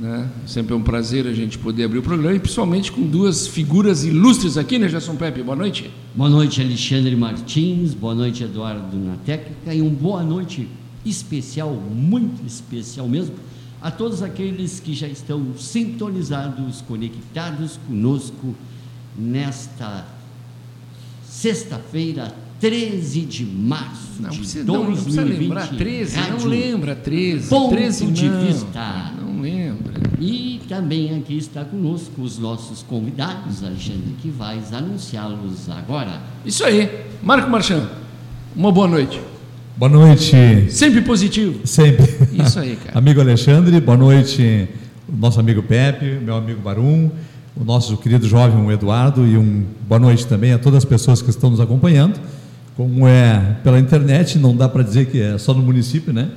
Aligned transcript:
Né? 0.00 0.30
Sempre 0.46 0.72
é 0.72 0.76
um 0.76 0.82
prazer 0.82 1.26
a 1.26 1.32
gente 1.32 1.58
poder 1.58 1.84
abrir 1.84 1.98
o 1.98 2.02
programa, 2.02 2.34
e 2.34 2.40
principalmente 2.40 2.90
com 2.90 3.02
duas 3.02 3.46
figuras 3.46 4.02
ilustres 4.02 4.56
aqui, 4.56 4.78
né, 4.78 4.88
Gerson 4.88 5.14
Pepe? 5.14 5.42
Boa 5.42 5.54
noite. 5.54 5.90
Boa 6.14 6.30
noite, 6.30 6.62
Alexandre 6.62 7.14
Martins. 7.14 7.92
Boa 7.92 8.14
noite, 8.14 8.42
Eduardo 8.42 8.96
na 8.96 9.16
técnica. 9.16 9.74
E 9.74 9.82
uma 9.82 9.90
boa 9.90 10.22
noite 10.22 10.66
especial, 11.04 11.74
muito 11.74 12.46
especial 12.46 13.06
mesmo, 13.06 13.34
a 13.82 13.90
todos 13.90 14.22
aqueles 14.22 14.80
que 14.80 14.94
já 14.94 15.06
estão 15.06 15.54
sintonizados, 15.58 16.80
conectados 16.80 17.78
conosco 17.86 18.54
nesta 19.18 20.06
sexta-feira, 21.28 22.34
13 22.58 23.20
de 23.22 23.44
março 23.44 24.20
Não 24.20 24.30
de 24.30 24.38
precisa, 24.38 24.64
não, 24.64 24.84
2020. 24.86 24.96
não 24.96 25.04
precisa 25.04 25.24
lembrar 25.24 25.68
13, 25.68 26.16
não 26.16 26.22
Rádio 26.22 26.48
lembra 26.48 26.96
13. 26.96 27.48
Ponto 27.48 27.74
13 27.74 28.06
de 28.06 28.28
não, 28.28 28.46
vista. 28.46 29.12
Não 29.40 29.46
lembra. 29.46 29.94
E 30.20 30.60
também 30.68 31.16
aqui 31.16 31.38
está 31.38 31.64
conosco 31.64 32.20
os 32.20 32.38
nossos 32.38 32.82
convidados, 32.82 33.64
Alexandre, 33.64 34.14
que 34.20 34.28
vai 34.28 34.60
anunciá-los 34.70 35.70
agora. 35.70 36.20
Isso 36.44 36.62
aí. 36.62 37.06
Marco 37.22 37.48
Marchand, 37.48 37.88
uma 38.54 38.70
boa 38.70 38.86
noite. 38.86 39.18
Boa 39.78 39.90
noite, 39.90 40.36
Sempre 40.68 41.00
positivo. 41.00 41.66
sempre. 41.66 42.06
Isso 42.34 42.58
aí, 42.58 42.76
cara. 42.76 42.92
amigo 42.98 43.18
Alexandre, 43.18 43.80
boa 43.80 43.96
noite, 43.96 44.68
o 45.08 45.16
nosso 45.16 45.40
amigo 45.40 45.62
Pepe, 45.62 46.18
meu 46.22 46.36
amigo 46.36 46.60
Barum, 46.60 47.10
o 47.56 47.64
nosso 47.64 47.96
querido 47.96 48.28
jovem 48.28 48.70
Eduardo 48.70 49.26
e 49.26 49.38
um 49.38 49.64
boa 49.88 49.98
noite 49.98 50.26
também 50.26 50.52
a 50.52 50.58
todas 50.58 50.78
as 50.78 50.84
pessoas 50.84 51.22
que 51.22 51.30
estão 51.30 51.48
nos 51.48 51.60
acompanhando. 51.60 52.20
Como 52.76 53.08
é 53.08 53.56
pela 53.64 53.80
internet, 53.80 54.38
não 54.38 54.54
dá 54.54 54.68
para 54.68 54.82
dizer 54.82 55.06
que 55.06 55.18
é 55.18 55.38
só 55.38 55.54
no 55.54 55.62
município, 55.62 56.12
né? 56.12 56.28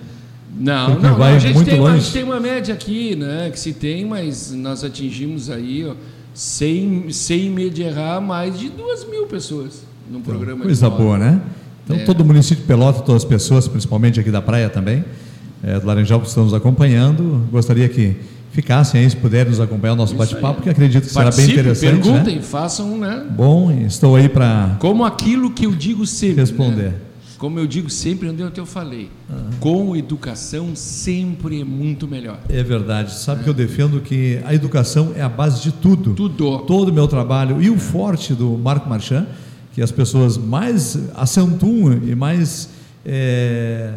Não, 0.57 0.89
não, 0.95 0.99
não, 1.01 1.15
vai 1.15 1.35
a, 1.35 1.39
gente 1.39 1.55
muito 1.55 1.69
tem 1.69 1.79
uma, 1.79 1.91
a 1.93 1.97
gente 1.97 2.11
tem 2.13 2.23
uma 2.23 2.39
média 2.39 2.73
aqui, 2.73 3.15
né? 3.15 3.49
Que 3.51 3.59
se 3.59 3.73
tem, 3.73 4.05
mas 4.05 4.51
nós 4.51 4.83
atingimos 4.83 5.49
aí, 5.49 5.85
ó, 5.85 5.93
sem, 6.33 7.09
sem 7.11 7.49
medo 7.49 7.71
de 7.71 7.81
errar, 7.83 8.21
mais 8.21 8.57
de 8.59 8.69
duas 8.69 9.03
mil 9.09 9.25
pessoas 9.25 9.83
num 10.11 10.21
programa 10.21 10.57
de 10.57 10.63
Coisa 10.63 10.89
boa, 10.89 11.17
né? 11.17 11.41
Então, 11.83 11.97
É. 11.97 12.03
todo 12.05 12.21
o 12.21 12.25
município 12.25 12.61
de 12.61 12.67
Pelota, 12.67 13.01
todas 13.01 13.23
as 13.23 13.27
pessoas, 13.27 13.67
principalmente 13.67 14.19
aqui 14.19 14.29
da 14.31 14.41
praia 14.41 14.69
também, 14.69 15.03
é, 15.63 15.79
do 15.79 15.85
Laranjal, 15.87 16.21
que 16.21 16.27
estão 16.27 16.43
nos 16.43 16.53
acompanhando, 16.53 17.45
gostaria 17.51 17.89
que 17.89 18.15
ficassem 18.51 19.01
aí, 19.01 19.09
se 19.09 19.15
puderem 19.17 19.49
nos 19.49 19.59
acompanhar 19.59 19.93
o 19.93 19.95
nosso 19.95 20.13
bate-papo, 20.15 20.55
porque 20.55 20.69
acredito 20.69 21.03
que 21.07 21.11
será 21.11 21.31
bem 21.31 21.49
interessante. 21.49 22.01
perguntem, 22.03 22.35
Né? 22.35 22.41
façam, 22.41 22.97
né? 22.97 23.25
Bom, 23.35 23.71
estou 23.85 24.15
aí 24.15 24.29
para 24.29 24.75
Como 24.79 25.03
aquilo 25.03 25.49
que 25.51 25.65
eu 25.65 25.71
digo 25.71 26.05
sempre. 26.05 26.41
responder. 26.41 26.83
né? 26.89 26.93
Como 27.37 27.59
eu 27.59 27.67
digo 27.67 27.89
sempre, 27.89 28.29
onde 28.29 28.41
eu 28.41 28.65
falei. 28.65 29.09
Com 29.59 29.95
educação 29.95 30.75
sempre 30.75 31.61
é 31.61 31.63
muito 31.63 32.07
melhor. 32.07 32.39
É 32.49 32.63
verdade. 32.63 33.13
Sabe 33.13 33.43
que 33.43 33.49
eu 33.49 33.53
defendo 33.53 33.99
que 34.01 34.39
a 34.45 34.53
educação 34.53 35.11
é 35.15 35.21
a 35.21 35.29
base 35.29 35.61
de 35.61 35.71
tudo. 35.71 36.13
Tudo. 36.13 36.59
Todo 36.59 36.89
o 36.89 36.93
meu 36.93 37.07
trabalho. 37.07 37.61
E 37.61 37.69
o 37.69 37.77
forte 37.77 38.33
do 38.33 38.57
Marco 38.57 38.89
Marchand, 38.89 39.27
que 39.73 39.81
as 39.81 39.91
pessoas 39.91 40.37
mais 40.37 40.97
acentuam 41.15 41.99
e 42.03 42.15
mais 42.15 42.69
é, 43.05 43.93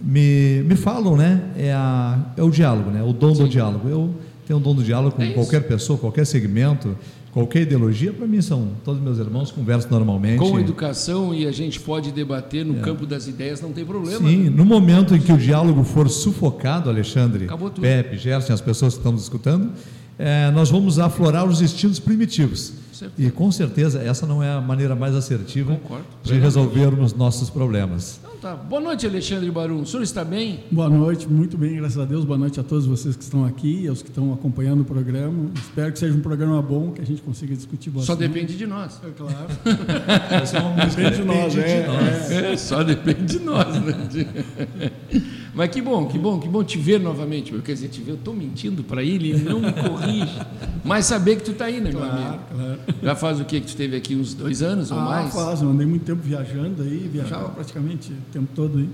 me, 0.00 0.62
me 0.64 0.76
falam, 0.76 1.16
né? 1.16 1.42
É, 1.56 1.72
a, 1.72 2.18
é 2.36 2.42
o 2.42 2.50
diálogo, 2.50 2.90
né? 2.90 3.02
O 3.02 3.12
dom 3.12 3.32
do 3.32 3.48
diálogo. 3.48 3.88
Eu 3.88 4.14
tenho 4.46 4.58
o 4.58 4.62
dom 4.62 4.74
do 4.74 4.82
diálogo 4.82 5.16
com 5.16 5.22
É 5.22 5.32
qualquer 5.32 5.62
pessoa, 5.62 5.98
qualquer 5.98 6.26
segmento, 6.26 6.96
qualquer 7.32 7.62
ideologia. 7.62 8.12
Para 8.12 8.26
mim, 8.26 8.40
são 8.40 8.68
todos 8.84 9.00
meus 9.00 9.18
irmãos, 9.18 9.50
converso 9.50 9.88
normalmente. 9.90 10.38
Com 10.38 10.58
educação 10.58 11.34
e 11.34 11.46
a 11.46 11.52
gente 11.52 11.80
pode 11.80 12.10
debater 12.12 12.64
no 12.64 12.74
campo 12.80 13.06
das 13.06 13.26
ideias, 13.26 13.60
não 13.60 13.72
tem 13.72 13.84
problema. 13.84 14.28
É. 14.28 14.30
Sim, 14.30 14.44
né? 14.44 14.50
no 14.50 14.64
momento 14.64 15.14
em 15.14 15.20
que 15.20 15.32
o 15.32 15.38
diálogo 15.38 15.84
for 15.84 16.08
sufocado, 16.08 16.88
Alexandre. 16.88 17.48
Pepe, 17.80 18.16
Gerson, 18.16 18.52
as 18.52 18.60
pessoas 18.60 18.94
que 18.94 19.00
estão 19.00 19.12
nos 19.12 19.22
escutando, 19.22 19.70
eh, 20.18 20.50
nós 20.52 20.70
vamos 20.70 20.98
aflorar 20.98 21.46
os 21.46 21.60
instintos 21.60 21.98
primitivos. 21.98 22.74
Certeza. 22.92 23.28
E 23.28 23.30
com 23.30 23.50
certeza 23.50 24.02
essa 24.02 24.26
não 24.26 24.42
é 24.42 24.52
a 24.52 24.60
maneira 24.60 24.94
mais 24.94 25.14
assertiva 25.14 25.74
Concordo. 25.74 26.04
de 26.22 26.38
resolvermos 26.38 27.14
nossos 27.14 27.48
problemas. 27.48 28.20
Tá. 28.40 28.54
Boa 28.56 28.80
noite, 28.80 29.06
Alexandre 29.06 29.50
Barum. 29.50 29.82
O 29.82 29.86
senhor 29.86 30.02
está 30.02 30.24
bem? 30.24 30.60
Boa 30.70 30.88
noite, 30.88 31.28
muito 31.28 31.58
bem, 31.58 31.76
graças 31.76 31.98
a 31.98 32.06
Deus. 32.06 32.24
Boa 32.24 32.38
noite 32.38 32.58
a 32.58 32.62
todos 32.62 32.86
vocês 32.86 33.14
que 33.14 33.22
estão 33.22 33.44
aqui 33.44 33.82
e 33.82 33.88
aos 33.88 34.00
que 34.00 34.08
estão 34.08 34.32
acompanhando 34.32 34.80
o 34.80 34.84
programa. 34.84 35.50
Espero 35.56 35.92
que 35.92 35.98
seja 35.98 36.16
um 36.16 36.22
programa 36.22 36.62
bom, 36.62 36.90
que 36.90 37.02
a 37.02 37.04
gente 37.04 37.20
consiga 37.20 37.54
discutir 37.54 37.90
bastante. 37.90 38.06
Só 38.06 38.14
depende 38.14 38.56
de 38.56 38.66
nós. 38.66 38.98
É 39.04 39.10
claro. 39.10 39.46
Depende 40.88 41.16
de 41.16 41.24
nós, 41.24 41.56
é, 41.58 42.52
É, 42.52 42.56
só 42.56 42.82
depende 42.82 43.24
de 43.38 43.40
nós, 43.40 43.66
né? 43.82 43.94
Mas 45.52 45.68
que 45.70 45.82
bom, 45.82 46.06
que 46.06 46.16
bom, 46.16 46.38
que 46.38 46.48
bom 46.48 46.62
te 46.62 46.78
ver 46.78 47.00
novamente. 47.00 47.52
meu. 47.52 47.60
Quer 47.60 47.72
dizer, 47.74 47.88
te 47.88 48.00
ver, 48.00 48.12
eu 48.12 48.14
estou 48.14 48.32
mentindo 48.32 48.84
para 48.84 49.02
ele, 49.02 49.30
ele 49.32 49.44
não 49.44 49.60
me 49.60 49.72
corrige. 49.72 50.38
Mas 50.84 51.06
saber 51.06 51.36
que 51.36 51.42
tu 51.42 51.50
está 51.50 51.64
aí, 51.66 51.80
né, 51.80 51.90
meu 51.90 52.02
amigo? 52.02 52.16
Claro, 52.18 52.40
claro. 52.54 52.78
Já 53.02 53.14
faz 53.16 53.40
o 53.40 53.44
quê? 53.44 53.58
Que 53.60 53.66
tu 53.66 53.70
esteve 53.70 53.96
aqui 53.96 54.14
uns 54.14 54.32
dois 54.32 54.62
anos 54.62 54.90
ou 54.92 54.98
Ah, 54.98 55.04
mais? 55.04 55.34
faz, 55.34 55.60
eu 55.60 55.68
andei 55.68 55.86
muito 55.86 56.04
tempo 56.04 56.20
viajando 56.22 56.82
aí, 56.82 57.08
viajava 57.12 57.48
praticamente 57.50 58.12
tempo 58.30 58.48
todo 58.54 58.78
aí. 58.78 58.88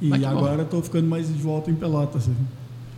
E 0.00 0.24
agora 0.24 0.62
estou 0.62 0.80
ficando 0.82 1.08
mais 1.08 1.26
de 1.26 1.34
volta 1.34 1.70
em 1.70 1.74
Pelotas. 1.74 2.22
assim. 2.22 2.36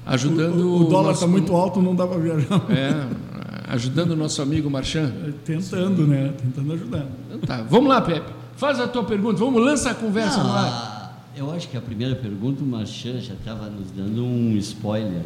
Ajudando 0.06 0.60
O, 0.60 0.80
o 0.82 0.84
dólar 0.84 1.02
nosso- 1.08 1.12
está 1.14 1.26
muito 1.26 1.54
alto, 1.54 1.80
não 1.80 1.94
dá 1.94 2.06
para 2.06 2.18
viajar. 2.18 2.62
É, 2.70 3.72
ajudando 3.72 4.10
o 4.12 4.16
nosso 4.16 4.40
amigo 4.42 4.68
Marchand. 4.70 5.12
Tentando, 5.44 6.06
né? 6.06 6.32
Tentando 6.40 6.72
ajudar. 6.74 7.06
Então 7.28 7.40
tá, 7.40 7.62
vamos 7.62 7.88
lá, 7.88 8.00
Pepe. 8.00 8.30
Faz 8.56 8.78
a 8.80 8.86
tua 8.88 9.04
pergunta, 9.04 9.38
vamos 9.38 9.62
lançar 9.64 9.92
a 9.92 9.94
conversa 9.94 10.42
no 10.42 10.50
ar. 10.50 10.66
Ah, 10.66 11.10
eu 11.36 11.50
acho 11.52 11.68
que 11.68 11.76
a 11.76 11.80
primeira 11.80 12.14
pergunta, 12.14 12.62
o 12.62 12.66
Marchand 12.66 13.20
já 13.20 13.34
estava 13.34 13.70
nos 13.70 13.90
dando 13.96 14.22
um 14.24 14.54
spoiler 14.58 15.22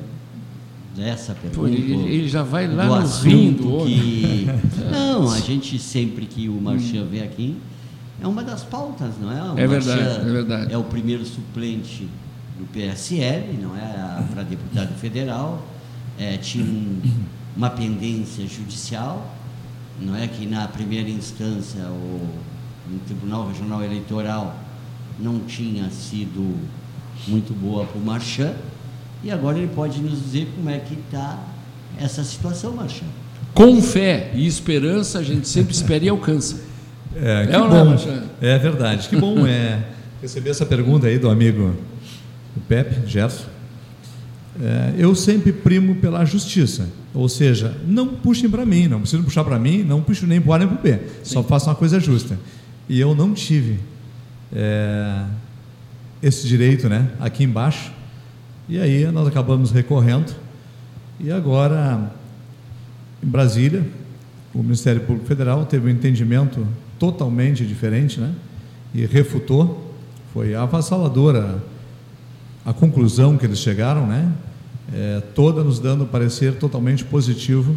dessa 0.97 1.35
pergunta. 1.35 1.61
Pô, 1.61 1.67
ele, 1.67 1.93
ele 2.15 2.29
já 2.29 2.43
vai 2.43 2.69
lá 2.73 2.85
do 2.85 2.89
no 2.91 2.95
assunto 2.97 3.27
rim 3.29 3.53
do 3.53 3.75
homem. 3.75 3.97
que... 3.97 4.47
Não, 4.93 5.31
a 5.33 5.41
gente 5.41 5.79
sempre 5.79 6.27
que 6.27 6.49
o 6.49 6.55
Marchand 6.61 7.07
vem 7.11 7.23
aqui, 7.23 7.57
é 8.25 8.29
uma 8.29 8.43
das 8.43 8.63
pautas, 8.65 9.11
não 9.21 9.31
é? 9.31 9.43
O 9.53 9.59
É 9.59 9.67
verdade, 9.67 10.01
é 10.03 10.33
verdade. 10.33 10.73
É 10.73 10.79
o 10.79 10.85
primeiro 10.85 11.25
suplente 11.25 12.09
do 12.59 12.65
PSL, 12.73 13.59
não 13.61 13.77
é? 13.77 14.25
Para 14.33 14.43
deputado 14.43 14.95
federal. 14.99 15.63
É, 16.19 16.37
tinha 16.37 16.65
um- 16.65 17.01
uma 17.57 17.71
pendência 17.71 18.47
judicial, 18.47 19.27
não 20.01 20.15
é? 20.17 20.27
Que 20.29 20.47
na 20.47 20.67
primeira 20.69 21.09
instância 21.11 21.83
o, 21.89 22.29
no 22.91 22.99
Tribunal 23.01 23.49
Regional 23.49 23.83
Eleitoral 23.83 24.55
não 25.19 25.41
tinha 25.41 25.89
sido 25.91 26.57
muito 27.29 27.53
boa 27.55 27.85
para 27.85 27.99
o 27.99 28.05
Marchand. 28.05 28.55
E 29.23 29.31
agora 29.31 29.57
ele 29.59 29.71
pode 29.75 30.01
nos 30.01 30.21
dizer 30.23 30.53
como 30.55 30.69
é 30.71 30.79
que 30.79 30.95
está 30.95 31.39
essa 31.99 32.23
situação, 32.25 32.73
Marchand. 32.75 33.07
Com 33.55 33.81
fé 33.81 34.33
e 34.35 34.47
esperança, 34.47 35.19
a 35.21 35.23
gente 35.23 35.47
sempre 35.49 35.73
espera 35.75 36.05
e 36.05 36.09
alcança. 36.09 36.61
É, 37.17 37.47
que 37.47 37.53
É 37.55 37.59
não 37.59 37.67
é, 37.67 37.85
bom. 37.85 37.97
É 38.41 38.59
verdade. 38.59 39.09
Que 39.09 39.17
bom 39.17 39.47
é 39.47 39.79
receber 40.21 40.51
essa 40.51 40.67
pergunta 40.67 41.07
aí 41.07 41.19
do 41.19 41.29
amigo 41.29 41.75
Pepe, 42.69 43.07
Gerson. 43.07 43.45
É, 44.61 44.95
eu 44.97 45.15
sempre 45.15 45.53
primo 45.53 45.97
pela 45.97 46.25
justiça. 46.25 46.89
Ou 47.13 47.29
seja, 47.29 47.77
não 47.87 48.09
puxem 48.09 48.49
para 48.49 48.65
mim, 48.65 48.89
não 48.89 49.01
precisam 49.01 49.25
puxar 49.25 49.45
para 49.45 49.59
mim, 49.59 49.83
não 49.83 50.03
puxem 50.03 50.29
nem 50.29 50.41
para 50.41 50.51
o 50.51 50.53
A 50.55 50.59
nem 50.59 50.69
para 50.69 50.79
o 50.79 50.83
B. 50.83 50.99
Só 51.23 51.43
façam 51.43 51.69
uma 51.73 51.77
coisa 51.77 52.01
justa. 52.01 52.39
E 52.89 53.01
eu 53.01 53.15
não 53.15 53.33
tive 53.35 53.79
é, 54.53 55.25
esse 56.23 56.47
direito 56.47 56.89
né, 56.89 57.09
aqui 57.21 57.45
embaixo. 57.45 57.93
E 58.69 58.81
aí 58.81 59.07
nós 59.13 59.27
acabamos 59.27 59.71
recorrendo. 59.71 60.35
E 61.21 61.31
agora, 61.31 62.13
em 63.23 63.27
Brasília, 63.27 63.87
o 64.53 64.63
Ministério 64.63 65.01
Público 65.03 65.27
Federal 65.27 65.65
teve 65.67 65.87
um 65.87 65.91
entendimento 65.91 66.67
totalmente 66.99 67.65
diferente, 67.65 68.21
né? 68.21 68.33
E 68.95 69.07
refutou. 69.07 69.93
Foi 70.33 70.55
avassaladora 70.55 71.63
a 72.65 72.73
conclusão 72.73 73.37
que 73.37 73.47
eles 73.47 73.59
chegaram, 73.59 74.07
né? 74.07 74.33
É, 74.93 75.23
toda 75.35 75.63
nos 75.63 75.79
dando 75.79 76.07
parecer 76.07 76.55
totalmente 76.57 77.05
positivo 77.05 77.77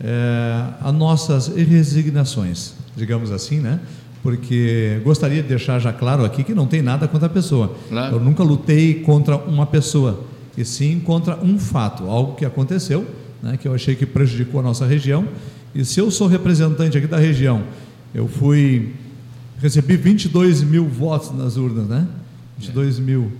é, 0.00 0.64
a 0.80 0.92
nossas 0.92 1.48
resignações, 1.48 2.74
digamos 2.96 3.30
assim, 3.30 3.60
né? 3.60 3.80
Porque 4.22 5.00
gostaria 5.04 5.42
de 5.42 5.48
deixar 5.48 5.78
já 5.78 5.92
claro 5.92 6.24
aqui 6.24 6.42
que 6.42 6.54
não 6.54 6.66
tem 6.66 6.82
nada 6.82 7.06
contra 7.06 7.26
a 7.26 7.30
pessoa. 7.30 7.74
Claro. 7.88 8.16
Eu 8.16 8.20
nunca 8.20 8.42
lutei 8.42 8.94
contra 8.94 9.36
uma 9.36 9.66
pessoa, 9.66 10.24
e 10.56 10.64
sim 10.64 11.00
contra 11.00 11.38
um 11.42 11.58
fato, 11.58 12.04
algo 12.04 12.34
que 12.34 12.44
aconteceu, 12.44 13.06
né, 13.42 13.56
que 13.56 13.68
eu 13.68 13.74
achei 13.74 13.94
que 13.94 14.04
prejudicou 14.04 14.60
a 14.60 14.62
nossa 14.62 14.86
região. 14.86 15.26
E 15.74 15.84
se 15.84 16.00
eu 16.00 16.10
sou 16.10 16.26
representante 16.26 16.96
aqui 16.98 17.06
da 17.06 17.18
região, 17.18 17.62
eu 18.16 18.26
fui 18.26 18.94
recebi 19.58 19.94
22 19.94 20.62
mil 20.62 20.88
votos 20.88 21.30
nas 21.32 21.58
urnas, 21.58 21.86
né? 21.86 22.08
22 22.56 22.98
mil. 22.98 23.30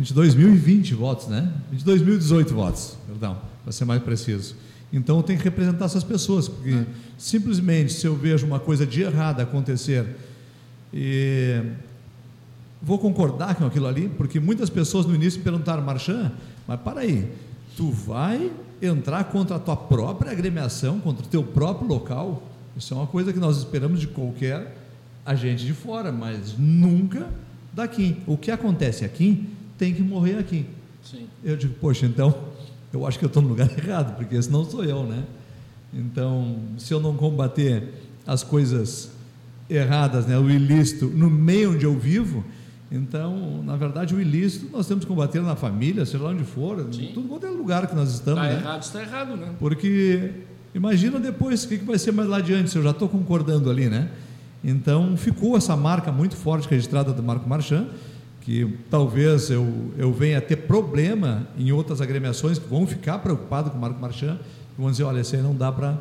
22.020 0.00 0.94
votos, 0.96 1.28
né? 1.28 1.52
22.018 1.72 2.48
votos, 2.48 2.98
perdão, 3.06 3.38
para 3.62 3.72
ser 3.72 3.84
mais 3.84 4.02
preciso. 4.02 4.56
Então 4.92 5.18
eu 5.18 5.22
tenho 5.22 5.38
que 5.38 5.44
representar 5.44 5.84
essas 5.84 6.02
pessoas, 6.02 6.48
porque 6.48 6.84
simplesmente 7.16 7.92
se 7.92 8.04
eu 8.04 8.16
vejo 8.16 8.44
uma 8.44 8.58
coisa 8.58 8.84
de 8.84 9.02
errada 9.02 9.44
acontecer 9.44 10.04
e 10.92 11.62
vou 12.82 12.98
concordar 12.98 13.54
com 13.54 13.64
aquilo 13.66 13.86
ali, 13.86 14.08
porque 14.16 14.40
muitas 14.40 14.68
pessoas 14.68 15.06
no 15.06 15.14
início 15.14 15.40
perguntaram, 15.40 15.80
Marchand, 15.80 16.32
mas 16.66 16.80
para 16.80 17.02
aí, 17.02 17.30
Tu 17.76 17.90
vai 17.90 18.52
entrar 18.80 19.24
contra 19.24 19.56
a 19.56 19.58
tua 19.58 19.76
própria 19.76 20.30
agremiação, 20.30 21.00
contra 21.00 21.24
o 21.24 21.28
teu 21.28 21.42
próprio 21.42 21.88
local. 21.88 22.42
Isso 22.76 22.92
é 22.92 22.96
uma 22.96 23.06
coisa 23.06 23.32
que 23.32 23.38
nós 23.38 23.56
esperamos 23.58 24.00
de 24.00 24.06
qualquer 24.06 24.76
agente 25.24 25.64
de 25.64 25.72
fora, 25.72 26.12
mas 26.12 26.56
nunca 26.58 27.28
daqui. 27.72 28.16
O 28.26 28.36
que 28.36 28.50
acontece 28.50 29.04
aqui 29.04 29.48
tem 29.78 29.94
que 29.94 30.02
morrer 30.02 30.38
aqui. 30.38 30.66
Sim. 31.02 31.26
Eu 31.42 31.56
digo, 31.56 31.74
poxa, 31.74 32.06
então 32.06 32.34
eu 32.92 33.06
acho 33.06 33.18
que 33.18 33.24
eu 33.24 33.28
estou 33.28 33.42
no 33.42 33.48
lugar 33.48 33.70
errado, 33.76 34.16
porque 34.16 34.34
esse 34.34 34.50
não 34.50 34.64
sou 34.64 34.84
eu, 34.84 35.04
né? 35.04 35.24
Então, 35.92 36.56
se 36.78 36.92
eu 36.92 37.00
não 37.00 37.16
combater 37.16 37.88
as 38.26 38.42
coisas 38.42 39.10
erradas, 39.70 40.26
né, 40.26 40.38
o 40.38 40.50
ilícito, 40.50 41.06
no 41.06 41.30
meio 41.30 41.72
onde 41.72 41.84
eu 41.84 41.96
vivo, 41.96 42.44
então, 42.90 43.62
na 43.62 43.76
verdade, 43.76 44.14
o 44.14 44.20
ilícito 44.20 44.68
nós 44.70 44.86
temos 44.86 45.04
que 45.04 45.08
combater 45.08 45.40
na 45.42 45.56
família, 45.56 46.04
seja 46.04 46.22
lá 46.22 46.30
onde 46.30 46.44
for, 46.44 46.86
Sim. 46.92 47.06
em 47.06 47.12
tudo 47.12 47.28
quanto 47.28 47.46
é 47.46 47.50
lugar 47.50 47.86
que 47.86 47.94
nós 47.94 48.12
estamos. 48.12 48.42
Está 48.42 48.54
né? 48.54 48.60
errado, 48.60 48.82
está 48.82 49.02
errado, 49.02 49.36
né? 49.36 49.54
Porque 49.58 50.30
imagina 50.74 51.18
depois 51.20 51.64
o 51.64 51.68
que 51.68 51.78
que 51.78 51.84
vai 51.84 51.98
ser 51.98 52.12
mais 52.12 52.28
lá 52.28 52.38
adiante, 52.38 52.70
se 52.70 52.76
eu 52.76 52.82
já 52.82 52.90
estou 52.90 53.08
concordando 53.08 53.70
ali, 53.70 53.88
né? 53.88 54.10
Então 54.62 55.16
ficou 55.16 55.56
essa 55.56 55.76
marca 55.76 56.10
muito 56.10 56.36
forte 56.36 56.68
registrada 56.68 57.12
do 57.12 57.22
Marco 57.22 57.48
Marchand, 57.48 57.86
que 58.40 58.76
talvez 58.90 59.50
eu, 59.50 59.92
eu 59.96 60.12
venha 60.12 60.38
a 60.38 60.40
ter 60.40 60.56
problema 60.56 61.46
em 61.58 61.72
outras 61.72 62.00
agremiações 62.00 62.58
que 62.58 62.68
vão 62.68 62.86
ficar 62.86 63.18
preocupados 63.18 63.70
com 63.70 63.78
o 63.78 63.80
Marco 63.80 64.00
Marchand, 64.00 64.38
e 64.76 64.80
vão 64.80 64.90
dizer, 64.90 65.04
olha, 65.04 65.20
esse 65.20 65.36
aí 65.36 65.42
não 65.42 65.54
dá 65.54 65.70
para 65.70 65.98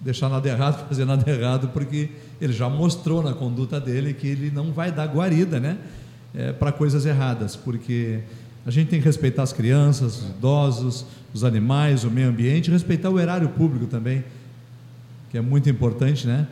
deixar 0.00 0.28
nada 0.28 0.48
errado, 0.48 0.84
fazer 0.88 1.04
nada 1.04 1.30
errado, 1.30 1.68
porque 1.68 2.10
ele 2.40 2.52
já 2.52 2.68
mostrou 2.68 3.22
na 3.22 3.32
conduta 3.32 3.80
dele 3.80 4.14
que 4.14 4.26
ele 4.26 4.50
não 4.50 4.72
vai 4.72 4.92
dar 4.92 5.06
guarida, 5.06 5.58
né? 5.58 5.78
para 6.58 6.70
coisas 6.70 7.06
erradas, 7.06 7.56
porque 7.56 8.20
a 8.66 8.70
gente 8.70 8.88
tem 8.88 8.98
que 8.98 9.06
respeitar 9.06 9.44
as 9.44 9.52
crianças, 9.52 10.16
os 10.16 10.30
idosos, 10.30 11.06
os 11.32 11.44
animais, 11.44 12.02
o 12.02 12.10
meio 12.10 12.28
ambiente, 12.28 12.68
respeitar 12.68 13.08
o 13.08 13.20
erário 13.20 13.48
público 13.50 13.86
também, 13.86 14.24
que 15.30 15.38
é 15.38 15.40
muito 15.40 15.70
importante, 15.70 16.26
né? 16.26 16.48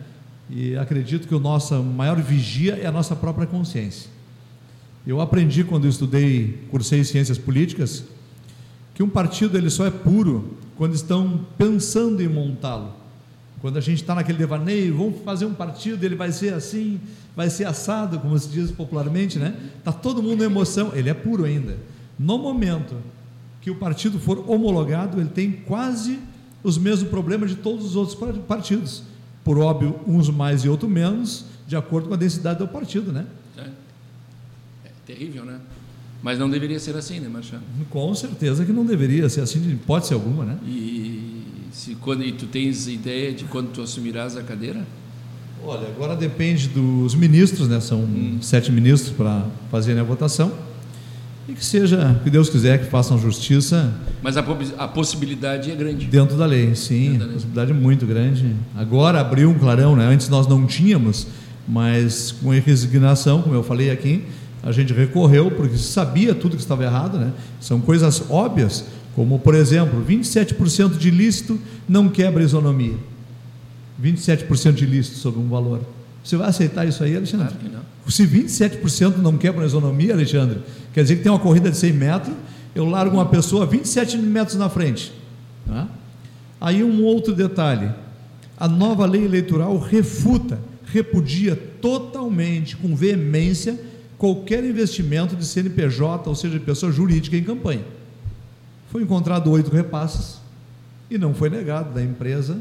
E 0.49 0.77
acredito 0.77 1.27
que 1.27 1.35
o 1.35 1.41
nosso 1.41 1.83
maior 1.83 2.21
vigia 2.23 2.77
é 2.77 2.87
a 2.87 2.93
nossa 2.93 3.17
própria 3.17 3.49
consciência. 3.49 4.09
Eu 5.05 5.21
aprendi 5.21 5.65
quando 5.65 5.85
eu 5.85 5.91
estudei, 5.91 6.65
cursei 6.71 7.03
ciências 7.03 7.37
políticas, 7.37 8.05
que 8.95 9.03
um 9.03 9.09
partido 9.09 9.59
ele 9.59 9.69
só 9.69 9.85
é 9.85 9.91
puro 9.91 10.57
quando 10.77 10.95
estão 10.95 11.45
pensando 11.59 12.23
em 12.23 12.29
montá-lo. 12.29 12.93
Quando 13.61 13.77
a 13.77 13.81
gente 13.81 14.03
está 14.03 14.15
naquele 14.15 14.39
devaneio, 14.39 14.97
vamos 14.97 15.21
fazer 15.25 15.47
um 15.47 15.55
partido, 15.55 16.05
ele 16.05 16.15
vai 16.15 16.31
ser 16.31 16.55
assim, 16.55 17.01
vai 17.35 17.51
ser 17.51 17.65
assado, 17.65 18.21
como 18.21 18.39
se 18.39 18.49
diz 18.49 18.71
popularmente, 18.71 19.37
né? 19.37 19.57
Tá 19.83 19.91
todo 19.91 20.23
mundo 20.23 20.45
em 20.45 20.47
emoção, 20.47 20.93
ele 20.95 21.11
é 21.11 21.15
puro 21.15 21.45
ainda. 21.45 21.77
No 22.19 22.39
momento 22.39 22.97
que 23.61 23.71
o 23.71 23.77
partido 23.77 24.19
for 24.19 24.45
homologado, 24.51 25.21
ele 25.21 25.31
tem 25.31 25.51
quase 25.53 26.19
os 26.63 26.79
mesmos 26.79 27.09
problemas 27.09 27.51
de 27.51 27.57
todos 27.57 27.85
os 27.85 27.97
outros 27.97 28.15
par- 28.15 28.33
partidos. 28.35 29.03
Por 29.43 29.59
óbvio, 29.59 29.99
uns 30.07 30.29
mais 30.31 30.65
e 30.65 30.69
outros 30.69 30.91
menos, 30.91 31.45
de 31.67 31.77
acordo 31.77 32.09
com 32.09 32.15
a 32.15 32.17
densidade 32.17 32.59
do 32.59 32.69
partido, 32.69 33.13
né? 33.13 33.27
É, 33.59 33.61
é 34.87 34.91
terrível, 35.07 35.45
né? 35.45 35.59
Mas 36.23 36.39
não 36.39 36.49
deveria 36.49 36.79
ser 36.81 36.97
assim, 36.97 37.21
né, 37.21 37.29
Marchand? 37.29 37.61
Com 37.91 38.15
certeza 38.15 38.65
que 38.65 38.73
não 38.73 38.87
deveria 38.87 39.29
ser 39.29 39.43
assim, 39.43 39.61
de 39.61 39.71
hipótese 39.73 40.15
alguma, 40.15 40.45
né? 40.45 40.59
E 40.67 41.43
se 41.71 41.95
quando 41.97 42.23
e 42.25 42.33
tu 42.33 42.47
tens 42.47 42.89
ideia 42.89 43.33
de 43.33 43.45
quando 43.45 43.71
tu 43.73 43.83
assumirás 43.83 44.35
a 44.37 44.43
cadeira? 44.43 44.87
Olha, 45.63 45.87
agora 45.89 46.15
depende 46.17 46.69
dos 46.69 47.15
ministros, 47.15 47.69
né? 47.69 47.81
São 47.81 48.07
sete 48.41 48.73
ministros 48.73 49.15
para 49.15 49.47
fazerem 49.71 50.01
a 50.01 50.05
votação. 50.05 50.53
E 51.49 51.53
que 51.53 51.65
seja, 51.65 52.19
que 52.25 52.31
Deus 52.31 52.49
quiser, 52.49 52.79
que 52.79 52.91
façam 52.91 53.19
justiça 53.19 53.93
Mas 54.23 54.37
a, 54.37 54.45
a 54.79 54.89
possibilidade 54.89 55.71
é 55.71 55.75
grande. 55.75 56.07
dentro 56.07 56.37
da 56.37 56.47
lei. 56.47 56.75
Sim, 56.75 57.19
da 57.19 57.25
lei. 57.27 57.35
possibilidade 57.35 57.73
muito 57.75 58.07
grande. 58.07 58.55
Agora 58.75 59.21
abriu 59.21 59.51
um 59.51 59.59
clarão, 59.59 59.95
né? 59.95 60.07
Antes 60.07 60.29
nós 60.31 60.47
não 60.47 60.67
tínhamos, 60.67 61.27
mas 61.69 62.33
com 62.33 62.49
resignação, 62.51 63.43
como 63.43 63.55
eu 63.55 63.63
falei 63.63 63.91
aqui, 63.91 64.25
a 64.63 64.73
gente 64.73 64.95
recorreu 64.95 65.51
porque 65.51 65.77
sabia 65.77 66.35
tudo 66.35 66.57
que 66.57 66.63
estava 66.63 66.83
errado, 66.83 67.19
né? 67.19 67.31
São 67.61 67.79
coisas 67.79 68.23
óbvias, 68.31 68.87
como 69.15 69.39
por 69.39 69.55
exemplo, 69.55 70.03
27% 70.03 70.97
de 70.97 71.09
ilícito 71.09 71.61
não 71.87 72.09
quebra 72.09 72.43
isonomia. 72.43 72.97
27% 74.03 74.73
de 74.73 74.85
ilícito 74.85 75.19
sobre 75.19 75.41
um 75.41 75.49
valor. 75.49 75.81
Você 76.25 76.39
vai 76.39 76.49
aceitar 76.49 76.89
isso 76.89 77.05
aí, 77.05 77.15
Alexandre? 77.15 77.49
Claro 77.49 77.63
que 77.63 77.69
não. 77.69 78.11
Se 78.11 78.27
27% 78.27 79.19
não 79.19 79.37
quebra 79.37 79.63
a 79.63 79.67
isonomia, 79.67 80.15
Alexandre, 80.15 80.61
quer 80.93 81.03
dizer 81.03 81.17
que 81.17 81.23
tem 81.23 81.31
uma 81.31 81.39
corrida 81.39 81.71
de 81.71 81.77
100 81.77 81.93
metros, 81.93 82.35
eu 82.75 82.87
largo 82.87 83.15
uma 83.15 83.27
pessoa 83.27 83.67
27 83.67 84.17
metros 84.17 84.57
na 84.57 84.71
frente. 84.71 85.13
tá? 85.67 85.87
Aí 86.61 86.83
um 86.83 87.05
outro 87.05 87.35
detalhe: 87.35 87.91
a 88.57 88.67
nova 88.67 89.05
lei 89.05 89.25
eleitoral 89.25 89.79
refuta, 89.79 90.59
repudia 90.87 91.55
totalmente, 91.81 92.75
com 92.77 92.97
veemência, 92.97 93.79
qualquer 94.17 94.65
investimento 94.65 95.37
de 95.37 95.45
CNPJ, 95.45 96.27
ou 96.29 96.35
seja, 96.35 96.59
de 96.59 96.65
pessoa 96.65 96.91
jurídica 96.91 97.37
em 97.37 97.45
campanha. 97.45 97.85
Foi 98.91 99.03
encontrado 99.03 99.51
oito 99.51 99.71
repasses 99.71 100.39
e 101.11 101.19
não 101.19 101.35
foi 101.35 101.51
negado 101.51 101.93
da 101.93 102.03
empresa 102.03 102.59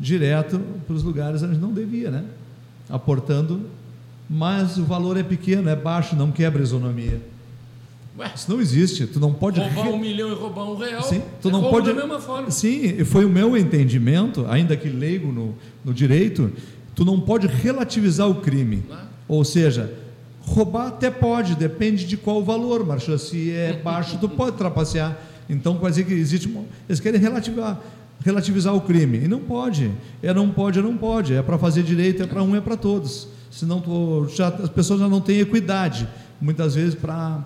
direto 0.00 0.58
para 0.86 0.96
os 0.96 1.02
lugares 1.02 1.42
onde 1.42 1.58
não 1.58 1.72
devia, 1.72 2.10
né? 2.10 2.24
Aportando, 2.88 3.66
mas 4.28 4.78
o 4.78 4.84
valor 4.84 5.16
é 5.16 5.22
pequeno, 5.22 5.68
é 5.68 5.76
baixo, 5.76 6.16
não 6.16 6.32
quebra 6.32 6.60
a 6.60 6.64
isonomia. 6.64 7.20
Ué, 8.18 8.32
Isso 8.34 8.50
não 8.50 8.60
existe. 8.60 9.06
Tu 9.06 9.20
não 9.20 9.32
pode 9.32 9.60
roubar 9.60 9.88
um 9.88 9.98
milhão 9.98 10.30
e 10.30 10.34
roubar 10.34 10.64
um 10.64 10.76
real. 10.76 11.02
Sim, 11.02 11.22
tu 11.40 11.48
é 11.48 11.52
não 11.52 11.70
pode. 11.70 11.86
da 11.86 11.94
mesma 11.94 12.18
forma. 12.18 12.50
Sim, 12.50 13.04
foi 13.04 13.24
o 13.24 13.30
meu 13.30 13.56
entendimento, 13.56 14.46
ainda 14.48 14.76
que 14.76 14.88
leigo 14.88 15.30
no, 15.30 15.54
no 15.84 15.94
direito, 15.94 16.52
tu 16.94 17.04
não 17.04 17.20
pode 17.20 17.46
relativizar 17.46 18.28
o 18.28 18.36
crime. 18.36 18.82
Claro. 18.86 19.06
Ou 19.28 19.44
seja, 19.44 19.92
roubar 20.40 20.88
até 20.88 21.10
pode, 21.10 21.54
depende 21.54 22.04
de 22.04 22.16
qual 22.16 22.42
valor, 22.42 22.84
Marcha. 22.84 23.16
Se 23.16 23.52
é 23.52 23.74
baixo, 23.84 24.18
tu 24.18 24.28
pode 24.28 24.56
trapacear. 24.56 25.16
Então, 25.48 25.78
quer 25.78 25.90
dizer 25.90 26.04
que 26.04 26.12
existe. 26.12 26.48
Eles 26.88 27.00
querem 27.00 27.20
relativizar, 27.20 27.80
relativizar 28.20 28.74
o 28.74 28.80
crime. 28.80 29.24
E 29.24 29.28
não 29.28 29.40
pode. 29.40 29.90
É 30.22 30.32
não 30.32 30.50
pode, 30.50 30.78
é 30.78 30.82
não 30.82 30.96
pode. 30.96 31.34
É 31.34 31.42
para 31.42 31.58
fazer 31.58 31.82
direito, 31.82 32.22
é 32.22 32.26
para 32.26 32.42
um, 32.42 32.54
é 32.54 32.60
para 32.60 32.76
todos. 32.76 33.28
Senão 33.50 33.80
tu, 33.80 34.28
já, 34.28 34.48
as 34.48 34.68
pessoas 34.68 35.00
já 35.00 35.08
não 35.08 35.20
têm 35.20 35.40
equidade, 35.40 36.08
muitas 36.40 36.74
vezes, 36.74 36.94
para 36.94 37.44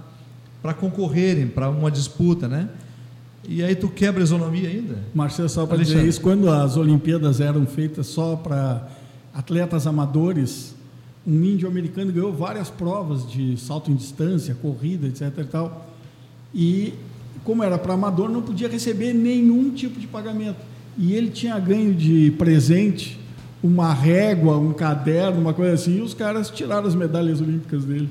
concorrerem 0.78 1.46
para 1.46 1.70
uma 1.70 1.90
disputa, 1.90 2.46
né? 2.46 2.68
E 3.46 3.62
aí 3.62 3.74
tu 3.74 3.88
quebra 3.88 4.22
a 4.22 4.24
isonomia 4.24 4.68
ainda. 4.68 4.98
Marcelo, 5.14 5.48
só 5.48 5.66
para 5.66 5.78
dizer 5.78 6.04
isso, 6.04 6.20
quando 6.20 6.50
as 6.50 6.76
Olimpíadas 6.76 7.40
eram 7.40 7.66
feitas 7.66 8.06
só 8.06 8.36
para 8.36 8.88
atletas 9.34 9.86
amadores, 9.86 10.74
um 11.26 11.42
índio 11.42 11.68
americano 11.68 12.12
ganhou 12.12 12.32
várias 12.32 12.70
provas 12.70 13.30
de 13.30 13.56
salto 13.58 13.90
em 13.90 13.94
distância, 13.94 14.54
corrida, 14.54 15.06
etc. 15.06 15.22
E, 15.38 15.44
tal, 15.44 15.90
e 16.54 16.94
como 17.44 17.62
era 17.62 17.78
para 17.78 17.94
amador, 17.94 18.28
não 18.28 18.42
podia 18.42 18.68
receber 18.68 19.12
nenhum 19.12 19.70
tipo 19.70 20.00
de 20.00 20.06
pagamento. 20.06 20.56
E 20.96 21.14
ele 21.14 21.28
tinha 21.30 21.58
ganho 21.58 21.92
de 21.94 22.32
presente 22.38 23.18
uma 23.62 23.92
régua, 23.92 24.58
um 24.58 24.72
caderno, 24.72 25.40
uma 25.40 25.54
coisa 25.54 25.74
assim, 25.74 25.98
e 25.98 26.00
os 26.00 26.14
caras 26.14 26.50
tiraram 26.50 26.86
as 26.86 26.94
medalhas 26.94 27.40
olímpicas 27.40 27.84
dele. 27.84 28.08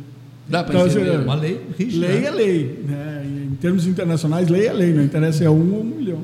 Dá 0.48 0.64
para 0.64 0.76
Então, 0.76 0.88
entender. 0.88 1.10
assim, 1.12 1.24
Uma 1.24 1.36
lei 1.36 1.62
rígida. 1.78 2.08
Lei 2.08 2.20
né? 2.20 2.28
é 2.28 2.32
lei. 2.32 2.84
Né? 2.88 3.26
Em 3.52 3.56
termos 3.56 3.88
internacionais, 3.88 4.50
lei 4.50 4.68
é 4.68 4.74
lei, 4.74 4.94
não 4.94 5.04
interessa 5.04 5.44
é 5.44 5.50
um 5.50 5.74
ou 5.74 5.82
um 5.82 5.84
milhão. 5.84 6.20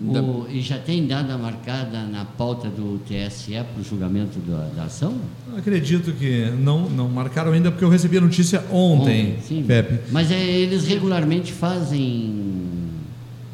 O- 0.00 0.46
e 0.48 0.60
já 0.60 0.78
tem 0.78 1.06
data 1.08 1.36
marcada 1.36 2.02
na 2.04 2.24
pauta 2.24 2.68
do 2.68 3.00
TSE 3.00 3.52
para 3.54 3.80
o 3.80 3.84
julgamento 3.84 4.38
da, 4.38 4.68
da 4.76 4.84
ação? 4.84 5.16
Acredito 5.56 6.12
que 6.12 6.50
não, 6.58 6.88
não 6.88 7.08
marcaram 7.08 7.50
ainda, 7.52 7.70
porque 7.72 7.84
eu 7.84 7.88
recebi 7.88 8.18
a 8.18 8.20
notícia 8.20 8.64
ontem, 8.70 9.38
sim. 9.42 9.64
Pepe. 9.66 9.98
Mas 10.12 10.30
é, 10.30 10.40
eles 10.40 10.86
regularmente 10.86 11.52
fazem. 11.52 12.32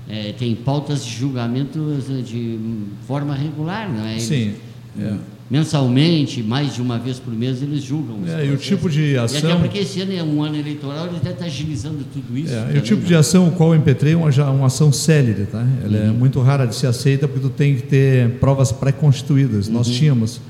é, 0.09 0.33
tem 0.33 0.55
pautas 0.55 1.03
de 1.05 1.11
julgamentos 1.17 2.07
de 2.29 2.59
forma 3.07 3.35
regular, 3.35 3.91
não 3.91 4.05
é? 4.05 4.13
Eles- 4.13 4.25
Sim. 4.25 4.55
É. 5.01 5.15
Mensalmente, 5.51 6.43
mais 6.43 6.75
de 6.75 6.81
uma 6.81 6.99
vez 6.99 7.19
por 7.19 7.33
mês, 7.33 7.61
eles 7.63 7.83
julgam. 7.83 8.17
É, 8.27 8.47
e 8.47 8.51
o 8.53 8.57
tipo 8.57 8.89
de 8.89 9.13
E 9.13 9.19
até 9.19 9.37
ação- 9.39 9.61
porque 9.61 9.79
esse 9.79 10.01
ano 10.01 10.13
é 10.13 10.23
um 10.23 10.43
ano 10.43 10.57
eleitoral, 10.57 11.05
eles 11.07 11.19
devem 11.19 11.33
estar 11.33 11.45
agilizando 11.45 11.99
tudo 12.13 12.37
isso. 12.39 12.53
É, 12.53 12.73
e 12.75 12.79
o 12.79 12.81
tipo 12.81 13.03
né? 13.03 13.09
de 13.09 13.15
ação, 13.15 13.49
o 13.49 13.53
qual 13.53 13.75
eu 13.75 13.79
impetrei, 13.79 14.15
é 14.15 14.17
uma, 14.17 14.33
já- 14.33 14.51
uma 14.51 14.67
ação 14.69 14.91
célere, 14.91 15.45
tá? 15.45 15.63
Ela 15.85 15.97
é 15.99 16.07
muito 16.09 16.41
rara 16.41 16.67
de 16.67 16.75
ser 16.75 16.87
aceita 16.87 17.29
porque 17.29 17.43
tu 17.47 17.51
tem 17.51 17.77
que 17.77 17.83
ter 17.83 18.31
provas 18.41 18.73
pré-constituídas. 18.73 19.69
Nós 19.69 19.87
tínhamos 19.89 20.41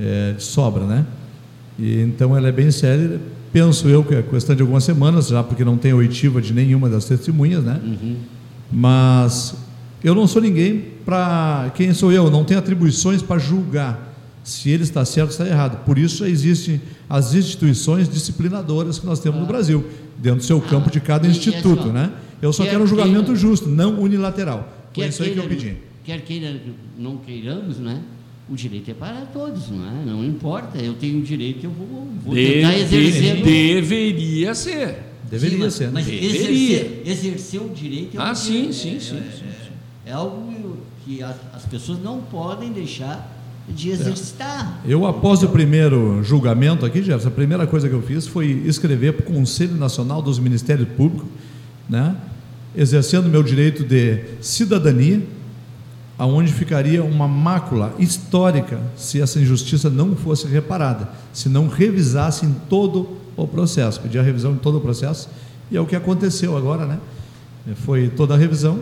é, 0.00 0.32
de 0.32 0.42
sobra, 0.42 0.86
né? 0.86 1.04
E, 1.78 2.00
então 2.00 2.34
ela 2.36 2.48
é 2.48 2.52
bem 2.52 2.70
célere. 2.70 3.20
Penso 3.52 3.86
eu 3.86 4.02
que 4.02 4.14
é 4.14 4.22
questão 4.22 4.56
de 4.56 4.62
algumas 4.62 4.82
semanas, 4.82 5.28
já 5.28 5.42
porque 5.42 5.62
não 5.62 5.76
tem 5.76 5.92
oitiva 5.92 6.40
de 6.40 6.54
nenhuma 6.54 6.88
das 6.88 7.04
testemunhas, 7.04 7.62
né? 7.62 7.78
Uhum. 7.84 8.16
Mas 8.72 9.54
eu 10.02 10.14
não 10.14 10.26
sou 10.26 10.40
ninguém 10.40 10.82
para. 11.04 11.70
Quem 11.74 11.92
sou 11.92 12.10
eu? 12.10 12.30
Não 12.30 12.44
tenho 12.44 12.58
atribuições 12.58 13.20
para 13.20 13.38
julgar 13.38 14.10
se 14.44 14.70
ele 14.70 14.82
está 14.82 15.04
certo 15.04 15.28
ou 15.28 15.32
está 15.32 15.46
errado. 15.46 15.84
Por 15.84 15.98
isso 15.98 16.24
existem 16.24 16.80
as 17.08 17.34
instituições 17.34 18.08
disciplinadoras 18.08 18.98
que 18.98 19.06
nós 19.06 19.20
temos 19.20 19.40
no 19.40 19.46
Brasil, 19.46 19.84
dentro 20.18 20.38
do 20.40 20.44
seu 20.44 20.60
campo 20.60 20.90
de 20.90 21.00
cada 21.00 21.26
e 21.26 21.30
instituto, 21.30 21.86
né? 21.92 22.12
Eu 22.40 22.52
só 22.52 22.64
Quer 22.64 22.70
quero 22.70 22.84
um 22.84 22.86
julgamento 22.86 23.26
queira- 23.26 23.38
justo, 23.40 23.68
não 23.68 24.00
unilateral. 24.00 24.68
Foi 24.94 25.06
isso 25.06 25.22
aí 25.22 25.30
que 25.32 25.38
eu 25.38 25.44
pedi. 25.48 25.76
Quer 26.04 26.20
queira, 26.22 26.60
não 26.98 27.16
queiramos, 27.18 27.78
né? 27.78 28.00
O 28.50 28.56
direito 28.56 28.90
é 28.90 28.94
para 28.94 29.20
todos, 29.32 29.70
não 29.70 29.86
é? 29.86 30.04
Não 30.04 30.24
importa. 30.24 30.76
Eu 30.78 30.94
tenho 30.94 31.20
o 31.20 31.22
direito, 31.22 31.64
eu 31.64 31.70
vou, 31.70 32.08
vou 32.24 32.34
tentar 32.34 32.76
exercer. 32.76 33.36
Deve- 33.36 33.74
deveria 33.74 34.54
ser. 34.54 34.96
Deveria 35.30 35.56
Sim, 35.56 35.62
mas- 35.64 35.74
ser. 35.74 35.84
né? 35.86 35.90
Mas 35.94 36.04
Deveria. 36.06 36.76
exercer, 36.76 37.02
exercer 37.06 37.62
o 37.62 37.68
direito 37.70 38.16
é 38.16 38.20
um 38.20 38.22
Ah, 38.24 38.34
sim, 38.34 38.52
direito, 38.52 38.74
sim, 38.74 38.96
é- 38.96 39.00
sim, 39.00 39.16
é- 39.16 39.30
sim, 39.38 39.44
É 40.04 40.12
algo 40.12 40.78
que 41.04 41.22
as, 41.22 41.36
as 41.54 41.64
pessoas 41.64 42.02
não 42.02 42.20
podem 42.20 42.72
deixar 42.72 43.31
de 43.68 43.90
exercitar. 43.90 44.80
Eu, 44.84 45.06
após 45.06 45.42
o 45.42 45.48
primeiro 45.48 46.22
julgamento 46.22 46.84
aqui, 46.84 47.02
Jefferson, 47.02 47.28
a 47.28 47.32
primeira 47.32 47.66
coisa 47.66 47.88
que 47.88 47.94
eu 47.94 48.02
fiz 48.02 48.26
foi 48.26 48.62
escrever 48.66 49.12
para 49.12 49.30
o 49.30 49.34
Conselho 49.34 49.76
Nacional 49.76 50.20
dos 50.20 50.38
Ministérios 50.38 50.88
Públicos, 50.96 51.28
né, 51.88 52.16
exercendo 52.76 53.28
meu 53.28 53.42
direito 53.42 53.84
de 53.84 54.24
cidadania, 54.40 55.22
aonde 56.18 56.52
ficaria 56.52 57.02
uma 57.02 57.26
mácula 57.26 57.94
histórica 57.98 58.80
se 58.96 59.20
essa 59.20 59.40
injustiça 59.40 59.90
não 59.90 60.14
fosse 60.14 60.46
reparada, 60.46 61.08
se 61.32 61.48
não 61.48 61.68
revisassem 61.68 62.54
todo 62.68 63.16
o 63.36 63.46
processo. 63.46 64.00
Pedi 64.00 64.18
a 64.18 64.22
revisão 64.22 64.52
de 64.52 64.60
todo 64.60 64.78
o 64.78 64.80
processo 64.80 65.28
e 65.70 65.76
é 65.76 65.80
o 65.80 65.86
que 65.86 65.96
aconteceu 65.96 66.56
agora, 66.56 66.86
né? 66.86 66.98
Foi 67.76 68.08
toda 68.08 68.34
a 68.34 68.36
revisão, 68.36 68.80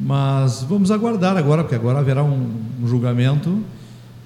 mas 0.00 0.62
vamos 0.62 0.90
aguardar 0.90 1.36
agora, 1.36 1.62
porque 1.62 1.74
agora 1.74 1.98
haverá 1.98 2.24
um, 2.24 2.50
um 2.82 2.88
julgamento 2.88 3.62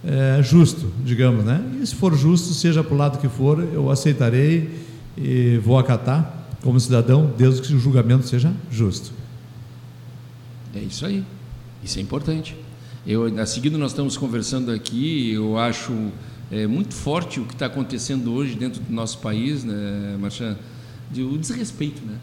é, 0.05 0.43
justo, 0.43 0.93
digamos, 1.05 1.45
né? 1.45 1.65
E 1.83 1.87
se 1.87 1.95
for 1.95 2.15
justo, 2.15 2.55
seja 2.55 2.85
para 2.85 2.95
o 2.95 2.97
lado 2.97 3.19
que 3.19 3.29
for, 3.29 3.59
eu 3.73 3.91
aceitarei 3.91 4.85
e 5.17 5.59
vou 5.59 5.79
acatar 5.79 6.47
como 6.63 6.79
cidadão, 6.79 7.33
desde 7.37 7.63
que 7.63 7.75
o 7.75 7.79
julgamento 7.79 8.27
seja 8.27 8.53
justo. 8.71 9.13
É 10.75 10.79
isso 10.81 11.05
aí. 11.05 11.25
Isso 11.83 11.99
é 11.99 12.03
importante. 12.03 12.57
Eu, 13.07 13.27
a 13.39 13.47
seguida, 13.47 13.77
nós 13.77 13.91
estamos 13.93 14.17
conversando 14.17 14.71
aqui. 14.71 15.33
Eu 15.33 15.59
acho 15.59 15.93
é, 16.51 16.67
muito 16.67 16.95
forte 16.95 17.41
o 17.41 17.45
que 17.45 17.53
está 17.53 17.67
acontecendo 17.67 18.33
hoje 18.33 18.55
dentro 18.55 18.81
do 18.81 18.93
nosso 18.93 19.19
país, 19.19 19.65
né, 19.65 20.17
Marchand? 20.19 20.57
De, 21.11 21.23
o 21.23 21.37
desrespeito, 21.37 22.03
né? 22.05 22.17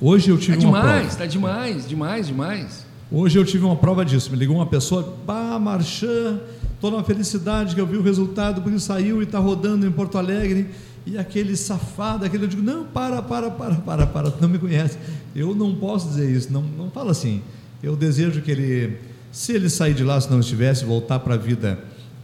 Hoje 0.00 0.30
eu 0.30 0.38
tive 0.38 0.64
uma 0.64 0.80
prova. 0.80 0.94
demais, 0.94 1.12
está 1.12 1.26
demais, 1.26 1.88
demais, 1.88 2.26
demais. 2.26 2.86
Hoje 3.10 3.38
eu 3.38 3.44
tive 3.44 3.64
uma 3.64 3.76
prova 3.76 4.04
disso. 4.04 4.30
Me 4.30 4.36
ligou 4.36 4.56
uma 4.56 4.66
pessoa, 4.66 5.16
bah, 5.26 5.58
Marchand, 5.58 6.40
estou 6.74 6.90
na 6.90 7.02
felicidade 7.02 7.74
que 7.74 7.80
eu 7.80 7.86
vi 7.86 7.96
o 7.96 8.02
resultado, 8.02 8.60
porque 8.62 8.78
saiu 8.78 9.20
e 9.20 9.24
está 9.24 9.38
rodando 9.38 9.86
em 9.86 9.90
Porto 9.90 10.18
Alegre. 10.18 10.68
E 11.06 11.16
aquele 11.16 11.56
safado, 11.56 12.24
aquele, 12.24 12.44
eu 12.44 12.48
digo, 12.48 12.62
não, 12.62 12.84
para, 12.84 13.22
para, 13.22 13.50
para, 13.50 13.76
para, 13.76 14.06
para, 14.06 14.30
tu 14.30 14.42
não 14.42 14.48
me 14.48 14.58
conhece. 14.58 14.98
Eu 15.34 15.54
não 15.54 15.74
posso 15.74 16.08
dizer 16.08 16.30
isso, 16.30 16.52
não, 16.52 16.62
não 16.62 16.90
fala 16.90 17.12
assim. 17.12 17.42
Eu 17.82 17.96
desejo 17.96 18.42
que 18.42 18.50
ele, 18.50 18.98
se 19.32 19.52
ele 19.52 19.70
sair 19.70 19.94
de 19.94 20.04
lá, 20.04 20.20
se 20.20 20.30
não 20.30 20.40
estivesse, 20.40 20.84
voltar 20.84 21.18
para 21.20 21.34
a 21.34 21.38
vida 21.38 21.78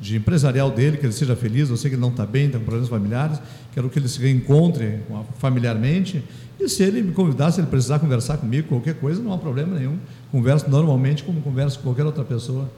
de 0.04 0.16
empresarial 0.16 0.70
dele, 0.70 0.98
que 0.98 1.06
ele 1.06 1.14
seja 1.14 1.34
feliz. 1.34 1.70
Eu 1.70 1.78
sei 1.78 1.88
que 1.88 1.94
ele 1.94 2.02
não 2.02 2.10
está 2.10 2.26
bem, 2.26 2.46
está 2.46 2.58
com 2.58 2.64
problemas 2.64 2.90
familiares. 2.90 3.40
Quero 3.72 3.88
que 3.88 3.98
ele 3.98 4.06
se 4.06 4.20
reencontre 4.20 4.98
familiarmente. 5.38 6.22
E 6.60 6.68
se 6.68 6.82
ele 6.82 7.02
me 7.02 7.12
convidar, 7.12 7.50
se 7.50 7.60
ele 7.60 7.68
precisar 7.68 7.98
conversar 7.98 8.36
comigo, 8.36 8.68
qualquer 8.68 8.94
coisa, 8.96 9.22
não 9.22 9.32
há 9.32 9.38
problema 9.38 9.78
nenhum. 9.78 9.96
Converso 10.30 10.68
normalmente 10.68 11.24
como 11.24 11.40
converso 11.40 11.78
com 11.78 11.84
qualquer 11.84 12.04
outra 12.04 12.22
pessoa. 12.22 12.70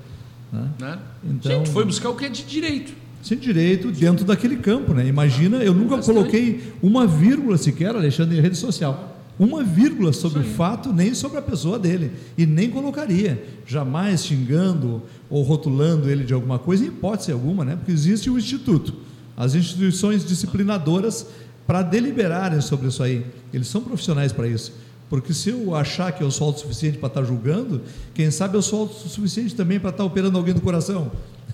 Né? 0.53 0.69
Né? 0.79 0.99
Então- 1.25 1.51
Gente, 1.51 1.71
foi 1.71 1.85
buscar 1.85 2.11
o 2.11 2.15
que 2.15 2.27
é 2.27 2.29
de 2.29 2.45
direito. 2.45 2.93
Sem 3.21 3.37
direito 3.39 3.91
dentro 3.91 4.25
daquele 4.25 4.59
campo, 4.59 4.95
né? 4.95 5.05
Imagina, 5.05 5.57
eu 5.57 5.75
nunca 5.75 5.99
coloquei 5.99 6.73
uma 6.81 7.09
vírgula 7.09 7.59
sequer, 7.59 7.97
Alexandre, 7.97 8.39
em 8.39 8.41
rede 8.41 8.57
social. 8.57 9.16
Uma 9.39 9.63
vírgula 9.63 10.13
sobre 10.15 10.41
o 10.41 10.45
fato, 10.45 10.93
nem 10.93 11.15
sobre 11.15 11.39
a 11.39 11.43
pessoa 11.43 11.79
dele. 11.79 12.13
E 12.39 12.47
nem 12.47 12.71
colocaria. 12.71 13.45
Jamais 13.67 14.25
xingando 14.25 15.03
ou 15.29 15.43
rotulando 15.43 16.09
ele 16.09 16.25
de 16.25 16.33
alguma 16.33 16.59
coisa, 16.59 16.85
em 16.85 16.89
hipótese 16.89 17.33
alguma, 17.33 17.65
né? 17.65 17.77
Porque 17.77 17.93
existe 17.93 18.31
o 18.31 18.39
Instituto, 18.39 18.95
as 19.37 19.55
instituições 19.55 20.25
disciplinadoras 20.25 21.27
para 21.67 21.83
deliberarem 21.83 22.61
sobre 22.61 22.89
isso 22.89 23.03
aí. 23.03 23.27
Eles 23.53 23.69
são 23.69 23.83
profissionais 23.83 24.33
para 24.33 24.47
isso. 24.49 24.73
Porque 25.11 25.33
se 25.35 25.51
eu 25.51 25.75
achar 25.75 26.11
que 26.13 26.23
eu 26.23 26.31
sou 26.31 26.47
autossuficiente 26.49 26.99
para 26.99 27.09
estar 27.09 27.23
julgando, 27.23 27.83
quem 28.15 28.31
sabe 28.31 28.57
eu 28.57 28.63
sou 28.63 28.81
autossuficiente 28.83 29.55
também 29.55 29.79
para 29.79 29.91
estar 29.91 30.03
operando 30.05 30.37
alguém 30.39 30.55
do 30.55 30.61
coração. 30.61 31.13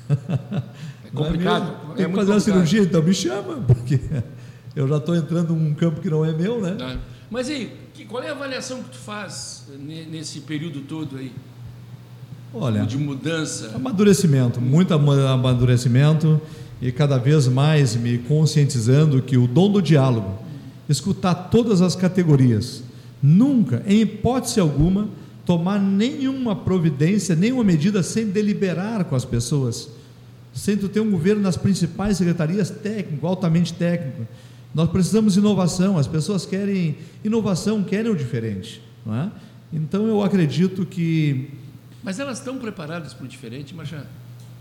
É 0.09 0.15
Não 1.13 1.23
complicado. 1.25 1.65
É 1.93 1.95
Tem 1.97 2.07
que 2.07 2.13
muito 2.13 2.17
fazer 2.17 2.31
uma 2.33 2.39
complicado. 2.39 2.41
cirurgia, 2.41 2.83
então 2.83 3.03
me 3.03 3.13
chama, 3.15 3.57
porque 3.67 4.01
eu 4.75 4.89
já 4.89 4.97
estou 4.97 5.15
entrando 5.15 5.55
num 5.55 5.75
campo 5.75 6.01
que 6.01 6.09
não 6.09 6.25
é 6.25 6.33
meu, 6.33 6.61
né? 6.61 6.71
Né? 6.79 6.99
Mas 7.33 7.49
aí, 7.49 7.73
que- 7.95 8.05
qual 8.05 8.23
é 8.23 8.29
a 8.29 8.33
avaliação 8.33 8.83
que 8.83 8.91
tu 8.91 8.99
faz 8.99 9.65
ne- 9.81 10.05
nesse 10.05 10.41
período 10.41 10.81
todo 10.83 11.17
aí? 11.17 11.33
Olha, 12.53 12.85
De 12.85 12.99
mudança? 12.99 13.73
amadurecimento, 13.75 14.61
muito 14.61 14.93
ama- 14.93 15.31
amadurecimento 15.31 16.39
e 16.83 16.93
cada 16.93 17.17
vez 17.17 17.49
mais 17.49 17.97
me 17.97 18.19
conscientizando 18.19 19.23
que 19.23 19.39
o 19.39 19.47
dom 19.47 19.73
do 19.73 19.81
diálogo, 19.81 20.39
escutar 20.91 21.35
todas 21.35 21.81
as 21.81 21.97
categorias, 21.97 22.83
nunca, 23.23 23.83
em 23.87 24.03
hipótese 24.03 24.61
alguma, 24.61 25.09
tomar 25.47 25.79
nenhuma 25.81 26.55
providência, 26.55 27.35
nenhuma 27.35 27.65
medida 27.65 28.03
sem 28.03 28.27
deliberar 28.27 29.07
com 29.07 29.17
as 29.17 29.25
pessoas, 29.25 29.89
sem 30.53 30.77
tu 30.77 30.87
ter 30.87 31.01
um 31.01 31.11
governo 31.11 31.41
nas 31.41 31.57
principais 31.57 32.19
secretarias 32.19 32.69
técnico, 32.69 33.27
altamente 33.27 33.73
técnico. 33.73 34.27
Nós 34.75 34.89
precisamos 34.91 35.35
de 35.35 35.39
inovação, 35.41 35.99
as 35.99 36.07
pessoas 36.07 36.47
querem 36.47 36.97
inovação, 37.25 37.83
querem 37.83 38.11
o 38.11 38.17
diferente, 38.17 38.83
não 39.05 39.15
é? 39.15 39.31
Então 39.73 40.07
eu 40.07 40.23
acredito 40.23 40.85
que 40.87 41.51
Mas 42.03 42.19
elas 42.19 42.39
estão 42.39 42.59
preparadas 42.59 43.13
para 43.15 43.25
o 43.25 43.29
diferente, 43.29 43.75
Machado? 43.75 44.07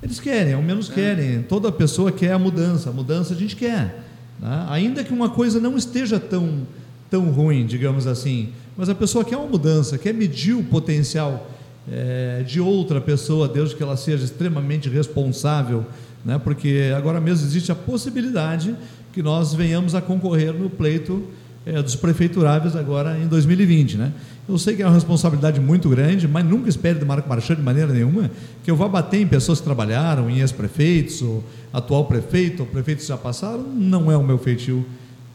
eles 0.03 0.19
querem, 0.19 0.53
ao 0.53 0.61
menos 0.63 0.89
querem. 0.89 1.43
Toda 1.43 1.71
pessoa 1.71 2.11
quer 2.11 2.31
a 2.31 2.39
mudança. 2.39 2.89
A 2.89 2.93
mudança 2.93 3.33
a 3.33 3.37
gente 3.37 3.55
quer. 3.55 4.03
né? 4.39 4.65
Ainda 4.69 5.03
que 5.03 5.13
uma 5.13 5.29
coisa 5.29 5.59
não 5.59 5.77
esteja 5.77 6.19
tão, 6.19 6.65
tão 7.09 7.29
ruim, 7.29 7.65
digamos 7.67 8.07
assim. 8.07 8.49
Mas 8.75 8.89
a 8.89 8.95
pessoa 8.95 9.23
quer 9.23 9.37
uma 9.37 9.47
mudança, 9.47 9.97
quer 9.99 10.13
medir 10.13 10.53
o 10.53 10.63
potencial 10.63 11.51
eh, 11.87 12.43
de 12.47 12.59
outra 12.59 12.99
pessoa, 12.99 13.47
desde 13.47 13.75
que 13.75 13.83
ela 13.83 13.95
seja 13.95 14.25
extremamente 14.25 14.89
responsável. 14.89 15.85
Né? 16.25 16.39
Porque 16.39 16.91
agora 16.97 17.21
mesmo 17.21 17.45
existe 17.45 17.71
a 17.71 17.75
possibilidade 17.75 18.75
que 19.11 19.21
nós 19.21 19.53
venhamos 19.53 19.95
a 19.95 20.01
concorrer 20.01 20.53
no 20.53 20.69
pleito 20.69 21.23
eh, 21.65 21.81
dos 21.81 21.95
prefeituráveis 21.95 22.75
agora 22.75 23.17
em 23.19 23.27
2020. 23.27 23.97
Né? 23.97 24.11
Eu 24.49 24.57
sei 24.57 24.75
que 24.75 24.81
é 24.81 24.85
uma 24.85 24.93
responsabilidade 24.93 25.59
muito 25.59 25.89
grande, 25.89 26.27
mas 26.27 26.43
nunca 26.43 26.69
espere 26.69 26.99
do 26.99 27.05
Marco 27.05 27.29
Marchand 27.29 27.55
de 27.55 27.61
maneira 27.61 27.93
nenhuma 27.93 28.31
que 28.63 28.71
eu 28.71 28.75
vá 28.75 28.87
bater 28.87 29.21
em 29.21 29.27
pessoas 29.27 29.59
que 29.59 29.65
trabalharam, 29.65 30.29
em 30.29 30.39
ex-prefeitos, 30.39 31.21
ou 31.21 31.43
atual 31.71 32.05
prefeito, 32.05 32.61
ou 32.61 32.65
prefeitos 32.65 33.05
que 33.05 33.09
já 33.09 33.17
passaram. 33.17 33.63
Não 33.63 34.11
é 34.11 34.17
o 34.17 34.23
meu 34.23 34.37
feitio. 34.37 34.85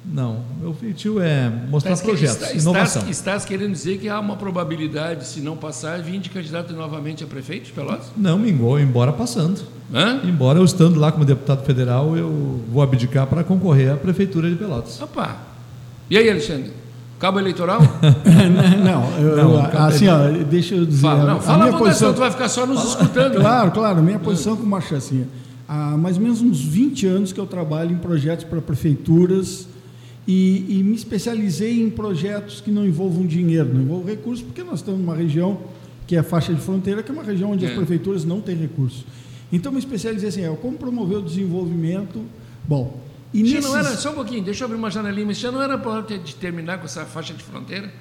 Não, 0.09 0.39
meu 0.61 0.73
feitio 0.73 1.21
é 1.21 1.51
mostrar 1.69 1.93
Estás 1.95 2.01
que- 2.01 2.07
projetos, 2.07 2.47
está- 2.47 2.53
inovação. 2.59 3.03
Estás, 3.03 3.17
estás 3.19 3.45
querendo 3.45 3.73
dizer 3.73 3.99
que 3.99 4.09
há 4.09 4.21
uma 4.21 4.37
probabilidade, 4.37 5.27
se 5.27 5.41
não 5.41 5.57
passar, 5.57 6.01
vir 6.01 6.21
de 6.21 6.31
candidato 6.31 6.73
novamente 6.75 7.25
a 7.25 7.27
prefeito 7.27 7.67
de 7.67 7.73
Pelotas? 7.73 8.07
Não, 8.17 8.39
me 8.39 8.51
engol- 8.51 8.79
embora 8.79 9.13
passando. 9.13 9.61
Hã? 9.93 10.21
Embora 10.25 10.61
eu 10.61 10.65
estando 10.65 10.99
lá 11.01 11.11
como 11.11 11.25
deputado 11.25 11.65
federal, 11.65 12.17
eu 12.17 12.61
vou 12.73 12.83
abdicar 12.83 13.27
para 13.27 13.43
concorrer 13.43 13.93
à 13.93 13.97
prefeitura 13.97 14.49
de 14.49 14.55
Pelotas. 14.57 15.01
Opa! 15.03 15.37
E 16.09 16.17
aí, 16.17 16.31
Alexandre? 16.31 16.71
Cabo 17.19 17.41
eleitoral? 17.41 17.81
não, 18.85 19.19
eu, 19.21 19.37
Não, 19.37 19.55
eu- 19.55 19.79
assim, 19.87 20.07
ó, 20.07 20.29
deixa 20.49 20.75
eu 20.77 20.85
dizer. 20.87 21.03
Fala, 21.03 21.25
não, 21.25 21.37
a 21.39 21.41
fala 21.41 21.65
a 21.65 21.67
minha 21.69 21.79
posição- 21.79 22.13
tu 22.15 22.21
vai 22.21 22.31
ficar 22.31 22.49
só 22.49 22.65
nos 22.67 22.85
escutando. 22.91 23.35
né? 23.35 23.41
Claro, 23.41 23.71
claro. 23.73 24.03
Minha 24.03 24.19
posição 24.19 24.55
como 24.57 24.69
Marcha 24.69 24.97
assim, 24.97 25.27
há 25.69 25.97
mais 25.97 26.17
ou 26.17 26.23
menos 26.23 26.41
uns 26.43 26.61
20 26.61 27.07
anos 27.07 27.33
que 27.33 27.41
eu 27.41 27.47
trabalho 27.47 27.91
em 27.93 27.97
projetos 27.97 28.45
para 28.45 28.61
prefeituras 28.61 29.67
e, 30.27 30.79
e 30.79 30.83
me 30.83 30.95
especializei 30.97 31.81
em 31.83 31.89
projetos 31.91 32.61
que 32.61 32.71
não 32.71 32.85
envolvam 32.87 33.27
dinheiro, 33.27 33.73
não 33.73 33.83
envolvam 33.83 34.07
recursos, 34.07 34.45
porque 34.45 34.63
nós 34.65 34.81
estamos 34.81 35.01
numa 35.01 35.15
região 35.15 35.59
que 36.07 36.17
é 36.17 36.19
a 36.19 36.23
faixa 36.23 36.53
de 36.55 36.61
fronteira, 36.61 37.03
que 37.03 37.11
é 37.11 37.15
uma 37.15 37.23
região 37.23 37.51
onde 37.53 37.65
É. 37.65 37.69
as 37.69 37.75
prefeituras 37.75 38.25
não 38.25 38.41
têm 38.41 38.57
recursos. 38.57 39.05
Então, 39.53 39.71
me 39.73 39.79
especializei 39.79 40.29
assim, 40.29 40.43
é, 40.45 40.49
como 40.57 40.77
promover 40.77 41.19
o 41.19 41.23
desenvolvimento. 41.23 42.21
Bom, 42.67 43.01
e 43.33 43.45
Já 43.45 43.57
nesses... 43.57 43.71
não 43.71 43.77
era, 43.79 43.97
só 43.97 44.11
um 44.11 44.15
pouquinho, 44.15 44.43
deixa 44.43 44.65
eu 44.65 44.67
abrir 44.67 44.79
uma 44.79 44.91
janelinha, 44.91 45.27
mas 45.27 45.39
já 45.39 45.51
não 45.53 45.63
era 45.63 45.77
para 45.79 46.01
de 46.19 46.35
terminar 46.35 46.79
com 46.79 46.85
essa 46.87 47.05
faixa 47.05 47.33
de 47.35 47.43
fronteira? 47.45 47.93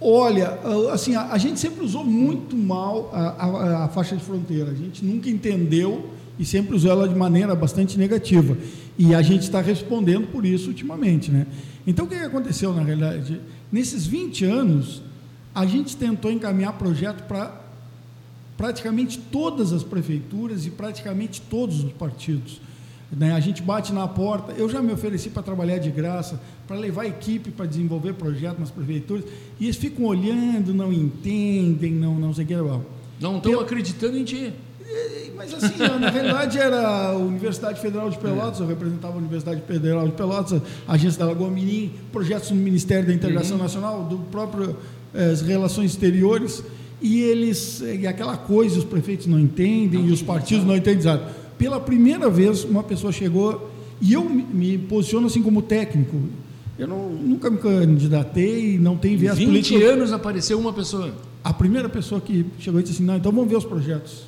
Olha, 0.00 0.58
assim, 0.92 1.14
a, 1.14 1.32
a 1.32 1.38
gente 1.38 1.58
sempre 1.58 1.82
usou 1.84 2.04
muito 2.04 2.54
mal 2.56 3.10
a, 3.14 3.20
a- 3.46 3.84
a 3.84 3.88
faixa 3.88 4.14
de 4.14 4.22
fronteira. 4.22 4.70
A 4.70 4.74
gente 4.74 5.04
nunca 5.04 5.28
entendeu 5.30 6.10
e 6.38 6.44
sempre 6.44 6.74
usou 6.74 6.90
ela 6.90 7.08
de 7.08 7.14
maneira 7.14 7.54
bastante 7.54 7.98
negativa. 7.98 8.56
E 8.98 9.14
a 9.14 9.22
gente 9.22 9.42
está 9.42 9.60
respondendo 9.60 10.26
por 10.28 10.44
isso 10.44 10.68
ultimamente, 10.68 11.30
né? 11.30 11.46
Então, 11.86 12.06
o 12.06 12.08
que 12.08 12.14
aconteceu, 12.14 12.72
na 12.72 12.82
realidade? 12.82 13.40
Nesses 13.70 14.06
20 14.06 14.44
anos, 14.44 15.02
a 15.54 15.64
gente 15.64 15.96
tentou 15.96 16.30
encaminhar 16.30 16.72
projeto 16.74 17.22
para 17.26 17.66
praticamente 18.56 19.18
todas 19.18 19.72
as 19.72 19.82
prefeituras 19.82 20.66
e 20.66 20.70
praticamente 20.70 21.40
todos 21.42 21.84
os 21.84 21.92
partidos. 21.92 22.60
Né? 23.12 23.32
A 23.32 23.40
gente 23.40 23.62
bate 23.62 23.92
na 23.92 24.08
porta. 24.08 24.52
Eu 24.52 24.68
já 24.68 24.82
me 24.82 24.92
ofereci 24.92 25.30
para 25.30 25.42
trabalhar 25.42 25.78
de 25.78 25.90
graça, 25.90 26.40
para 26.66 26.76
levar 26.76 27.06
equipe 27.06 27.50
para 27.50 27.66
desenvolver 27.66 28.14
projetos 28.14 28.58
nas 28.58 28.70
prefeituras, 28.70 29.24
e 29.60 29.64
eles 29.64 29.76
ficam 29.76 30.06
olhando, 30.06 30.74
não 30.74 30.92
entendem, 30.92 31.92
não, 31.92 32.16
não 32.16 32.34
sei 32.34 32.44
o 32.44 32.48
que. 32.48 32.54
Não 33.20 33.36
estão 33.36 33.60
acreditando 33.60 34.18
em 34.18 34.24
ti. 34.24 34.52
Mas 35.36 35.52
assim, 35.52 35.76
na 36.00 36.10
verdade 36.10 36.58
era 36.58 37.08
a 37.08 37.16
Universidade 37.16 37.80
Federal 37.80 38.08
de 38.08 38.18
Pelotas, 38.18 38.60
eu 38.60 38.66
representava 38.66 39.14
a 39.14 39.18
Universidade 39.18 39.60
Federal 39.62 40.06
de 40.06 40.14
Pelotas, 40.14 40.62
a 40.88 40.94
agência 40.94 41.18
da 41.18 41.26
Lagoa 41.26 41.50
Mirim, 41.50 41.92
projetos 42.10 42.50
no 42.50 42.56
Ministério 42.56 43.06
da 43.06 43.12
Integração 43.12 43.56
uhum. 43.56 43.62
Nacional, 43.62 44.04
do 44.04 44.18
próprio 44.30 44.76
eh, 45.14 45.34
relações 45.44 45.90
exteriores, 45.90 46.62
e 47.02 47.20
eles, 47.20 47.80
e 47.80 48.06
aquela 48.06 48.36
coisa, 48.36 48.78
os 48.78 48.84
prefeitos 48.84 49.26
não 49.26 49.38
entendem, 49.38 50.00
não, 50.00 50.08
e 50.08 50.12
os 50.12 50.22
partidos 50.22 50.64
não 50.64 50.74
entendem. 50.74 51.20
Pela 51.58 51.78
primeira 51.78 52.30
vez, 52.30 52.64
uma 52.64 52.82
pessoa 52.82 53.12
chegou, 53.12 53.70
e 54.00 54.14
eu 54.14 54.24
me, 54.24 54.42
me 54.42 54.78
posiciono 54.78 55.26
assim 55.26 55.42
como 55.42 55.60
técnico, 55.60 56.16
eu 56.78 56.86
não, 56.86 57.10
nunca 57.10 57.50
me 57.50 57.58
candidatei, 57.58 58.78
não 58.78 58.96
tenho 58.96 59.18
viés 59.18 59.36
20 59.36 59.46
político. 59.46 59.78
20 59.78 59.88
anos 59.88 60.12
apareceu 60.12 60.58
uma 60.58 60.72
pessoa. 60.72 61.12
A 61.42 61.52
primeira 61.52 61.88
pessoa 61.88 62.20
que 62.20 62.44
chegou 62.58 62.80
e 62.80 62.82
disse 62.82 62.96
assim, 62.96 63.04
não, 63.04 63.16
então 63.16 63.32
vamos 63.32 63.48
ver 63.48 63.56
os 63.56 63.64
projetos. 63.64 64.24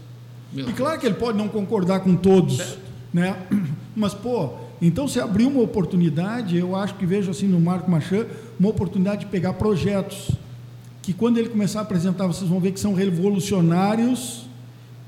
Meu 0.53 0.69
e 0.69 0.73
claro 0.73 0.99
que 0.99 1.07
ele 1.07 1.15
pode 1.15 1.37
não 1.37 1.49
concordar 1.49 2.01
com 2.01 2.17
todos, 2.17 2.79
né? 3.13 3.37
Mas, 3.95 4.15
pô, 4.15 4.51
então 4.81 5.09
se 5.09 5.21
abriu 5.21 5.49
uma 5.49 5.63
oportunidade, 5.63 6.57
eu 6.57 6.77
acho 6.77 6.95
que 6.95 7.05
vejo 7.05 7.31
assim 7.31 7.47
no 7.47 7.61
Marco 7.61 7.91
Machan, 7.91 8.27
uma 8.59 8.71
oportunidade 8.71 9.21
de 9.21 9.27
pegar 9.27 9.55
projetos 9.55 10.31
que 11.09 11.15
quando 11.15 11.39
ele 11.39 11.49
começar 11.49 11.79
a 11.79 11.83
apresentar, 11.83 12.27
vocês 12.27 12.51
vão 12.51 12.61
ver 12.61 12.73
que 12.73 12.79
são 12.79 12.93
revolucionários 12.93 14.47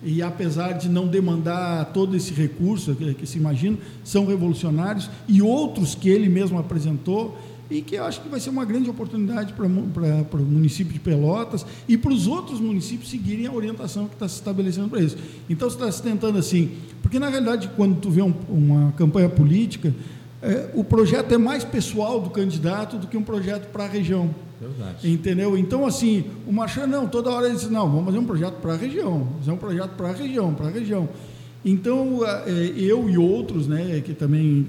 e 0.03 0.23
apesar 0.23 0.73
de 0.73 0.89
não 0.89 1.07
demandar 1.07 1.93
todo 1.93 2.17
esse 2.17 2.33
recurso 2.33 2.95
que, 2.95 3.13
que 3.13 3.27
se 3.27 3.37
imagina, 3.37 3.77
são 4.03 4.25
revolucionários. 4.25 5.11
E 5.29 5.43
outros 5.43 5.95
que 5.95 6.09
ele 6.09 6.29
mesmo 6.29 6.59
apresentou 6.59 7.37
e 7.71 7.81
que 7.81 7.95
eu 7.95 8.05
acho 8.05 8.21
que 8.21 8.29
vai 8.29 8.41
ser 8.41 8.50
uma 8.50 8.65
grande 8.65 8.91
oportunidade 8.91 9.53
para, 9.53 9.67
o 9.67 10.45
município 10.45 10.93
de 10.93 10.99
Pelotas 10.99 11.65
e 11.89 11.97
para 11.97 12.12
os 12.12 12.27
outros 12.27 12.61
municípios 12.61 13.09
seguirem 13.09 13.47
a 13.47 13.53
orientação 13.53 14.07
que 14.07 14.15
está 14.15 14.29
se 14.29 14.35
estabelecendo 14.35 14.89
para 14.89 15.00
isso. 15.00 15.17
Então, 15.49 15.71
você 15.71 15.77
está 15.77 15.93
se 15.93 16.03
tentando 16.03 16.39
assim, 16.39 16.73
porque 17.00 17.19
na 17.19 17.29
realidade, 17.29 17.71
quando 17.77 18.00
tu 18.00 18.11
vê 18.11 18.23
um, 18.23 18.35
uma 18.49 18.93
campanha 18.93 19.29
política, 19.29 19.95
é, 20.43 20.71
o 20.75 20.83
projeto 20.83 21.33
é 21.33 21.39
mais 21.39 21.62
pessoal 21.62 22.21
do 22.21 22.31
candidato 22.31 22.97
do 22.97 23.07
que 23.07 23.17
um 23.17 23.23
projeto 23.23 23.71
para 23.71 23.85
a 23.85 23.89
região. 23.89 24.35
Verdade. 24.61 25.11
Entendeu? 25.11 25.57
Então, 25.57 25.87
assim, 25.87 26.25
o 26.47 26.53
Marchand 26.53 26.87
não, 26.87 27.07
toda 27.07 27.31
hora 27.31 27.47
ele 27.47 27.57
diz, 27.57 27.71
não, 27.71 27.89
vamos 27.89 28.07
fazer 28.07 28.19
um 28.19 28.25
projeto 28.25 28.55
para 28.55 28.75
a 28.75 28.77
região, 28.77 29.29
fazer 29.39 29.53
um 29.53 29.57
projeto 29.57 29.91
para 29.91 30.09
a 30.09 30.12
região, 30.12 30.55
para 30.55 30.67
a 30.67 30.71
região. 30.71 31.09
Então, 31.65 32.21
é, 32.27 32.50
eu 32.77 33.09
e 33.09 33.17
outros, 33.17 33.67
né, 33.67 34.03
que 34.05 34.12
também 34.12 34.67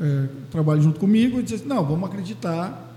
é, 0.00 0.28
trabalham 0.50 0.82
junto 0.82 1.00
comigo, 1.00 1.42
dizem, 1.42 1.66
não, 1.66 1.84
vamos 1.84 2.08
acreditar, 2.08 2.90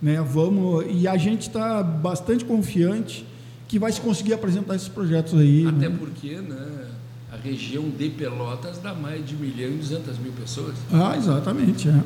né, 0.00 0.20
vamos, 0.20 0.84
e 0.88 1.08
a 1.08 1.16
gente 1.16 1.42
está 1.42 1.82
bastante 1.82 2.44
confiante 2.44 3.26
que 3.66 3.78
vai 3.78 3.90
se 3.90 4.00
conseguir 4.00 4.34
apresentar 4.34 4.76
esses 4.76 4.88
projetos 4.88 5.34
aí. 5.38 5.66
Até 5.66 5.88
né? 5.88 5.96
porque, 5.98 6.36
né, 6.36 6.84
a 7.32 7.36
região 7.36 7.88
de 7.88 8.10
Pelotas 8.10 8.78
dá 8.78 8.94
mais 8.94 9.26
de 9.26 9.34
1 9.34 9.38
milhão 9.38 9.70
e 9.70 9.76
200 9.78 10.18
mil 10.18 10.32
pessoas. 10.32 10.74
Ah, 10.92 11.16
exatamente, 11.16 11.88
é. 11.88 12.00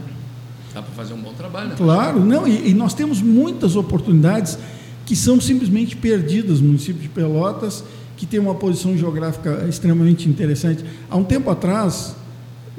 Dá 0.73 0.83
para 0.83 0.93
fazer 0.95 1.15
um 1.15 1.21
bom 1.21 1.33
trabalho. 1.33 1.71
Né? 1.71 1.75
Claro, 1.77 2.25
não, 2.25 2.47
e, 2.47 2.71
e, 2.71 2.75
nós 2.75 2.95
temos 2.95 3.21
muitas 3.21 3.77
oportunidades 3.77 4.59
que 5.05 5.17
são 5.17 5.41
simplesmente 5.41 5.97
perdidas 5.97 6.61
no 6.61 6.69
município 6.69 7.01
de 7.03 7.09
Pelotas, 7.09 7.83
que 8.17 8.27
tem 8.27 8.39
uma 8.39 8.55
posição 8.55 8.97
geográfica 8.97 9.67
extremamente 9.69 10.29
interessante. 10.29 10.85
Há 11.11 11.17
um 11.17 11.25
tempo 11.25 11.51
atrás, 11.51 12.15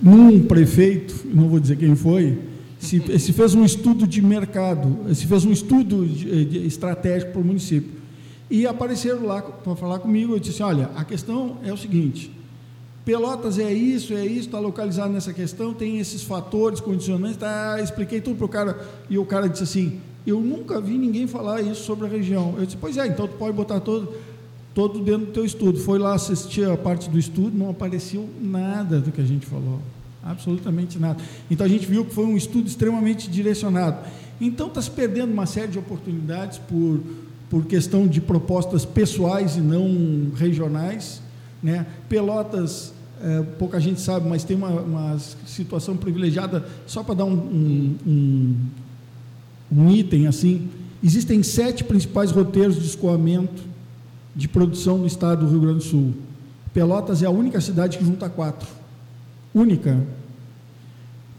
num 0.01 0.41
prefeito, 0.43 1.15
não 1.25 1.47
vou 1.47 1.59
dizer 1.59 1.77
quem 1.77 1.95
foi, 1.95 2.39
se, 2.79 3.19
se 3.19 3.33
fez 3.33 3.53
um 3.53 3.65
estudo 3.65 4.07
de 4.07 4.21
mercado, 4.21 5.13
se 5.13 5.25
fez 5.25 5.45
um 5.45 5.51
estudo 5.51 6.05
de, 6.05 6.45
de, 6.45 6.65
estratégico 6.65 7.33
para 7.33 7.41
o 7.41 7.43
município. 7.43 7.99
E 8.49 8.65
apareceram 8.65 9.25
lá 9.25 9.41
para 9.41 9.75
falar 9.75 9.99
comigo, 9.99 10.33
eu 10.33 10.39
disse, 10.39 10.63
olha, 10.63 10.89
a 10.95 11.03
questão 11.03 11.57
é 11.63 11.71
o 11.71 11.77
seguinte, 11.77 12.31
Pelotas 13.05 13.57
é 13.57 13.71
isso, 13.73 14.13
é 14.13 14.25
isso, 14.25 14.47
está 14.47 14.59
localizado 14.59 15.11
nessa 15.11 15.33
questão, 15.33 15.73
tem 15.73 15.99
esses 15.99 16.21
fatores 16.21 16.79
condicionantes, 16.79 17.37
tá, 17.37 17.79
expliquei 17.81 18.21
tudo 18.21 18.35
para 18.35 18.45
o 18.45 18.49
cara, 18.49 18.79
e 19.09 19.17
o 19.17 19.25
cara 19.25 19.49
disse 19.49 19.63
assim, 19.63 19.99
eu 20.27 20.39
nunca 20.39 20.79
vi 20.79 20.97
ninguém 20.97 21.25
falar 21.25 21.61
isso 21.61 21.83
sobre 21.83 22.05
a 22.05 22.09
região. 22.09 22.55
Eu 22.57 22.65
disse, 22.65 22.77
pois 22.77 22.97
é, 22.97 23.07
então 23.07 23.27
tu 23.27 23.35
pode 23.35 23.55
botar 23.55 23.79
todo, 23.79 24.13
todo 24.75 24.99
dentro 24.99 25.27
do 25.27 25.31
teu 25.31 25.45
estudo. 25.45 25.79
Foi 25.79 25.97
lá 25.97 26.13
assistir 26.13 26.69
a 26.69 26.77
parte 26.77 27.09
do 27.09 27.17
estudo, 27.17 27.57
não 27.57 27.69
apareceu 27.69 28.29
nada 28.39 28.99
do 28.99 29.11
que 29.11 29.21
a 29.21 29.25
gente 29.25 29.45
falou, 29.45 29.79
absolutamente 30.23 30.99
nada. 30.99 31.21
Então 31.49 31.65
a 31.65 31.69
gente 31.69 31.85
viu 31.85 32.05
que 32.05 32.13
foi 32.13 32.25
um 32.25 32.37
estudo 32.37 32.67
extremamente 32.67 33.29
direcionado. 33.29 34.05
Então 34.39 34.67
está 34.67 34.81
se 34.81 34.91
perdendo 34.91 35.31
uma 35.31 35.45
série 35.45 35.67
de 35.67 35.79
oportunidades 35.79 36.57
por, 36.57 37.01
por 37.49 37.65
questão 37.65 38.07
de 38.07 38.21
propostas 38.21 38.85
pessoais 38.85 39.55
e 39.55 39.61
não 39.61 40.31
regionais. 40.35 41.21
Né? 41.61 41.85
Pelotas 42.07 42.93
é, 43.21 43.43
pouca 43.57 43.79
gente 43.79 43.99
sabe, 43.99 44.29
mas 44.29 44.43
tem 44.43 44.55
uma, 44.55 44.69
uma 44.69 45.19
situação 45.45 45.97
privilegiada, 45.97 46.65
só 46.87 47.03
para 47.03 47.15
dar 47.15 47.25
um, 47.25 47.33
um, 47.33 47.95
um, 48.07 48.55
um, 49.71 49.91
item 49.91 50.25
assim, 50.25 50.69
existem 51.03 51.43
sete 51.43 51.83
principais 51.83 52.31
roteiros 52.31 52.77
de 52.77 52.85
escoamento 52.85 53.61
de 54.33 54.47
produção 54.47 54.97
no 54.97 55.05
estado 55.05 55.45
do 55.45 55.51
Rio 55.51 55.59
Grande 55.59 55.79
do 55.79 55.83
Sul. 55.83 56.13
Pelotas 56.73 57.21
é 57.21 57.25
a 57.25 57.29
única 57.29 57.59
cidade 57.59 57.97
que 57.97 58.05
junta 58.05 58.29
quatro. 58.29 58.78
Única. 59.53 60.05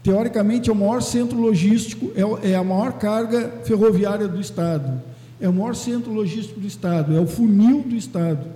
Teoricamente 0.03 0.69
é 0.69 0.73
o 0.73 0.75
maior 0.75 1.01
centro 1.01 1.39
logístico, 1.39 2.11
é, 2.15 2.51
é 2.51 2.55
a 2.55 2.63
maior 2.63 2.93
carga 2.93 3.61
ferroviária 3.63 4.27
do 4.27 4.41
estado, 4.41 5.01
é 5.39 5.47
o 5.47 5.53
maior 5.53 5.75
centro 5.75 6.11
logístico 6.11 6.59
do 6.59 6.67
estado, 6.67 7.15
é 7.15 7.19
o 7.19 7.27
funil 7.27 7.83
do 7.83 7.95
estado 7.95 8.47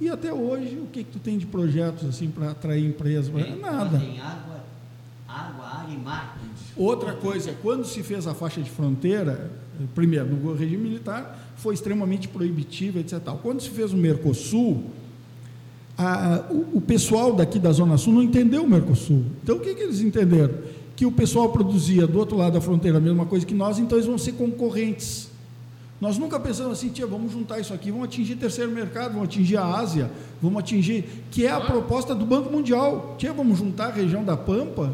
e 0.00 0.08
até 0.10 0.32
hoje, 0.32 0.76
o 0.76 0.86
que, 0.86 1.04
que 1.04 1.12
tu 1.12 1.18
tem 1.18 1.38
de 1.38 1.46
projetos 1.46 2.08
assim 2.08 2.28
para 2.28 2.50
atrair 2.50 2.84
empresas? 2.84 3.32
Tem, 3.32 3.58
Nada. 3.58 3.98
Tem 3.98 4.20
água, 4.20 4.64
água, 5.26 5.66
água 5.66 5.94
e 5.94 5.96
mar. 5.96 6.38
Outra 6.76 7.14
coisa, 7.14 7.54
quando 7.62 7.84
se 7.84 8.02
fez 8.02 8.26
a 8.26 8.34
faixa 8.34 8.60
de 8.60 8.68
fronteira, 8.68 9.50
primeiro, 9.94 10.26
no 10.26 10.54
regime 10.54 10.88
militar, 10.88 11.38
foi 11.56 11.74
extremamente 11.74 12.26
proibitiva, 12.26 12.98
etc. 12.98 13.20
Quando 13.40 13.60
se 13.60 13.70
fez 13.70 13.92
o 13.92 13.96
Mercosul, 13.96 14.84
a, 15.96 16.44
o, 16.50 16.78
o, 16.78 16.80
pessoal 16.80 17.32
daqui 17.32 17.58
da 17.58 17.70
Zona 17.70 17.96
Sul 17.96 18.14
não 18.14 18.22
entendeu 18.22 18.64
o 18.64 18.68
Mercosul. 18.68 19.24
Então, 19.42 19.56
o 19.56 19.60
que, 19.60 19.74
que 19.74 19.82
eles 19.82 20.00
entenderam? 20.00 20.54
Que 20.96 21.06
o 21.06 21.12
pessoal 21.12 21.50
produzia 21.50 22.06
do 22.06 22.18
outro 22.18 22.36
lado 22.36 22.54
da 22.54 22.60
fronteira 22.60 22.98
a 22.98 23.00
mesma 23.00 23.26
coisa 23.26 23.46
que 23.46 23.54
nós, 23.54 23.78
então 23.78 23.96
eles 23.96 24.06
vão 24.06 24.18
ser 24.18 24.32
concorrentes. 24.32 25.28
Nós 26.00 26.18
nunca 26.18 26.38
pensamos 26.40 26.72
assim, 26.72 26.88
tia, 26.88 27.06
vamos 27.06 27.32
juntar 27.32 27.60
isso 27.60 27.72
aqui, 27.72 27.90
vamos 27.90 28.06
atingir 28.06 28.34
terceiro 28.34 28.70
mercado, 28.70 29.12
vamos 29.12 29.28
atingir 29.28 29.56
a 29.56 29.64
Ásia, 29.64 30.10
vamos 30.42 30.58
atingir, 30.58 31.04
que 31.30 31.46
é 31.46 31.50
a 31.50 31.60
proposta 31.60 32.14
do 32.14 32.26
Banco 32.26 32.50
Mundial. 32.50 33.14
Tia, 33.16 33.32
vamos 33.32 33.58
juntar 33.58 33.86
a 33.86 33.92
região 33.92 34.24
da 34.24 34.36
Pampa, 34.36 34.92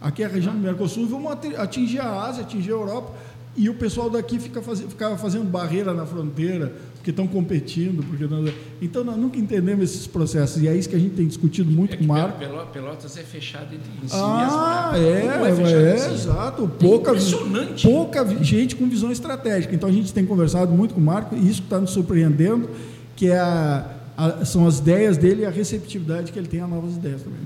aqui 0.00 0.22
é 0.22 0.26
a 0.26 0.28
região 0.28 0.54
do 0.54 0.60
Mercosul, 0.60 1.04
e 1.04 1.06
vamos 1.06 1.30
atingir 1.56 2.00
a 2.00 2.22
Ásia, 2.22 2.42
atingir 2.42 2.70
a 2.70 2.74
Europa. 2.74 3.12
E 3.54 3.68
o 3.68 3.74
pessoal 3.74 4.08
daqui 4.08 4.38
fica 4.38 4.62
faz, 4.62 4.80
ficava 4.80 5.16
fazendo 5.18 5.44
barreira 5.44 5.92
na 5.92 6.06
fronteira, 6.06 6.74
porque 7.02 7.10
estão 7.10 7.26
competindo. 7.26 8.04
Porque 8.04 8.26
não... 8.26 8.44
Então, 8.80 9.02
nós 9.02 9.16
nunca 9.16 9.36
entendemos 9.36 9.90
esses 9.90 10.06
processos. 10.06 10.62
E 10.62 10.68
é 10.68 10.76
isso 10.76 10.88
que 10.88 10.94
a 10.94 10.98
gente 10.98 11.16
tem 11.16 11.26
discutido 11.26 11.68
muito 11.68 11.94
é 11.94 11.96
com 11.96 12.04
o 12.04 12.06
Marco. 12.06 12.38
Pelotas 12.72 13.16
é 13.16 13.22
fechado 13.22 13.74
em 13.74 14.08
si 14.08 14.14
ah, 14.14 14.92
mesmo. 14.94 15.08
Né? 15.08 15.80
É, 15.80 15.90
é, 15.90 15.94
é 15.94 15.98
si. 15.98 16.14
exato. 16.14 16.68
Pouca, 16.78 17.10
Impressionante. 17.10 17.82
Pouca 17.86 18.24
gente 18.44 18.76
com 18.76 18.88
visão 18.88 19.10
estratégica. 19.10 19.74
Então, 19.74 19.88
a 19.88 19.92
gente 19.92 20.14
tem 20.14 20.24
conversado 20.24 20.72
muito 20.72 20.94
com 20.94 21.00
o 21.00 21.04
Marco, 21.04 21.34
e 21.34 21.50
isso 21.50 21.62
está 21.62 21.80
nos 21.80 21.90
surpreendendo, 21.90 22.70
que 23.16 23.26
é 23.26 23.38
a, 23.38 23.84
a, 24.16 24.44
são 24.44 24.64
as 24.68 24.78
ideias 24.78 25.18
dele 25.18 25.42
e 25.42 25.44
a 25.44 25.50
receptividade 25.50 26.30
que 26.30 26.38
ele 26.38 26.46
tem 26.46 26.60
a 26.60 26.68
novas 26.68 26.94
ideias 26.94 27.22
também. 27.22 27.40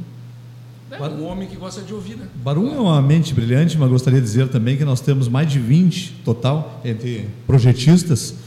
É 0.90 1.02
um 1.02 1.24
homem 1.24 1.48
que 1.48 1.56
gosta 1.56 1.80
de 1.80 1.92
ouvir, 1.94 2.16
né? 2.16 2.26
Barum 2.44 2.74
é 2.74 2.78
uma 2.78 3.02
mente 3.02 3.34
brilhante, 3.34 3.76
mas 3.76 3.90
gostaria 3.90 4.20
de 4.20 4.26
dizer 4.26 4.48
também 4.48 4.76
que 4.76 4.84
nós 4.84 5.00
temos 5.00 5.28
mais 5.28 5.50
de 5.50 5.58
20 5.58 6.20
total 6.24 6.80
entre 6.84 7.28
projetistas. 7.46 8.45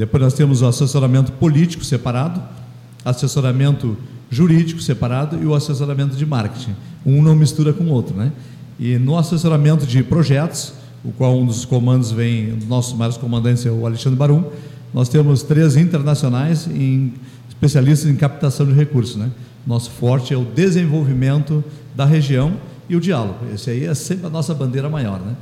Depois 0.00 0.22
nós 0.22 0.32
temos 0.32 0.62
o 0.62 0.66
assessoramento 0.66 1.30
político 1.32 1.84
separado, 1.84 2.40
assessoramento 3.04 3.98
jurídico 4.30 4.80
separado 4.80 5.38
e 5.42 5.44
o 5.44 5.54
assessoramento 5.54 6.16
de 6.16 6.24
marketing. 6.24 6.74
Um 7.04 7.22
não 7.22 7.36
mistura 7.36 7.74
com 7.74 7.84
o 7.84 7.90
outro, 7.90 8.16
né? 8.16 8.32
E 8.78 8.96
no 8.96 9.18
assessoramento 9.18 9.84
de 9.84 10.02
projetos, 10.02 10.72
o 11.04 11.12
qual 11.12 11.38
um 11.38 11.44
dos 11.44 11.66
comandos 11.66 12.12
vem, 12.12 12.58
nossos 12.66 12.94
maiores 12.94 13.18
comandantes 13.18 13.66
é 13.66 13.70
o 13.70 13.84
Alexandre 13.84 14.18
Barum, 14.18 14.44
nós 14.94 15.10
temos 15.10 15.42
três 15.42 15.76
internacionais 15.76 16.66
em 16.66 17.12
especialistas 17.46 18.10
em 18.10 18.16
captação 18.16 18.64
de 18.64 18.72
recursos, 18.72 19.16
né? 19.16 19.30
Nosso 19.66 19.90
forte 19.90 20.32
é 20.32 20.36
o 20.36 20.46
desenvolvimento 20.46 21.62
da 21.94 22.06
região 22.06 22.54
e 22.88 22.96
o 22.96 23.00
diálogo. 23.00 23.40
Esse 23.54 23.68
aí 23.68 23.84
é 23.84 23.92
sempre 23.92 24.28
a 24.28 24.30
nossa 24.30 24.54
bandeira 24.54 24.88
maior, 24.88 25.20
né? 25.20 25.36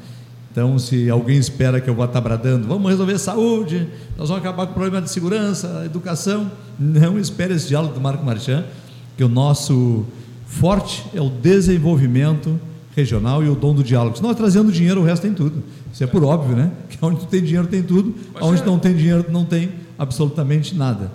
Então, 0.51 0.79
se 0.79 1.09
alguém 1.11 1.39
espera 1.39 1.81
que 1.81 1.89
eu 1.89 1.95
vá 1.95 2.07
estar 2.07 2.21
bradando, 2.21 2.67
vamos 2.67 2.91
resolver 2.91 3.19
saúde, 3.19 3.87
nós 4.17 4.29
vamos 4.29 4.43
acabar 4.43 4.67
com 4.67 4.73
o 4.73 4.75
problema 4.75 5.01
de 5.03 5.11
segurança, 5.11 5.83
educação, 5.85 6.51
não 6.79 7.19
espere 7.19 7.55
esse 7.55 7.69
diálogo 7.69 7.95
do 7.95 8.01
Marco 8.01 8.25
Marchand, 8.25 8.65
que 9.17 9.23
o 9.23 9.29
nosso 9.29 10.05
forte 10.47 11.05
é 11.15 11.21
o 11.21 11.29
desenvolvimento 11.29 12.59
regional 12.97 13.45
e 13.45 13.49
o 13.49 13.55
dom 13.55 13.75
do 13.75 13.85
diálogo. 13.85 14.17
Se 14.17 14.23
nós 14.23 14.35
trazendo 14.37 14.73
dinheiro, 14.73 15.01
o 15.03 15.05
resto 15.05 15.23
tem 15.23 15.35
tudo. 15.35 15.63
Isso 15.93 16.03
é 16.03 16.07
por 16.07 16.25
óbvio, 16.25 16.57
né? 16.57 16.73
Que 16.89 16.99
onde 17.05 17.27
tem 17.27 17.43
dinheiro 17.43 17.69
tem 17.69 17.83
tudo, 17.83 18.15
Mas 18.35 18.43
onde 18.43 18.63
é- 18.63 18.65
não 18.65 18.79
tem 18.79 18.97
dinheiro 18.97 19.27
não 19.31 19.45
tem 19.45 19.71
absolutamente 19.99 20.75
nada. 20.75 21.13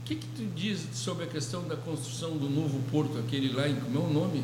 O 0.00 0.04
que, 0.06 0.14
que 0.14 0.26
tu 0.28 0.42
diz 0.56 0.78
sobre 0.94 1.24
a 1.24 1.26
questão 1.26 1.62
da 1.68 1.76
construção 1.76 2.30
do 2.38 2.48
novo 2.48 2.78
porto, 2.90 3.18
aquele 3.18 3.52
lá 3.52 3.68
em. 3.68 3.74
Como 3.74 3.98
é 3.98 4.08
o 4.10 4.12
nome? 4.12 4.42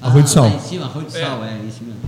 Arroio 0.00 0.24
de 0.24 0.30
Ah, 0.30 0.32
Sal. 0.32 0.44
lá 0.44 0.54
em 0.56 0.60
cima, 0.60 0.84
Arroio 0.86 1.06
de 1.06 1.16
É. 1.16 1.20
Sal, 1.20 1.44
é, 1.44 1.58
isso 1.68 1.84
mesmo. 1.84 2.00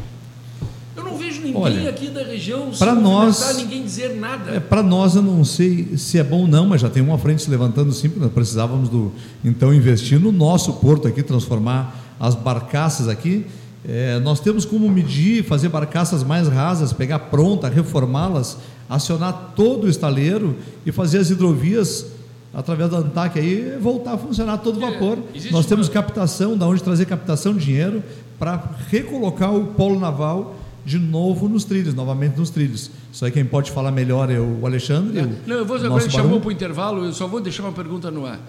Eu 1.00 1.04
não 1.12 1.16
vejo 1.18 1.40
ninguém 1.40 1.56
Olha, 1.62 1.88
aqui 1.90 2.08
da 2.08 2.22
região 2.22 2.72
se 2.72 2.84
nós- 2.84 3.56
ninguém 3.56 3.82
dizer 3.82 4.16
nada. 4.16 4.50
É, 4.52 4.60
Para 4.60 4.82
nós, 4.82 5.14
eu 5.16 5.22
não 5.22 5.44
sei 5.44 5.96
se 5.96 6.18
é 6.18 6.22
bom 6.22 6.42
ou 6.42 6.46
não, 6.46 6.66
mas 6.66 6.80
já 6.80 6.88
tem 6.90 7.02
uma 7.02 7.16
frente 7.18 7.42
se 7.42 7.50
levantando 7.50 7.92
sim, 7.92 8.10
nós 8.16 8.30
precisávamos 8.32 8.88
do 8.88 9.10
então 9.44 9.72
investir 9.72 10.20
no 10.20 10.30
nosso 10.30 10.74
porto 10.74 11.08
aqui, 11.08 11.22
transformar 11.22 11.96
as 12.20 12.34
barcaças 12.34 13.08
aqui. 13.08 13.46
É, 13.88 14.18
nós 14.20 14.40
temos 14.40 14.66
como 14.66 14.88
medir, 14.90 15.42
fazer 15.42 15.70
barcaças 15.70 16.22
mais 16.22 16.46
rasas, 16.48 16.92
pegar 16.92 17.18
pronta, 17.18 17.66
reformá-las, 17.68 18.58
acionar 18.88 19.52
todo 19.56 19.84
o 19.84 19.88
estaleiro 19.88 20.54
e 20.84 20.92
fazer 20.92 21.18
as 21.18 21.30
hidrovias 21.30 22.06
através 22.52 22.90
da 22.90 22.98
ANTAC 22.98 23.38
aí 23.38 23.78
voltar 23.80 24.14
a 24.14 24.18
funcionar 24.18 24.54
a 24.54 24.58
todo 24.58 24.84
É, 24.84 24.90
vapor. 24.90 25.18
existe 25.34 25.52
Nós 25.52 25.64
temos 25.64 25.86
uma- 25.86 25.94
captação, 25.94 26.58
da 26.58 26.66
onde 26.66 26.82
trazer 26.82 27.06
captação 27.06 27.54
de 27.54 27.64
dinheiro 27.64 28.02
para 28.38 28.62
recolocar 28.90 29.54
o 29.54 29.68
polo 29.68 29.98
naval 29.98 30.56
de 30.84 30.98
novo 30.98 31.48
nos 31.48 31.64
trilhos, 31.64 31.94
novamente 31.94 32.38
nos 32.38 32.50
trilhos. 32.50 32.90
Isso 33.12 33.24
aí 33.24 33.30
quem 33.30 33.44
pode 33.44 33.70
falar 33.70 33.90
melhor 33.90 34.30
é 34.30 34.38
o 34.38 34.64
Alexandre. 34.64 35.20
o 35.20 35.38
Não, 35.46 35.56
eu 35.56 35.66
vou, 35.66 35.76
agora 35.76 36.02
ele 36.02 36.10
chamou 36.10 36.40
para 36.40 36.48
o 36.48 36.52
intervalo, 36.52 37.04
eu 37.04 37.12
só 37.12 37.26
vou 37.26 37.40
deixar 37.40 37.62
uma 37.62 37.72
pergunta 37.72 38.10
no 38.10 38.26
ar. 38.26 38.40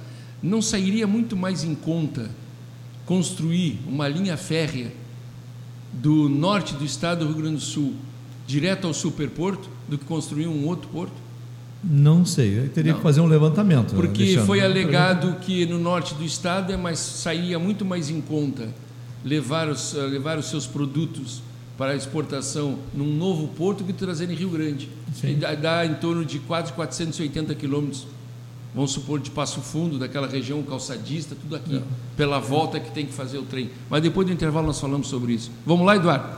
Não 0.41 0.62
sairia 0.62 1.06
muito 1.06 1.36
mais 1.36 1.63
em 1.63 1.76
conta 1.76 2.30
construir 3.06 3.80
uma 3.88 4.08
linha 4.08 4.38
férrea 4.38 4.91
do 5.94 6.30
norte 6.30 6.74
do 6.74 6.86
estado 6.86 7.26
do 7.26 7.34
Rio 7.34 7.41
Grande 7.41 7.58
do 7.58 7.62
Sul 7.62 7.94
direto 8.48 8.88
ao 8.88 8.94
superporto 8.94 9.70
do 9.88 9.98
que 9.98 10.06
construir 10.06 10.48
um 10.48 10.65
outro 10.65 10.89
porto? 10.89 11.13
Não 11.84 12.24
sei, 12.26 12.60
eu 12.60 12.70
teria 12.70 12.91
Não. 12.91 13.00
que 13.00 13.04
fazer 13.04 13.22
um 13.22 13.26
levantamento. 13.26 13.96
Porque 13.96 14.22
Alexandre. 14.22 14.46
foi 14.46 14.62
alegado 14.62 15.36
que 15.41 15.65
no 15.65 15.80
norte 15.80 16.13
do 16.13 16.24
estado 16.24 16.72
é 16.72 16.78
mais, 16.78 17.00
sairia 17.00 17.58
muito 17.58 17.84
mais 17.84 18.10
em 18.10 18.22
conta 18.22 18.70
levar 19.26 19.67
os, 19.67 19.96
eh, 19.96 20.02
levar 20.02 20.38
os 20.38 20.46
seus 20.50 20.67
produtos 20.67 21.41
para 21.82 21.96
exportação 21.96 22.78
num 22.94 23.12
novo 23.12 23.48
porto 23.48 23.84
que 23.84 23.91
trazer 23.91 24.30
em 24.30 24.36
Rio 24.36 24.52
Grande. 24.52 24.88
Sim. 25.15 25.32
E 25.32 25.34
dá, 25.34 25.56
dá 25.56 25.84
em 25.84 25.96
torno 25.96 26.24
de 26.24 26.38
quase 26.38 26.72
480 26.74 27.56
quilômetros. 27.56 28.06
Vamos 28.76 28.91
supor 28.91 29.20
de 29.20 29.32
Passo 29.32 29.62
Fundo, 29.62 29.98
daquela 29.98 30.28
região 30.28 30.62
calçadista, 30.62 31.34
tudo 31.34 31.56
aqui, 31.56 31.82
pela 32.15 32.38
volta 32.38 32.80
que 32.80 32.91
tem 32.91 33.08
que 33.08 33.12
fazer 33.12 33.39
o 33.39 33.46
trem. 33.46 33.72
Mas 33.89 34.04
depois 34.04 34.28
do 34.28 34.32
intervalo 34.32 34.67
nós 34.67 34.80
falamos 34.80 35.08
sobre 35.08 35.34
isso. 35.34 35.50
Vamos 35.65 35.84
lá, 35.84 35.96
Eduardo? 35.96 36.38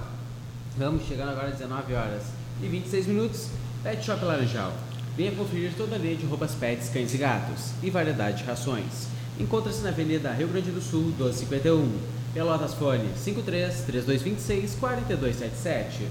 Vamos 0.77 1.05
chegando 1.05 1.31
agora 1.31 1.49
às 1.49 1.57
19 1.57 1.93
horas 1.93 2.23
e 2.63 2.67
26 2.67 3.07
minutos. 3.07 3.47
Pet 3.83 4.01
Shop 4.01 4.23
Laranjal. 4.23 4.71
Venha 5.17 5.33
conferir 5.33 5.73
toda 5.75 5.97
a 5.97 5.99
linha 5.99 6.15
de 6.15 6.25
roupas 6.25 6.55
pets, 6.55 6.87
cães 6.87 7.13
e 7.13 7.17
gatos 7.17 7.71
e 7.83 7.89
variedade 7.89 8.37
de 8.37 8.43
rações. 8.45 9.09
Encontra-se 9.37 9.81
na 9.81 9.89
Avenida 9.89 10.31
Rio 10.31 10.47
Grande 10.47 10.71
do 10.71 10.81
Sul, 10.81 11.01
1251. 11.17 12.22
Pelotas 12.33 12.73
Fone 12.73 13.09
53 13.15 13.83
3226 13.85 14.75
4277. 14.79 16.07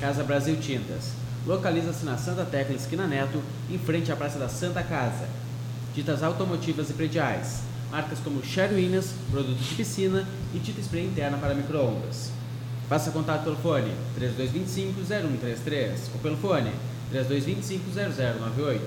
Casa 0.00 0.24
Brasil 0.24 0.56
Tintas. 0.56 1.12
Localiza-se 1.46 2.04
na 2.04 2.18
Santa 2.18 2.44
Tecla 2.44 2.74
Esquina 2.74 3.06
Neto, 3.06 3.40
em 3.70 3.78
frente 3.78 4.10
à 4.10 4.16
Praça 4.16 4.36
da 4.36 4.48
Santa 4.48 4.82
Casa. 4.82 5.28
Tintas 5.94 6.24
automotivas 6.24 6.90
e 6.90 6.94
prediais. 6.94 7.60
Marcas 7.88 8.18
como 8.18 8.42
Sherwinas, 8.44 9.12
produtos 9.30 9.64
de 9.64 9.76
piscina 9.76 10.26
e 10.52 10.58
tinta 10.58 10.80
spray 10.80 11.04
interna 11.04 11.38
para 11.38 11.54
microondas. 11.54 12.32
Faça 12.88 13.12
contato 13.12 13.44
pelo 13.44 13.56
fone 13.56 13.92
3225-0133 14.18 15.90
ou 16.14 16.20
pelo 16.20 16.36
fone 16.36 16.72
3225-0098. 17.14 18.80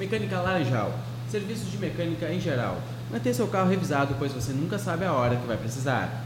Mecânica 0.00 0.40
Laranjal. 0.40 0.98
Serviços 1.30 1.70
de 1.70 1.78
mecânica 1.78 2.28
em 2.32 2.40
geral. 2.40 2.82
Mantenha 3.10 3.34
seu 3.34 3.46
carro 3.46 3.70
revisado, 3.70 4.16
pois 4.18 4.32
você 4.32 4.52
nunca 4.52 4.78
sabe 4.78 5.06
a 5.06 5.12
hora 5.12 5.36
que 5.36 5.46
vai 5.46 5.56
precisar. 5.56 6.24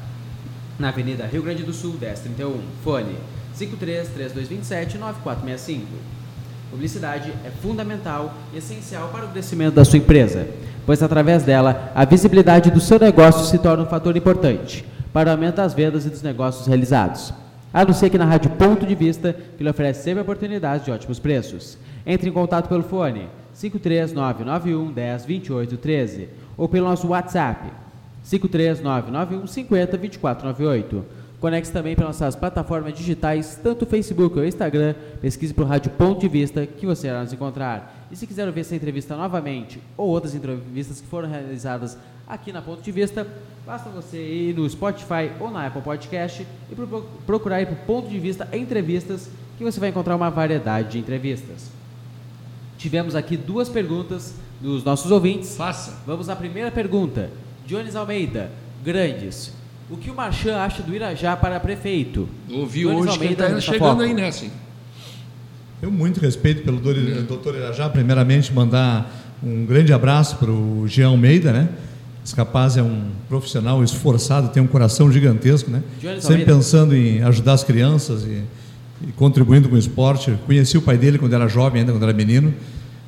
Na 0.78 0.88
Avenida 0.88 1.26
Rio 1.26 1.42
Grande 1.42 1.62
do 1.62 1.72
Sul, 1.72 1.92
1031. 1.92 2.60
Fone 2.82 3.16
53-3227-9465. 3.56 5.82
Publicidade 6.72 7.32
é 7.44 7.50
fundamental 7.50 8.34
e 8.52 8.58
essencial 8.58 9.10
para 9.10 9.26
o 9.26 9.28
crescimento 9.28 9.74
da 9.74 9.84
sua 9.84 9.98
empresa, 9.98 10.48
pois 10.84 11.02
através 11.02 11.44
dela 11.44 11.92
a 11.94 12.04
visibilidade 12.04 12.70
do 12.70 12.80
seu 12.80 12.98
negócio 12.98 13.44
se 13.44 13.58
torna 13.58 13.84
um 13.84 13.88
fator 13.88 14.16
importante 14.16 14.84
para 15.12 15.28
o 15.28 15.32
aumento 15.32 15.56
das 15.56 15.74
vendas 15.74 16.04
e 16.04 16.10
dos 16.10 16.22
negócios 16.22 16.66
realizados. 16.66 17.32
Anuncie 17.72 18.06
aqui 18.06 18.18
na 18.18 18.24
Rádio 18.24 18.50
Ponto 18.52 18.84
de 18.84 18.94
Vista, 18.94 19.36
que 19.56 19.62
lhe 19.62 19.70
oferece 19.70 20.02
sempre 20.02 20.22
oportunidades 20.22 20.84
de 20.84 20.90
ótimos 20.90 21.18
preços. 21.18 21.78
Entre 22.04 22.28
em 22.28 22.32
contato 22.32 22.68
pelo 22.68 22.82
fone 22.82 23.28
53991 23.54 24.92
10 24.92 25.24
28 25.26 25.76
13 25.76 26.28
ou 26.56 26.68
pelo 26.68 26.88
nosso 26.88 27.08
WhatsApp 27.08 27.70
53991 28.24 29.46
50 29.46 29.96
2498. 29.98 31.04
Conecte 31.40 31.72
também 31.72 31.96
pelas 31.96 32.20
nossas 32.20 32.36
plataformas 32.36 32.94
digitais, 32.94 33.58
tanto 33.60 33.84
Facebook 33.84 34.38
ou 34.38 34.44
Instagram. 34.44 34.94
Pesquise 35.20 35.52
por 35.52 35.66
Rádio 35.66 35.90
Ponto 35.90 36.20
de 36.20 36.28
Vista 36.28 36.64
que 36.64 36.86
você 36.86 37.08
irá 37.08 37.20
nos 37.20 37.32
encontrar. 37.32 38.06
E 38.12 38.16
se 38.16 38.28
quiser 38.28 38.46
ouvir 38.46 38.60
essa 38.60 38.76
entrevista 38.76 39.16
novamente 39.16 39.80
ou 39.96 40.08
outras 40.08 40.36
entrevistas 40.36 41.00
que 41.00 41.06
foram 41.08 41.28
realizadas 41.28 41.98
aqui 42.28 42.52
na 42.52 42.62
Ponto 42.62 42.80
de 42.80 42.92
Vista, 42.92 43.26
basta 43.66 43.90
você 43.90 44.18
ir 44.18 44.54
no 44.54 44.68
Spotify 44.70 45.32
ou 45.40 45.50
na 45.50 45.66
Apple 45.66 45.82
Podcast 45.82 46.46
e 46.70 46.74
pro- 46.76 47.04
procurar 47.26 47.56
aí 47.56 47.66
por 47.66 47.76
Ponto 47.78 48.08
de 48.08 48.20
Vista 48.20 48.48
Entrevistas, 48.52 49.28
que 49.58 49.64
você 49.64 49.80
vai 49.80 49.88
encontrar 49.88 50.14
uma 50.14 50.30
variedade 50.30 50.90
de 50.92 50.98
entrevistas. 51.00 51.70
Tivemos 52.78 53.16
aqui 53.16 53.36
duas 53.36 53.68
perguntas 53.68 54.32
dos 54.62 54.84
nossos 54.84 55.10
ouvintes. 55.10 55.56
Faça. 55.56 55.94
Vamos 56.06 56.28
à 56.28 56.36
primeira 56.36 56.70
pergunta. 56.70 57.30
Jones 57.66 57.96
Almeida, 57.96 58.50
Grandes. 58.84 59.52
O 59.90 59.96
que 59.96 60.10
o 60.10 60.14
Marchand 60.14 60.54
acha 60.54 60.82
do 60.82 60.94
Irajá 60.94 61.36
para 61.36 61.58
prefeito? 61.60 62.28
Ouvi 62.50 62.82
Jones 62.82 62.98
hoje 63.00 63.18
que 63.18 63.24
Almeida, 63.24 63.32
está 63.44 63.54
Botafogo. 63.54 63.60
chegando 63.78 64.02
aí 64.02 64.14
nessa. 64.14 64.44
hein? 64.44 64.50
Eu 65.82 65.90
muito 65.90 66.20
respeito 66.20 66.62
pelo 66.62 66.78
doutor, 66.78 67.02
doutor 67.24 67.54
Irajá, 67.56 67.88
primeiramente 67.90 68.52
mandar 68.52 69.10
um 69.42 69.66
grande 69.66 69.92
abraço 69.92 70.36
para 70.36 70.50
o 70.50 70.86
Jean 70.86 71.08
Almeida, 71.08 71.52
né? 71.52 71.68
Esse 72.24 72.36
rapaz 72.36 72.76
é 72.76 72.82
um 72.82 73.08
profissional 73.28 73.82
esforçado, 73.82 74.48
tem 74.50 74.62
um 74.62 74.66
coração 74.68 75.10
gigantesco, 75.10 75.68
né? 75.70 75.82
Jones 76.00 76.22
Sempre 76.22 76.42
Almeida. 76.42 76.54
pensando 76.54 76.94
em 76.94 77.20
ajudar 77.24 77.54
as 77.54 77.64
crianças 77.64 78.22
e, 78.22 78.42
e 79.08 79.12
contribuindo 79.16 79.68
com 79.68 79.74
o 79.74 79.78
esporte. 79.78 80.32
Conheci 80.46 80.78
o 80.78 80.82
pai 80.82 80.96
dele 80.96 81.18
quando 81.18 81.32
era 81.34 81.48
jovem, 81.48 81.80
ainda 81.80 81.92
quando 81.92 82.04
era 82.04 82.12
menino, 82.12 82.54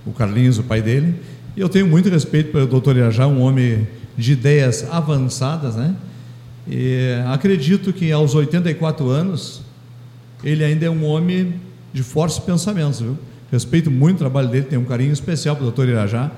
o 0.04 0.10
Carlinhos, 0.10 0.58
o 0.58 0.64
pai 0.64 0.82
dele. 0.82 1.14
E 1.56 1.60
eu 1.60 1.68
tenho 1.68 1.86
muito 1.86 2.08
respeito 2.08 2.50
pelo 2.50 2.66
doutor 2.66 2.96
Irajá, 2.96 3.26
um 3.28 3.40
homem 3.40 3.86
de 4.16 4.32
ideias 4.32 4.84
avançadas, 4.90 5.76
né? 5.76 5.94
E 6.68 7.20
acredito 7.26 7.92
que 7.92 8.10
aos 8.10 8.34
84 8.34 9.08
anos 9.08 9.62
ele 10.42 10.64
ainda 10.64 10.86
é 10.86 10.90
um 10.90 11.04
homem 11.04 11.54
de 11.92 12.02
fortes 12.02 12.38
pensamentos, 12.38 13.00
viu? 13.00 13.16
Respeito 13.52 13.90
muito 13.90 14.16
o 14.16 14.18
trabalho 14.18 14.48
dele, 14.48 14.64
tenho 14.64 14.82
um 14.82 14.84
carinho 14.84 15.12
especial 15.12 15.54
para 15.54 15.62
o 15.62 15.66
doutor 15.66 15.88
Irajá, 15.88 16.30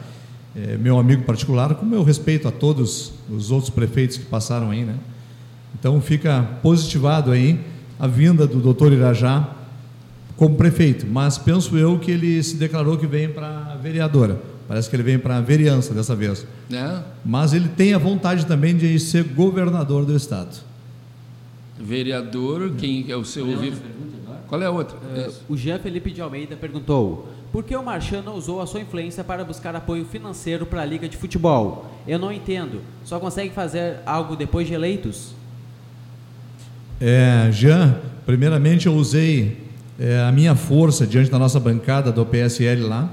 é 0.54 0.76
meu 0.76 0.98
amigo 0.98 1.22
particular, 1.22 1.74
como 1.74 1.94
eu 1.94 2.02
respeito 2.02 2.46
a 2.46 2.50
todos 2.50 3.12
os 3.30 3.50
outros 3.50 3.70
prefeitos 3.70 4.18
que 4.18 4.24
passaram 4.26 4.70
aí, 4.70 4.84
né? 4.84 4.96
Então 5.78 5.98
fica 6.00 6.42
positivado 6.62 7.30
aí 7.30 7.60
a 7.98 8.06
vinda 8.06 8.46
do 8.46 8.58
doutor 8.58 8.92
Irajá 8.92 9.48
como 10.36 10.56
prefeito, 10.56 11.06
mas 11.06 11.38
penso 11.38 11.76
eu 11.78 11.98
que 11.98 12.10
ele 12.10 12.42
se 12.42 12.56
declarou 12.56 12.98
que 12.98 13.06
vem 13.06 13.30
para 13.30 13.76
vereadora. 13.82 14.55
Parece 14.68 14.90
que 14.90 14.96
ele 14.96 15.02
vem 15.02 15.18
para 15.18 15.40
vereança 15.40 15.94
dessa 15.94 16.14
vez. 16.14 16.46
Né? 16.68 17.02
Mas 17.24 17.52
ele 17.52 17.68
tem 17.68 17.94
a 17.94 17.98
vontade 17.98 18.46
também 18.46 18.76
de 18.76 18.98
ser 18.98 19.22
governador 19.22 20.04
do 20.04 20.16
estado. 20.16 20.56
Vereador, 21.78 22.72
quem 22.76 23.06
é 23.08 23.16
o 23.16 23.24
seu 23.24 23.44
Qual 23.44 23.52
é 23.52 23.66
a 23.66 23.68
agora? 23.68 24.40
Qual 24.48 24.62
é 24.62 24.66
a 24.66 24.70
outra? 24.70 24.98
Isso. 25.26 25.42
o 25.48 25.56
Jean 25.56 25.78
Felipe 25.78 26.10
de 26.10 26.20
Almeida 26.20 26.56
perguntou: 26.56 27.28
Por 27.52 27.62
que 27.62 27.76
o 27.76 27.82
Marchand 27.82 28.22
não 28.22 28.34
usou 28.34 28.60
a 28.60 28.66
sua 28.66 28.80
influência 28.80 29.22
para 29.22 29.44
buscar 29.44 29.76
apoio 29.76 30.04
financeiro 30.04 30.64
para 30.66 30.82
a 30.82 30.84
Liga 30.84 31.08
de 31.08 31.16
Futebol? 31.16 31.86
Eu 32.08 32.18
não 32.18 32.32
entendo. 32.32 32.80
Só 33.04 33.20
consegue 33.20 33.52
fazer 33.52 33.98
algo 34.06 34.34
depois 34.34 34.66
de 34.66 34.74
eleitos? 34.74 35.34
É, 37.00 37.50
Jean, 37.52 38.00
primeiramente 38.24 38.86
eu 38.86 38.94
usei 38.94 39.66
é, 39.98 40.22
a 40.22 40.32
minha 40.32 40.54
força 40.54 41.06
diante 41.06 41.30
da 41.30 41.38
nossa 41.38 41.60
bancada 41.60 42.10
do 42.10 42.24
PSL 42.24 42.82
lá 42.82 43.10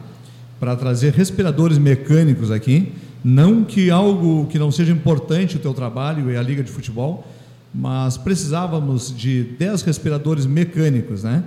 para 0.60 0.76
trazer 0.76 1.14
respiradores 1.14 1.78
mecânicos 1.78 2.52
aqui. 2.52 2.94
Não 3.24 3.64
que 3.64 3.90
algo 3.90 4.48
que 4.48 4.60
não 4.60 4.72
seja 4.72 4.92
importante 4.92 5.56
o 5.56 5.60
teu 5.60 5.74
trabalho 5.74 6.30
e 6.30 6.38
a 6.38 6.42
liga 6.42 6.62
de 6.62 6.72
futebol, 6.72 7.26
mas 7.74 8.18
precisávamos 8.18 9.16
de 9.16 9.44
10 9.58 9.82
respiradores 9.84 10.46
mecânicos, 10.46 11.24
né? 11.24 11.44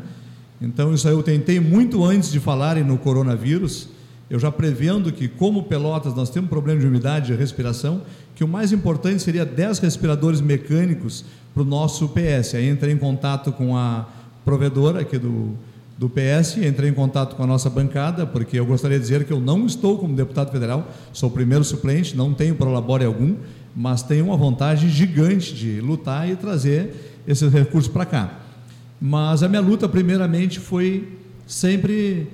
Então 0.60 0.94
isso 0.94 1.06
aí 1.06 1.14
eu 1.14 1.22
tentei 1.22 1.60
muito 1.60 2.02
antes 2.02 2.32
de 2.32 2.40
falarem 2.40 2.82
no 2.82 2.96
coronavírus. 2.98 3.88
eu 4.28 4.40
já 4.40 4.50
prevendo 4.50 5.12
que, 5.12 5.28
como 5.28 5.64
Pelotas, 5.64 6.14
nós 6.14 6.30
temos 6.30 6.50
problema 6.50 6.80
de 6.80 6.86
umidade 6.86 7.26
de 7.26 7.34
respiração, 7.34 8.02
que 8.34 8.42
o 8.42 8.48
mais 8.48 8.72
importante 8.72 9.22
seria 9.22 9.44
10 9.44 9.78
respiradores 9.78 10.40
mecânicos 10.40 11.24
para 11.54 11.62
o 11.62 11.66
nosso 11.66 12.08
PS. 12.08 12.54
Aí 12.54 12.68
entrei 12.68 12.92
em 12.92 12.98
contato 12.98 13.52
com 13.52 13.76
a 13.76 14.08
provedora 14.44 15.02
aqui 15.02 15.16
do, 15.16 15.54
do 15.98 16.10
PS, 16.10 16.58
entrei 16.58 16.90
em 16.90 16.92
contato 16.92 17.36
com 17.36 17.42
a 17.42 17.46
nossa 17.46 17.70
bancada, 17.70 18.26
porque 18.26 18.58
eu 18.58 18.66
gostaria 18.66 18.98
de 18.98 19.02
dizer 19.02 19.24
que 19.24 19.32
eu 19.32 19.40
não 19.40 19.64
estou 19.64 19.98
como 19.98 20.14
deputado 20.14 20.52
federal, 20.52 20.90
sou 21.12 21.30
o 21.30 21.32
primeiro 21.32 21.64
suplente, 21.64 22.16
não 22.16 22.34
tenho 22.34 22.54
prolabore 22.54 23.04
algum, 23.04 23.34
mas 23.74 24.02
tenho 24.02 24.26
uma 24.26 24.36
vontade 24.36 24.88
gigante 24.90 25.54
de 25.54 25.80
lutar 25.80 26.28
e 26.28 26.36
trazer 26.36 27.22
esses 27.26 27.50
recursos 27.50 27.90
para 27.90 28.04
cá. 28.04 28.40
Mas 29.00 29.42
a 29.42 29.48
minha 29.48 29.60
luta, 29.60 29.88
primeiramente, 29.88 30.60
foi 30.60 31.08
sempre 31.46 32.28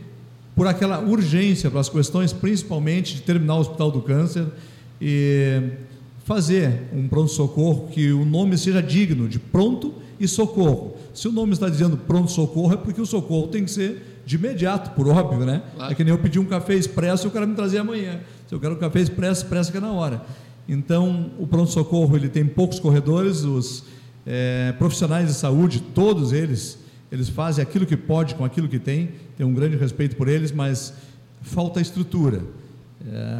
por 0.54 0.66
aquela 0.66 1.00
urgência 1.00 1.70
para 1.70 1.80
as 1.80 1.88
questões, 1.88 2.32
principalmente 2.32 3.14
de 3.14 3.22
terminar 3.22 3.56
o 3.56 3.60
Hospital 3.60 3.90
do 3.90 4.02
Câncer 4.02 4.46
e 5.00 5.70
fazer 6.24 6.82
um 6.92 7.08
pronto-socorro 7.08 7.88
que 7.88 8.12
o 8.12 8.24
nome 8.24 8.56
seja 8.56 8.82
digno 8.82 9.28
de 9.28 9.38
pronto 9.38 9.94
e 10.22 10.28
socorro. 10.28 10.96
Se 11.12 11.26
o 11.26 11.32
nome 11.32 11.52
está 11.52 11.68
dizendo 11.68 11.96
pronto-socorro, 11.96 12.74
é 12.74 12.76
porque 12.76 13.00
o 13.00 13.06
socorro 13.06 13.48
tem 13.48 13.64
que 13.64 13.70
ser 13.70 14.22
de 14.24 14.36
imediato, 14.36 14.90
por 14.92 15.08
óbvio, 15.08 15.44
né? 15.44 15.62
Claro. 15.74 15.92
É 15.92 15.94
que 15.96 16.04
nem 16.04 16.12
eu 16.12 16.18
pedir 16.18 16.38
um 16.38 16.44
café 16.44 16.74
expresso 16.74 17.26
e 17.26 17.28
o 17.28 17.30
cara 17.32 17.44
me 17.44 17.56
trazer 17.56 17.78
amanhã. 17.78 18.20
Se 18.46 18.54
eu 18.54 18.60
quero 18.60 18.74
um 18.74 18.78
café 18.78 19.00
expresso, 19.00 19.42
expresso 19.42 19.72
que 19.72 19.78
é 19.78 19.80
na 19.80 19.90
hora. 19.92 20.22
Então, 20.68 21.32
o 21.40 21.46
pronto-socorro 21.46 22.16
ele 22.16 22.28
tem 22.28 22.46
poucos 22.46 22.78
corredores, 22.78 23.42
os 23.42 23.82
é, 24.24 24.72
profissionais 24.78 25.26
de 25.26 25.34
saúde, 25.34 25.82
todos 25.92 26.32
eles, 26.32 26.78
eles 27.10 27.28
fazem 27.28 27.60
aquilo 27.60 27.84
que 27.84 27.96
pode 27.96 28.36
com 28.36 28.44
aquilo 28.44 28.68
que 28.68 28.78
tem, 28.78 29.10
tenho 29.36 29.48
um 29.48 29.54
grande 29.54 29.76
respeito 29.76 30.14
por 30.14 30.28
eles, 30.28 30.52
mas 30.52 30.94
falta 31.42 31.80
estrutura. 31.80 32.42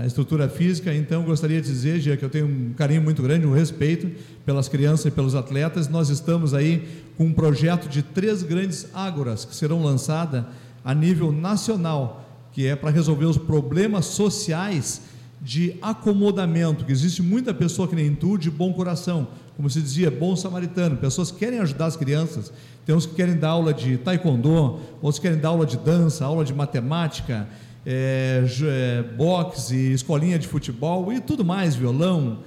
A 0.01 0.07
estrutura 0.07 0.49
física, 0.49 0.93
então 0.93 1.23
gostaria 1.23 1.61
de 1.61 1.69
dizer, 1.69 2.19
que 2.19 2.25
eu 2.25 2.29
tenho 2.29 2.47
um 2.47 2.73
carinho 2.73 3.01
muito 3.01 3.23
grande, 3.23 3.47
um 3.47 3.53
respeito 3.53 4.11
pelas 4.45 4.69
crianças 4.69 5.07
e 5.07 5.11
pelos 5.11 5.37
atletas. 5.37 5.89
Nós 5.89 6.09
estamos 6.09 6.53
aí 6.53 6.89
com 7.17 7.27
um 7.27 7.33
projeto 7.33 7.89
de 7.89 8.03
três 8.03 8.43
grandes 8.43 8.89
ágoras 8.93 9.45
que 9.45 9.55
serão 9.55 9.83
lançadas 9.83 10.45
a 10.85 10.93
nível 10.93 11.31
nacional, 11.31 12.29
que 12.53 12.67
é 12.67 12.75
para 12.75 12.91
resolver 12.91 13.27
os 13.27 13.39
problemas 13.39 14.07
sociais 14.07 15.03
de 15.41 15.77
acomodamento, 15.81 16.85
que 16.85 16.93
existe 16.93 17.23
muita 17.23 17.55
pessoa 17.55 17.87
que 17.87 17.95
nem 17.95 18.15
tu 18.15 18.37
de 18.39 18.51
bom 18.51 18.73
coração, 18.73 19.29
como 19.57 19.69
se 19.69 19.81
dizia, 19.81 20.11
bom 20.11 20.35
samaritano, 20.37 20.97
pessoas 20.97 21.31
que 21.31 21.39
querem 21.39 21.59
ajudar 21.61 21.87
as 21.87 21.97
crianças, 21.97 22.53
tem 22.87 22.95
uns 22.95 23.07
que 23.07 23.15
querem 23.15 23.37
dar 23.37 23.51
aula 23.51 23.73
de 23.75 23.97
taekwondo, 23.99 24.81
outros 25.01 25.19
querem 25.19 25.39
dar 25.39 25.51
aula 25.51 25.67
de 25.67 25.77
dança, 25.77 26.25
aula 26.25 26.45
de 26.45 26.55
matemática, 26.55 27.49
é, 27.85 28.45
é, 28.63 29.03
boxe, 29.17 29.93
escolinha 29.93 30.39
de 30.39 30.47
futebol 30.47 31.13
e 31.13 31.21
tudo 31.21 31.45
mais, 31.45 31.75
violão, 31.75 32.39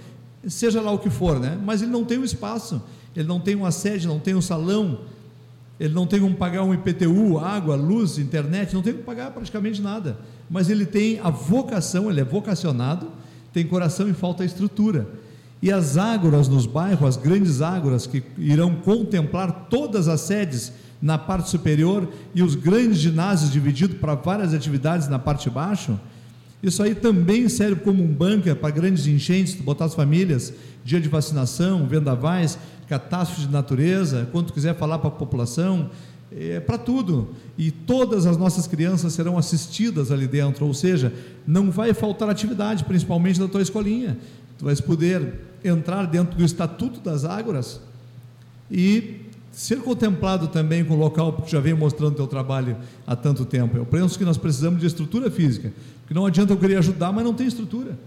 seja 0.48 0.82
lá 0.82 0.91
o 0.91 1.00
que 1.00 1.10
for, 1.10 1.39
né? 1.39 1.58
Mas 1.63 1.82
ele 1.82 1.91
não 1.91 2.06
tem 2.06 2.17
um 2.17 2.24
espaço, 2.24 2.82
ele 3.15 3.28
não 3.28 3.39
tem 3.39 3.56
uma 3.56 3.71
sede, 3.71 4.08
não 4.08 4.19
tem 4.19 4.36
um 4.36 4.41
salão, 4.41 5.00
ele 5.80 5.93
não 5.93 6.08
tem 6.08 6.19
como 6.19 6.36
pagar 6.36 6.63
um 6.63 6.74
IPTU, 6.74 7.38
água, 7.38 7.76
luz, 7.76 8.17
internet, 8.17 8.74
não 8.74 8.82
tem 8.82 8.93
como 8.93 9.06
pagar 9.06 9.32
praticamente 9.32 9.82
nada. 9.82 10.17
Mas 10.50 10.69
ele 10.69 10.86
tem 10.86 11.19
a 11.19 11.30
vocação, 11.30 12.10
ele 12.10 12.21
é 12.21 12.24
vocacionado, 12.24 13.08
tem 13.52 13.65
coração 13.65 14.08
e 14.08 14.13
falta 14.13 14.45
estrutura. 14.45 15.08
E 15.62 15.71
as 15.71 15.98
ágoras 15.98 16.48
nos 16.48 16.65
bairros, 16.65 17.10
as 17.10 17.17
grandes 17.17 17.62
ágoras 17.62 18.06
que 18.06 18.24
irão 18.38 18.76
contemplar 18.76 19.67
todas 19.69 20.08
as 20.08 20.21
sedes 20.21 20.71
na 21.06 21.20
parte 21.20 21.52
superior 21.52 22.10
e 22.34 22.41
os 22.41 22.56
grandes 22.56 22.98
ginásios 22.98 23.52
divididos 23.52 23.96
para 24.00 24.15
várias 24.15 24.56
atividades 24.56 25.08
na 25.08 25.20
parte 25.20 25.44
de 25.44 25.52
baixo, 25.52 26.00
isso 26.63 26.82
aí 26.82 26.96
também 26.96 27.48
serve 27.48 27.82
como 27.82 28.04
um 28.04 28.08
bunker 28.08 28.56
para 28.56 28.72
grandes 28.72 29.06
enchentes, 29.06 29.54
botar 29.54 29.86
as 29.86 29.94
famílias, 29.94 30.52
dia 30.84 31.00
de 31.00 31.08
vacinação, 31.08 31.86
vendavais, 31.86 32.58
catástrofe 32.89 33.46
de 33.46 33.54
natureza, 33.54 34.28
quando 34.32 34.52
quiser 34.52 34.76
falar 34.76 34.98
para 34.98 35.10
a 35.10 35.12
população, 35.12 35.91
é 36.36 36.60
para 36.60 36.80
tudo. 36.80 37.30
E 37.56 37.70
todas 37.70 38.26
as 38.26 38.36
nossas 38.36 38.65
crianças 38.65 39.13
serão 39.13 39.38
assistidas 39.38 40.12
ali 40.12 40.26
dentro, 40.26 40.65
ou 40.65 40.74
seja, 40.74 41.13
não 41.46 41.70
vai 41.70 41.94
faltar 41.94 42.32
atividade, 42.32 42.84
principalmente 42.84 43.39
da 43.39 43.48
tua 43.48 43.62
escolinha. 43.62 44.18
Tu 44.58 44.65
vais 44.65 44.82
poder 44.82 45.36
entrar 45.63 46.08
dentro 46.08 46.36
do 46.36 46.44
Estatuto 46.44 47.00
das 47.00 47.26
Ágoras 47.26 47.80
e 48.72 49.25
ser 49.56 49.78
contemplado 49.78 50.50
também 50.50 50.84
com 50.84 50.96
o 50.96 50.98
local, 50.98 51.32
porque 51.32 51.50
já 51.50 51.62
vem 51.62 51.74
mostrando 51.74 52.12
o 52.12 52.15
teu 52.15 52.28
trabalho 52.28 52.76
há 53.08 53.15
tanto 53.15 53.46
tempo. 53.46 53.78
Eu 53.78 53.86
penso 53.86 54.20
que 54.20 54.26
nós 54.26 54.38
precisamos 54.38 54.82
de 54.82 54.86
estrutura 54.86 55.32
física, 55.32 55.72
porque 56.02 56.13
não 56.13 56.26
adianta 56.26 56.52
eu 56.52 56.58
querer 56.58 56.76
ajudar, 56.78 57.13
mas 57.13 57.24
não 57.24 57.34
tem 57.34 57.48
estrutura. 57.48 57.98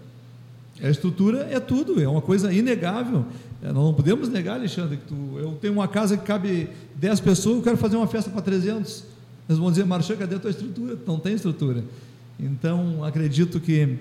A 0.82 0.90
estrutura 0.90 1.48
é 1.50 1.58
tudo, 1.58 2.00
é 2.02 2.06
uma 2.06 2.20
coisa 2.20 2.52
inegável. 2.52 3.24
É, 3.62 3.72
nós 3.72 3.82
não 3.82 3.94
podemos 3.94 4.28
negar, 4.28 4.56
Alexandre, 4.56 4.98
que 4.98 5.06
tu, 5.06 5.38
eu 5.38 5.52
tenho 5.52 5.72
uma 5.72 5.88
casa 5.88 6.18
que 6.18 6.24
cabe 6.24 6.68
10 6.96 7.20
pessoas, 7.20 7.56
eu 7.56 7.62
quero 7.62 7.78
fazer 7.78 7.96
uma 7.96 8.06
festa 8.06 8.30
para 8.30 8.42
300. 8.42 9.04
Eles 9.48 9.58
vão 9.58 9.70
dizer, 9.70 9.86
Marchã, 9.86 10.16
cadê 10.16 10.36
a 10.36 10.38
tua 10.38 10.50
estrutura? 10.50 10.98
Não 11.06 11.18
tem 11.18 11.32
estrutura. 11.32 11.82
Então, 12.38 13.02
acredito 13.02 13.58
que, 13.58 13.96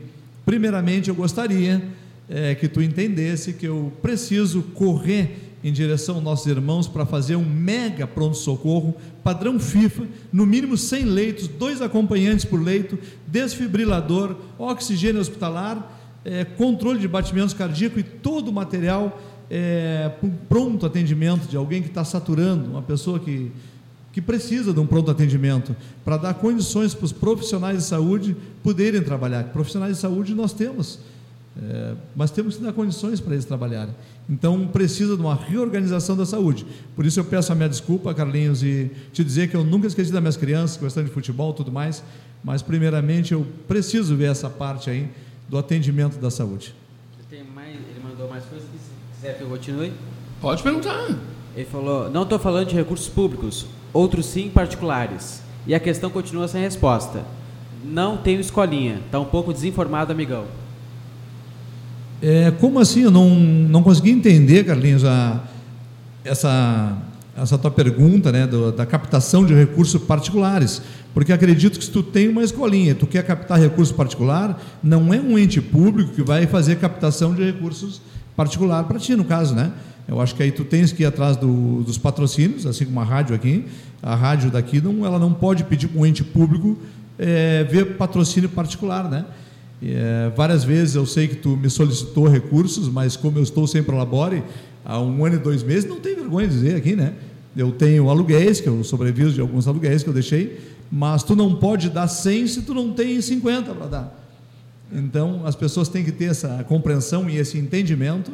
primeiramente, 0.46 1.08
eu 1.08 1.16
gostaria 1.16 1.82
é, 2.30 2.54
que 2.54 2.68
tu 2.68 2.82
entendesse 2.82 3.54
que 3.54 3.66
eu 3.66 3.92
preciso 4.02 4.62
correr 4.74 5.47
em 5.64 5.72
direção 5.72 6.16
aos 6.16 6.24
nossos 6.24 6.48
irmãos 6.48 6.88
para 6.88 7.06
fazer 7.06 7.36
um 7.36 7.46
mega 7.46 8.06
pronto-socorro, 8.06 8.96
padrão 9.24 9.60
FIFA, 9.60 10.06
no 10.32 10.46
mínimo 10.46 10.78
100 10.78 11.04
leitos, 11.06 11.48
dois 11.48 11.82
acompanhantes 11.82 12.46
por 12.46 12.62
leito, 12.62 12.98
desfibrilador, 13.26 14.36
oxigênio 14.58 15.20
hospitalar, 15.20 15.94
é, 16.24 16.44
controle 16.44 17.00
de 17.00 17.08
batimentos 17.08 17.54
cardíacos 17.54 18.00
e 18.00 18.04
todo 18.04 18.50
o 18.50 18.54
material 18.54 19.20
é, 19.50 20.12
pronto 20.50 20.86
atendimento 20.86 21.48
de 21.48 21.56
alguém 21.56 21.82
que 21.82 21.88
está 21.88 22.04
saturando, 22.04 22.70
uma 22.70 22.82
pessoa 22.82 23.20
que, 23.20 23.52
que 24.12 24.22
precisa 24.22 24.74
de 24.74 24.80
um 24.80 24.86
pronto 24.86 25.10
atendimento, 25.10 25.76
para 26.04 26.18
dar 26.18 26.34
condições 26.36 26.94
para 26.94 27.06
os 27.06 27.12
profissionais 27.12 27.78
de 27.78 27.84
saúde 27.84 28.36
poderem 28.62 29.02
trabalhar. 29.02 29.46
Profissionais 29.46 29.96
de 29.96 30.02
saúde 30.02 30.36
nós 30.36 30.54
temos 30.54 31.00
é, 31.64 31.96
mas 32.16 32.30
temos 32.30 32.58
que 32.58 32.64
dar 32.64 32.74
condições 32.74 33.20
para 33.20 33.34
eles 33.34 33.46
trabalharem. 33.46 33.94
Então, 34.30 34.68
precisa 34.68 35.16
de 35.16 35.22
uma 35.22 35.36
reorganização 35.36 36.16
da 36.16 36.26
saúde. 36.26 36.66
Por 36.96 37.06
isso, 37.06 37.20
eu 37.20 37.26
peço 37.26 37.52
a 37.52 37.56
minha 37.56 37.70
desculpa, 37.70 38.14
Carlinhos, 38.14 38.62
e 38.62 38.92
te 39.12 39.24
dizer 39.24 39.50
que 39.50 39.56
eu 39.56 39.64
nunca 39.64 39.88
esqueci 39.88 40.12
das 40.12 40.22
minhas 40.22 40.38
crianças, 40.38 40.78
questão 40.78 41.04
de 41.04 41.10
futebol 41.10 41.54
tudo 41.54 41.72
mais, 41.72 42.04
mas, 42.44 42.62
primeiramente, 42.62 43.34
eu 43.34 43.46
preciso 43.68 44.16
ver 44.16 44.32
essa 44.32 44.50
parte 44.50 44.90
aí 44.90 45.10
do 45.50 45.58
atendimento 45.58 46.20
da 46.20 46.30
saúde. 46.30 46.76
Tem 47.30 47.44
mais, 47.44 47.76
ele 47.76 48.02
mandou 48.04 48.30
mais 48.30 48.44
coisas, 48.46 48.68
se 48.68 49.16
quiser 49.16 49.38
que 49.38 49.44
eu 49.44 49.50
continue? 49.50 49.92
Pode 50.40 50.62
perguntar. 50.62 51.10
Ele 51.56 51.66
falou: 51.66 52.10
não 52.10 52.24
estou 52.24 52.38
falando 52.38 52.68
de 52.68 52.76
recursos 52.76 53.10
públicos, 53.10 53.66
outros 53.92 54.28
sim 54.28 54.50
particulares. 54.50 55.42
E 55.66 55.74
a 55.74 55.80
questão 55.80 56.10
continua 56.10 56.48
sem 56.48 56.62
resposta. 56.62 57.26
Não 57.84 58.16
tenho 58.16 58.40
escolinha, 58.40 59.02
está 59.06 59.20
um 59.20 59.26
pouco 59.26 59.52
desinformado, 59.52 60.12
amigão. 60.12 60.46
É, 62.22 62.52
como 62.52 62.80
assim? 62.80 63.04
Eu 63.04 63.12
não, 63.12 63.30
não 63.30 63.84
consegui 63.84 64.10
entender, 64.10 64.64
Carlinhos, 64.64 65.06
a, 65.06 65.44
essa, 66.24 66.98
essa 67.36 67.58
tua 67.58 67.72
pergunta 67.72 68.32
né, 68.32 68.48
do, 68.48 68.72
da 68.72 68.86
captação 68.86 69.46
de 69.46 69.54
recursos 69.54 70.02
particulares. 70.02 70.82
Porque 71.14 71.32
acredito 71.32 71.80
que 71.80 71.86
se 71.86 71.92
tu 71.92 72.04
tem 72.04 72.28
uma 72.28 72.44
escolinha, 72.44 72.94
tu 72.94 73.08
quer 73.08 73.24
captar 73.24 73.60
recurso 73.60 73.94
particular, 73.94 74.62
não 74.84 75.14
é 75.14 75.20
um 75.20 75.38
ente 75.38 75.62
público 75.62 76.14
que 76.14 76.22
vai 76.22 76.46
fazer 76.46 76.76
captação 76.78 77.34
de 77.34 77.44
recursos 77.44 78.02
particular 78.36 78.84
para 78.84 79.00
ti, 79.00 79.16
no 79.16 79.26
caso, 79.26 79.56
né? 79.56 79.72
Eu 80.08 80.22
acho 80.22 80.36
que 80.36 80.44
aí 80.44 80.52
tu 80.52 80.64
tens 80.64 80.92
que 80.92 81.04
ir 81.04 81.06
atrás 81.06 81.36
do, 81.36 81.82
dos 81.84 81.98
patrocínios, 81.98 82.66
assim 82.66 82.86
como 82.86 83.00
a 83.00 83.04
rádio 83.04 83.36
aqui. 83.36 83.66
A 84.02 84.16
rádio 84.16 84.50
daqui 84.50 84.80
não, 84.80 85.06
ela 85.06 85.20
não 85.20 85.34
pode 85.34 85.64
pedir 85.64 85.88
para 85.88 86.00
um 86.00 86.06
ente 86.06 86.24
público 86.24 86.78
é, 87.18 87.64
ver 87.64 87.98
patrocínio 87.98 88.48
particular, 88.48 89.10
né? 89.10 89.26
É, 89.82 90.32
várias 90.36 90.64
vezes 90.64 90.96
eu 90.96 91.06
sei 91.06 91.28
que 91.28 91.36
tu 91.36 91.50
me 91.50 91.70
solicitou 91.70 92.28
recursos, 92.28 92.90
mas 92.90 93.16
como 93.16 93.38
eu 93.38 93.44
estou 93.44 93.68
sempre 93.68 93.94
a 93.96 94.00
Labore 94.00 94.44
há 94.84 95.00
um 95.00 95.24
ano 95.24 95.36
e 95.36 95.40
dois 95.40 95.62
meses, 95.62 95.88
não 95.88 96.00
tem 96.00 96.16
vergonha 96.16 96.48
de 96.48 96.54
dizer 96.54 96.76
aqui, 96.76 96.96
né? 96.96 97.14
Eu 97.56 97.72
tenho 97.72 98.10
aluguéis, 98.10 98.60
que 98.60 98.68
eu 98.68 98.84
sobreviso 98.84 99.34
de 99.34 99.42
alguns 99.42 99.68
aluguéis 99.68 100.04
que 100.04 100.10
eu 100.10 100.14
deixei, 100.14 100.60
mas 100.92 101.24
tu 101.24 101.36
não 101.36 101.56
pode 101.56 101.90
dar 101.90 102.08
100 102.08 102.48
se 102.48 102.62
tu 102.62 102.74
não 102.74 102.94
tem 102.94 103.20
50 103.20 103.74
para 103.74 103.88
dar. 103.88 104.28
Então, 104.92 105.46
as 105.46 105.56
pessoas 105.56 105.90
têm 105.90 106.04
que 106.04 106.12
ter 106.12 106.26
essa 106.26 106.64
compreensão 106.68 107.30
e 107.30 107.38
esse 107.38 107.58
entendimento, 107.58 108.32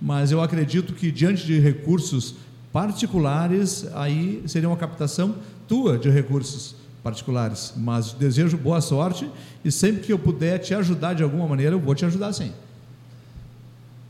mas 0.00 0.32
eu 0.32 0.40
acredito 0.42 0.92
que 0.94 1.12
diante 1.12 1.46
de 1.46 1.60
recursos 1.60 2.34
particulares, 2.72 3.86
aí 3.94 4.42
seria 4.46 4.68
uma 4.68 4.76
captação 4.76 5.36
tua 5.68 5.96
de 5.98 6.10
recursos 6.10 6.74
particulares. 7.02 7.74
Mas 7.76 8.12
desejo 8.12 8.56
boa 8.56 8.80
sorte 8.80 9.30
e 9.64 9.70
sempre 9.70 10.02
que 10.02 10.12
eu 10.12 10.18
puder 10.18 10.58
te 10.58 10.74
ajudar 10.74 11.14
de 11.14 11.22
alguma 11.22 11.46
maneira, 11.46 11.74
eu 11.74 11.80
vou 11.80 11.94
te 11.94 12.04
ajudar 12.04 12.32
sim. 12.32 12.52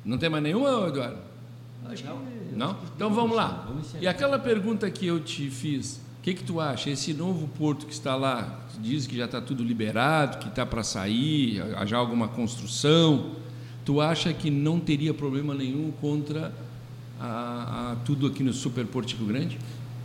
Não 0.04 0.18
tem 0.18 0.28
mais 0.28 0.42
nenhuma, 0.42 0.88
Eduardo? 0.88 1.18
Acho 1.86 2.04
não. 2.04 2.22
não? 2.52 2.76
Então 2.94 3.12
vamos 3.12 3.36
lá. 3.36 3.68
E 4.00 4.06
aquela 4.06 4.38
pergunta 4.38 4.90
que 4.90 5.06
eu 5.06 5.20
te 5.20 5.48
fiz, 5.50 6.00
O 6.18 6.22
que, 6.22 6.34
que 6.34 6.44
tu 6.44 6.60
acha? 6.60 6.88
Esse 6.88 7.12
novo 7.12 7.48
porto 7.48 7.84
que 7.86 7.92
está 7.92 8.14
lá, 8.14 8.60
diz 8.80 9.06
que 9.06 9.16
já 9.16 9.24
está 9.24 9.40
tudo 9.40 9.64
liberado, 9.64 10.38
que 10.38 10.48
está 10.48 10.64
para 10.64 10.82
sair, 10.84 11.60
há 11.76 11.84
já 11.84 11.96
alguma 11.96 12.28
construção. 12.28 13.32
Tu 13.84 14.00
acha 14.00 14.32
que 14.32 14.48
não 14.48 14.78
teria 14.78 15.12
problema 15.12 15.52
nenhum 15.52 15.90
contra 16.00 16.52
a, 17.20 17.92
a 17.92 17.96
tudo 18.04 18.28
aqui 18.28 18.42
no 18.44 18.52
Super 18.52 18.86
Porto 18.86 19.16
Rio 19.16 19.26
Grande? 19.26 19.58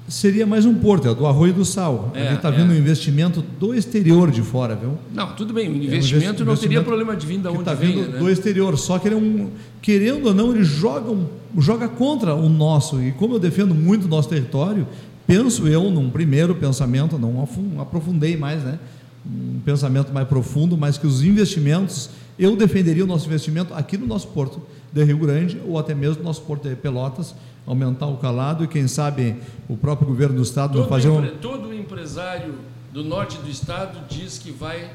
Seria 0.08 0.46
mais 0.46 0.66
um 0.66 0.74
porto, 0.74 1.06
é 1.06 1.12
o 1.12 1.16
do 1.16 1.28
Arroio 1.28 1.54
do 1.54 1.66
Sal. 1.66 2.12
É, 2.14 2.22
a 2.22 2.24
gente 2.28 2.38
está 2.38 2.48
é. 2.48 2.52
vendo 2.54 2.72
um 2.72 2.76
investimento 2.76 3.42
do 3.60 3.76
exterior 3.76 4.32
de 4.32 4.42
fora, 4.42 4.74
viu? 4.74 4.98
Não, 5.14 5.34
tudo 5.36 5.54
bem, 5.54 5.68
o 5.68 5.74
É 5.74 5.74
um 5.74 5.84
investimento 5.84 6.46
não 6.46 6.56
teria 6.56 6.80
investimento 6.80 6.86
problema 6.86 7.16
de 7.16 7.28
vir 7.28 7.40
da 7.40 7.52
onde 7.52 7.60
está 7.60 7.74
venha, 7.74 7.94
vindo 7.94 8.12
né? 8.14 8.20
do 8.20 8.30
exterior, 8.30 8.78
só 8.78 8.98
que 8.98 9.10
ele 9.10 9.16
é 9.16 9.18
um, 9.18 9.50
querendo 9.82 10.28
ou 10.28 10.34
não, 10.34 10.56
ele 10.56 10.64
joga, 10.64 11.12
um, 11.12 11.28
joga 11.58 11.90
contra 11.90 12.34
o 12.34 12.48
nosso. 12.48 13.02
E 13.02 13.12
como 13.12 13.36
eu 13.36 13.40
defendo 13.40 13.76
muito 13.76 14.06
o 14.06 14.08
nosso 14.08 14.30
território, 14.30 14.88
penso 15.26 15.68
eu, 15.68 15.92
num 15.92 16.10
primeiro 16.10 16.56
pensamento, 16.56 17.20
não 17.20 17.46
aprofundei 17.82 18.38
mais, 18.38 18.64
né? 18.64 18.80
Um 19.26 19.60
pensamento 19.60 20.14
mais 20.14 20.26
profundo, 20.26 20.78
mas 20.78 20.98
que 20.98 21.06
os 21.06 21.22
investimentos, 21.22 22.10
eu 22.40 22.56
defenderia 22.56 23.04
o 23.04 23.08
nosso 23.08 23.26
investimento 23.26 23.74
aqui 23.74 23.98
no 23.98 24.08
nosso 24.08 24.30
porto 24.30 24.62
de 24.92 25.04
Rio 25.04 25.18
Grande, 25.18 25.62
ou 25.66 25.78
até 25.78 25.94
mesmo 25.94 26.20
no 26.20 26.24
nosso 26.26 26.42
porto 26.42 26.68
de 26.68 26.76
Pelotas, 26.76 27.36
aumentar 27.66 28.08
o 28.08 28.18
calado 28.18 28.64
e 28.64 28.68
quem 28.68 28.88
sabe 28.88 29.36
o 29.68 29.76
próprio 29.76 30.08
governo 30.08 30.38
do 30.38 30.42
estado 30.42 30.80
Todo, 30.80 30.90
fazer 30.90 31.10
um. 31.10 31.38
todo 31.38 31.74
empresário 31.74 32.56
do 32.94 33.04
norte 33.04 33.38
do 33.38 33.50
estado 33.50 34.00
diz 34.08 34.38
que 34.40 34.52
vai 34.52 34.90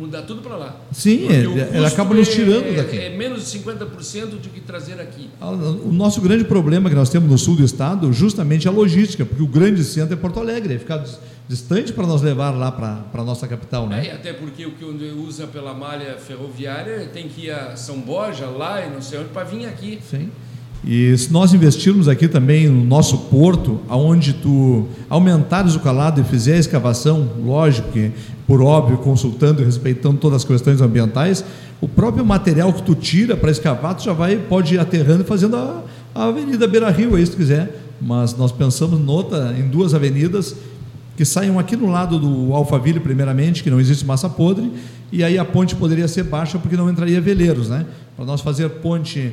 mudar 0.00 0.22
tudo 0.22 0.40
para 0.42 0.56
lá. 0.56 0.76
Sim, 0.92 1.28
ele 1.28 1.46
custo 1.48 1.84
acaba 1.86 2.14
nos 2.14 2.28
é- 2.28 2.32
tirando 2.32 2.76
daqui. 2.76 2.96
É 2.98 3.10
menos 3.16 3.40
de 3.50 3.58
50% 3.58 4.26
do 4.40 4.48
que 4.48 4.60
trazer 4.60 5.00
aqui. 5.00 5.28
O 5.40 5.92
nosso 5.92 6.20
grande 6.20 6.44
problema 6.44 6.88
que 6.88 6.94
nós 6.96 7.10
temos 7.10 7.30
no 7.30 7.38
sul 7.38 7.56
do 7.56 7.64
estado, 7.64 8.12
justamente 8.12 8.66
é 8.66 8.70
a 8.70 8.72
logística, 8.72 9.24
porque 9.24 9.42
o 9.42 9.46
grande 9.46 9.84
centro 9.84 10.14
é 10.14 10.16
Porto 10.16 10.40
Alegre, 10.40 10.74
é 10.74 10.78
ficar 10.78 10.98
dis- 10.98 11.18
distante 11.48 11.92
para 11.92 12.06
nós 12.06 12.22
levar 12.22 12.50
lá 12.50 12.70
para 12.70 13.04
a 13.12 13.24
nossa 13.24 13.46
capital, 13.48 13.84
É, 13.86 13.88
né? 13.88 14.06
e 14.06 14.10
até 14.10 14.32
porque 14.32 14.64
o 14.66 14.70
que 14.72 14.84
usa 14.84 15.46
pela 15.46 15.74
malha 15.74 16.16
ferroviária 16.18 17.08
tem 17.12 17.28
que 17.28 17.46
ir 17.46 17.50
a 17.50 17.76
São 17.76 18.00
Borja, 18.00 18.46
lá 18.46 18.84
e 18.84 18.90
não 18.90 19.02
sei 19.02 19.18
onde, 19.18 19.28
para 19.30 19.44
vir 19.44 19.66
aqui. 19.66 19.98
Sim. 20.08 20.30
E 20.84 21.16
se 21.16 21.30
nós 21.30 21.52
investirmos 21.52 22.08
aqui 22.08 22.26
também 22.26 22.68
no 22.68 22.84
nosso 22.84 23.18
porto, 23.18 23.80
aonde 23.88 24.32
tu 24.32 24.86
aumentares 25.10 25.74
o 25.74 25.80
calado 25.80 26.20
e 26.20 26.24
fizer 26.24 26.54
a 26.54 26.58
escavação, 26.58 27.28
lógico 27.44 27.92
que, 27.92 28.10
por 28.46 28.62
óbvio, 28.62 28.96
consultando 28.98 29.60
e 29.60 29.64
respeitando 29.64 30.16
todas 30.16 30.38
as 30.38 30.44
questões 30.44 30.80
ambientais, 30.80 31.44
o 31.80 31.88
próprio 31.88 32.24
material 32.24 32.72
que 32.72 32.82
tu 32.82 32.94
tira 32.94 33.36
para 33.36 33.50
escavar, 33.50 33.94
tu 33.94 34.04
já 34.04 34.12
vai, 34.12 34.36
pode 34.36 34.74
ir 34.74 34.78
aterrando 34.78 35.22
e 35.22 35.26
fazendo 35.26 35.56
a, 35.56 35.82
a 36.14 36.24
Avenida 36.24 36.66
Beira 36.66 36.90
Rio, 36.90 37.14
aí 37.14 37.24
se 37.24 37.32
tu 37.32 37.36
quiser. 37.36 37.88
Mas 38.00 38.34
nós 38.34 38.50
pensamos 38.50 38.98
noutra, 38.98 39.54
em 39.58 39.68
duas 39.68 39.92
avenidas 39.92 40.56
que 41.14 41.24
saiam 41.26 41.58
aqui 41.58 41.76
no 41.76 41.90
lado 41.90 42.18
do 42.18 42.54
Alphaville, 42.54 42.98
primeiramente, 42.98 43.62
que 43.62 43.70
não 43.70 43.78
existe 43.78 44.06
massa 44.06 44.26
podre, 44.26 44.72
e 45.12 45.22
aí 45.22 45.38
a 45.38 45.44
ponte 45.44 45.76
poderia 45.76 46.08
ser 46.08 46.22
baixa 46.22 46.58
porque 46.58 46.78
não 46.78 46.88
entraria 46.88 47.20
veleiros, 47.20 47.68
né? 47.68 47.84
Para 48.16 48.24
nós 48.24 48.40
fazer 48.40 48.70
ponte 48.70 49.30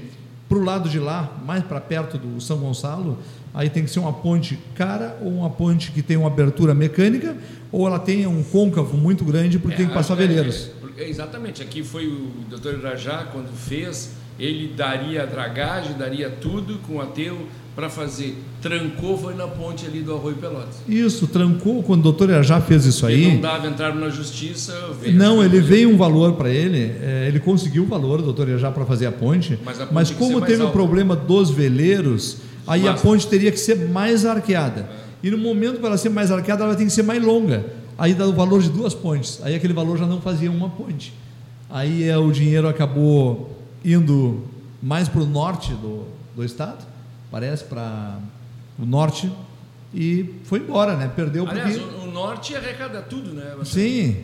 para 0.48 0.58
o 0.58 0.64
lado 0.64 0.88
de 0.90 1.00
lá, 1.00 1.38
mais 1.46 1.64
para 1.64 1.80
perto 1.82 2.18
do 2.18 2.40
São 2.40 2.58
Gonçalo, 2.58 3.18
aí 3.54 3.70
tem 3.70 3.84
que 3.84 3.90
ser 3.90 4.00
uma 4.00 4.14
ponte 4.14 4.58
cara 4.76 5.18
ou 5.22 5.30
uma 5.32 5.50
ponte 5.50 5.92
que 5.92 6.02
tenha 6.02 6.20
uma 6.20 6.28
abertura 6.30 6.74
mecânica, 6.74 7.36
ou 7.72 7.86
ela 7.86 8.00
tenha 8.00 8.30
um 8.30 8.44
côncavo 8.44 8.96
muito 8.96 9.26
grande 9.26 9.60
porque 9.60 9.78
tem 9.78 9.88
que 9.88 9.94
passar 9.94 10.18
É, 10.20 10.24
é, 10.24 10.28
veleiros. 10.28 10.70
porque- 10.80 11.02
exatamente, 11.04 11.62
aqui 11.62 11.84
foi 11.84 12.08
o 12.08 12.32
Dr. 12.50 12.80
Irajá, 12.80 13.28
quando 13.32 13.50
fez, 13.56 14.12
ele 14.40 14.74
daria 14.76 15.24
a 15.24 15.26
dragagem, 15.26 15.94
daria 15.98 16.30
tudo 16.30 16.78
com 16.88 16.96
o 16.96 17.02
ateu 17.02 17.48
para 17.76 17.90
fazer. 17.90 18.36
Trancou, 18.62 19.18
foi 19.18 19.36
na 19.36 19.48
ponte 19.48 19.86
ali 19.86 20.02
do 20.02 20.16
Arroio 20.16 20.36
Pelotas. 20.38 20.76
Isso, 20.88 21.28
trancou 21.28 21.84
quando 21.84 22.00
o 22.00 22.04
doutor 22.12 22.44
já 22.44 22.60
fez 22.60 22.86
isso 22.86 23.08
Ele 23.08 23.26
aí. 23.26 23.34
não 23.36 23.42
dava, 23.42 23.68
entraram 23.68 23.96
na 23.96 24.10
justiça. 24.10 24.74
veio- 25.00 25.16
Não, 25.16 25.44
ele 25.44 25.60
veio 25.62 25.90
um 25.90 25.96
valor 25.98 26.34
para 26.34 26.50
ele, 26.50 26.92
é, 27.02 27.26
ele 27.28 27.40
conseguiu 27.40 27.84
o 27.84 27.86
valor, 27.86 28.22
doutor 28.22 28.48
já 28.58 28.72
para 28.72 28.84
fazer 28.86 29.06
a 29.06 29.12
ponte, 29.12 29.60
Mas 29.64 29.78
a 29.80 29.84
ponte 29.86 29.94
mas 29.94 30.10
como 30.12 30.42
teve 30.42 30.58
o 30.62 30.66
alta. 30.66 30.74
problema 30.74 31.16
dos 31.16 31.52
veleiros, 31.52 32.38
aí 32.66 32.88
a 32.88 32.94
Mas- 32.94 33.02
ponte 33.02 33.28
teria 33.28 33.52
que 33.52 33.60
ser 33.60 33.76
mais 33.90 34.26
arqueada. 34.26 34.90
E 35.22 35.30
no 35.30 35.38
momento 35.38 35.78
para 35.80 35.90
ela 35.90 35.98
ser 35.98 36.10
mais 36.10 36.32
arqueada, 36.32 36.64
ela 36.64 36.76
tem 36.76 36.88
que 36.88 36.94
ser 36.94 37.04
mais 37.04 37.24
longa. 37.24 37.64
Aí 37.98 38.14
dá 38.16 38.26
o 38.28 38.34
valor 38.34 38.62
de 38.62 38.70
duas 38.70 38.94
pontes. 38.94 39.40
Aí 39.44 39.56
aquele 39.56 39.74
valor 39.74 39.98
já 39.98 40.06
não 40.06 40.20
fazia 40.22 40.50
uma 40.52 40.70
ponte. 40.70 41.14
Aí 41.70 42.04
é, 42.08 42.18
o 42.18 42.32
dinheiro 42.32 42.68
acabou 42.68 43.56
indo 43.84 44.44
mais 44.82 45.08
para 45.08 45.22
o 45.22 45.26
norte 45.26 45.74
do, 45.74 46.06
do 46.36 46.44
estado, 46.44 46.86
parece 47.32 47.64
para 47.64 48.20
o 48.80 48.86
norte, 48.86 49.32
e 49.94 50.36
foi 50.44 50.60
embora, 50.60 50.96
né? 50.96 51.12
Perdeu 51.16 51.46
porque. 51.46 51.60
Aliás, 51.60 51.82
o, 51.82 52.08
o 52.08 52.12
norte 52.12 52.56
arrecada 52.56 53.02
tudo, 53.02 53.34
né? 53.34 53.54
Você- 53.58 53.72
Sim, 53.80 54.18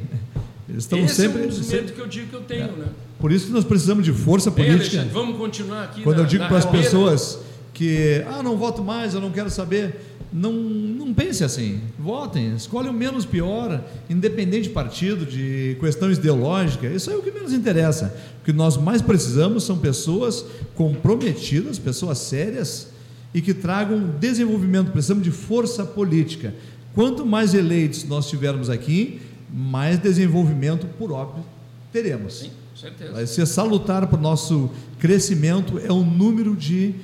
eles 0.70 0.84
estão 0.84 1.00
Esse 1.00 1.16
sempre. 1.16 1.42
é 1.42 1.46
um 1.46 1.48
dos 1.48 1.66
sempre- 1.66 1.94
que 1.94 2.00
eu 2.02 2.08
digo 2.08 2.28
que 2.30 2.36
eu 2.36 2.42
tenho, 2.42 2.72
né? 2.74 2.88
por 3.20 3.32
isso 3.32 3.48
que 3.48 3.54
nós 3.54 3.64
precisamos 3.64 4.04
de 4.04 4.12
força 4.12 4.52
Bem, 4.52 4.66
política. 4.66 4.98
Alexandre, 4.98 5.14
vamos 5.14 5.38
continuar 5.38 5.84
aqui 5.84 6.02
Quando 6.02 6.18
na, 6.18 6.24
eu 6.24 6.28
digo 6.28 6.46
para 6.46 6.58
as 6.58 6.66
pessoas 6.66 7.40
que, 7.74 8.24
ah, 8.30 8.44
não 8.44 8.58
voto 8.58 8.84
mais, 8.84 9.14
eu 9.14 9.22
não 9.22 9.32
quero 9.32 9.50
saber, 9.50 10.13
não, 10.34 10.52
não 10.52 11.14
pense 11.14 11.44
assim. 11.44 11.80
Votem, 11.98 12.56
escolhe 12.56 12.90
o 12.90 12.94
menos 12.94 13.24
pior, 13.24 13.84
independente 14.10 14.64
de 14.64 14.70
partido, 14.70 15.26
de 15.26 15.78
questões 15.80 16.18
ideológicas. 16.18 16.92
Isso 16.92 17.12
é 17.12 17.16
o 17.16 17.22
que 17.22 17.30
menos 17.30 17.54
interessa. 17.54 18.16
O 18.42 18.46
que 18.46 18.52
nós 18.52 18.76
mais 18.76 19.02
precisamos 19.02 19.64
são 19.64 19.78
pessoas 19.78 20.44
comprometidas, 20.74 21.78
pessoas 21.78 22.18
sérias 22.18 22.88
e 23.32 23.42
que 23.42 23.54
tragam 23.54 24.10
desenvolvimento. 24.20 24.92
Precisamos 24.92 25.24
de 25.24 25.32
força 25.32 25.86
política. 25.86 26.54
Quanto 26.96 27.26
mais 27.26 27.54
eleitos 27.54 28.04
nós 28.06 28.28
tivermos 28.28 28.72
aqui, 28.72 29.22
mais 29.54 30.00
desenvolvimento, 30.00 30.88
por 30.98 31.12
óbvio, 31.12 31.46
teremos. 31.92 32.40
Sim, 32.40 32.52
certeza. 32.76 33.12
Vai 33.12 33.28
ser 33.28 33.46
salutar 33.46 34.08
para 34.08 34.18
o 34.18 34.22
nosso 34.22 34.72
crescimento 34.98 35.80
é 35.80 35.92
o 35.92 36.04
número 36.04 36.56
de 36.56 36.96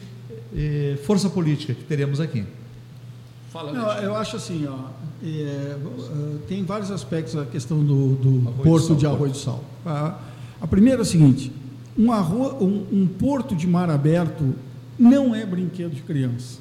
eh, 0.55 0.97
força 1.03 1.29
política 1.29 1.75
que 1.75 1.83
teremos 1.83 2.19
aqui. 2.19 2.43
Fala, 3.59 3.73
Não, 3.73 3.91
eu 4.01 4.15
acho 4.15 4.37
assim, 4.37 4.65
ó, 4.67 4.87
é, 5.21 5.27
eh, 5.27 5.77
tem 6.47 6.63
vários 6.63 6.89
aspectos 6.91 7.35
a 7.35 7.45
questão 7.45 7.83
do, 7.83 8.15
do 8.15 8.53
porto 8.63 8.87
Sal, 8.87 8.95
de 8.95 9.03
porto. 9.03 9.15
Arroio 9.15 9.31
do 9.33 9.37
Sal. 9.37 9.63
A, 9.85 10.17
a 10.61 10.65
primeira 10.67 10.99
é 10.99 11.01
a 11.01 11.05
seguinte: 11.05 11.51
um, 11.97 12.09
arro, 12.09 12.63
um, 12.63 12.85
um 12.89 13.05
porto 13.05 13.53
de 13.53 13.67
mar 13.67 13.89
aberto 13.89 14.55
não 14.97 15.35
é 15.35 15.45
brinquedo 15.45 15.93
de 15.93 16.01
criança. 16.03 16.59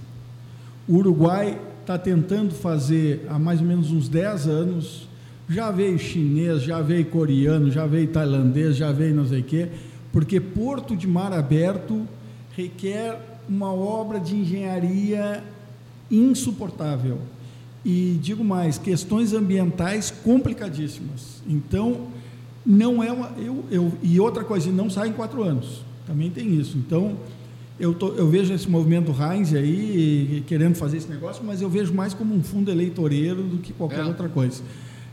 O 0.89 0.97
Uruguai 0.97 1.61
está 1.83 1.97
tentando 1.97 2.53
fazer 2.53 3.25
há 3.31 3.39
mais 3.39 3.61
ou 3.61 3.67
menos 3.67 3.93
uns 3.93 4.09
10 4.09 4.49
anos. 4.49 5.09
Já 5.49 5.71
veio 5.71 5.97
chinês, 6.01 6.63
já 6.63 6.83
veio 6.83 7.07
coreano, 7.07 7.71
já 7.71 7.87
veio 7.87 8.09
tailandês, 8.09 8.75
já 8.75 8.91
veio 8.91 9.15
não 9.15 9.25
sei 9.25 9.41
o 9.41 9.45
quê, 9.45 9.69
porque 10.13 10.41
porto 10.41 10.97
de 10.97 11.07
mar 11.07 11.33
aberto 11.33 12.05
requer 12.57 13.39
uma 13.49 13.73
obra 13.73 14.19
de 14.19 14.35
engenharia 14.35 15.45
insuportável. 16.11 17.19
E 17.85 18.19
digo 18.21 18.45
mais, 18.45 18.77
questões 18.77 19.33
ambientais 19.33 20.11
complicadíssimas. 20.11 21.43
Então, 21.47 22.09
não 22.67 23.03
é 23.03 23.11
uma. 23.13 23.31
Eu, 23.39 23.65
eu, 23.71 23.93
e 24.03 24.19
outra 24.21 24.45
coisa, 24.45 24.71
não 24.71 24.91
sai 24.91 25.09
em 25.09 25.13
quatro 25.13 25.43
anos. 25.43 25.83
Também 26.07 26.31
tem 26.31 26.55
isso. 26.55 26.77
Então, 26.77 27.17
eu, 27.79 27.95
tô, 27.95 28.09
eu 28.09 28.29
vejo 28.29 28.53
esse 28.53 28.69
movimento 28.69 29.13
Heinz 29.13 29.55
aí 29.55 30.43
querendo 30.47 30.75
fazer 30.75 30.97
esse 30.97 31.09
negócio, 31.09 31.43
mas 31.45 31.63
eu 31.63 31.71
vejo 31.71 31.95
mais 31.95 32.13
como 32.13 32.35
um 32.35 32.43
fundo 32.43 32.71
eleitoreiro 32.71 33.43
do 33.43 33.59
que 33.59 33.73
qualquer 33.73 34.01
É. 34.01 34.05
outra 34.05 34.29
coisa. 34.29 34.63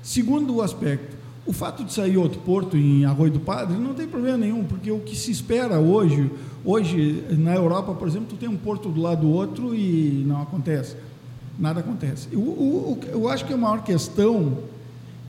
Segundo 0.01 0.61
aspecto, 0.61 1.14
o 1.45 1.53
fato 1.53 1.83
de 1.83 1.93
sair 1.93 2.17
outro 2.17 2.39
porto 2.39 2.75
em 2.75 3.05
Arroio 3.05 3.31
do 3.31 3.39
Padre 3.39 3.77
não 3.77 3.93
tem 3.93 4.07
problema 4.07 4.37
nenhum, 4.37 4.63
porque 4.63 4.91
o 4.91 4.99
que 4.99 5.15
se 5.15 5.29
espera 5.31 5.79
hoje, 5.79 6.31
hoje 6.63 7.23
na 7.31 7.53
Europa, 7.55 7.93
por 7.93 8.07
exemplo, 8.07 8.27
tu 8.29 8.35
tem 8.35 8.49
um 8.49 8.57
porto 8.57 8.89
do 8.89 8.99
lado 9.01 9.21
do 9.21 9.29
outro 9.29 9.75
e 9.75 10.23
não 10.27 10.41
acontece, 10.41 10.95
nada 11.59 11.81
acontece. 11.81 12.27
O- 12.35 12.97
eu 13.11 13.29
acho 13.29 13.45
que 13.45 13.53
a 13.53 13.57
maior 13.57 13.83
questão 13.83 14.57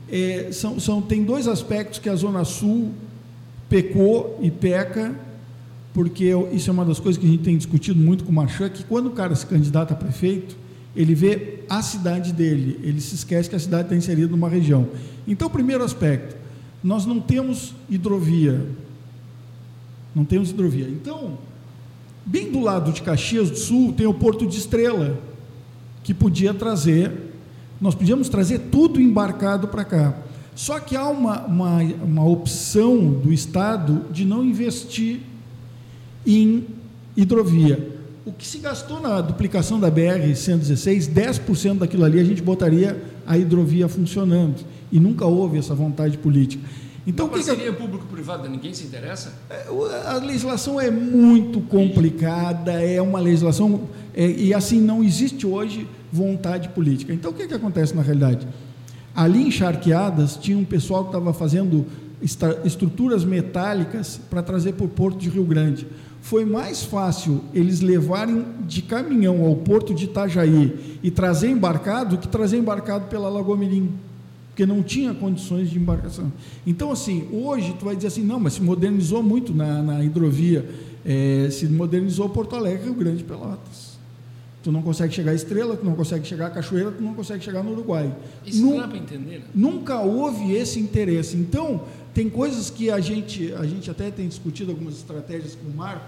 é, 0.09 0.49
são, 0.53 0.79
são, 0.79 1.01
tem 1.01 1.23
dois 1.23 1.47
aspectos 1.47 1.99
que 1.99 2.07
a 2.09 2.15
Zona 2.15 2.43
Sul 2.45 2.91
pecou 3.69 4.39
e 4.41 4.49
peca, 4.49 5.13
porque 5.93 6.23
eu- 6.23 6.49
isso 6.51 6.69
é 6.69 6.73
uma 6.73 6.85
das 6.85 6.99
coisas 6.99 7.19
que 7.19 7.27
a 7.27 7.29
gente 7.29 7.43
tem 7.43 7.57
discutido 7.57 7.99
muito 7.99 8.23
com 8.23 8.31
o 8.31 8.33
Marchand, 8.35 8.69
que 8.69 8.83
quando 8.85 9.07
o 9.07 9.11
cara 9.11 9.35
se 9.35 9.45
candidata 9.45 9.93
a 9.93 9.97
prefeito, 9.97 10.55
ele 10.97 11.13
vê 11.13 11.59
a 11.69 11.79
cidade 11.83 12.33
dele, 12.33 12.79
ele 12.81 12.99
se 12.99 13.13
esquece 13.13 13.47
que 13.47 13.55
a 13.55 13.59
cidade 13.59 13.83
está 13.83 13.95
inserida 13.95 14.29
numa 14.31 14.49
região. 14.49 14.89
Então, 15.27 15.47
primeiro 15.47 15.83
aspecto, 15.83 16.35
nós 16.83 17.05
não 17.05 17.19
temos 17.19 17.75
hidrovia. 17.87 18.65
Não 20.15 20.25
temos 20.25 20.49
hidrovia. 20.49 20.89
Então, 20.89 21.37
bem 22.25 22.51
do 22.51 22.59
lado 22.59 22.91
de 22.91 23.03
Caxias 23.03 23.51
do 23.51 23.57
Sul 23.57 23.93
tem 23.93 24.07
o 24.07 24.13
Porto 24.13 24.47
de 24.47 24.57
Estrela, 24.57 25.19
que 26.03 26.15
podia 26.15 26.51
trazer, 26.51 27.11
nós 27.79 27.93
podíamos 27.93 28.27
trazer 28.27 28.57
tudo 28.71 28.99
embarcado 28.99 29.67
para 29.67 29.85
cá. 29.85 30.17
Só 30.55 30.79
que 30.79 30.95
há 30.95 31.07
uma, 31.07 31.45
uma, 31.45 31.83
uma 32.03 32.25
opção 32.27 33.11
do 33.11 33.31
Estado 33.31 34.05
de 34.11 34.25
não 34.25 34.43
investir 34.43 35.19
em 36.25 36.65
hidrovia. 37.15 37.96
O 38.27 38.33
que 38.33 38.45
se 38.45 38.57
gastou 38.57 38.99
na 38.99 39.21
duplicação 39.21 39.79
da 39.79 39.89
BR-116, 39.89 41.07
10% 41.09 41.77
daquilo 41.77 42.03
ali 42.03 42.19
a 42.19 42.23
gente 42.25 42.41
botaria 42.41 43.01
a 43.25 43.37
hidrovia 43.37 43.87
funcionando. 43.87 44.65
E 44.91 44.99
nunca 44.99 45.25
houve 45.25 45.57
essa 45.57 45.73
vontade 45.73 46.17
política. 46.17 46.61
Então, 47.05 47.27
Uma 47.27 47.35
parceria 47.35 47.71
que... 47.71 47.77
público-privada, 47.77 48.49
ninguém 48.49 48.73
se 48.73 48.83
interessa? 48.83 49.33
É, 49.49 49.67
a 50.07 50.15
legislação 50.15 50.79
é 50.79 50.91
muito 50.91 51.61
complicada, 51.61 52.73
é 52.73 53.01
uma 53.01 53.19
legislação. 53.19 53.83
É, 54.13 54.29
e 54.29 54.53
assim, 54.53 54.81
não 54.81 55.01
existe 55.01 55.47
hoje 55.47 55.87
vontade 56.11 56.67
política. 56.69 57.13
Então, 57.13 57.31
o 57.31 57.33
que, 57.33 57.47
que 57.47 57.53
acontece 57.53 57.95
na 57.95 58.01
realidade? 58.01 58.45
Ali 59.15 59.47
em 59.47 59.51
Charqueadas, 59.51 60.35
tinha 60.35 60.57
um 60.57 60.65
pessoal 60.65 61.03
que 61.03 61.09
estava 61.09 61.33
fazendo 61.33 61.85
estruturas 62.65 63.23
metálicas 63.23 64.19
para 64.29 64.41
trazer 64.41 64.73
para 64.73 64.85
o 64.85 64.89
porto 64.89 65.17
de 65.17 65.29
Rio 65.29 65.45
Grande. 65.45 65.87
Foi 66.21 66.43
mais 66.45 66.83
fácil 66.83 67.41
eles 67.53 67.79
levarem 67.79 68.43
de 68.67 68.81
caminhão 68.81 69.45
ao 69.45 69.55
porto 69.55 69.93
de 69.93 70.05
Itajaí 70.05 70.99
e 71.01 71.09
trazer 71.09 71.49
embarcado 71.49 72.15
do 72.15 72.21
que 72.21 72.27
trazer 72.27 72.57
embarcado 72.57 73.05
pela 73.05 73.29
Lagoa 73.29 73.55
Mirim 73.55 73.93
porque 74.57 74.65
não 74.65 74.81
tinha 74.81 75.13
condições 75.13 75.69
de 75.69 75.77
embarcação. 75.77 76.33
Então, 76.65 76.91
assim, 76.91 77.27
hoje 77.31 77.75
tu 77.77 77.85
vai 77.85 77.95
dizer 77.95 78.07
assim, 78.07 78.23
não, 78.23 78.39
mas 78.39 78.53
se 78.53 78.61
modernizou 78.63 79.21
muito 79.21 79.53
na, 79.53 79.83
na 79.83 80.03
hidrovia, 80.03 80.67
é, 81.05 81.47
se 81.51 81.67
modernizou 81.67 82.27
Porto 82.27 82.55
Alegre, 82.55 82.85
Rio 82.85 82.95
Grande 82.95 83.23
Pelotas. 83.23 83.99
Tu 84.63 84.71
não 84.71 84.81
consegue 84.81 85.13
chegar 85.13 85.33
a 85.33 85.35
Estrela, 85.35 85.77
tu 85.77 85.85
não 85.85 85.93
consegue 85.93 86.27
chegar 86.27 86.47
a 86.47 86.49
Cachoeira, 86.49 86.89
tu 86.89 87.03
não 87.03 87.13
consegue 87.13 87.43
chegar 87.43 87.63
no 87.63 87.71
Uruguai. 87.73 88.11
Isso 88.43 88.65
não 88.65 88.77
dá 88.77 88.87
para 88.87 88.97
entender. 88.97 89.37
Né? 89.37 89.45
Nunca 89.53 89.99
houve 89.99 90.51
esse 90.53 90.79
interesse. 90.79 91.37
Então, 91.37 91.83
tem 92.17 92.31
coisas 92.31 92.71
que 92.71 92.89
a 92.89 92.99
gente, 92.99 93.53
a 93.53 93.63
gente 93.67 93.91
até 93.91 94.09
tem 94.09 94.27
discutido 94.27 94.71
algumas 94.71 94.95
estratégias 94.95 95.53
com 95.53 95.69
o 95.69 95.77
Marco. 95.77 96.03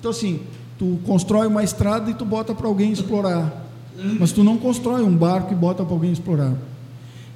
Então, 0.00 0.10
assim, 0.10 0.40
tu 0.76 0.98
constrói 1.06 1.46
uma 1.46 1.62
estrada 1.62 2.10
e 2.10 2.14
tu 2.14 2.24
bota 2.24 2.52
para 2.52 2.66
alguém 2.66 2.90
explorar. 2.90 3.64
Mas 4.18 4.32
tu 4.32 4.42
não 4.42 4.58
constrói 4.58 5.04
um 5.04 5.16
barco 5.16 5.52
e 5.52 5.54
bota 5.54 5.84
para 5.84 5.94
alguém 5.94 6.10
explorar. 6.10 6.52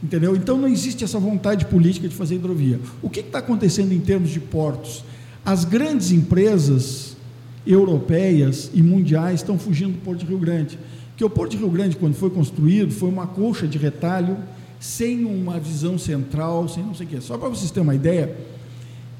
Entendeu? 0.02 0.34
Então 0.34 0.58
não 0.58 0.66
existe 0.66 1.04
essa 1.04 1.20
vontade 1.20 1.66
política 1.66 2.08
de 2.08 2.16
fazer 2.16 2.34
hidrovia. 2.34 2.80
O 3.00 3.08
que 3.08 3.20
está 3.20 3.38
acontecendo 3.38 3.92
em 3.92 4.00
termos 4.00 4.30
de 4.30 4.40
portos? 4.40 5.04
As 5.44 5.64
grandes 5.64 6.10
empresas 6.10 7.16
europeias 7.64 8.72
e 8.74 8.82
mundiais 8.82 9.38
estão 9.38 9.56
fugindo 9.56 9.92
do 9.92 9.98
Porto 9.98 10.18
de 10.18 10.26
Rio 10.26 10.38
Grande. 10.38 10.76
Que 11.16 11.24
o 11.24 11.30
Porto 11.30 11.52
de 11.52 11.58
Rio 11.58 11.70
Grande, 11.70 11.94
quando 11.94 12.14
foi 12.14 12.30
construído, 12.30 12.92
foi 12.92 13.08
uma 13.08 13.28
colcha 13.28 13.68
de 13.68 13.78
retalho, 13.78 14.36
sem 14.78 15.24
uma 15.24 15.58
visão 15.58 15.98
central, 15.98 16.68
sem 16.68 16.82
não 16.82 16.94
sei 16.94 17.06
o 17.06 17.08
quê. 17.08 17.20
Só 17.20 17.36
para 17.38 17.48
vocês 17.48 17.70
terem 17.70 17.84
uma 17.84 17.94
ideia, 17.94 18.36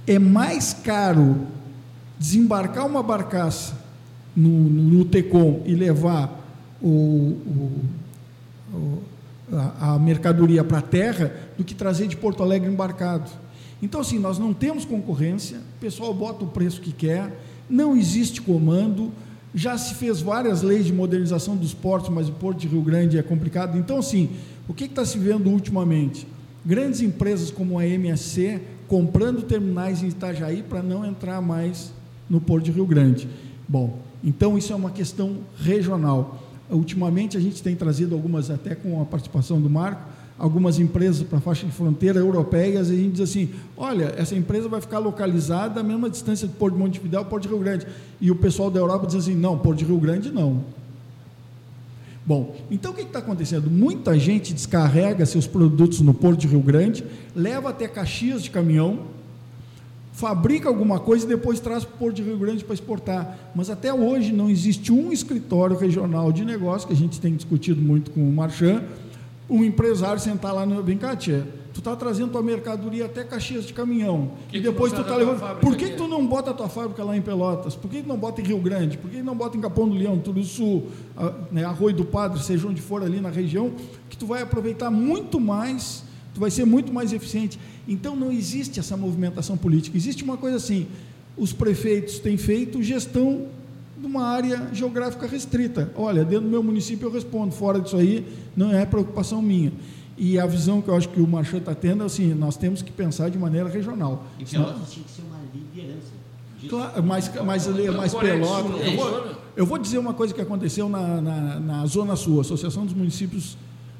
é 0.07 0.19
mais 0.19 0.73
caro 0.73 1.47
desembarcar 2.19 2.87
uma 2.87 3.03
barcaça 3.03 3.77
no, 4.35 4.49
no, 4.49 4.99
no 4.99 5.05
Tecom 5.05 5.63
e 5.65 5.75
levar 5.75 6.45
o, 6.81 6.89
o, 6.89 7.73
o 8.73 9.03
a, 9.53 9.95
a 9.95 9.99
mercadoria 9.99 10.65
para 10.65 10.79
a 10.79 10.83
terra 10.83 11.33
do 11.57 11.65
que 11.65 11.75
trazer 11.75 12.09
de 12.09 12.17
Porto 12.17 12.43
Alegre 12.43 12.71
embarcado. 12.71 13.31
Então, 13.83 14.01
assim, 14.01 14.19
nós 14.19 14.39
não 14.39 14.53
temos 14.53 14.85
concorrência, 14.85 15.59
o 15.59 15.81
pessoal 15.81 16.13
bota 16.13 16.45
o 16.45 16.49
preço 16.49 16.81
que 16.81 16.93
quer, 16.93 17.41
não 17.69 17.97
existe 17.97 18.41
comando, 18.41 19.13
já 19.55 19.77
se 19.79 19.95
fez 19.95 20.21
várias 20.21 20.63
leis 20.63 20.87
de 20.87 20.93
modernização 20.93 21.57
dos 21.57 21.73
portos, 21.73 22.11
mas 22.11 22.29
o 22.29 22.33
Porto 22.33 22.59
de 22.59 22.69
Rio 22.69 22.83
Grande 22.83 23.19
é 23.19 23.23
complicado. 23.23 23.79
Então, 23.79 23.99
assim, 23.99 24.31
o 24.69 24.75
que 24.75 24.85
está 24.85 25.05
se 25.05 25.19
vendo 25.19 25.49
ultimamente? 25.49 26.27
Grandes 26.64 27.01
empresas 27.01 27.51
como 27.51 27.79
a 27.79 27.87
MSC 27.87 28.61
comprando 28.89 29.43
terminais 29.43 30.03
em 30.03 30.09
Itajaí 30.09 30.62
para 30.62 30.83
não 30.83 31.05
entrar 31.05 31.41
mais 31.41 31.93
no 32.29 32.41
Porto 32.41 32.64
de 32.64 32.73
Rio 32.73 32.87
Grande. 32.87 33.29
Bom, 33.69 33.99
então 34.23 34.57
isso 34.57 34.73
é 34.73 34.77
uma 34.77 34.91
questão 34.91 35.39
regional. 35.59 36.43
Ultimamente 36.71 37.37
a 37.37 37.41
gente 37.41 37.62
tem 37.62 37.77
trazido 37.77 38.14
algumas, 38.14 38.51
até 38.51 38.75
com 38.75 39.01
a 39.01 39.05
participação 39.05 39.61
do 39.61 39.71
Marco, 39.71 40.03
algumas 40.39 40.79
empresas 40.79 41.23
para 41.23 41.39
a 41.39 41.41
faixa 41.41 41.64
de 41.64 41.73
fronteira 41.73 42.19
europeias, 42.19 42.91
e 42.91 42.93
a 42.93 42.97
gente 42.97 43.12
diz 43.12 43.21
assim: 43.21 43.51
olha, 43.77 44.14
essa 44.17 44.35
empresa 44.35 44.69
vai 44.69 44.81
ficar 44.81 44.99
localizada 44.99 45.81
à 45.81 45.83
mesma 45.83 46.11
distância 46.11 46.47
do 46.47 46.55
Porto 46.55 46.75
de 46.75 46.81
Montevidéu 46.81 47.25
Porto 47.25 47.45
de 47.45 47.49
Rio 47.49 47.59
Grande. 47.59 47.87
E 48.21 48.31
o 48.31 48.37
pessoal 48.37 48.71
da 48.71 48.81
Europa 48.81 49.07
diz 49.07 49.17
assim: 49.17 49.35
não, 49.35 49.59
Porto 49.59 49.79
de 49.79 49.85
Rio 49.85 49.99
Grande 49.99 50.31
não. 50.31 50.64
Bom, 52.27 52.57
então 52.68 52.91
o 52.91 52.95
que 52.95 53.03
está 53.03 53.20
acontecendo? 53.20 53.70
Muita 53.70 54.18
gente 54.18 54.53
descarrega 54.53 55.24
seus 55.24 55.47
produtos 55.47 56.01
no 56.01 56.12
Porto 56.12 56.41
de 56.41 56.49
Rio 56.49 56.61
Grande, 56.61 57.05
leva 57.37 57.70
até 57.70 57.87
Caxias 57.87 58.43
de 58.43 58.51
caminhão, 58.51 59.03
fabrica 60.12 60.68
alguma 60.68 60.99
coisa 60.99 61.24
e 61.24 61.29
depois 61.29 61.61
traz 61.61 61.85
para 61.85 61.95
o 61.95 61.99
Porto 61.99 62.16
de 62.16 62.24
Rio 62.24 62.37
Grande 62.37 62.64
para 62.64 62.74
exportar. 62.74 63.39
Mas 63.55 63.70
até 63.70 63.95
hoje 63.95 64.33
não 64.33 64.51
existe 64.51 64.93
um 64.93 65.12
escritório 65.12 65.77
regional 65.77 66.33
de 66.33 66.45
negócio, 66.45 66.89
que 66.89 66.95
a 66.95 66.97
gente 66.97 67.20
tem 67.20 67.37
discutido 67.37 67.81
muito 67.81 68.11
com 68.11 68.29
o 68.29 68.33
Marchand, 68.33 68.83
um 69.49 69.62
empresário 69.62 70.20
sentar 70.20 70.53
lá 70.53 70.66
no 70.66 70.83
Vem 70.83 70.99
cá, 70.99 71.14
tia, 71.14 71.47
tu 71.77 71.81
está 71.81 71.95
trazendo 71.95 72.33
tua 72.33 72.43
mercadoria 72.43 73.05
até 73.05 73.22
Caxias 73.22 73.66
de 73.66 73.74
caminhão. 73.74 74.31
Que 74.49 74.57
e 74.57 74.61
depois 74.61 74.95
tu 74.95 75.03
está 75.03 75.14
levando. 75.14 75.61
Por 75.61 75.77
que, 75.77 75.91
que, 75.91 75.97
tu 75.97 76.09
não 76.09 76.27
bota 76.27 76.51
a 76.51 76.55
tua 76.55 76.70
fábrica 76.70 77.05
lá 77.05 77.14
em 77.14 77.20
Pelotas? 77.20 77.77
Por 77.77 77.91
que, 77.91 78.01
que 78.01 78.09
não 78.09 78.16
bota 78.16 78.41
em 78.41 78.45
Rio 78.45 78.59
Grande? 78.59 78.97
Por 78.97 79.11
que, 79.11 79.18
que 79.18 79.22
não 79.22 79.37
bota 79.37 79.59
em 79.59 79.61
Capão 79.61 79.87
do 79.87 79.95
Leão, 79.95 80.18
Tudo 80.18 80.43
Sul, 80.43 80.87
né, 81.53 81.64
Arroio 81.64 81.95
do 81.95 82.05
Padre, 82.05 82.43
seja 82.43 82.66
onde 82.66 82.81
for 82.81 83.03
ali 83.03 83.20
na 83.20 83.29
região, 83.29 83.72
que 84.09 84.16
tu 84.16 84.27
vai 84.27 84.41
aproveitar 84.41 84.91
muito 84.91 85.39
mais, 85.39 86.03
tu 86.33 86.41
vai 86.41 86.51
ser 86.51 86.64
muito 86.64 86.93
mais 86.93 87.12
eficiente. 87.12 87.59
Então 87.87 88.16
não 88.16 88.33
existe 88.33 88.81
essa 88.81 88.97
movimentação 88.97 89.57
política. 89.59 89.99
Existe 89.99 90.24
uma 90.24 90.39
coisa 90.39 90.57
assim: 90.57 90.87
os 91.37 91.53
prefeitos 91.53 92.18
têm 92.18 92.39
feito 92.39 92.83
gestão 92.83 93.49
de 93.99 94.07
uma 94.07 94.24
área 94.24 94.70
geográfica 94.72 95.27
restrita. 95.27 95.93
Olha, 95.95 96.24
dentro 96.24 96.45
do 96.45 96.51
meu 96.51 96.62
município 96.62 97.07
eu 97.07 97.12
respondo, 97.12 97.53
fora 97.53 97.79
disso 97.79 97.99
aí 97.99 98.27
não 98.57 98.74
é 98.74 98.87
preocupação 98.87 99.43
minha. 99.43 99.72
E 100.19 100.39
a 100.39 100.47
visão 100.47 100.81
que 100.81 100.89
eu 100.89 100.97
acho 100.97 101.09
que 101.09 101.21
o 101.21 101.27
Marchand 101.27 101.59
está 101.59 101.75
tendo 101.75 102.03
é 102.03 102.07
assim: 102.07 102.33
nós 102.35 102.57
temos 102.57 102.83
que 102.83 102.91
pensar 102.91 103.29
de 103.29 103.39
maneira 103.39 103.69
regional. 103.69 104.25
E 104.39 104.45
Pelotas 104.45 104.93
tinha 104.93 105.05
que 105.05 105.11
ser 105.11 105.23
uma 105.23 105.39
liderança. 105.55 106.17
Claro, 106.69 107.03
mas, 107.03 107.31
mas, 107.45 107.67
mas 107.67 108.14
Pelotas. 108.14 108.87
Eu 108.87 108.97
vou, 108.97 109.25
eu 109.57 109.67
vou 109.67 109.79
dizer 109.79 109.99
uma 109.99 110.14
coisa 110.14 110.33
que 110.33 110.41
aconteceu 110.41 110.89
na, 110.89 111.21
na, 111.21 111.61
na 111.61 111.87
Zona 111.87 112.17
Sul, 112.17 112.41
Associação 112.41 112.85
dos 112.85 112.95
Municípios 112.95 113.59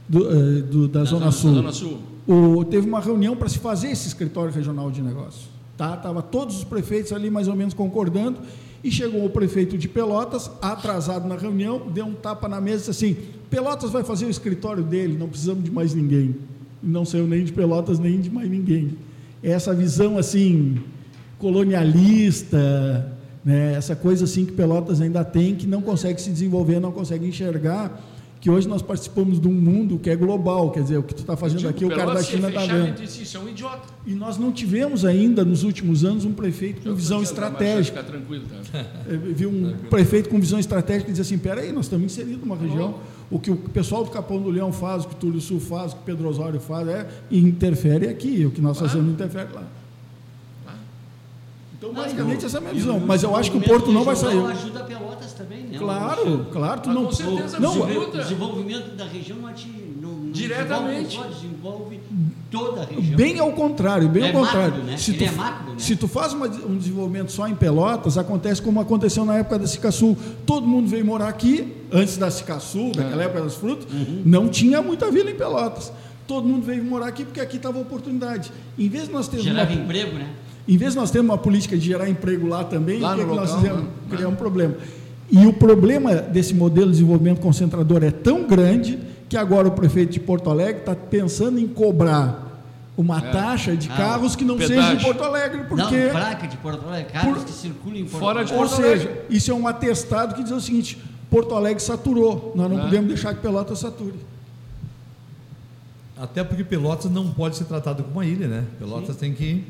do, 0.09 0.31
eh, 0.31 0.63
do, 0.63 0.89
da, 0.89 1.05
Zona, 1.05 1.31
Sul. 1.31 1.55
Zona 1.55 1.73
Sul. 1.73 1.99
O, 2.27 2.65
teve 2.65 2.89
uma 2.89 3.01
reunião 3.01 3.37
para 3.37 3.49
se 3.49 3.59
fazer 3.59 3.89
esse 3.89 4.09
escritório 4.09 4.53
regional 4.53 4.91
de 4.91 5.03
negócio. 5.03 5.49
Tá? 5.77 5.97
Tava 5.97 6.23
todos 6.23 6.57
os 6.57 6.65
prefeitos 6.65 7.13
ali 7.13 7.31
mais 7.31 7.49
ou 7.49 7.55
menos 7.55 7.75
concordando 7.75 8.39
e 8.87 8.91
chegou 8.93 9.25
o 9.25 9.29
prefeito 9.29 9.77
de 9.77 9.89
Pelotas, 9.89 10.49
atrasado 10.63 11.27
na 11.27 11.35
reunião, 11.35 11.89
deu 11.93 12.07
um 12.07 12.15
tapa 12.15 12.49
na 12.49 12.61
mesa 12.61 12.77
e 12.77 12.79
disse 12.79 12.91
assim: 12.91 13.17
Pelotas 13.51 13.91
vai 13.91 14.05
fazer 14.05 14.27
o 14.27 14.31
escritório 14.31 14.85
dele, 14.85 15.19
não 15.19 15.29
precisamos 15.29 15.65
de 15.65 15.73
mais 15.73 15.93
ninguém. 15.93 16.37
Não 16.81 17.05
saiu 17.05 17.27
nem 17.27 17.43
de 17.45 17.53
Pelotas 17.53 17.99
nem 17.99 18.21
de 18.21 18.31
mais 18.31 18.49
ninguém. 18.49 18.97
Essa 19.43 19.75
visão 19.75 20.17
assim 20.17 20.77
colonialista, 21.37 23.13
né? 23.45 23.75
essa 23.75 23.97
coisa 23.97 24.25
assim 24.25 24.47
que 24.47 24.53
Pelotas 24.53 25.01
ainda 25.01 25.25
tem, 25.25 25.57
que 25.57 25.67
não 25.67 25.83
consegue 25.83 26.21
se 26.21 26.31
desenvolver, 26.31 26.79
não 26.79 26.93
consegue 26.93 27.27
enxergar 27.27 28.01
que 28.41 28.51
hoje 28.51 28.69
nós 28.69 28.83
participamos 28.83 29.41
de 29.41 29.49
um 29.49 29.53
mundo 29.53 29.99
que 29.99 30.11
é 30.11 30.17
global, 30.17 30.71
quer 30.71 30.83
dizer, 30.83 30.99
o 30.99 31.03
que 31.03 31.15
tu 31.15 31.21
está 31.21 31.37
fazendo 31.37 31.69
aqui, 31.69 31.85
o 31.85 31.89
cara 31.89 32.15
da 32.15 32.23
China 32.23 32.49
está 32.49 32.67
vendo. 32.67 33.03
Isso 33.03 33.37
é 33.37 33.41
um 33.41 33.49
idiota. 33.49 33.89
E 34.07 34.15
nós 34.15 34.39
não 34.39 34.53
tivemos 34.53 35.05
ainda, 35.05 35.45
nos 35.45 35.63
últimos 35.63 36.05
anos, 36.05 36.25
um 36.25 36.33
prefeito 36.33 36.83
com 36.83 36.91
Eu 36.91 36.97
visão 36.97 37.23
estratégica. 37.23 38.03
Ficar 38.03 38.13
tranquilo, 38.13 38.45
tá? 38.47 38.85
Viu 39.09 39.49
um 39.49 39.63
tranquilo. 39.63 39.91
prefeito 39.91 40.29
com 40.29 40.39
visão 40.39 40.59
estratégica 40.59 41.07
que 41.07 41.13
diz 41.13 41.21
assim, 41.21 41.39
peraí, 41.39 41.73
nós 41.73 41.87
estamos 41.87 42.07
inseridos 42.07 42.41
numa 42.41 42.57
região, 42.57 42.97
o 43.31 43.39
que 43.39 43.51
o 43.51 43.57
pessoal 43.57 44.05
do 44.05 44.11
Capão 44.11 44.41
do 44.41 44.51
Leão 44.51 44.73
faz, 44.73 45.05
o 45.05 45.09
que 45.09 45.15
o 45.15 45.19
Túlio 45.19 45.41
Sul 45.41 45.59
faz, 45.59 45.93
o 45.93 45.97
que 45.97 46.03
o 46.03 46.05
Pedro 46.05 46.29
Osório 46.29 46.61
faz, 46.61 46.87
é, 46.89 47.09
interfere 47.31 48.09
aqui, 48.09 48.45
o 48.47 48.51
que 48.51 48.61
nós 48.61 48.79
fazemos 48.79 49.13
interfere 49.13 49.49
lá. 49.53 49.67
Então, 51.79 51.93
basicamente, 51.93 52.47
essa 52.47 52.57
é 52.57 52.59
a 52.59 52.61
minha 52.63 52.75
visão. 52.75 52.99
Mas 52.99 53.23
eu 53.23 53.37
acho 53.37 53.51
que 53.51 53.59
o 53.59 53.61
Porto 53.61 53.93
não 53.93 54.03
vai 54.03 54.17
sair. 54.17 54.39
ajuda 54.39 54.85
Pelotas 54.85 55.33
também, 55.35 55.65
né? 55.65 55.79
Claro, 55.79 56.47
claro. 56.51 56.81
Tu 56.81 56.91
ah, 56.91 56.95
não, 56.95 57.05
com 57.05 57.13
certeza, 57.13 57.61
não, 57.61 57.81
o 57.83 58.11
desenvolvimento 58.11 58.97
da 58.97 59.05
região 59.05 59.39
não, 59.39 59.53
te, 59.53 59.69
não, 60.01 60.31
Diretamente. 60.31 61.09
Desenvolve, 61.09 61.35
desenvolve 61.35 62.01
toda 62.51 62.83
a 62.83 62.85
região. 62.87 63.17
Bem 63.17 63.39
ao 63.39 63.53
contrário, 63.53 64.09
bem 64.09 64.25
é 64.25 64.27
ao 64.29 64.33
contrário. 64.33 64.71
Macro, 64.71 64.85
né? 64.85 64.97
Se, 64.97 65.13
tu, 65.13 65.25
é 65.25 65.31
macro, 65.31 65.73
né? 65.73 65.79
se 65.79 65.97
tu 65.97 66.09
faz 66.09 66.33
uma, 66.33 66.47
um 66.47 66.79
desenvolvimento 66.79 67.31
só 67.31 67.47
em 67.47 67.55
Pelotas, 67.55 68.17
acontece 68.17 68.63
como 68.63 68.81
aconteceu 68.81 69.25
na 69.27 69.37
época 69.37 69.59
da 69.59 69.67
Cicasul. 69.67 70.17
Todo 70.47 70.67
mundo 70.67 70.89
veio 70.89 71.05
morar 71.05 71.29
aqui, 71.29 71.75
antes 71.93 72.17
da 72.17 72.31
Cicasul, 72.31 72.93
naquela 72.97 73.23
é. 73.23 73.27
época 73.27 73.43
das 73.43 73.55
frutas, 73.55 73.87
uhum. 73.93 74.23
não 74.25 74.49
tinha 74.49 74.81
muita 74.81 75.11
vila 75.11 75.31
em 75.31 75.37
Pelotas. 75.37 75.93
Todo 76.27 76.49
mundo 76.49 76.65
veio 76.65 76.83
morar 76.83 77.09
aqui 77.09 77.25
porque 77.25 77.41
aqui 77.41 77.57
estava 77.57 77.79
a 77.79 77.83
oportunidade. 77.83 78.51
Em 78.79 78.89
vez 78.89 79.07
de 79.07 79.13
nós 79.13 79.29
termos. 79.29 79.47
Gerava 79.47 79.73
uma... 79.73 79.83
emprego, 79.83 80.17
né? 80.17 80.31
Em 80.69 80.77
vez 80.77 80.93
de 80.93 80.99
nós 80.99 81.11
termos 81.11 81.31
uma 81.31 81.39
política 81.39 81.77
de 81.77 81.85
gerar 81.87 82.09
emprego 82.09 82.47
lá 82.49 82.65
também, 82.65 82.99
lá 82.99 83.13
o 83.13 83.15
que, 83.17 83.21
é 83.21 83.25
que 83.25 83.31
local, 83.31 83.45
nós 83.47 83.55
fizemos? 83.55 83.83
Né? 83.83 83.89
Criar 84.11 84.29
um 84.29 84.35
problema. 84.35 84.75
E 85.31 85.47
o 85.47 85.53
problema 85.53 86.15
desse 86.15 86.55
modelo 86.55 86.87
de 86.87 86.93
desenvolvimento 86.93 87.41
concentrador 87.41 88.03
é 88.03 88.11
tão 88.11 88.45
grande 88.47 88.99
que 89.29 89.37
agora 89.37 89.69
o 89.69 89.73
prefeito 89.73 90.13
de 90.13 90.21
Porto 90.21 90.51
Alegre 90.51 90.81
está 90.81 90.95
pensando 90.95 91.59
em 91.59 91.67
cobrar 91.67 92.45
uma 92.97 93.19
É. 93.19 93.31
taxa 93.31 93.77
de 93.77 93.89
Ah, 93.91 93.97
carros 93.97 94.35
que 94.37 94.45
não 94.45 94.57
pedágio. 94.57 94.83
seja 94.83 94.95
em 94.95 95.05
Porto 95.05 95.23
Alegre, 95.25 95.65
porque 95.69 95.83
Não, 96.05 96.11
placa 96.11 96.47
de 96.47 96.57
Porto 96.57 96.87
Alegre, 96.89 97.13
carros 97.13 97.35
Por- 97.39 97.45
que 97.45 97.53
circulam 97.53 97.99
em 97.99 98.05
Porto 98.05 98.19
Fora 98.19 98.45
de 98.45 98.53
ou 98.53 98.59
Porto 98.59 98.77
seja, 98.77 99.05
Alegre. 99.09 99.21
isso 99.31 99.51
é 99.51 99.55
um 99.55 99.67
atestado 99.67 100.35
que 100.35 100.43
diz 100.43 100.53
o 100.53 100.61
seguinte: 100.61 100.99
Porto 101.31 101.55
Alegre 101.55 101.83
saturou, 101.83 102.53
nós 102.57 102.71
não 102.71 102.79
Ah. 102.79 102.83
podemos 102.85 103.09
deixar 103.09 103.35
que 103.35 103.41
Pelotas 103.41 103.79
sature. 103.81 104.15
Até 106.19 106.43
porque 106.43 106.65
Pelotas 106.65 107.11
não 107.11 107.31
pode 107.31 107.57
ser 107.57 107.65
tratado 107.65 108.03
como 108.03 108.17
uma 108.17 108.25
ilha, 108.25 108.49
né? 108.49 108.65
Pelotas 108.79 109.17
tem 109.17 109.35
que 109.35 109.65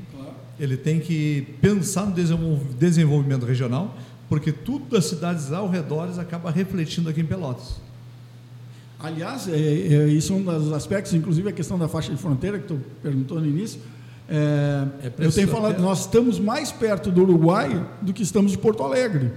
ele 0.59 0.77
tem 0.77 1.01
que 1.01 1.47
pensar 1.61 2.07
no 2.07 2.13
desenvol- 2.13 2.61
desenvolvimento 2.79 3.45
regional, 3.45 3.95
porque 4.29 4.51
tudo 4.53 4.87
das 4.91 5.05
cidades 5.07 5.53
ao 5.53 5.69
redor 5.69 6.09
acaba 6.19 6.51
refletindo 6.51 7.09
aqui 7.09 7.21
em 7.21 7.27
Pelotas. 7.27 7.77
Aliás, 8.99 9.47
é, 9.49 9.53
é, 9.55 10.09
isso 10.09 10.33
é 10.33 10.37
um 10.37 10.43
dos 10.43 10.73
aspectos, 10.73 11.13
inclusive 11.13 11.49
a 11.49 11.53
questão 11.53 11.79
da 11.79 11.87
faixa 11.87 12.11
de 12.11 12.17
fronteira 12.17 12.59
que 12.59 12.67
tu 12.67 12.81
perguntou 13.03 13.39
no 13.39 13.47
início. 13.47 13.79
É, 14.29 14.87
É 15.03 15.13
eu 15.19 15.31
tenho 15.31 15.49
falado, 15.49 15.81
nós 15.81 16.01
estamos 16.01 16.41
mais 16.41 16.73
perto 16.73 17.11
do 17.11 17.23
Uruguai 17.23 17.87
do 18.01 18.13
que 18.13 18.23
estamos 18.23 18.53
de 18.53 18.59
Porto 18.59 18.83
Alegre. 18.83 19.31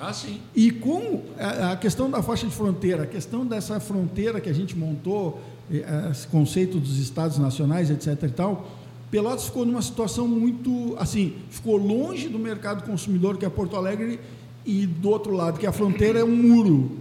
Ah, 0.00 0.12
sim. 0.12 0.40
E 0.56 0.70
com 0.72 1.22
a, 1.38 1.72
a 1.72 1.76
questão 1.76 2.10
da 2.10 2.22
faixa 2.22 2.46
de 2.46 2.52
fronteira, 2.52 3.04
a 3.04 3.06
questão 3.06 3.46
dessa 3.46 3.78
fronteira 3.78 4.40
que 4.40 4.48
a 4.48 4.52
gente 4.52 4.76
montou, 4.76 5.40
eh, 5.70 6.08
esse 6.10 6.26
conceito 6.26 6.80
dos 6.80 6.98
estados 6.98 7.38
nacionais, 7.38 7.88
etc. 7.88 8.20
e 8.24 8.28
tal, 8.30 8.68
Pelotas 9.12 9.44
ficou 9.44 9.66
numa 9.66 9.82
situação 9.82 10.26
muito, 10.26 10.96
assim, 10.98 11.34
ficou 11.50 11.76
longe 11.76 12.30
do 12.30 12.38
mercado 12.38 12.82
consumidor 12.82 13.36
que 13.36 13.44
é 13.44 13.50
Porto 13.50 13.76
Alegre 13.76 14.18
e 14.64 14.86
do 14.86 15.10
outro 15.10 15.34
lado 15.34 15.60
que 15.60 15.66
a 15.66 15.70
fronteira 15.70 16.20
é 16.20 16.24
um 16.24 16.34
muro. 16.34 16.92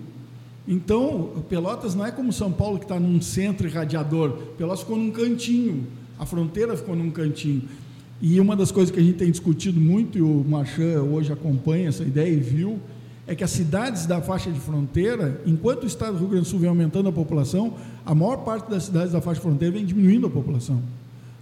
Então, 0.67 1.41
Pelotas 1.47 1.95
não 1.95 2.05
é 2.05 2.11
como 2.11 2.33
São 2.33 2.51
Paulo 2.51 2.79
que 2.79 2.83
está 2.83 2.99
num 2.99 3.21
centro 3.21 3.65
irradiador. 3.65 4.31
Pelotas 4.57 4.81
ficou 4.81 4.97
num 4.97 5.09
cantinho. 5.09 5.87
A 6.19 6.25
fronteira 6.25 6.75
ficou 6.75 6.97
num 6.97 7.09
cantinho. 7.11 7.63
E 8.21 8.41
uma 8.41 8.57
das 8.57 8.73
coisas 8.73 8.93
que 8.93 8.99
a 8.99 9.03
gente 9.03 9.17
tem 9.17 9.31
discutido 9.31 9.79
muito, 9.79 10.17
e 10.17 10.21
o 10.21 10.43
Marchand 10.45 11.03
hoje 11.03 11.31
acompanha 11.31 11.87
essa 11.87 12.03
ideia 12.03 12.29
e 12.29 12.41
viu, 12.41 12.77
é 13.25 13.33
que 13.33 13.43
as 13.45 13.51
cidades 13.51 14.05
da 14.05 14.21
faixa 14.21 14.51
de 14.51 14.59
fronteira, 14.59 15.41
enquanto 15.45 15.83
o 15.83 15.87
estado 15.87 16.15
do 16.15 16.19
Rio 16.19 16.27
Grande 16.27 16.43
do 16.43 16.49
Sul 16.49 16.59
vem 16.59 16.67
aumentando 16.67 17.07
a 17.07 17.13
população, 17.13 17.75
a 18.05 18.13
maior 18.13 18.43
parte 18.43 18.69
das 18.69 18.83
cidades 18.83 19.13
da 19.13 19.21
faixa 19.21 19.39
de 19.39 19.47
fronteira 19.47 19.73
vem 19.73 19.85
diminuindo 19.85 20.27
a 20.27 20.29
população. 20.29 20.81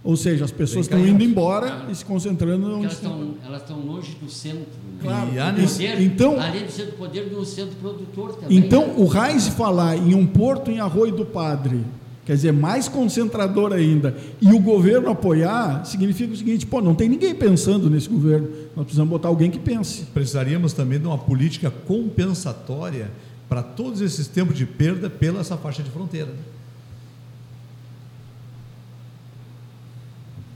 Ou 0.02 0.16
seja, 0.16 0.46
as 0.46 0.50
pessoas 0.50 0.86
estão 0.86 1.06
indo 1.06 1.22
embora 1.22 1.86
e 1.90 1.94
se 1.94 2.02
concentrando 2.04 2.62
Porque 2.62 2.74
onde 2.76 2.84
elas 2.86 2.94
estão. 2.94 3.34
elas 3.44 3.60
estão 3.62 3.78
longe 3.80 4.16
do 4.20 4.30
centro. 4.30 4.64
Claro. 5.02 5.28
E 5.30 5.60
Do 5.62 5.68
poder, 5.68 6.00
então- 6.00 6.40
além 6.40 6.64
de 6.66 6.72
ser 6.72 6.86
do 6.86 6.92
poder 6.92 7.28
do 7.28 7.44
centro 7.44 7.76
produtor 7.76 8.34
também. 8.36 8.56
Então, 8.56 8.86
né? 8.86 8.94
o 8.96 9.04
Raiz 9.04 9.48
falar 9.48 9.96
em 9.96 10.14
um 10.14 10.26
porto 10.26 10.70
em 10.70 10.80
Arroio 10.80 11.14
do 11.14 11.26
Padre, 11.26 11.84
quer 12.24 12.34
dizer, 12.34 12.50
mais 12.52 12.88
concentrador 12.88 13.72
ainda, 13.74 14.16
e 14.40 14.52
o 14.54 14.58
governo 14.58 15.10
apoiar, 15.10 15.84
significa 15.84 16.32
o 16.32 16.36
seguinte: 16.36 16.64
pô, 16.66 16.80
não 16.80 16.94
tem 16.94 17.06
ninguém 17.08 17.34
pensando 17.34 17.90
nesse 17.90 18.08
governo. 18.08 18.48
Nós 18.74 18.84
precisamos 18.86 19.10
botar 19.10 19.28
alguém 19.28 19.50
que 19.50 19.58
pense. 19.58 20.04
Precisaríamos 20.14 20.72
também 20.72 20.98
de 20.98 21.06
uma 21.06 21.18
política 21.18 21.70
compensatória 21.70 23.10
para 23.50 23.62
todos 23.62 24.00
esses 24.00 24.26
tempos 24.28 24.56
de 24.56 24.64
perda 24.64 25.10
pela 25.10 25.40
essa 25.40 25.56
faixa 25.58 25.82
de 25.82 25.90
fronteira. 25.90 26.26
né? 26.28 26.38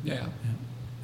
É. 0.07 0.23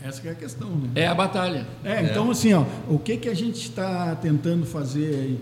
Essa 0.02 0.20
que 0.22 0.28
é 0.28 0.30
a 0.30 0.34
questão, 0.34 0.68
né? 0.70 0.88
É 0.94 1.06
a 1.06 1.14
batalha. 1.14 1.66
É, 1.84 2.02
então 2.04 2.30
assim, 2.30 2.54
ó, 2.54 2.64
o 2.88 2.98
que, 2.98 3.16
que 3.18 3.28
a 3.28 3.34
gente 3.34 3.60
está 3.60 4.14
tentando 4.16 4.64
fazer 4.64 5.14
aí 5.14 5.40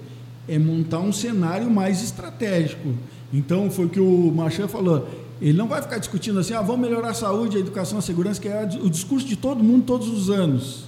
é 0.48 0.58
montar 0.58 0.98
um 0.98 1.12
cenário 1.12 1.70
mais 1.70 2.02
estratégico. 2.02 2.94
Então 3.32 3.70
foi 3.70 3.86
o 3.86 3.88
que 3.88 4.00
o 4.00 4.32
Marchand 4.34 4.68
falou. 4.68 5.08
Ele 5.40 5.56
não 5.56 5.68
vai 5.68 5.80
ficar 5.80 5.98
discutindo 5.98 6.40
assim, 6.40 6.54
ah, 6.54 6.60
vamos 6.62 6.88
melhorar 6.88 7.10
a 7.10 7.14
saúde, 7.14 7.56
a 7.56 7.60
educação, 7.60 7.98
a 7.98 8.02
segurança, 8.02 8.40
que 8.40 8.48
é 8.48 8.68
o 8.82 8.90
discurso 8.90 9.26
de 9.26 9.36
todo 9.36 9.62
mundo 9.62 9.84
todos 9.84 10.08
os 10.08 10.28
anos. 10.30 10.84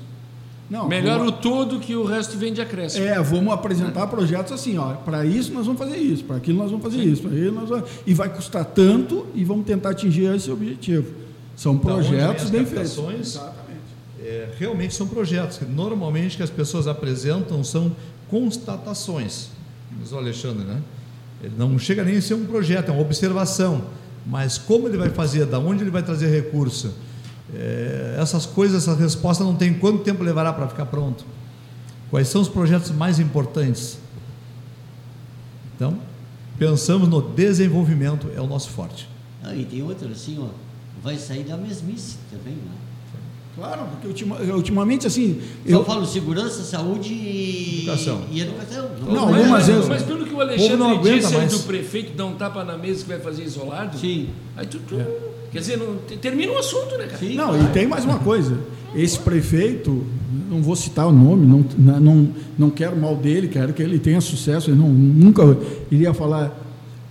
Não, 0.68 0.88
Melhor 0.88 1.18
vamos- 1.18 1.34
o 1.34 1.36
todo 1.36 1.80
que 1.80 1.94
o 1.94 2.04
resto 2.04 2.36
vem 2.36 2.52
de 2.52 2.60
acréscimo. 2.60 3.04
É, 3.04 3.20
vamos 3.20 3.52
apresentar 3.52 4.06
projetos 4.06 4.52
assim, 4.52 4.78
ó, 4.78 4.94
para 4.94 5.24
isso 5.24 5.52
nós 5.52 5.66
vamos 5.66 5.80
fazer 5.80 5.96
isso, 5.98 6.24
para 6.24 6.36
aquilo 6.36 6.58
nós 6.58 6.70
vamos 6.70 6.84
fazer 6.84 7.02
isso, 7.02 7.22
para 7.22 7.30
nós 7.52 7.68
vamos... 7.68 7.90
e 8.06 8.14
vai 8.14 8.28
custar 8.28 8.64
tanto 8.64 9.26
e 9.34 9.44
vamos 9.44 9.66
tentar 9.66 9.90
atingir 9.90 10.32
esse 10.34 10.50
objetivo. 10.50 11.12
São 11.60 11.76
projetos 11.76 12.48
bem 12.48 12.64
feitos. 12.64 12.96
Exatamente. 12.96 13.80
É, 14.18 14.48
realmente 14.58 14.94
são 14.94 15.06
projetos 15.06 15.58
que 15.58 15.66
normalmente 15.66 16.38
que 16.38 16.42
as 16.42 16.48
pessoas 16.48 16.86
apresentam 16.86 17.62
são 17.62 17.94
constatações. 18.30 19.50
Diz 20.00 20.10
o 20.10 20.16
Alexandre, 20.16 20.64
né? 20.64 20.80
Ele 21.42 21.52
não 21.58 21.78
chega 21.78 22.02
nem 22.02 22.16
a 22.16 22.22
ser 22.22 22.32
um 22.32 22.46
projeto, 22.46 22.88
é 22.88 22.92
uma 22.92 23.02
observação. 23.02 23.82
Mas 24.26 24.56
como 24.56 24.88
ele 24.88 24.96
vai 24.96 25.10
fazer, 25.10 25.44
da 25.44 25.58
onde 25.58 25.82
ele 25.82 25.90
vai 25.90 26.02
trazer 26.02 26.30
recurso, 26.30 26.94
é, 27.54 28.16
essas 28.18 28.46
coisas, 28.46 28.88
essa 28.88 28.98
resposta 28.98 29.44
não 29.44 29.54
tem 29.54 29.74
quanto 29.74 30.02
tempo 30.02 30.24
levará 30.24 30.54
para 30.54 30.66
ficar 30.66 30.86
pronto. 30.86 31.26
Quais 32.08 32.26
são 32.28 32.40
os 32.40 32.48
projetos 32.48 32.90
mais 32.90 33.18
importantes? 33.18 33.98
Então, 35.76 35.98
pensamos 36.58 37.06
no 37.06 37.20
desenvolvimento, 37.20 38.30
é 38.34 38.40
o 38.40 38.46
nosso 38.46 38.70
forte. 38.70 39.06
Ah, 39.42 39.54
e 39.54 39.66
tem 39.66 39.82
outra 39.82 40.08
assim, 40.08 40.38
ó, 40.40 40.69
vai 41.02 41.16
sair 41.16 41.44
da 41.44 41.56
mesmice 41.56 42.16
também, 42.30 42.54
né? 42.54 42.72
Claro, 43.56 43.82
porque 43.90 44.06
ultima- 44.06 44.36
ultimamente, 44.54 45.06
assim, 45.06 45.40
Eu 45.66 45.78
eu, 45.80 45.84
falo 45.84 46.06
segurança, 46.06 46.62
saúde 46.62 47.12
e 47.12 47.78
Educação. 47.82 48.22
E 48.30 48.40
educação. 48.40 48.88
Não, 49.02 49.26
mas, 49.26 49.34
algumas 49.36 49.48
mas, 49.50 49.66
vezes- 49.66 49.88
mas 49.88 50.02
pelo 50.04 50.24
que 50.24 50.32
o 50.34 50.40
Alexandre 50.40 50.76
não 50.76 50.90
aguenta 50.92 51.18
disse 51.18 51.34
aí 51.34 51.40
mais. 51.40 51.52
do 51.52 51.58
prefeito 51.60 52.16
dar 52.16 52.26
um 52.26 52.34
tapa 52.36 52.64
na 52.64 52.78
mesa 52.78 53.02
que 53.02 53.08
vai 53.08 53.18
fazer 53.18 53.42
isolado, 53.42 53.98
Sim. 53.98 54.28
aí 54.56 54.66
tu, 54.66 54.78
tu- 54.78 54.96
quer 55.52 55.58
dizer, 55.58 55.76
não, 55.76 55.96
te- 55.96 56.16
termina 56.16 56.52
o 56.52 56.58
assunto, 56.58 56.96
né, 56.96 57.04
cara? 57.06 57.18
Sim. 57.18 57.34
Não, 57.34 57.60
e 57.60 57.66
tem 57.72 57.86
mais 57.88 58.04
uma 58.04 58.18
coisa. 58.20 58.56
Esse 58.94 59.18
prefeito, 59.18 60.06
não 60.48 60.62
vou 60.62 60.76
citar 60.76 61.06
o 61.08 61.12
nome, 61.12 61.44
não, 61.44 62.00
não, 62.00 62.28
não 62.58 62.70
quero 62.70 62.96
mal 62.96 63.16
dele, 63.16 63.48
quero 63.48 63.72
que 63.72 63.82
ele 63.82 63.98
tenha 63.98 64.20
sucesso. 64.20 64.70
Ele 64.70 64.78
não, 64.78 64.88
nunca 64.88 65.42
iria 65.90 66.14
falar. 66.14 66.56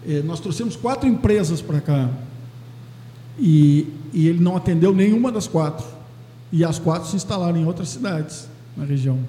Eh, 0.07 0.21
nós 0.25 0.39
trouxemos 0.39 0.75
quatro 0.77 1.07
empresas 1.07 1.61
para 1.61 1.79
cá 1.81 2.09
e, 3.39 3.87
e 4.13 4.27
ele 4.27 4.39
não 4.39 4.55
atendeu 4.57 4.93
nenhuma 4.93 5.31
das 5.31 5.47
quatro. 5.47 5.85
E 6.51 6.63
as 6.63 6.79
quatro 6.79 7.07
se 7.09 7.15
instalaram 7.15 7.57
em 7.57 7.65
outras 7.65 7.89
cidades 7.89 8.47
na 8.75 8.83
região. 8.85 9.19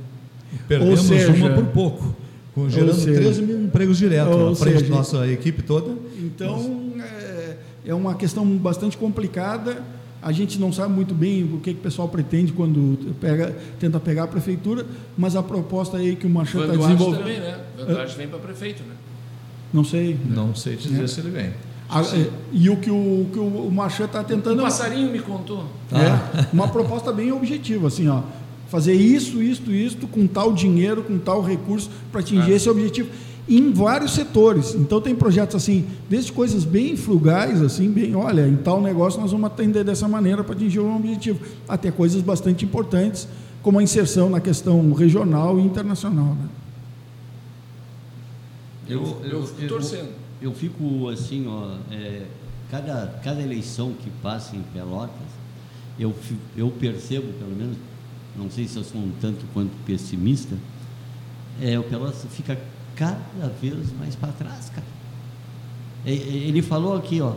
Perdemos 0.66 1.00
seja- 1.00 1.32
uma 1.32 1.50
por 1.50 1.66
pouco, 1.66 2.16
com- 2.54 2.68
gerando 2.68 2.94
seja- 2.94 3.20
13 3.20 3.42
mil 3.42 3.62
empregos 3.62 3.98
diretos 3.98 4.34
ou 4.34 4.50
na 4.50 4.56
frente 4.56 4.78
seja- 4.78 4.90
da 4.90 4.96
nossa 4.96 5.26
equipe 5.28 5.62
toda. 5.62 5.92
Então, 6.18 6.92
é, 6.98 7.56
é 7.86 7.94
uma 7.94 8.14
questão 8.14 8.44
bastante 8.56 8.96
complicada. 8.96 9.82
A 10.22 10.32
gente 10.32 10.58
não 10.58 10.70
sabe 10.72 10.92
muito 10.92 11.14
bem 11.14 11.44
o 11.44 11.60
que, 11.60 11.72
que 11.72 11.80
o 11.80 11.82
pessoal 11.82 12.06
pretende 12.08 12.52
quando 12.52 13.14
pega, 13.20 13.56
tenta 13.78 13.98
pegar 14.00 14.24
a 14.24 14.26
prefeitura, 14.26 14.84
mas 15.16 15.34
a 15.36 15.42
proposta 15.42 15.96
aí 15.96 16.14
que 16.16 16.26
o 16.26 16.30
Marchand 16.30 16.60
está 16.62 16.76
desenvolvendo. 16.76 17.18
também, 17.20 17.40
né? 17.40 17.58
Van 17.78 17.84
Duarte 17.86 18.16
vem 18.16 18.28
para 18.28 18.38
prefeito, 18.38 18.82
né? 18.82 18.94
Não 19.72 19.84
sei. 19.84 20.18
Não 20.28 20.54
sei 20.54 20.76
dizer 20.76 21.08
se 21.08 21.20
ele 21.20 21.30
vem. 21.30 21.50
A- 21.90 22.02
é, 22.16 22.30
e 22.52 22.70
o 22.70 22.76
que 22.76 22.90
o, 22.90 23.26
que 23.32 23.38
o 23.38 23.70
Marchand 23.70 24.04
está 24.06 24.22
tentando. 24.24 24.62
passarinho 24.62 25.10
me 25.10 25.18
contou. 25.20 25.64
É 25.92 26.46
uma 26.52 26.68
proposta 26.68 27.12
bem 27.12 27.32
objetiva, 27.32 27.88
assim, 27.88 28.08
ó. 28.08 28.22
Fazer 28.68 28.94
isso, 28.94 29.42
isso, 29.42 29.70
isso, 29.72 29.96
com 30.06 30.26
tal 30.28 30.52
dinheiro, 30.52 31.02
com 31.02 31.18
tal 31.18 31.42
recurso, 31.42 31.90
para 32.12 32.20
atingir 32.20 32.52
Ah. 32.52 32.56
esse 32.56 32.68
objetivo. 32.70 33.08
Em 33.48 33.72
vários 33.72 34.12
setores. 34.14 34.76
Então 34.76 35.00
tem 35.00 35.12
projetos 35.12 35.56
assim, 35.56 35.84
desde 36.08 36.30
coisas 36.30 36.62
bem 36.62 36.96
frugais, 36.96 37.60
assim, 37.62 37.90
bem, 37.90 38.14
olha, 38.14 38.46
em 38.46 38.54
tal 38.54 38.80
negócio 38.80 39.20
nós 39.20 39.32
vamos 39.32 39.46
atender 39.48 39.82
dessa 39.82 40.06
maneira 40.06 40.44
para 40.44 40.54
atingir 40.54 40.78
um 40.78 40.94
objetivo. 40.94 41.40
Até 41.68 41.90
coisas 41.90 42.22
bastante 42.22 42.64
importantes, 42.64 43.26
como 43.60 43.80
a 43.80 43.82
inserção 43.82 44.30
na 44.30 44.38
questão 44.40 44.92
regional 44.92 45.58
e 45.58 45.62
internacional. 45.62 46.36
Né? 46.36 46.48
Eu, 48.88 49.20
eu, 49.24 49.46
fico 49.46 49.68
torcendo. 49.68 50.08
Eu 50.40 50.54
fico 50.54 51.08
assim, 51.08 51.46
ó, 51.46 51.76
é, 51.90 52.26
cada, 52.70 53.20
cada 53.22 53.42
eleição 53.42 53.92
que 53.92 54.10
passa 54.22 54.56
em 54.56 54.62
Pelotas, 54.72 55.28
eu, 55.98 56.14
eu 56.56 56.70
percebo, 56.70 57.32
pelo 57.34 57.54
menos, 57.54 57.76
não 58.36 58.50
sei 58.50 58.66
se 58.66 58.76
eu 58.76 58.84
sou 58.84 59.00
um 59.00 59.12
tanto 59.20 59.44
quanto 59.52 59.72
pessimista, 59.84 60.56
é, 61.60 61.78
o 61.78 61.82
Pelotas 61.82 62.24
fica 62.30 62.58
cada 62.96 63.48
vez 63.60 63.92
mais 63.98 64.14
para 64.14 64.32
trás, 64.32 64.70
cara. 64.70 64.86
É, 66.06 66.12
é, 66.12 66.14
Ele 66.14 66.62
falou 66.62 66.96
aqui, 66.96 67.20
ó, 67.20 67.34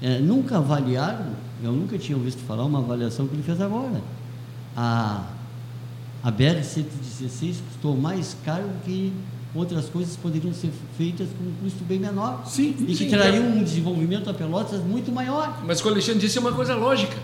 é, 0.00 0.18
nunca 0.18 0.58
avaliaram, 0.58 1.32
eu 1.62 1.72
nunca 1.72 1.98
tinha 1.98 2.16
visto 2.18 2.38
falar 2.44 2.64
uma 2.64 2.78
avaliação 2.78 3.26
que 3.26 3.34
ele 3.34 3.42
fez 3.42 3.60
agora. 3.60 4.00
A, 4.76 5.24
a 6.22 6.30
BR-116 6.30 7.56
custou 7.68 7.96
mais 7.96 8.36
caro 8.44 8.68
que 8.84 9.12
outras 9.56 9.86
coisas 9.88 10.16
poderiam 10.16 10.52
ser 10.54 10.70
feitas 10.96 11.28
com 11.36 11.44
um 11.44 11.52
custo 11.62 11.82
bem 11.84 11.98
menor. 11.98 12.44
Sim, 12.46 12.74
e 12.80 12.84
que 12.86 12.94
sim, 12.96 13.08
traria 13.08 13.40
é. 13.40 13.42
um 13.42 13.62
desenvolvimento 13.62 14.28
a 14.30 14.34
Pelotas 14.34 14.80
muito 14.82 15.10
maior. 15.12 15.62
Mas 15.66 15.78
o 15.80 15.82
que 15.82 15.88
o 15.88 15.92
Alexandre 15.92 16.20
disse 16.20 16.38
é 16.38 16.40
uma 16.40 16.52
coisa 16.52 16.74
lógica. 16.74 17.16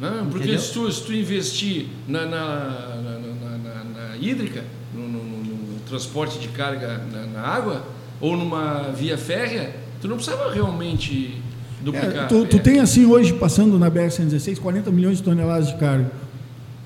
Né? 0.00 0.26
Porque 0.30 0.58
se 0.58 0.72
tu, 0.72 0.90
se 0.90 1.02
tu 1.02 1.12
investir 1.12 1.86
na, 2.08 2.24
na, 2.24 2.30
na, 2.30 3.18
na- 3.18 3.58
na- 3.58 3.84
na 4.10 4.16
hídrica, 4.16 4.64
no, 4.94 5.02
no- 5.02 5.22
no- 5.24 5.44
no 5.74 5.80
transporte 5.88 6.38
de 6.38 6.48
carga 6.48 6.98
na, 7.12 7.26
na 7.26 7.40
água, 7.40 7.84
ou 8.20 8.36
numa 8.36 8.90
via 8.94 9.18
férrea, 9.18 9.74
tu 10.00 10.08
não 10.08 10.16
precisava 10.16 10.52
realmente 10.52 11.40
Duplicar. 11.82 12.24
É, 12.24 12.26
tu, 12.26 12.44
tu 12.44 12.56
é. 12.56 12.60
tem 12.60 12.78
assim 12.78 13.06
hoje, 13.06 13.32
passando 13.32 13.78
na 13.78 13.90
BR-116, 13.90 14.58
40 14.58 14.90
milhões 14.90 15.16
de 15.18 15.22
toneladas 15.22 15.68
de 15.68 15.76
carga. 15.76 16.10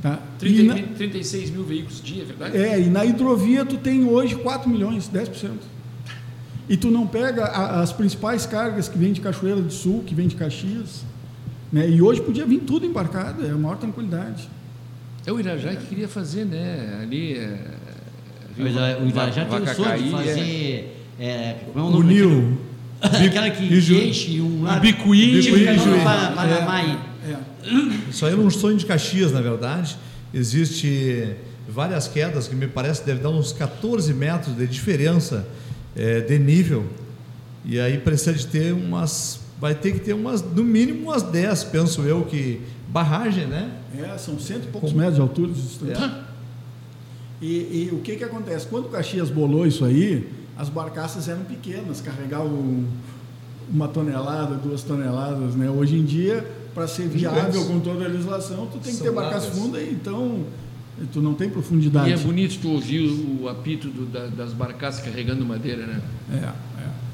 Tá? 0.04 0.18
30 0.38 0.60
E 0.60 0.66
na- 0.66 0.74
mil- 0.74 0.86
36 0.98 1.48
mil 1.48 1.64
veículos 1.64 2.02
dia, 2.02 2.24
é 2.24 2.26
verdade? 2.26 2.56
É, 2.58 2.78
e 2.78 2.90
na 2.90 3.06
hidrovia 3.06 3.64
tu 3.64 3.78
tem 3.78 4.04
hoje 4.04 4.34
4 4.34 4.68
milhões, 4.68 5.08
10%. 5.08 5.52
E 6.68 6.76
tu 6.76 6.90
não 6.90 7.06
pega 7.06 7.46
a- 7.46 7.80
as 7.80 7.90
principais 7.90 8.44
cargas 8.44 8.86
que 8.86 8.98
vêm 8.98 9.14
de 9.14 9.22
Cachoeira 9.22 9.62
do 9.62 9.72
Sul, 9.72 10.04
que 10.06 10.14
vêm 10.14 10.28
de 10.28 10.34
Caxias, 10.34 11.06
né? 11.72 11.88
E 11.88 12.02
hoje 12.02 12.20
podia 12.20 12.44
vir 12.44 12.58
tudo 12.60 12.84
embarcado, 12.84 13.46
é 13.46 13.50
a 13.50 13.54
maior 13.56 13.76
tranquilidade. 13.78 14.46
É 15.24 15.32
o 15.32 15.40
Irajá 15.40 15.74
que 15.74 15.86
queria 15.86 16.06
fazer, 16.06 16.44
né? 16.44 16.98
Ali. 17.02 17.38
É, 17.38 17.58
O 18.58 18.66
Ira- 18.66 18.98
o 19.02 19.08
Irajá 19.08 19.44
Va- 19.44 19.58
pensou 19.60 19.74
de 19.74 19.80
Vacacaí, 19.80 20.08
é. 20.08 20.10
fazer. 20.10 20.96
É, 21.18 21.56
como 21.72 21.86
é 21.86 21.88
o 21.88 21.90
nome 21.92 22.22
o 22.24 22.58
Aquela 23.00 23.48
que 23.50 23.64
enche 23.74 24.40
um 24.40 24.62
lado. 24.64 24.80
Bicuí, 24.82 25.40
Bicuí 25.40 25.62
e 25.62 26.04
Panamá. 26.04 26.80
É. 26.82 27.13
Isso 28.10 28.24
aí 28.26 28.32
é 28.32 28.36
um 28.36 28.50
sonho 28.50 28.76
de 28.76 28.86
Caxias, 28.86 29.32
na 29.32 29.40
verdade. 29.40 29.96
Existe 30.32 31.34
várias 31.68 32.06
quedas 32.08 32.46
que 32.48 32.54
me 32.54 32.66
parece 32.66 33.00
que 33.00 33.06
deve 33.06 33.20
dar 33.22 33.30
uns 33.30 33.52
14 33.52 34.12
metros 34.12 34.56
de 34.56 34.66
diferença 34.66 35.46
eh, 35.96 36.20
de 36.20 36.38
nível. 36.38 36.84
E 37.64 37.80
aí 37.80 37.98
precisa 37.98 38.32
de 38.34 38.46
ter 38.46 38.72
umas. 38.74 39.40
Vai 39.60 39.74
ter 39.74 39.92
que 39.92 40.00
ter 40.00 40.12
umas, 40.12 40.42
no 40.42 40.62
mínimo 40.64 41.04
umas 41.10 41.22
10, 41.22 41.64
penso 41.64 42.02
eu, 42.02 42.22
que 42.24 42.60
barragem, 42.90 43.46
né? 43.46 43.70
É, 43.96 44.18
são 44.18 44.38
cento 44.38 44.64
e 44.64 44.66
poucos 44.66 44.92
Com- 44.92 44.98
metros 44.98 45.14
de 45.16 45.20
altura. 45.22 45.52
esses 45.52 45.76
trens. 45.78 45.98
É. 45.98 46.10
E, 47.40 47.46
e 47.46 47.90
o 47.92 47.98
que, 48.00 48.16
que 48.16 48.24
acontece? 48.24 48.66
Quando 48.66 48.86
o 48.86 48.88
Caxias 48.88 49.30
bolou 49.30 49.66
isso 49.66 49.84
aí, 49.84 50.28
as 50.56 50.68
barcaças 50.68 51.28
eram 51.28 51.44
pequenas, 51.44 52.00
carregavam 52.00 52.84
uma 53.72 53.88
tonelada, 53.88 54.54
duas 54.56 54.82
toneladas. 54.82 55.54
Né? 55.54 55.70
Hoje 55.70 55.96
em 55.96 56.04
dia, 56.04 56.46
para 56.74 56.86
ser 56.88 57.08
viável 57.08 57.64
com 57.66 57.78
toda 57.80 58.04
a 58.04 58.08
legislação, 58.08 58.66
tu 58.66 58.78
tem 58.78 58.92
que 58.92 58.98
São 58.98 59.06
ter 59.06 59.12
barcaça 59.12 59.46
largas. 59.46 59.58
funda, 59.58 59.82
então 59.82 60.40
tu 61.12 61.20
não 61.20 61.34
tem 61.34 61.48
E 61.48 61.50
profundidade. 61.50 62.12
é 62.12 62.16
bonito 62.16 62.58
tu 62.60 62.68
ouvir 62.70 63.00
o 63.40 63.48
apito 63.48 63.88
do- 63.88 64.06
da- 64.06 64.26
das 64.26 64.52
barcaças 64.52 65.04
carregando 65.04 65.44
madeira, 65.44 65.86
né? 65.86 66.00
É, 66.32 66.36
é. 66.36 66.52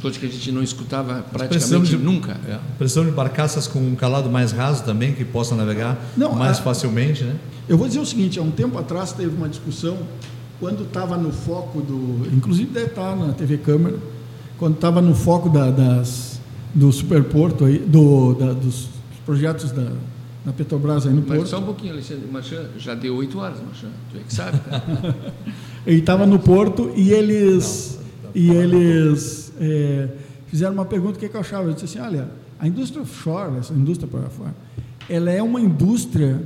Coisa 0.00 0.18
que 0.18 0.24
a 0.24 0.28
gente 0.30 0.50
não 0.50 0.62
escutava 0.62 1.22
praticamente 1.30 1.90
de- 1.90 1.96
nunca. 1.98 2.32
É. 2.48 2.58
Precisamos 2.78 3.10
de 3.10 3.16
barcaças 3.16 3.66
com 3.66 3.80
um 3.80 3.94
calado 3.94 4.30
mais 4.30 4.50
raso 4.50 4.82
também, 4.84 5.12
que 5.12 5.24
possam 5.26 5.58
navegar 5.58 5.98
Não, 6.16 6.32
mais 6.34 6.58
a- 6.58 6.62
facilmente, 6.62 7.22
né? 7.22 7.36
Eu 7.68 7.76
vou 7.76 7.86
dizer 7.86 8.00
o 8.00 8.06
seguinte, 8.06 8.38
há 8.38 8.42
um 8.42 8.50
tempo 8.50 8.78
atrás 8.78 9.12
teve 9.12 9.34
uma 9.36 9.48
discussão, 9.48 9.98
quando 10.58 10.84
estava 10.84 11.16
no 11.18 11.30
foco 11.32 11.80
do. 11.82 12.26
Inclusive 12.34 12.70
deve 12.70 12.86
estar 12.86 13.14
na 13.14 13.32
TV 13.34 13.58
Câmara, 13.58 13.96
quando 14.58 14.74
estava 14.74 15.00
no 15.02 15.14
foco 15.14 15.48
da- 15.50 15.70
das, 15.70 16.40
do 16.74 16.90
superporto 16.92 17.64
aí, 17.66 17.78
do, 17.78 18.34
da- 18.34 18.52
dos 18.54 18.88
projetos 19.24 19.70
da, 19.72 19.92
da 20.44 20.52
Petrobras 20.52 21.06
aí 21.06 21.12
no 21.12 21.22
Mas 21.26 21.38
Porto. 21.38 21.48
só 21.48 21.58
um 21.58 21.64
pouquinho, 21.64 21.92
Alexandre. 21.92 22.26
Marchand, 22.30 22.66
já 22.78 22.94
deu 22.94 23.16
oito 23.16 23.38
horas, 23.38 23.58
Marchand. 23.60 23.92
Tu 24.10 24.18
é 24.18 24.20
que 24.20 24.34
sabe, 24.34 24.58
tá? 24.58 24.82
Ele 25.86 26.00
estava 26.00 26.26
no 26.26 26.38
Porto 26.38 26.92
e 26.94 27.10
eles, 27.10 27.98
e 28.34 28.50
eles 28.50 29.50
é, 29.58 30.08
fizeram 30.46 30.74
uma 30.74 30.84
pergunta, 30.84 31.16
o 31.16 31.18
que, 31.18 31.28
que 31.28 31.34
eu 31.34 31.40
achava? 31.40 31.68
Eu 31.68 31.72
disse 31.72 31.86
assim, 31.86 32.00
olha, 32.00 32.28
a 32.58 32.68
indústria 32.68 33.02
offshore, 33.02 33.56
essa 33.58 33.72
indústria 33.72 34.06
para 34.06 34.28
fora, 34.28 34.54
ela 35.08 35.30
é 35.30 35.42
uma 35.42 35.60
indústria 35.60 36.42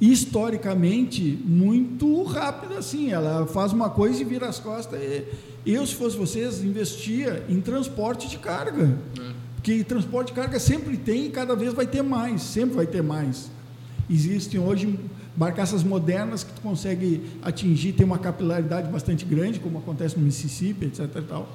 historicamente 0.00 1.38
muito 1.44 2.24
rápida 2.24 2.78
assim, 2.78 3.12
ela 3.12 3.46
faz 3.46 3.72
uma 3.72 3.88
coisa 3.90 4.20
e 4.20 4.24
vira 4.24 4.48
as 4.48 4.58
costas. 4.58 4.98
E 5.64 5.72
eu, 5.72 5.86
se 5.86 5.94
fosse 5.94 6.16
vocês, 6.16 6.64
investia 6.64 7.44
em 7.48 7.60
transporte 7.60 8.28
de 8.28 8.38
carga. 8.38 8.96
Porque 9.62 9.84
transporte 9.84 10.28
de 10.28 10.32
carga 10.32 10.58
sempre 10.58 10.96
tem 10.96 11.26
e 11.26 11.30
cada 11.30 11.54
vez 11.54 11.72
vai 11.72 11.86
ter 11.86 12.02
mais, 12.02 12.42
sempre 12.42 12.74
vai 12.74 12.86
ter 12.86 13.00
mais. 13.00 13.48
Existem 14.10 14.58
hoje 14.58 14.98
barcaças 15.36 15.84
modernas 15.84 16.42
que 16.42 16.52
tu 16.52 16.60
consegue 16.60 17.22
atingir, 17.40 17.92
tem 17.92 18.04
uma 18.04 18.18
capilaridade 18.18 18.90
bastante 18.90 19.24
grande, 19.24 19.60
como 19.60 19.78
acontece 19.78 20.18
no 20.18 20.24
Mississippi, 20.24 20.86
etc. 20.86 21.06
Tal. 21.28 21.48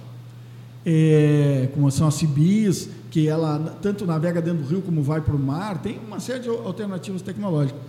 É, 0.86 1.68
como 1.74 1.91
são 1.91 2.08
as 2.08 2.14
CIBIs, 2.14 2.88
que 3.12 3.28
ela 3.28 3.78
tanto 3.82 4.05
navega 4.05 4.41
dentro 4.41 4.64
do 4.64 4.70
rio 4.70 4.82
como 4.82 5.03
vai 5.03 5.20
para 5.20 5.36
o 5.36 5.39
mar, 5.39 5.82
tem 5.82 5.99
uma 5.99 6.22
série 6.22 6.39
de 6.39 6.47
alternativas 6.47 7.22
tecnológicas. 7.22 7.82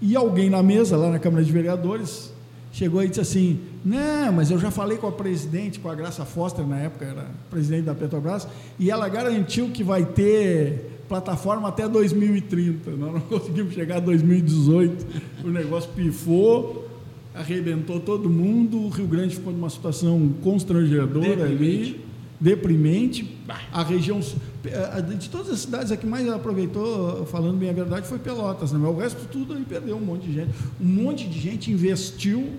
E 0.00 0.14
alguém 0.14 0.48
na 0.48 0.62
mesa, 0.62 0.96
lá 0.96 1.10
na 1.10 1.18
Câmara 1.18 1.42
de 1.42 1.50
Vereadores, 1.50 2.32
chegou 2.72 3.02
e 3.02 3.08
disse 3.08 3.20
assim: 3.20 3.60
Não, 3.84 4.32
mas 4.32 4.50
eu 4.50 4.58
já 4.58 4.70
falei 4.70 4.98
com 4.98 5.06
a 5.06 5.12
presidente, 5.12 5.78
com 5.78 5.88
a 5.88 5.94
Graça 5.94 6.24
Foster, 6.24 6.66
na 6.66 6.78
época 6.78 7.04
era 7.04 7.26
presidente 7.50 7.82
da 7.84 7.94
Petrobras, 7.94 8.46
e 8.78 8.90
ela 8.90 9.08
garantiu 9.08 9.70
que 9.70 9.82
vai 9.82 10.04
ter 10.04 11.02
plataforma 11.08 11.68
até 11.68 11.88
2030. 11.88 12.90
Nós 12.92 13.14
não 13.14 13.20
conseguimos 13.28 13.74
chegar 13.74 13.96
a 13.96 14.00
2018, 14.00 15.06
o 15.44 15.48
negócio 15.48 15.90
pifou, 15.94 16.88
arrebentou 17.34 18.00
todo 18.00 18.28
mundo, 18.28 18.78
o 18.78 18.88
Rio 18.88 19.06
Grande 19.06 19.36
ficou 19.36 19.52
numa 19.52 19.70
situação 19.70 20.34
constrangedora 20.42 21.44
ali, 21.44 22.07
deprimente. 22.40 23.36
A 23.72 23.82
região, 23.82 24.20
eh, 24.64 25.02
de 25.18 25.28
todas 25.28 25.50
as 25.50 25.60
cidades, 25.60 25.90
a 25.90 25.96
que 25.96 26.06
mais 26.06 26.28
aproveitou, 26.28 27.26
falando 27.26 27.58
bem 27.58 27.70
a 27.70 27.72
verdade, 27.72 28.06
foi 28.06 28.18
Pelotas. 28.18 28.72
Né? 28.72 28.78
Mas 28.80 28.90
o 28.90 28.98
resto 28.98 29.26
tudo 29.30 29.54
aí 29.54 29.64
perdeu 29.64 29.96
um 29.96 30.00
monte 30.00 30.26
de 30.26 30.34
gente. 30.34 30.50
Um 30.80 30.86
monte 30.86 31.26
de 31.26 31.38
gente 31.38 31.70
investiu, 31.70 32.50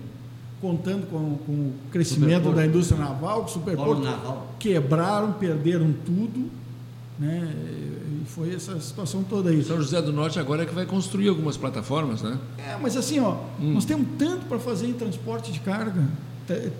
contando 0.60 1.06
com, 1.08 1.38
com 1.46 1.52
o 1.52 1.72
crescimento 1.90 2.44
Superporto. 2.44 2.56
da 2.56 2.66
indústria 2.66 3.00
naval, 3.00 3.44
com 3.44 3.44
o 3.44 3.44
Polo 3.44 3.48
superporto, 3.48 4.02
naval. 4.02 4.54
quebraram, 4.58 5.32
perderam 5.32 5.94
tudo. 6.04 6.50
Né? 7.18 7.54
E 8.22 8.24
foi 8.26 8.54
essa 8.54 8.78
situação 8.80 9.22
toda 9.22 9.50
aí. 9.50 9.62
São 9.62 9.76
José 9.76 10.00
do 10.00 10.12
Norte 10.12 10.38
agora 10.38 10.62
é 10.62 10.66
que 10.66 10.74
vai 10.74 10.86
construir 10.86 11.28
algumas 11.28 11.56
plataformas, 11.56 12.22
né? 12.22 12.38
É, 12.58 12.76
mas 12.80 12.96
assim, 12.96 13.20
ó, 13.20 13.36
nós 13.58 13.84
temos 13.84 14.06
tanto 14.18 14.46
para 14.46 14.58
fazer 14.58 14.86
em 14.86 14.94
transporte 14.94 15.52
de 15.52 15.60
carga, 15.60 16.06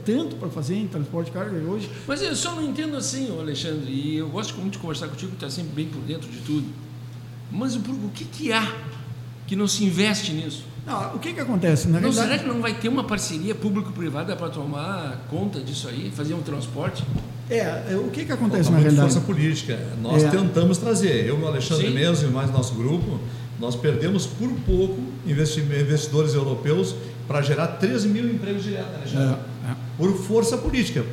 tanto 0.05 0.37
para 0.37 0.49
fazer 0.49 0.75
em 0.77 0.87
transporte 0.87 1.27
de 1.27 1.33
carga 1.33 1.57
hoje. 1.59 1.91
Mas 2.07 2.23
eu 2.23 2.35
só 2.35 2.55
não 2.55 2.64
entendo 2.64 2.97
assim, 2.97 3.29
Alexandre, 3.39 3.91
e 3.91 4.16
eu 4.16 4.29
gosto 4.29 4.55
muito 4.59 4.73
de 4.75 4.79
conversar 4.79 5.09
contigo, 5.09 5.31
que 5.31 5.37
está 5.37 5.51
sempre 5.51 5.73
bem 5.75 5.87
por 5.87 6.01
dentro 6.03 6.29
de 6.31 6.39
tudo. 6.39 6.66
Mas 7.51 7.75
o, 7.77 7.79
o 7.81 8.11
que, 8.14 8.25
que 8.25 8.53
há 8.53 8.66
que 9.47 9.57
não 9.57 9.66
se 9.66 9.85
investe 9.85 10.33
nisso? 10.33 10.64
Não, 10.87 11.16
o 11.16 11.18
que 11.18 11.35
que 11.35 11.41
acontece? 11.41 11.87
Na 11.89 11.95
Não, 11.95 12.01
realidade, 12.11 12.29
será 12.29 12.39
que 12.43 12.49
não 12.49 12.61
vai 12.62 12.75
ter 12.75 12.89
uma 12.89 13.05
parceria 13.05 13.55
público-privada 13.55 14.35
para 14.37 14.49
tomar 14.49 15.27
conta 15.29 15.61
disso 15.61 15.89
aí, 15.89 16.11
fazer 16.14 16.35
um 16.35 16.41
transporte? 16.43 17.05
é, 17.51 17.59
é, 17.91 17.97
o 17.97 18.09
que 18.11 18.25
que 18.25 18.33
acontece 18.33 18.64
Falta 18.64 18.77
na 18.77 18.79
realidade? 18.79 19.12
força 19.12 19.27
política. 19.27 19.79
Nós 20.01 20.23
É. 20.23 20.31
tentamos 20.31 20.79
trazer, 20.79 21.27
eu 21.27 21.39
e 21.39 21.43
o 21.43 21.47
Alexandre 21.49 21.89
Sim. 21.89 21.95
mesmo 21.95 22.29
e 22.29 22.33
mais 22.33 22.51
nosso 22.53 22.75
grupo, 22.75 23.18
nós 23.59 23.75
perdemos 23.77 24.25
por 24.25 24.49
pouco 24.64 24.99
investi- 25.27 25.61
investidores 25.61 26.33
europeus 26.35 26.95
para 27.27 27.43
gerar 27.43 27.66
13 27.66 28.09
mil 28.09 28.25
empregos 28.33 28.62
diretos, 28.62 28.89
né, 28.91 28.97
Alexandre? 29.03 29.35
É, 29.35 29.49
é. 29.71 29.75
Por 29.97 30.12
força 30.16 30.57
política. 30.57 31.05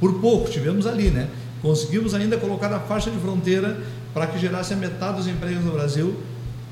Por 0.00 0.14
pouco, 0.20 0.50
tivemos 0.50 0.86
ali, 0.86 1.10
né? 1.10 1.28
Conseguimos 1.60 2.14
ainda 2.14 2.36
colocar 2.38 2.68
na 2.68 2.80
faixa 2.80 3.10
de 3.10 3.18
fronteira 3.18 3.78
para 4.14 4.26
que 4.26 4.38
gerasse 4.38 4.72
a 4.72 4.76
metade 4.76 5.18
dos 5.18 5.26
empregos 5.28 5.62
no 5.64 5.72
Brasil, 5.72 6.14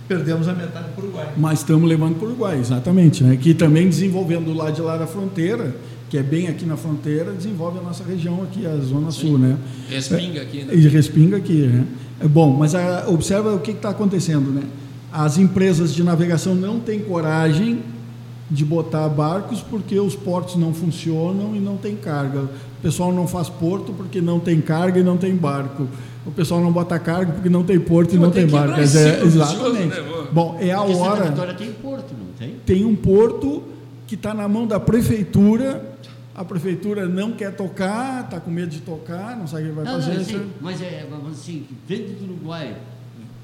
perdemos 0.09 0.49
a 0.49 0.55
metade 0.55 0.87
para 0.95 1.05
o 1.05 1.09
Uruguai. 1.09 1.29
Mas 1.37 1.59
estamos 1.61 1.87
levando 1.89 2.15
para 2.17 2.25
o 2.27 2.29
Uruguai, 2.31 2.59
exatamente. 2.59 3.23
Né? 3.23 3.37
Que 3.37 3.53
também 3.53 3.87
desenvolvendo 3.89 4.47
do 4.47 4.55
lado 4.55 4.73
de 4.75 4.81
lá 4.81 4.97
da 4.97 5.07
fronteira, 5.07 5.77
que 6.09 6.17
é 6.17 6.23
bem 6.23 6.49
aqui 6.49 6.65
na 6.65 6.77
fronteira, 6.79 7.33
desenvolve 7.33 7.79
a 7.79 7.83
nossa 7.83 8.03
região 8.03 8.43
aqui, 8.43 8.67
a 8.67 8.75
Zona 8.79 9.11
Sul, 9.11 9.37
né? 9.39 9.59
Respinga 9.91 10.41
aqui, 10.41 10.65
né? 10.65 10.75
E 10.75 10.89
respinga 10.89 11.37
aqui, 11.37 11.67
né? 11.67 11.85
É 12.21 12.27
bom, 12.27 12.57
mas 12.57 12.75
a- 12.75 13.05
observa 13.09 13.55
o 13.55 13.61
que 13.61 13.73
está 13.73 13.91
acontecendo, 13.91 14.51
né? 14.51 14.63
As 15.13 15.37
empresas 15.37 15.95
de 15.95 16.03
navegação 16.03 16.55
não 16.55 16.81
têm 16.81 17.01
coragem 17.01 17.81
de 18.51 18.65
botar 18.65 19.09
barcos 19.09 19.61
porque 19.61 19.99
os 20.01 20.15
portos 20.17 20.57
não 20.57 20.73
funcionam 20.73 21.55
e 21.55 21.61
não 21.61 21.77
tem 21.77 21.97
carga. 21.97 22.43
O 22.45 22.81
pessoal 22.83 23.13
não 23.13 23.27
faz 23.27 23.49
porto 23.49 23.93
porque 23.93 24.21
não 24.21 24.41
tem 24.41 24.61
carga 24.61 25.01
e 25.01 25.03
não 25.03 25.17
tem 25.17 25.35
barco. 25.37 25.87
O 26.25 26.31
pessoal 26.31 26.61
não 26.61 26.73
bota 26.73 26.99
carga 26.99 27.33
porque 27.33 27.49
não 27.49 27.63
tem 27.65 27.79
porto 27.81 28.15
e 28.15 28.19
não 28.19 28.31
tem 28.31 28.47
tem 28.47 28.53
barco. 28.53 28.79
É, 28.79 28.83
exatamente. 28.83 29.87
né? 30.01 30.29
Bom, 30.33 30.57
é 30.61 30.73
a 30.73 30.79
Porque 30.79 30.95
Santa 30.95 31.11
hora. 31.11 31.25
Vitória 31.31 31.55
tem 31.55 31.73
porto, 31.73 32.15
não 32.19 32.27
tem? 32.39 32.57
Tem 32.65 32.85
um 32.85 32.95
porto 32.97 33.63
que 34.07 34.15
está 34.15 34.33
na 34.33 34.49
mão 34.49 34.67
da 34.67 34.79
prefeitura. 34.81 35.97
A 36.35 36.45
prefeitura 36.45 37.07
não 37.07 37.33
quer 37.33 37.55
tocar, 37.57 38.25
está 38.25 38.39
com 38.39 38.51
medo 38.51 38.69
de 38.71 38.79
tocar, 38.81 39.37
não 39.37 39.47
sabe 39.49 39.65
o 39.65 39.67
que 39.71 39.73
vai 39.73 39.85
Não, 39.85 39.93
fazer. 39.95 40.15
não, 40.15 40.21
isso- 40.23 40.31
sim, 40.31 40.47
mas 40.61 40.81
é, 40.81 41.05
vamos 41.11 41.33
assim, 41.33 41.67
dentro 41.89 42.15
do 42.15 42.25
Uruguai, 42.33 42.77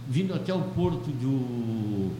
vindo 0.09 0.33
até 0.33 0.55
o 0.55 0.61
porto 0.61 1.11
do. 1.11 2.11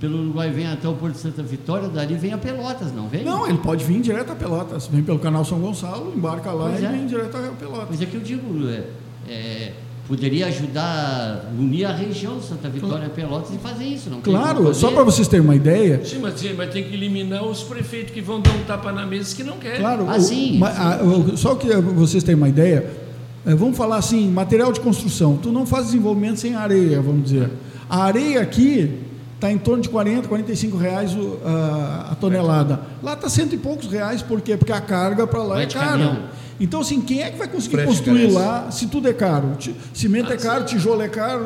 Pelo 0.00 0.18
Uruguai 0.20 0.50
vem 0.50 0.66
até 0.66 0.88
o 0.88 0.94
porto 0.94 1.14
de 1.14 1.20
Santa 1.20 1.42
Vitória, 1.44 1.88
dali 1.88 2.14
vem 2.16 2.32
a 2.32 2.38
Pelotas, 2.38 2.92
não 2.92 3.06
vem? 3.08 3.24
Não, 3.24 3.46
ele 3.48 3.58
pode 3.58 3.84
vir 3.84 4.00
direto 4.00 4.32
a 4.32 4.34
Pelotas. 4.34 4.88
Vem 4.88 5.02
pelo 5.02 5.18
canal 5.20 5.44
São 5.44 5.60
Gonçalo, 5.60 6.12
embarca 6.16 6.50
lá 6.50 6.70
Pois 6.70 6.82
e 6.82 6.86
é. 6.86 6.88
vem 6.88 7.06
direto 7.06 7.36
a 7.36 7.40
Pelotas. 7.58 7.86
Mas 7.90 8.02
é 8.02 8.06
que 8.06 8.16
eu 8.16 8.20
digo, 8.20 8.42
é, 8.68 8.82
é, 9.28 9.72
poderia 10.08 10.46
ajudar, 10.46 11.52
unir 11.56 11.84
a 11.84 11.92
região 11.94 12.40
Santa 12.42 12.68
Vitória 12.68 13.06
e 13.06 13.10
Pelotas 13.10 13.54
e 13.54 13.58
fazer 13.58 13.84
isso, 13.84 14.10
não 14.10 14.20
Claro, 14.20 14.74
só 14.74 14.90
para 14.90 15.04
vocês 15.04 15.28
terem 15.28 15.44
uma 15.44 15.54
ideia, 15.54 16.04
Sim, 16.04 16.18
mas, 16.20 16.34
sim, 16.40 16.52
mas 16.56 16.72
tem 16.72 16.82
que 16.82 16.92
eliminar 16.94 17.44
os 17.44 17.62
prefeitos 17.62 18.12
que 18.12 18.20
vão 18.20 18.40
dar 18.40 18.50
um 18.50 18.64
tapa 18.64 18.90
na 18.90 19.06
mesa 19.06 19.34
que 19.36 19.44
não 19.44 19.56
querem. 19.56 19.80
claro, 19.80 20.06
Ah, 20.08 20.16
o- 20.16 20.20
sim, 20.20 20.60
a- 20.64 21.00
o- 21.04 21.36
só 21.36 21.54
que 21.54 21.68
vocês 21.76 22.22
terem 22.24 22.36
uma 22.36 22.48
ideia, 22.48 23.04
É, 23.48 23.54
vamos 23.54 23.76
falar 23.76 23.98
assim, 23.98 24.28
material 24.28 24.72
de 24.72 24.80
construção. 24.80 25.36
Tu 25.36 25.52
não 25.52 25.64
faz 25.64 25.86
desenvolvimento 25.86 26.38
sem 26.40 26.56
areia, 26.56 27.00
vamos 27.00 27.30
dizer. 27.30 27.48
A 27.88 28.02
areia 28.02 28.40
aqui 28.40 28.92
está 29.36 29.52
em 29.52 29.58
torno 29.58 29.82
de 29.82 29.88
40, 29.88 30.26
45 30.28 30.76
reais 30.76 31.14
o, 31.14 31.38
a, 31.44 32.08
a, 32.12 32.14
tonelada. 32.16 32.80
Lá 33.02 33.12
está 33.12 33.28
cento 33.28 33.54
e 33.54 33.58
poucos 33.58 33.86
reais, 33.86 34.22
por 34.22 34.40
quê? 34.40 34.56
Porque 34.56 34.72
a 34.72 34.80
carga 34.80 35.26
para 35.26 35.42
lá 35.42 35.54
Vai 35.56 35.64
é 35.64 35.66
cara. 35.66 35.86
caminhão. 35.88 36.18
Então, 36.58 36.80
assim, 36.80 37.02
quem 37.02 37.22
é 37.22 37.30
que 37.30 37.36
vai 37.36 37.46
conseguir 37.48 37.76
Frete 37.76 37.88
construir 37.88 38.18
carece. 38.32 38.34
lá 38.34 38.70
se 38.70 38.86
tudo 38.86 39.06
é 39.08 39.12
caro? 39.12 39.52
Cimento 39.92 40.32
é 40.32 40.36
caro, 40.38 40.64
tijolo 40.64 41.02
é 41.02 41.08
caro, 41.08 41.44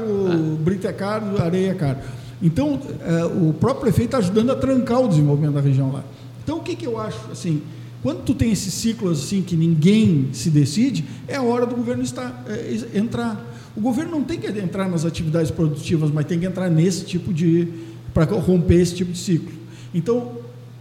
brito 0.61 0.87
é 0.87 0.93
caro, 0.93 1.43
areia 1.43 1.73
é 1.73 1.75
caro. 1.75 1.99
Então, 2.41 2.81
eh, 3.03 3.25
o 3.25 3.53
próprio 3.53 3.83
prefeito 3.83 4.07
está 4.07 4.19
ajudando 4.19 4.51
a 4.51 4.55
trancar 4.55 5.01
o 5.01 5.09
desenvolvimento 5.09 5.55
da 5.55 5.61
região 5.61 5.91
lá. 5.93 6.05
Então, 6.45 6.59
o 6.59 6.61
que, 6.63 6.77
que 6.77 6.87
eu 6.87 6.99
acho, 6.99 7.19
assim, 7.33 7.61
quando 8.05 8.23
tu 8.23 8.35
tem 8.35 8.53
esses 8.53 8.73
ciclos 8.73 9.25
assim 9.25 9.43
que 9.43 9.57
ninguém 9.57 10.29
se 10.33 10.49
decide, 10.49 11.05
é 11.27 11.35
a 11.37 11.43
hora 11.43 11.67
do 11.67 11.75
governo 11.75 12.03
estar, 12.05 12.45
es- 12.71 12.87
entrar. 12.95 13.50
O 13.77 13.81
governo 13.81 14.11
não 14.13 14.25
tem 14.25 14.39
que 14.39 14.47
entrar 14.49 14.89
nas 14.89 15.05
atividades 15.05 15.51
produtivas, 15.51 16.11
mas 16.11 16.27
tem 16.27 16.39
que 16.41 16.47
entrar 16.47 16.69
nesse 16.69 17.05
tipo 17.05 17.33
de. 17.33 17.69
para 18.13 18.25
romper 18.25 18.81
esse 18.81 18.95
tipo 18.97 19.13
de 19.13 19.19
ciclo. 19.19 19.53
Então, 19.95 20.33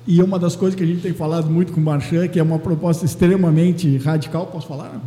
e 0.08 0.20
é 0.20 0.24
uma 0.24 0.40
das 0.40 0.56
coisas 0.56 0.76
que 0.76 0.84
a 0.84 0.88
gente 0.88 1.02
tem 1.02 1.14
falado 1.14 1.50
muito 1.50 1.72
com 1.72 1.80
o 1.80 1.84
Marchand, 1.84 2.28
que 2.30 2.40
é 2.40 2.44
uma 2.44 2.58
proposta 2.60 3.06
extremamente 3.06 3.98
radical, 3.98 4.48
posso 4.48 4.68
falar? 4.68 4.94
Não? 4.94 5.02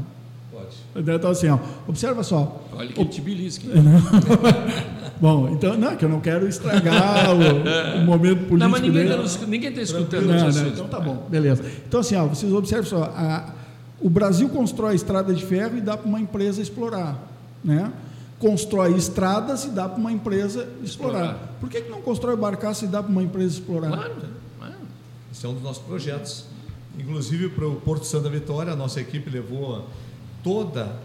Pode. 0.52 1.10
Então, 1.10 1.30
assim, 1.30 1.48
ó, 1.48 1.58
observa 1.88 2.22
só. 2.22 2.62
Olha 2.72 2.88
que 2.88 3.04
tibilisque. 3.06 3.66
Bom, 5.20 5.50
então, 5.52 5.76
não, 5.76 5.94
que 5.96 6.04
eu 6.04 6.08
não 6.08 6.20
quero 6.20 6.48
estragar 6.48 7.30
o, 7.32 8.00
o 8.00 8.02
momento 8.04 8.38
político 8.38 8.56
Não, 8.56 8.68
mas 8.68 8.80
ninguém 8.82 9.02
está 9.04 9.76
tá 9.76 9.82
escutando 9.82 10.26
Não, 10.26 10.34
não, 10.36 10.46
assuntos. 10.48 10.72
então 10.72 10.88
tá 10.88 10.98
bom, 10.98 11.26
beleza. 11.30 11.62
Então, 11.86 12.00
assim, 12.00 12.16
ó, 12.16 12.26
vocês 12.26 12.52
observam 12.52 12.86
só, 12.86 13.04
a- 13.04 13.54
o 14.00 14.10
Brasil 14.10 14.48
constrói 14.48 14.96
estrada 14.96 15.32
de 15.32 15.44
ferro 15.44 15.78
e 15.78 15.80
dá 15.80 15.96
para 15.96 16.08
uma 16.08 16.20
empresa 16.20 16.60
explorar, 16.60 17.31
né? 17.64 17.92
Constrói 18.38 18.96
estradas 18.96 19.64
e 19.64 19.68
dá 19.68 19.88
para 19.88 19.98
uma 19.98 20.10
empresa 20.12 20.68
explorar. 20.82 21.18
Explorar. 21.24 21.52
Por 21.60 21.68
que, 21.68 21.80
que 21.80 21.90
não 21.90 22.02
constrói 22.02 22.36
barcaça 22.36 22.84
e 22.84 22.88
dá 22.88 23.00
para 23.02 23.10
uma 23.12 23.22
empresa 23.22 23.54
explorar? 23.58 23.88
Claro, 23.92 24.14
claro. 24.58 24.74
Esse 25.32 25.46
é 25.46 25.48
um 25.48 25.54
dos 25.54 25.62
nossos 25.62 25.82
projetos. 25.82 26.46
Inclusive 26.98 27.48
para 27.50 27.66
o 27.66 27.76
Porto 27.76 28.04
Santa 28.04 28.28
Vitória, 28.28 28.72
a 28.72 28.76
nossa 28.76 29.00
equipe 29.00 29.30
levou 29.30 29.86
toda 30.42 30.96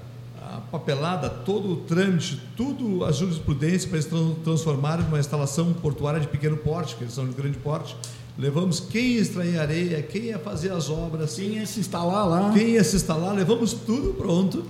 a 0.41 0.59
papelada, 0.71 1.29
todo 1.29 1.73
o 1.73 1.75
trâmite, 1.77 2.41
tudo 2.55 3.05
a 3.05 3.11
jurisprudência 3.11 3.87
para 3.87 3.97
eles 3.99 4.05
tran- 4.09 4.33
transformarem 4.43 5.05
numa 5.05 5.19
instalação 5.19 5.71
portuária 5.73 6.19
de 6.19 6.27
pequeno 6.27 6.57
porte, 6.57 6.95
que 6.95 7.03
eles 7.03 7.13
são 7.13 7.25
de 7.27 7.33
grande 7.33 7.57
porte. 7.57 7.95
Levamos 8.37 8.79
quem 8.79 9.13
ia 9.13 9.21
extrair 9.21 9.59
areia, 9.59 10.01
quem 10.01 10.23
ia 10.23 10.39
fazer 10.39 10.71
as 10.71 10.89
obras, 10.89 11.35
Quem 11.35 11.49
ia 11.55 11.65
se 11.65 11.79
instalar 11.79 12.27
lá? 12.27 12.51
quem 12.53 12.69
ia 12.71 12.83
se 12.83 12.95
instalar, 12.95 13.33
levamos 13.35 13.73
tudo 13.73 14.13
pronto. 14.13 14.63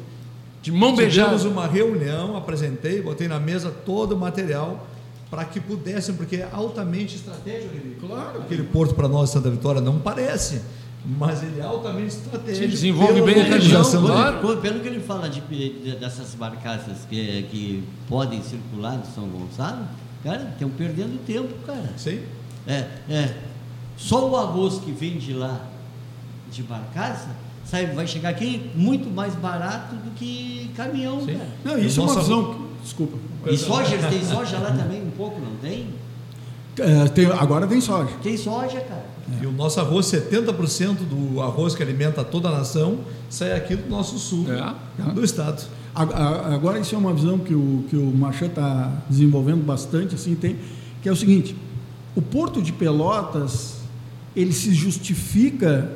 De 0.67 0.71
mão 0.73 0.93
beijada. 0.93 1.29
Tivemos 1.37 1.49
uma 1.53 1.65
reunião, 1.65 2.35
apresentei, 2.35 3.01
botei 3.01 3.27
na 3.29 3.39
mesa 3.39 3.71
todo 3.85 4.13
o 4.15 4.19
material 4.19 4.85
para 5.31 5.45
que 5.45 5.61
pudessem, 5.61 6.13
porque 6.15 6.35
é 6.37 6.49
altamente 6.51 7.15
estratégico 7.15 7.69
aquele, 7.77 7.95
claro. 8.05 8.39
aquele 8.41 8.63
porto 8.63 8.93
para 8.93 9.07
nós, 9.07 9.29
Santa 9.29 9.49
Vitória, 9.49 9.79
não 9.79 9.97
parece, 9.99 10.61
mas 11.05 11.41
ele 11.41 11.61
é 11.61 11.63
altamente 11.63 12.15
estratégico. 12.17 12.65
Sim, 12.65 12.69
desenvolve 12.69 13.21
bem 13.21 13.41
a 13.41 13.45
região, 13.45 13.81
dele. 13.81 14.07
claro. 14.07 14.39
Quando- 14.41 14.61
Pelo 14.61 14.79
que 14.81 14.87
ele 14.89 14.99
fala 14.99 15.29
de, 15.29 15.39
de- 15.39 15.95
dessas 15.95 16.35
barcaças 16.35 16.97
que, 17.09 17.43
que 17.49 17.83
podem 18.09 18.41
circular 18.43 18.97
de 18.97 19.07
São 19.15 19.25
Gonçalo, 19.29 19.85
cara, 20.21 20.49
estão 20.51 20.69
perdendo 20.69 21.17
tempo, 21.25 21.53
cara. 21.65 21.93
Sim. 21.95 22.19
É, 22.67 22.87
é. 23.09 23.37
Só 23.95 24.29
o 24.29 24.35
arroz 24.35 24.79
que 24.79 24.91
vem 24.91 25.17
de 25.17 25.31
lá, 25.31 25.61
de 26.51 26.61
barcaça, 26.63 27.29
sai, 27.69 27.87
vai 27.87 28.07
chegar 28.07 28.29
aqui 28.29 28.69
muito 28.75 29.09
mais 29.09 29.35
barato 29.35 29.95
do 29.95 30.11
que 30.11 30.71
caminhão, 30.75 31.19
Sim. 31.21 31.33
cara. 31.37 31.49
Não, 31.65 31.77
isso 31.79 31.99
é 31.99 32.03
uma 32.03 32.15
visão. 32.19 32.67
Desculpa. 32.83 33.17
E 33.45 33.57
soja, 33.57 33.97
têm 34.09 34.23
soja 34.23 34.57
lá 34.59 34.71
também 34.71 35.01
um 35.01 35.11
pouco, 35.11 35.39
não 35.41 35.55
tem? 35.57 35.87
É, 36.79 37.07
tem- 37.09 37.25
agora 37.25 37.65
tem 37.67 37.81
soja. 37.81 38.11
Tem 38.21 38.37
soja, 38.37 38.79
cara. 38.81 39.05
E 39.41 39.45
o 39.45 39.51
nosso 39.51 39.79
arroz, 39.79 40.05
70% 40.05 40.99
do 41.03 41.41
arroz 41.41 41.75
que 41.75 41.83
alimenta 41.83 42.23
toda 42.23 42.47
a 42.49 42.51
nação, 42.59 42.99
sai 43.29 43.51
aqui 43.53 43.75
do 43.75 43.89
nosso 43.89 44.17
sul, 44.17 44.45
É. 44.49 45.11
do 45.11 45.23
estado. 45.23 45.63
Agora 45.93 46.79
isso 46.79 46.93
é 46.95 46.97
uma 46.97 47.11
visão 47.13 47.39
que 47.39 47.53
o, 47.55 47.83
que 47.89 47.95
o 47.97 48.05
Marchand 48.15 48.47
está 48.47 48.91
desenvolvendo 49.09 49.65
bastante, 49.65 50.13
assim, 50.15 50.35
tem, 50.35 50.55
que 51.01 51.09
é 51.09 51.11
o 51.11 51.15
seguinte, 51.15 51.55
o 52.15 52.21
Porto 52.21 52.61
de 52.61 52.71
Pelotas, 52.71 53.77
ele 54.35 54.53
se 54.53 54.73
justifica 54.73 55.91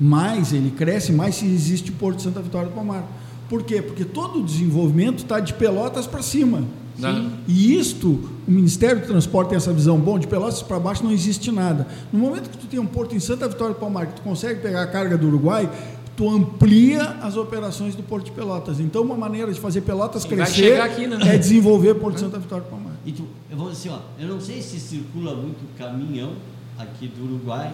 mais, 0.00 0.52
ele 0.52 0.70
cresce 0.70 1.12
mais 1.12 1.36
se 1.36 1.46
existe 1.46 1.90
o 1.90 1.94
Porto 1.94 2.18
de 2.18 2.22
Santa 2.22 2.40
Vitória 2.40 2.68
do 2.68 2.74
Palmar. 2.74 3.04
Por 3.48 3.62
quê? 3.62 3.80
Porque 3.80 4.04
todo 4.04 4.40
o 4.40 4.44
desenvolvimento 4.44 5.18
está 5.18 5.40
de 5.40 5.54
Pelotas 5.54 6.06
para 6.06 6.22
cima. 6.22 6.64
Sim. 6.98 7.30
E 7.46 7.78
isto, 7.78 8.08
o 8.46 8.50
Ministério 8.50 9.02
do 9.02 9.06
Transporte 9.06 9.50
tem 9.50 9.56
essa 9.56 9.72
visão, 9.72 9.98
bom, 9.98 10.18
de 10.18 10.26
Pelotas 10.26 10.62
para 10.62 10.78
baixo 10.80 11.04
não 11.04 11.12
existe 11.12 11.52
nada. 11.52 11.86
No 12.12 12.18
momento 12.18 12.48
que 12.50 12.56
tu 12.56 12.66
tem 12.66 12.80
um 12.80 12.86
porto 12.86 13.14
em 13.14 13.20
Santa 13.20 13.46
Vitória 13.46 13.74
do 13.74 13.80
Palmar, 13.80 14.06
que 14.06 14.14
tu 14.14 14.22
consegue 14.22 14.60
pegar 14.60 14.82
a 14.82 14.86
carga 14.86 15.16
do 15.16 15.28
Uruguai, 15.28 15.70
tu 16.16 16.28
amplia 16.30 17.02
as 17.22 17.36
operações 17.36 17.94
do 17.94 18.02
Porto 18.02 18.26
de 18.26 18.32
Pelotas. 18.32 18.80
Então, 18.80 19.02
uma 19.02 19.16
maneira 19.16 19.52
de 19.52 19.60
fazer 19.60 19.82
Pelotas 19.82 20.24
E 20.24 20.28
crescer 20.28 20.80
aqui, 20.80 21.06
né? 21.06 21.18
é 21.22 21.36
desenvolver 21.36 21.94
Porto 21.94 22.14
de 22.14 22.22
Santa 22.22 22.38
Vitória 22.38 22.64
do 22.64 22.70
Palmar. 22.70 22.94
E 23.04 23.12
tu, 23.12 23.24
eu 23.50 23.56
vou 23.56 23.70
dizer, 23.70 23.90
ó, 23.90 24.00
eu 24.18 24.26
não 24.26 24.40
sei 24.40 24.62
se 24.62 24.80
circula 24.80 25.34
muito 25.34 25.60
caminhão 25.76 26.32
aqui 26.78 27.06
do 27.06 27.24
Uruguai, 27.24 27.72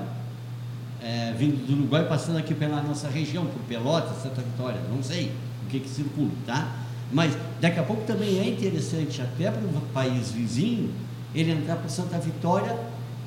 é, 1.03 1.33
vindo 1.37 1.67
do 1.67 1.73
Uruguai, 1.75 2.07
passando 2.09 2.39
aqui 2.39 2.55
pela 2.55 2.81
nossa 2.83 3.09
região, 3.09 3.45
por 3.47 3.61
Pelotas, 3.69 4.23
Santa 4.23 4.41
Vitória, 4.43 4.81
não 4.95 5.03
sei 5.03 5.33
o 5.67 5.69
que 5.71 5.81
que 5.81 5.89
circula, 5.89 6.31
tá? 6.47 6.69
Mas 7.13 7.37
daqui 7.61 7.79
a 7.79 7.83
pouco 7.83 8.03
também 8.07 8.39
é 8.39 8.49
interessante, 8.49 9.21
até 9.21 9.51
para 9.51 9.61
um 9.61 9.81
país 9.93 10.31
vizinho, 10.31 10.91
ele 11.35 11.53
entrar 11.53 11.77
para 11.77 11.89
Santa 11.89 12.19
Vitória, 12.19 12.75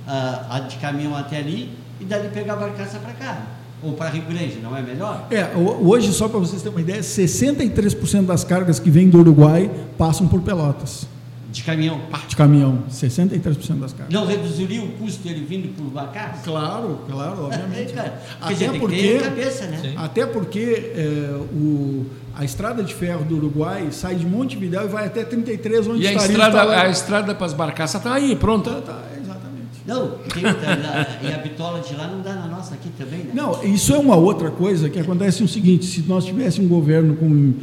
ah, 0.07 0.59
de 0.67 0.75
caminhão 0.77 1.15
até 1.15 1.37
ali, 1.37 1.71
e 1.99 2.05
dali 2.05 2.29
pegar 2.29 2.53
a 2.53 2.57
barcaça 2.57 2.97
para 2.99 3.13
cá, 3.13 3.41
ou 3.83 3.93
para 3.93 4.09
Rio 4.09 4.23
Grande, 4.23 4.59
não 4.61 4.75
é 4.75 4.81
melhor? 4.81 5.27
É, 5.29 5.43
ho- 5.55 5.87
hoje, 5.87 6.11
só 6.13 6.27
para 6.27 6.39
vocês 6.39 6.61
terem 6.61 6.75
uma 6.77 6.81
ideia, 6.81 7.01
63% 7.01 8.25
das 8.25 8.43
cargas 8.43 8.79
que 8.79 8.89
vêm 8.89 9.09
do 9.09 9.19
Uruguai 9.19 9.69
passam 9.97 10.27
por 10.27 10.41
Pelotas, 10.41 11.07
De 11.55 11.63
caminhão. 11.63 12.01
de 12.27 12.35
caminhão. 12.35 12.79
63% 12.91 13.79
das 13.79 13.93
cargas. 13.93 14.13
Não 14.13 14.25
reduziria 14.27 14.83
o 14.83 14.89
custo 14.93 15.25
ele 15.27 15.45
vindo 15.45 15.73
por 15.73 15.85
barcaça? 15.85 16.43
Claro, 16.43 16.99
claro, 17.09 17.43
É, 17.43 17.45
obviamente. 17.45 17.93
cara. 17.93 18.09
Quer 18.09 18.43
Até 18.45 18.53
dizer, 18.53 18.79
porque- 18.79 19.19
cabeça, 19.19 19.65
né? 19.67 19.93
Até 19.95 20.25
porque 20.25 20.91
é, 20.95 21.33
o, 21.53 22.05
a 22.35 22.43
estrada 22.43 22.83
de 22.83 22.93
ferro 22.93 23.23
do 23.23 23.37
Uruguai 23.37 23.87
sai 23.91 24.15
de 24.15 24.25
Montevidéu 24.25 24.83
e 24.83 24.87
vai 24.89 25.05
até 25.05 25.23
33, 25.23 25.87
onde 25.87 26.01
E 26.03 26.07
a 26.07 26.11
estaria 26.11 26.31
estrada, 26.33 26.81
a 26.81 26.89
estrada 26.89 27.33
para 27.35 27.45
as 27.45 27.53
barcaças 27.53 28.01
está 28.01 28.13
aí, 28.13 28.35
pronta. 28.35 28.71
Tá, 28.71 28.81
tá, 28.81 29.01
exatamente. 29.13 29.65
Não, 29.87 30.09
tem 30.33 30.43
na- 30.43 31.07
e 31.23 31.33
a 31.33 31.37
bitola 31.37 31.79
de 31.79 31.95
lá 31.95 32.07
não 32.07 32.21
dá 32.21 32.33
na 32.33 32.47
nossa 32.47 32.73
aqui 32.73 32.89
também, 32.97 33.19
né? 33.19 33.31
Não, 33.33 33.63
isso 33.63 33.93
é 33.93 33.97
uma 33.97 34.17
outra 34.17 34.51
coisa 34.51 34.89
que 34.89 34.99
acontece 34.99 35.41
o 35.41 35.47
seguinte: 35.47 35.85
se 35.85 36.01
nós 36.01 36.25
tivéssemos 36.25 36.69
um 36.69 36.73
governo 36.73 37.15
com 37.15 37.53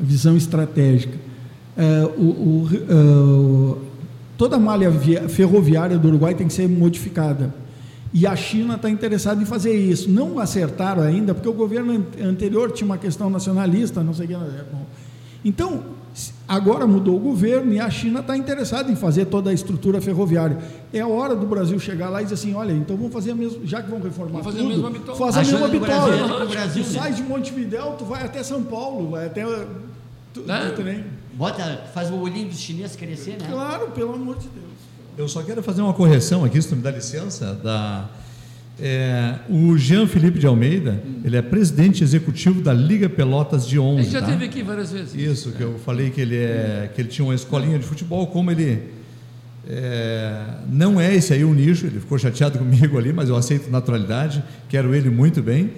visão 0.00 0.36
estratégica, 0.38 1.18
é, 1.76 2.04
o- 2.16 2.20
o- 2.22 2.68
é, 2.72 3.86
toda 4.36 4.56
a 4.56 4.58
malha 4.58 4.90
via- 4.90 5.28
ferroviária 5.28 5.98
do 5.98 6.08
Uruguai 6.08 6.34
tem 6.34 6.46
que 6.46 6.52
ser 6.52 6.68
modificada. 6.68 7.54
E 8.14 8.26
a 8.26 8.36
China 8.36 8.74
está 8.74 8.90
interessada 8.90 9.40
em 9.42 9.46
fazer 9.46 9.74
isso. 9.74 10.10
Não 10.10 10.38
acertaram 10.38 11.02
ainda, 11.02 11.32
porque 11.34 11.48
o 11.48 11.52
governo 11.54 11.92
an- 11.94 12.28
anterior 12.28 12.70
tinha 12.70 12.84
uma 12.84 12.98
questão 12.98 13.30
nacionalista, 13.30 14.02
não 14.02 14.12
sei 14.12 14.26
o 14.26 14.28
que. 14.28 14.34
é 14.34 14.64
bom. 14.70 14.84
Então, 15.44 15.80
agora 16.46 16.86
mudou 16.86 17.16
o 17.16 17.18
governo 17.18 17.72
e 17.72 17.80
a 17.80 17.88
China 17.88 18.20
está 18.20 18.36
interessada 18.36 18.92
em 18.92 18.96
fazer 18.96 19.24
toda 19.26 19.48
a 19.48 19.52
estrutura 19.54 19.98
ferroviária. 20.00 20.58
É 20.92 21.00
a 21.00 21.06
hora 21.08 21.34
do 21.34 21.46
Brasil 21.46 21.78
chegar 21.80 22.10
lá 22.10 22.20
e 22.20 22.24
dizer 22.24 22.34
assim: 22.34 22.54
olha, 22.54 22.72
então 22.72 22.96
vamos 22.98 23.12
fazer 23.14 23.30
a 23.30 23.34
mesma, 23.34 23.60
já 23.64 23.82
que 23.82 23.90
vão 23.90 23.98
reformar 23.98 24.40
Vamos 24.42 24.46
fazer 24.46 24.58
tudo, 24.58 24.66
a 24.66 24.74
mesma 24.74 24.90
bitola. 24.90 25.16
faz 25.18 25.36
a 25.36 25.40
mesma 25.52 25.68
bitola. 25.68 26.46
Brasil, 26.46 26.84
tu 26.84 26.92
né? 26.92 26.98
sai 27.00 27.12
de 27.14 27.22
Montevidéu, 27.22 27.94
tu 27.98 28.04
vai 28.04 28.22
até 28.24 28.42
São 28.42 28.62
Paulo, 28.62 29.10
vai 29.12 29.24
até. 29.26 29.42
Tu, 30.34 30.42
É. 30.48 30.68
tu 30.70 30.82
nem- 30.82 31.04
Bota, 31.34 31.84
faz 31.94 32.10
o 32.10 32.16
olhinho 32.16 32.48
dos 32.48 32.58
chineses 32.58 32.96
crescer, 32.96 33.38
né? 33.40 33.48
Claro, 33.50 33.88
pelo 33.88 34.14
amor 34.14 34.36
de 34.36 34.48
Deus. 34.48 34.72
Eu 35.16 35.28
só 35.28 35.42
quero 35.42 35.62
fazer 35.62 35.82
uma 35.82 35.92
correção 35.92 36.44
aqui, 36.44 36.60
se 36.60 36.68
tu 36.68 36.76
me 36.76 36.82
dá 36.82 36.90
licença, 36.90 37.54
da, 37.54 38.08
é, 38.80 39.36
o 39.48 39.76
Jean 39.76 40.06
Felipe 40.06 40.38
de 40.38 40.46
Almeida, 40.46 41.02
ele 41.24 41.36
é 41.36 41.42
presidente 41.42 42.02
executivo 42.02 42.62
da 42.62 42.72
Liga 42.72 43.08
Pelotas 43.08 43.66
de 43.66 43.76
A 43.76 43.82
11, 43.82 44.02
gente 44.02 44.12
já 44.12 44.20
tá? 44.20 44.26
teve 44.26 44.44
aqui 44.46 44.62
várias 44.62 44.90
vezes. 44.90 45.14
Isso, 45.14 45.52
que 45.52 45.62
eu 45.62 45.78
falei 45.78 46.10
que 46.10 46.20
ele, 46.20 46.36
é, 46.36 46.90
que 46.94 47.00
ele 47.00 47.08
tinha 47.08 47.24
uma 47.24 47.34
escolinha 47.34 47.78
de 47.78 47.84
futebol, 47.84 48.26
como 48.26 48.50
ele 48.50 48.82
é, 49.68 50.34
não 50.70 51.00
é 51.00 51.14
esse 51.14 51.32
aí 51.32 51.44
o 51.44 51.52
nicho, 51.52 51.86
ele 51.86 52.00
ficou 52.00 52.18
chateado 52.18 52.58
comigo 52.58 52.98
ali, 52.98 53.12
mas 53.12 53.28
eu 53.28 53.36
aceito 53.36 53.70
naturalidade, 53.70 54.42
quero 54.68 54.94
ele 54.94 55.10
muito 55.10 55.42
bem, 55.42 55.70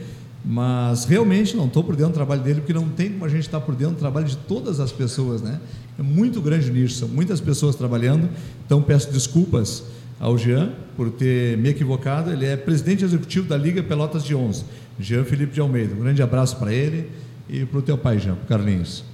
mas 0.44 1.04
realmente 1.06 1.56
não 1.56 1.66
estou 1.66 1.82
por 1.82 1.96
dentro 1.96 2.12
do 2.12 2.16
trabalho 2.16 2.42
dele, 2.42 2.60
porque 2.60 2.74
não 2.74 2.88
tem 2.88 3.10
como 3.12 3.24
a 3.24 3.28
gente 3.28 3.42
estar 3.44 3.60
por 3.60 3.74
dentro 3.74 3.94
do 3.94 3.98
trabalho 3.98 4.26
de 4.26 4.36
todas 4.36 4.78
as 4.78 4.92
pessoas, 4.92 5.40
né? 5.40 5.58
É 5.98 6.02
muito 6.02 6.42
grande 6.42 6.70
nicho, 6.70 6.94
são 6.94 7.08
muitas 7.08 7.40
pessoas 7.40 7.74
trabalhando, 7.74 8.28
então 8.66 8.82
peço 8.82 9.10
desculpas 9.10 9.84
ao 10.20 10.36
Jean 10.36 10.72
por 10.96 11.10
ter 11.10 11.56
me 11.56 11.70
equivocado, 11.70 12.30
ele 12.30 12.44
é 12.44 12.56
presidente 12.56 13.04
executivo 13.04 13.48
da 13.48 13.56
Liga 13.56 13.82
Pelotas 13.82 14.22
de 14.22 14.34
11, 14.34 14.64
Jean 15.00 15.24
Felipe 15.24 15.54
de 15.54 15.60
Almeida, 15.60 15.94
um 15.94 16.00
grande 16.00 16.22
abraço 16.22 16.56
para 16.56 16.72
ele, 16.72 17.10
E 17.48 17.64
para 17.66 17.78
o 17.78 17.82
teu 17.82 17.98
pai, 17.98 18.18
Jean, 18.18 18.36
Carlinhos. 18.48 19.04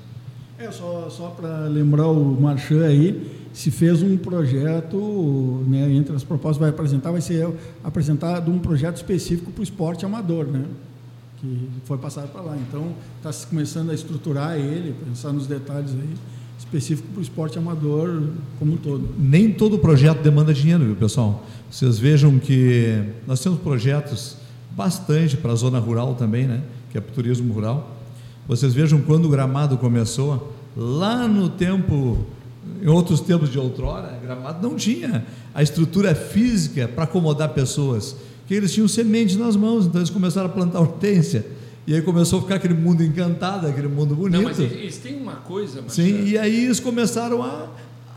É, 0.57 0.71
só, 0.71 1.09
só 1.11 1.29
para 1.31 1.67
lembrar 1.67 2.07
o 2.07 2.41
Marchand 2.41 2.85
aí, 2.85 3.29
se 3.53 3.71
fez 3.71 4.03
um 4.03 4.17
projeto, 4.17 5.65
né, 5.67 5.91
entre 5.93 6.15
as 6.15 6.23
propostas 6.23 6.59
que 6.59 6.61
vai 6.61 6.71
apresentar, 6.71 7.11
vai 7.11 7.21
ser 7.21 7.49
apresentado 7.83 8.53
um 8.53 8.59
projeto 8.59 8.97
específico 8.97 9.51
para 9.51 9.61
o 9.61 9.65
esporte 9.65 10.05
amador, 10.05 10.47
né? 10.47 10.65
Que 11.41 11.69
foi 11.85 11.99
passado 11.99 12.29
para 12.29 12.43
lá. 12.43 12.57
Então, 12.57 12.95
está 13.17 13.33
se 13.33 13.47
começando 13.47 13.91
a 13.91 13.95
estruturar 13.95 14.57
ele, 14.59 14.95
pensar 15.05 15.33
nos 15.33 15.47
detalhes 15.47 15.91
aí, 15.93 16.15
específico 16.59 17.09
para 17.09 17.21
o 17.21 17.23
esporte 17.23 17.59
amador 17.59 18.25
como 18.59 18.75
um 18.75 18.77
todo. 18.77 19.09
Nem 19.19 19.51
todo 19.51 19.79
projeto 19.79 20.23
demanda 20.23 20.53
dinheiro, 20.53 20.85
viu, 20.85 20.97
pessoal? 20.97 21.47
Vocês 21.71 21.99
vejam 21.99 22.39
que 22.39 23.03
nós 23.27 23.41
temos 23.41 23.59
projetos 23.61 24.37
bastante 24.73 25.37
para 25.37 25.53
a 25.53 25.55
zona 25.55 25.79
rural 25.79 26.15
também, 26.15 26.47
né? 26.47 26.63
Que 26.91 26.99
é 26.99 27.01
para 27.01 27.11
o 27.11 27.15
turismo 27.15 27.53
rural. 27.55 27.97
Vocês 28.47 28.75
vejam 28.75 29.01
quando 29.01 29.25
o 29.25 29.29
gramado 29.29 29.79
começou, 29.79 30.53
lá 30.77 31.27
no 31.27 31.49
tempo 31.49 32.27
em 32.83 32.89
outros 32.89 33.21
tempos 33.21 33.51
de 33.51 33.59
outrora, 33.59 34.19
Gramado 34.23 34.67
não 34.67 34.77
tinha 34.77 35.25
a 35.55 35.63
estrutura 35.63 36.15
física 36.15 36.89
para 36.89 37.05
acomodar 37.05 37.51
pessoas, 37.51 38.17
que 38.51 38.55
eles 38.57 38.73
tinham 38.73 38.89
sementes 38.89 39.37
nas 39.37 39.55
mãos, 39.55 39.87
então 39.87 40.01
eles 40.01 40.11
começaram 40.11 40.49
a 40.49 40.53
plantar 40.53 40.81
hortênsia. 40.81 41.47
E 41.87 41.95
aí 41.95 42.03
começou 42.03 42.41
a 42.41 42.43
ficar 42.43 42.57
aquele 42.57 42.75
mundo 42.75 43.01
encantado, 43.01 43.65
aquele 43.65 43.87
mundo 43.87 44.17
bonito. 44.17 44.43
Não, 44.43 44.43
mas 44.43 44.59
eles 44.59 44.99
têm 44.99 45.23
uma 45.23 45.37
coisa, 45.37 45.83
mas 45.83 45.93
Sim, 45.93 46.25
e 46.25 46.37
aí 46.37 46.65
eles 46.65 46.81
começaram 46.81 47.45
a, 47.45 47.69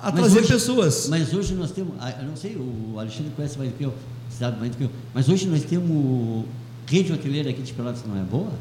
a 0.02 0.12
trazer 0.12 0.40
hoje, 0.40 0.48
pessoas. 0.48 1.08
Mas 1.08 1.32
hoje 1.32 1.54
nós 1.54 1.70
temos, 1.70 1.94
ah, 2.00 2.16
eu 2.20 2.28
não 2.28 2.36
sei, 2.36 2.56
o 2.56 2.98
Alexandre 2.98 3.32
conhece 3.36 3.60
mais 3.60 3.70
do 3.70 3.78
que 3.78 3.84
eu, 3.84 3.94
sabe 4.28 4.58
mais 4.60 4.72
do 4.72 4.78
que 4.78 4.86
eu, 4.86 4.90
mas 5.14 5.30
hoje 5.30 5.48
nós 5.48 5.64
temos 5.66 6.46
rede 6.88 7.14
hoteleira 7.14 7.52
aqui 7.52 7.62
de 7.62 7.72
Pelotas 7.72 8.02
não 8.04 8.20
é 8.20 8.24
boa? 8.24 8.54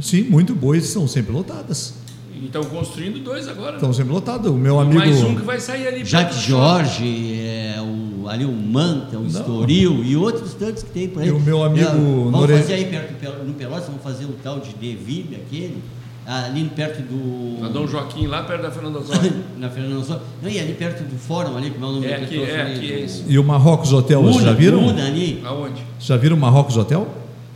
Sim, 0.00 0.22
muito 0.22 0.54
boas, 0.54 0.86
são 0.86 1.06
sempre 1.06 1.30
lotadas. 1.30 1.92
E 2.40 2.46
estão 2.46 2.62
construindo 2.64 3.22
dois 3.22 3.48
agora. 3.48 3.76
Estão 3.76 3.92
sempre 3.92 4.12
lotados. 4.12 4.50
O 4.50 4.54
meu 4.54 4.78
amigo. 4.78 4.98
Mais 4.98 5.22
um 5.22 5.34
que 5.34 5.42
vai 5.42 5.58
sair 5.58 5.88
ali. 5.88 6.04
Jacques 6.04 6.38
Jorge, 6.38 7.40
é, 7.40 7.76
o, 7.80 8.28
ali 8.28 8.44
o 8.44 8.52
Manta, 8.52 9.18
o 9.18 9.26
Estoril 9.26 10.04
e 10.04 10.16
outros 10.16 10.54
tantos 10.54 10.82
que 10.82 10.90
tem 10.90 11.08
por 11.08 11.22
aí. 11.22 11.28
E 11.28 11.30
o 11.30 11.40
meu 11.40 11.62
amigo. 11.64 11.86
É, 11.86 11.90
vamos 11.90 12.32
Nore... 12.32 12.52
fazer 12.58 12.74
aí 12.74 12.84
perto 12.84 13.44
no 13.44 13.54
Pelotas, 13.54 13.86
vamos 13.86 14.02
fazer 14.02 14.24
o 14.24 14.34
tal 14.42 14.60
de 14.60 14.70
Deville, 14.74 15.36
aquele. 15.36 15.82
Ali 16.26 16.64
perto 16.76 17.00
do. 17.00 17.60
Na 17.62 17.68
Dom 17.68 17.86
Joaquim, 17.86 18.26
lá 18.26 18.42
perto 18.42 18.62
da 18.62 18.70
Fernanda 18.70 18.98
Osório. 18.98 19.32
na 19.58 19.70
Fernanda 19.70 19.98
Osório. 19.98 20.22
Não, 20.42 20.50
e 20.50 20.60
ali 20.60 20.74
perto 20.74 21.02
do 21.02 21.18
fórum, 21.18 21.56
ali, 21.56 21.70
como 21.70 21.86
é 21.86 21.88
o 21.88 21.92
nome 21.92 22.06
é 22.06 22.16
aqui, 22.16 22.42
é, 22.42 22.62
aqui, 22.62 22.92
é 22.92 23.00
isso. 23.00 23.24
E 23.26 23.38
o 23.38 23.44
Marrocos 23.44 23.92
Hotel, 23.94 24.22
vocês 24.22 24.44
já 24.44 24.52
viram? 24.52 24.82
Muda 24.82 25.04
ali. 25.04 25.40
Aonde? 25.44 25.82
Já 25.98 26.16
viram 26.18 26.36
o 26.36 26.38
Marrocos 26.38 26.76
Hotel? 26.76 27.08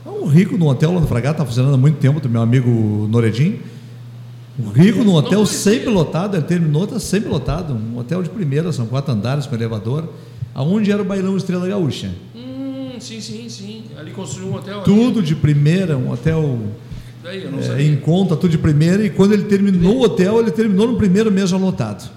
É 0.07 0.09
um 0.09 0.27
rico 0.27 0.57
no 0.57 0.69
hotel 0.69 0.95
lá 0.95 1.01
no 1.01 1.07
Fragata, 1.07 1.35
está 1.35 1.45
funcionando 1.45 1.75
há 1.75 1.77
muito 1.77 1.99
tempo, 1.99 2.19
do 2.19 2.29
meu 2.31 2.41
amigo 2.41 3.07
Noredin. 3.11 3.61
Um 4.59 4.71
rico 4.71 5.03
num 5.03 5.15
hotel 5.15 5.45
sempre 5.47 5.89
lotado, 5.89 6.37
ele 6.37 6.45
terminou, 6.45 6.85
está 6.85 6.99
sempre 6.99 7.29
lotado. 7.29 7.75
Um 7.75 7.99
hotel 7.99 8.23
de 8.23 8.29
primeira, 8.29 8.71
são 8.73 8.87
quatro 8.87 9.13
andares 9.13 9.47
com 9.47 9.55
elevador. 9.55 10.09
Aonde 10.55 10.93
era 10.93 11.01
o 11.01 11.05
bailão 11.05 11.37
Estrela 11.37 11.67
Gaúcha? 11.67 12.11
Hum, 12.35 12.93
sim, 13.01 13.21
sim, 13.21 13.49
sim. 13.49 13.85
Ali 13.99 14.11
construiu 14.11 14.51
um 14.51 14.55
hotel. 14.55 14.83
Tudo 14.83 15.21
ali. 15.21 15.29
de 15.29 15.35
primeira, 15.35 15.97
um 15.97 16.11
hotel 16.11 16.59
Daí, 17.23 17.45
eu 17.45 17.53
não 17.53 17.61
é, 17.61 17.83
em 17.83 17.97
conta, 17.97 18.37
tudo 18.37 18.51
de 18.51 18.59
primeira. 18.59 19.05
E 19.05 19.11
quando 19.11 19.33
ele 19.33 19.45
terminou 19.45 19.99
o 19.99 20.03
hotel, 20.03 20.41
ele 20.41 20.51
terminou 20.51 20.89
no 20.89 20.97
primeiro 20.97 21.31
mês 21.31 21.49
já 21.49 21.57
lotado. 21.57 22.11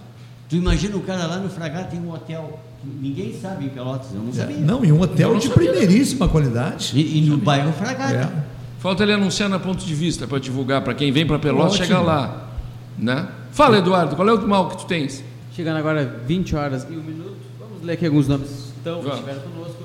Tu 0.50 0.58
imagina 0.58 0.98
o 0.98 1.02
cara 1.02 1.26
lá 1.26 1.38
no 1.38 1.50
Fragata 1.50 1.92
tem 1.92 2.00
um 2.00 2.12
hotel 2.12 2.60
ninguém 3.02 3.34
sabe 3.40 3.66
em 3.66 3.70
Pelotas, 3.70 4.10
eu 4.14 4.22
não 4.22 4.30
é, 4.30 4.34
sabia. 4.34 4.58
Não, 4.58 4.86
e 4.86 4.92
um 4.92 5.02
hotel 5.02 5.38
de 5.38 5.50
primeiríssima 5.50 6.28
qualidade. 6.28 6.92
E, 6.94 7.18
e 7.18 7.22
no 7.22 7.38
bairro 7.38 7.74
Fragata. 7.74 8.14
É. 8.14 8.55
Falta 8.86 9.02
ele 9.02 9.14
anunciar 9.14 9.50
na 9.50 9.58
ponto 9.58 9.84
de 9.84 9.96
vista 9.96 10.28
para 10.28 10.38
divulgar, 10.38 10.84
para 10.84 10.94
quem 10.94 11.12
vem 11.12 11.26
para 11.26 11.40
Pelotas 11.40 11.76
chegar 11.76 12.02
lá. 12.02 12.52
Né? 12.96 13.28
Fala, 13.52 13.80
Eduardo, 13.80 14.16
qual 14.16 14.30
é 14.30 14.32
o 14.32 14.48
mal 14.48 14.70
que 14.70 14.78
tu 14.78 14.86
tens? 14.86 15.24
Chegando 15.56 15.78
agora 15.78 16.22
20 16.28 16.56
horas 16.56 16.86
e 16.88 16.94
um 16.94 17.02
minuto, 17.02 17.36
vamos 17.60 17.82
ler 17.82 17.94
aqui 17.94 18.06
alguns 18.06 18.28
nomes 18.28 18.48
que 18.48 18.78
estão, 18.78 19.02
que 19.02 19.10
estiveram 19.10 19.42
conosco. 19.42 19.84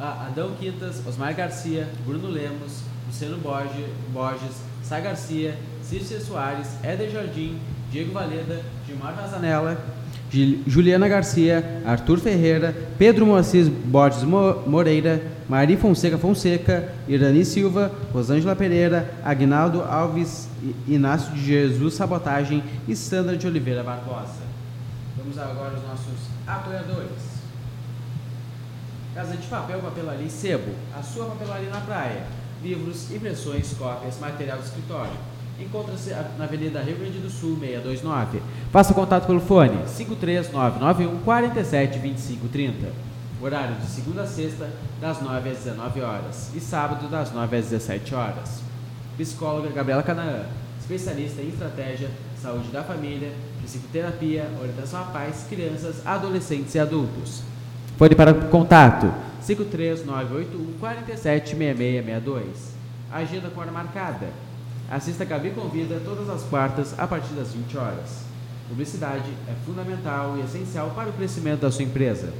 Ah, 0.00 0.28
Adão 0.28 0.52
Quintas, 0.58 1.06
Osmar 1.06 1.36
Garcia, 1.36 1.90
Bruno 2.06 2.30
Lemos, 2.30 2.80
Luciano 3.06 3.36
Borges, 3.36 3.84
Borges 4.14 4.62
Sá 4.82 4.98
Garcia, 4.98 5.54
Cícero 5.82 6.24
Soares, 6.24 6.68
Éder 6.82 7.10
Jardim, 7.10 7.58
Diego 7.92 8.14
Valeda, 8.14 8.62
Gilmar 8.86 9.14
Mazanella, 9.14 9.76
Juliana 10.66 11.06
Garcia, 11.06 11.82
Arthur 11.84 12.18
Ferreira, 12.18 12.74
Pedro 12.96 13.26
Moacir 13.26 13.66
Borges 13.68 14.22
Moreira, 14.24 15.36
Mari 15.48 15.76
Fonseca 15.76 16.18
Fonseca, 16.18 16.92
Irani 17.08 17.44
Silva, 17.44 17.90
Rosângela 18.12 18.54
Pereira, 18.54 19.14
Agnaldo 19.24 19.82
Alves, 19.82 20.48
Inácio 20.86 21.32
de 21.32 21.44
Jesus 21.44 21.94
Sabotagem 21.94 22.62
e 22.86 22.94
Sandra 22.94 23.36
de 23.36 23.46
Oliveira 23.46 23.82
Barbosa. 23.82 24.42
Vamos 25.16 25.38
agora 25.38 25.74
aos 25.74 25.82
nossos 25.82 26.28
apoiadores. 26.46 27.38
Casa 29.14 29.36
de 29.36 29.46
Papel, 29.46 29.80
Papelaria 29.80 30.28
Sebo, 30.28 30.72
a 30.96 31.02
sua 31.02 31.26
papelaria 31.26 31.70
na 31.70 31.80
praia. 31.80 32.24
Livros, 32.62 33.10
impressões, 33.10 33.72
cópias, 33.78 34.18
material 34.20 34.58
de 34.58 34.64
escritório 34.64 35.12
Encontra-se 35.60 36.10
na 36.38 36.44
Avenida 36.44 36.80
Rio 36.80 36.96
Grande 36.98 37.18
do 37.18 37.28
Sul, 37.28 37.58
629. 37.58 38.40
Faça 38.70 38.94
contato 38.94 39.26
pelo 39.26 39.40
fone 39.40 39.76
53991 39.88 41.18
47 41.24 41.98
25 41.98 42.48
30. 42.48 43.07
Horário 43.40 43.76
de 43.76 43.86
segunda 43.86 44.22
a 44.22 44.26
sexta, 44.26 44.68
das 45.00 45.22
9 45.22 45.50
às 45.50 45.58
19 45.58 46.00
horas. 46.00 46.50
E 46.54 46.60
sábado, 46.60 47.08
das 47.08 47.32
9 47.32 47.56
às 47.56 47.66
17 47.66 48.14
horas. 48.14 48.60
Psicóloga 49.16 49.70
Gabriela 49.70 50.02
Canaã, 50.02 50.46
especialista 50.80 51.40
em 51.40 51.48
estratégia, 51.48 52.10
saúde 52.40 52.68
da 52.68 52.82
família, 52.82 53.32
psicoterapia, 53.62 54.48
orientação 54.60 55.00
a 55.00 55.04
pais, 55.04 55.46
crianças, 55.48 56.06
adolescentes 56.06 56.74
e 56.74 56.78
adultos. 56.78 57.42
Fone 57.96 58.14
para 58.14 58.34
contato 58.34 59.12
53981 59.44 60.78
47 60.78 61.50
6662. 61.50 62.74
Agenda 63.10 63.48
com 63.50 63.60
hora 63.60 63.72
marcada 63.72 64.28
Assista 64.90 65.22
a 65.22 65.26
Gabi 65.26 65.50
Convida 65.50 66.00
todas 66.02 66.30
as 66.30 66.42
quartas 66.44 66.98
a 66.98 67.06
partir 67.06 67.34
das 67.34 67.52
20 67.52 67.76
horas. 67.76 68.22
Publicidade 68.70 69.30
é 69.46 69.52
fundamental 69.66 70.38
e 70.38 70.40
essencial 70.40 70.92
para 70.96 71.10
o 71.10 71.12
crescimento 71.12 71.60
da 71.60 71.70
sua 71.70 71.84
empresa, 71.84 72.32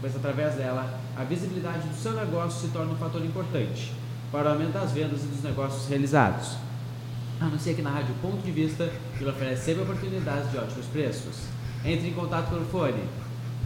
pois 0.00 0.14
através 0.14 0.54
dela 0.54 0.98
a 1.16 1.24
visibilidade 1.24 1.88
do 1.88 1.94
seu 1.94 2.12
negócio 2.12 2.66
se 2.66 2.72
torna 2.72 2.92
um 2.92 2.96
fator 2.96 3.24
importante 3.24 3.92
para 4.30 4.48
o 4.48 4.52
aumento 4.52 4.72
das 4.72 4.92
vendas 4.92 5.22
e 5.22 5.26
dos 5.26 5.42
negócios 5.42 5.88
realizados. 5.88 6.56
Anuncie 7.40 7.72
aqui 7.72 7.82
na 7.82 7.90
Rádio 7.90 8.14
Ponto 8.22 8.42
de 8.42 8.50
Vista 8.50 8.90
que 9.16 9.24
lhe 9.24 9.30
oferece 9.30 9.64
sempre 9.64 9.82
oportunidades 9.82 10.50
de 10.50 10.58
ótimos 10.58 10.86
preços. 10.86 11.36
Entre 11.84 12.08
em 12.08 12.12
contato 12.12 12.48
pelo 12.48 12.64
fone 12.66 13.02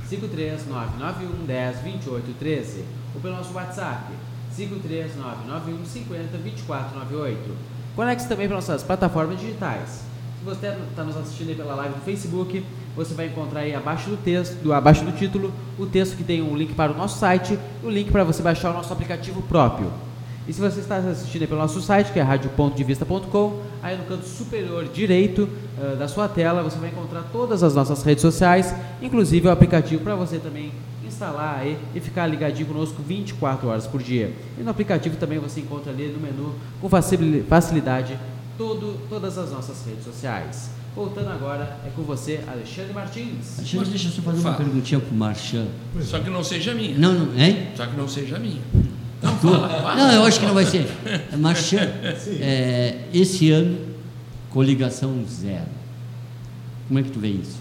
53991 0.09 1.47
10 1.47 1.81
28 1.81 2.39
13 2.39 2.85
ou 3.15 3.21
pelo 3.21 3.37
nosso 3.37 3.53
WhatsApp 3.55 4.13
53991 4.57 5.85
50 5.85 6.39
24 6.39 6.99
98. 6.99 7.57
Conecte-se 7.95 8.29
também 8.29 8.47
para 8.47 8.57
nossas 8.57 8.83
plataformas 8.83 9.41
digitais. 9.41 10.05
Se 10.39 10.45
você 10.45 10.67
está 10.69 11.05
nos 11.05 11.17
assistindo 11.17 11.57
pela 11.57 11.75
live 11.75 11.95
do 11.95 12.01
Facebook, 12.01 12.65
você 12.97 13.15
vai 13.15 13.27
encontrar 13.27 13.61
aí 13.61 13.75
abaixo 13.75 14.11
do 14.11 14.17
texto, 14.17 14.73
abaixo 14.73 15.05
do 15.05 15.13
título, 15.13 15.53
o 15.79 15.87
texto 15.87 16.17
que 16.17 16.25
tem 16.25 16.43
um 16.43 16.57
link 16.57 16.75
para 16.75 16.93
o 16.93 16.97
nosso 16.97 17.19
site 17.19 17.59
e 17.83 17.87
o 17.87 17.91
link 17.91 18.11
para 18.11 18.25
você 18.25 18.43
baixar 18.43 18.71
o 18.71 18.75
nosso 18.75 18.93
aplicativo 18.93 19.43
próprio. 19.43 19.91
E 20.49 20.53
se 20.53 20.61
você 20.61 20.81
está 20.81 20.97
assistindo 20.97 21.47
pelo 21.47 21.61
nosso 21.61 21.81
site, 21.81 22.13
que 22.13 22.19
é 22.19 22.23
radiopontodevista.com, 22.23 23.63
aí 23.83 23.97
no 23.97 24.05
canto 24.05 24.27
superior 24.27 24.85
direito 24.89 25.49
uh, 25.79 25.97
da 25.97 26.09
sua 26.09 26.29
tela 26.29 26.63
você 26.63 26.79
vai 26.79 26.89
encontrar 26.89 27.23
todas 27.31 27.63
as 27.63 27.75
nossas 27.75 28.03
redes 28.03 28.23
sociais, 28.23 28.75
inclusive 29.01 29.47
o 29.47 29.51
aplicativo 29.51 30.03
para 30.03 30.17
você 30.17 30.39
também 30.39 30.73
instalar 31.07 31.61
aí 31.61 31.79
e 31.95 32.01
ficar 32.01 32.27
ligadinho 32.27 32.67
conosco 32.67 33.03
24 33.03 33.69
horas 33.69 33.87
por 33.87 34.03
dia. 34.03 34.33
E 34.59 34.63
no 34.63 34.71
aplicativo 34.71 35.17
também 35.17 35.39
você 35.39 35.61
encontra 35.61 35.93
ali 35.93 36.09
no 36.09 36.19
menu 36.19 36.55
com 36.81 36.89
facilidade 36.89 38.19
todo, 38.57 38.99
todas 39.09 39.39
as 39.39 39.53
nossas 39.53 39.85
redes 39.87 40.05
sociais. 40.05 40.80
Voltando 40.95 41.31
agora, 41.31 41.79
é 41.87 41.91
com 41.95 42.03
você, 42.03 42.41
Alexandre 42.47 42.93
Martins. 42.93 43.59
Alexandre, 43.59 43.91
deixa 43.91 44.09
eu 44.09 44.13
só 44.13 44.23
fazer 44.23 44.41
uma 44.41 44.55
perguntinha 44.55 45.01
para 45.01 45.15
o 45.15 45.17
Marchand. 45.17 45.69
Só 46.03 46.19
que 46.19 46.31
não 46.31 46.43
seja 46.43 46.75
minha. 46.75 46.99
Não, 46.99 47.15
não, 47.15 47.39
hein? 47.41 47.69
Só 47.77 47.87
que 47.87 47.97
não 47.97 48.09
seja 48.09 48.39
minha. 48.39 48.61
Não, 49.23 49.37
fala, 49.37 49.69
fala. 49.69 49.97
não 49.97 50.13
eu 50.13 50.25
acho 50.25 50.41
que 50.41 50.47
não 50.47 50.55
vai 50.55 50.67
ser. 50.67 50.87
Marchand, 51.39 51.91
é, 52.41 53.05
esse 53.15 53.51
ano, 53.53 53.79
coligação 54.51 55.25
zero. 55.29 55.69
Como 56.89 56.99
é 56.99 57.03
que 57.03 57.11
tu 57.11 57.21
vê 57.21 57.29
isso? 57.29 57.61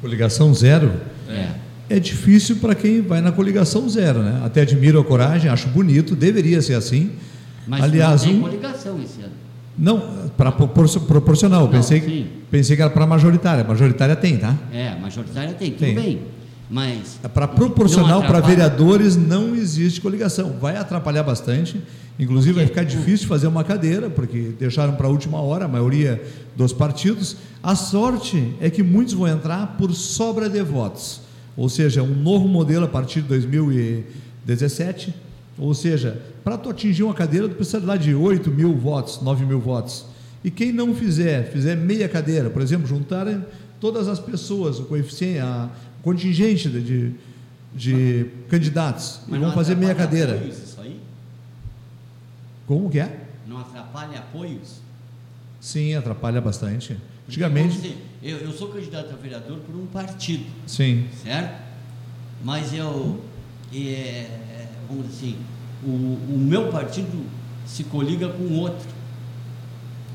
Coligação 0.00 0.54
zero? 0.54 0.92
É 1.28 1.64
é 1.88 2.00
difícil 2.00 2.56
para 2.56 2.74
quem 2.74 3.02
vai 3.02 3.20
na 3.20 3.30
coligação 3.30 3.88
zero, 3.88 4.22
né? 4.22 4.40
Até 4.44 4.62
admiro 4.62 4.98
a 4.98 5.04
coragem, 5.04 5.50
acho 5.50 5.68
bonito, 5.68 6.16
deveria 6.16 6.60
ser 6.62 6.74
assim. 6.74 7.12
Mas 7.66 7.82
Aliás, 7.82 8.22
não 8.22 8.28
tem 8.28 8.38
um... 8.38 8.42
coligação 8.42 9.02
esse 9.02 9.20
ano. 9.20 9.32
Não, 9.76 10.30
para 10.36 10.52
proporcional. 10.52 11.62
Não, 11.62 11.70
pensei, 11.70 12.30
pensei 12.50 12.76
que 12.76 12.82
era 12.82 12.90
para 12.90 13.06
majoritária. 13.06 13.64
Majoritária 13.64 14.14
tem, 14.14 14.36
tá? 14.36 14.56
É, 14.72 14.94
majoritária 14.98 15.54
tem, 15.54 15.72
tudo 15.72 15.80
tem. 15.80 15.94
bem. 15.94 16.20
Mas. 16.70 17.18
É 17.22 17.28
para 17.28 17.46
proporcional 17.46 18.22
para 18.22 18.40
vereadores 18.40 19.16
não 19.16 19.54
existe 19.54 20.00
coligação. 20.00 20.56
Vai 20.60 20.76
atrapalhar 20.76 21.22
bastante. 21.22 21.80
Inclusive 22.18 22.54
vai 22.54 22.66
ficar 22.66 22.84
difícil 22.84 23.26
fazer 23.26 23.48
uma 23.48 23.64
cadeira, 23.64 24.08
porque 24.08 24.54
deixaram 24.58 24.94
para 24.94 25.08
a 25.08 25.10
última 25.10 25.40
hora 25.40 25.64
a 25.64 25.68
maioria 25.68 26.22
dos 26.56 26.72
partidos. 26.72 27.36
A 27.62 27.74
sorte 27.74 28.54
é 28.60 28.70
que 28.70 28.82
muitos 28.82 29.14
vão 29.14 29.26
entrar 29.26 29.76
por 29.76 29.92
sobra 29.92 30.48
de 30.48 30.62
votos. 30.62 31.20
Ou 31.56 31.68
seja, 31.68 32.02
um 32.02 32.14
novo 32.14 32.46
modelo 32.46 32.84
a 32.84 32.88
partir 32.88 33.22
de 33.22 33.28
2017. 33.28 35.14
Ou 35.58 35.72
seja, 35.74 36.20
para 36.42 36.58
tu 36.58 36.70
atingir 36.70 37.02
uma 37.02 37.14
cadeira, 37.14 37.48
tu 37.48 37.54
precisa 37.54 37.84
lá 37.84 37.96
de 37.96 38.14
8 38.14 38.50
mil 38.50 38.74
votos, 38.74 39.20
9 39.22 39.46
mil 39.46 39.60
votos. 39.60 40.04
E 40.42 40.50
quem 40.50 40.72
não 40.72 40.94
fizer, 40.94 41.50
fizer 41.50 41.76
meia 41.76 42.08
cadeira, 42.08 42.50
por 42.50 42.60
exemplo, 42.60 42.86
juntarem 42.86 43.44
todas 43.80 44.08
as 44.08 44.18
pessoas, 44.18 44.78
o 44.78 44.84
coeficiente, 44.84 45.38
a, 45.38 45.70
contingente 46.02 46.68
de, 46.68 46.80
de, 46.82 47.12
de 47.74 48.26
candidatos 48.48 49.20
Mas 49.26 49.40
e 49.40 49.42
vão 49.42 49.52
fazer 49.52 49.76
meia 49.76 49.94
cadeira. 49.94 50.36
Isso 50.36 50.80
aí? 50.80 51.00
Como 52.66 52.90
que 52.90 53.00
é? 53.00 53.26
Não 53.46 53.58
atrapalha 53.58 54.18
apoios? 54.18 54.80
Sim, 55.60 55.94
atrapalha 55.94 56.40
bastante. 56.40 56.96
Antigamente. 57.26 57.76
Dizer, 57.76 57.96
eu, 58.22 58.38
eu 58.38 58.52
sou 58.52 58.68
candidato 58.68 59.12
a 59.12 59.16
vereador 59.16 59.58
por 59.60 59.74
um 59.74 59.86
partido. 59.86 60.44
Sim. 60.66 61.06
Certo? 61.22 61.62
Mas 62.44 62.72
eu. 62.74 63.20
É, 63.74 64.43
vamos 64.88 65.06
dizer 65.08 65.26
assim, 65.26 65.36
o, 65.84 65.88
o 65.88 66.38
meu 66.38 66.68
partido 66.68 67.24
se 67.66 67.84
coliga 67.84 68.28
com 68.28 68.52
outro. 68.54 68.88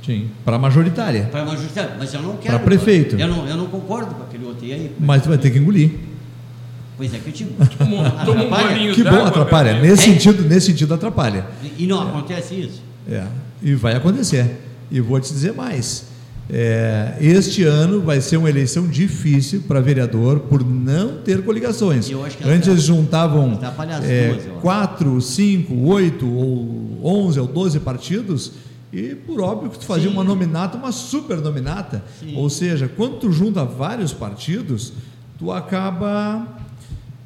Sim, 0.05 0.29
para 0.45 0.57
majoritária. 0.57 1.23
Para 1.31 1.45
majoritária, 1.45 1.95
mas 1.97 2.13
eu 2.13 2.21
não 2.21 2.37
quero. 2.37 2.55
Para 2.55 2.65
prefeito. 2.65 3.15
Eu 3.17 3.27
não, 3.27 3.47
eu 3.47 3.57
não 3.57 3.67
concordo 3.67 4.15
com 4.15 4.23
aquele 4.23 4.45
outro. 4.45 4.65
E 4.65 4.73
aí? 4.73 4.95
Mas 4.99 5.21
tu 5.21 5.29
vai 5.29 5.37
ter 5.37 5.51
que 5.51 5.59
engolir. 5.59 5.91
Pois 6.97 7.13
é 7.13 7.17
que 7.17 7.29
eu 7.29 7.33
te 7.33 7.45
Toma 8.25 8.43
um 8.43 8.49
banho 8.49 8.93
Que 8.93 9.03
bom, 9.03 9.25
atrapalha. 9.25 9.79
Nesse, 9.79 10.09
é. 10.09 10.13
sentido, 10.13 10.43
nesse 10.43 10.67
sentido, 10.67 10.93
atrapalha. 10.93 11.45
E, 11.63 11.83
e 11.83 11.87
não 11.87 12.01
é. 12.01 12.09
acontece 12.09 12.55
isso? 12.55 12.81
É, 13.07 13.25
e 13.61 13.73
vai 13.73 13.95
acontecer. 13.95 14.59
E 14.91 14.99
vou 14.99 15.19
te 15.19 15.31
dizer 15.31 15.53
mais. 15.53 16.08
É, 16.51 17.15
este 17.21 17.63
ano 17.63 18.01
vai 18.01 18.19
ser 18.19 18.37
uma 18.37 18.49
eleição 18.49 18.87
difícil 18.87 19.61
para 19.67 19.79
vereador 19.79 20.39
por 20.39 20.65
não 20.65 21.17
ter 21.17 21.43
coligações. 21.43 22.09
Antes 22.43 22.67
eles 22.67 22.83
juntavam 22.83 23.59
é, 24.03 24.33
quatro, 24.59 25.21
cinco, 25.21 25.75
oito 25.89 26.27
ou 26.27 26.99
onze 27.03 27.39
ou 27.39 27.45
doze 27.45 27.79
partidos 27.79 28.53
e 28.91 29.13
por 29.13 29.39
óbvio 29.39 29.69
que 29.69 29.77
tu 29.77 29.85
fazia 29.85 30.07
Sim. 30.09 30.15
uma 30.15 30.23
nominata, 30.23 30.75
uma 30.75 30.91
super 30.91 31.37
nominata. 31.37 32.03
Sim. 32.19 32.35
Ou 32.35 32.49
seja, 32.49 32.87
quando 32.87 33.19
tu 33.19 33.31
junta 33.31 33.63
vários 33.63 34.11
partidos, 34.11 34.93
tu 35.37 35.51
acaba 35.51 36.47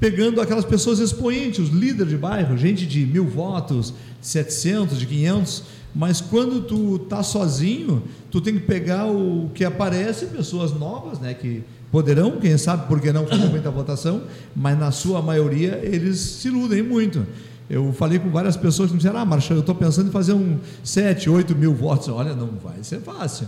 pegando 0.01 0.41
aquelas 0.41 0.65
pessoas 0.65 0.99
expoentes, 0.99 1.59
os 1.59 1.69
líderes 1.69 2.09
de 2.09 2.17
bairro, 2.17 2.57
gente 2.57 2.85
de 2.85 3.05
mil 3.05 3.25
votos, 3.25 3.93
de 4.19 4.27
700, 4.27 4.99
de 4.99 5.05
500. 5.05 5.63
Mas 5.95 6.19
quando 6.19 6.61
tu 6.61 6.99
tá 6.99 7.21
sozinho, 7.21 8.03
tu 8.31 8.41
tem 8.41 8.55
que 8.55 8.61
pegar 8.61 9.05
o 9.05 9.49
que 9.53 9.63
aparece, 9.63 10.25
pessoas 10.27 10.71
novas, 10.71 11.19
né, 11.19 11.33
que 11.33 11.63
poderão, 11.91 12.39
quem 12.39 12.57
sabe, 12.57 12.87
porque 12.87 13.13
não 13.13 13.27
fazer 13.27 13.47
muita 13.47 13.69
votação, 13.69 14.23
mas 14.55 14.77
na 14.77 14.91
sua 14.91 15.21
maioria 15.21 15.79
eles 15.83 16.19
se 16.19 16.47
iludem 16.47 16.81
muito. 16.81 17.25
Eu 17.69 17.93
falei 17.93 18.19
com 18.19 18.29
várias 18.29 18.57
pessoas 18.57 18.89
que 18.89 18.93
me 18.93 18.97
disseram: 18.97 19.19
Ah, 19.19 19.25
Marchão, 19.25 19.55
eu 19.55 19.61
estou 19.61 19.75
pensando 19.75 20.09
em 20.09 20.11
fazer 20.11 20.33
um 20.33 20.57
7, 20.83 21.29
8 21.29 21.55
mil 21.55 21.73
votos. 21.73 22.09
Olha, 22.09 22.35
não 22.35 22.49
vai 22.61 22.83
ser 22.83 22.99
fácil. 22.99 23.47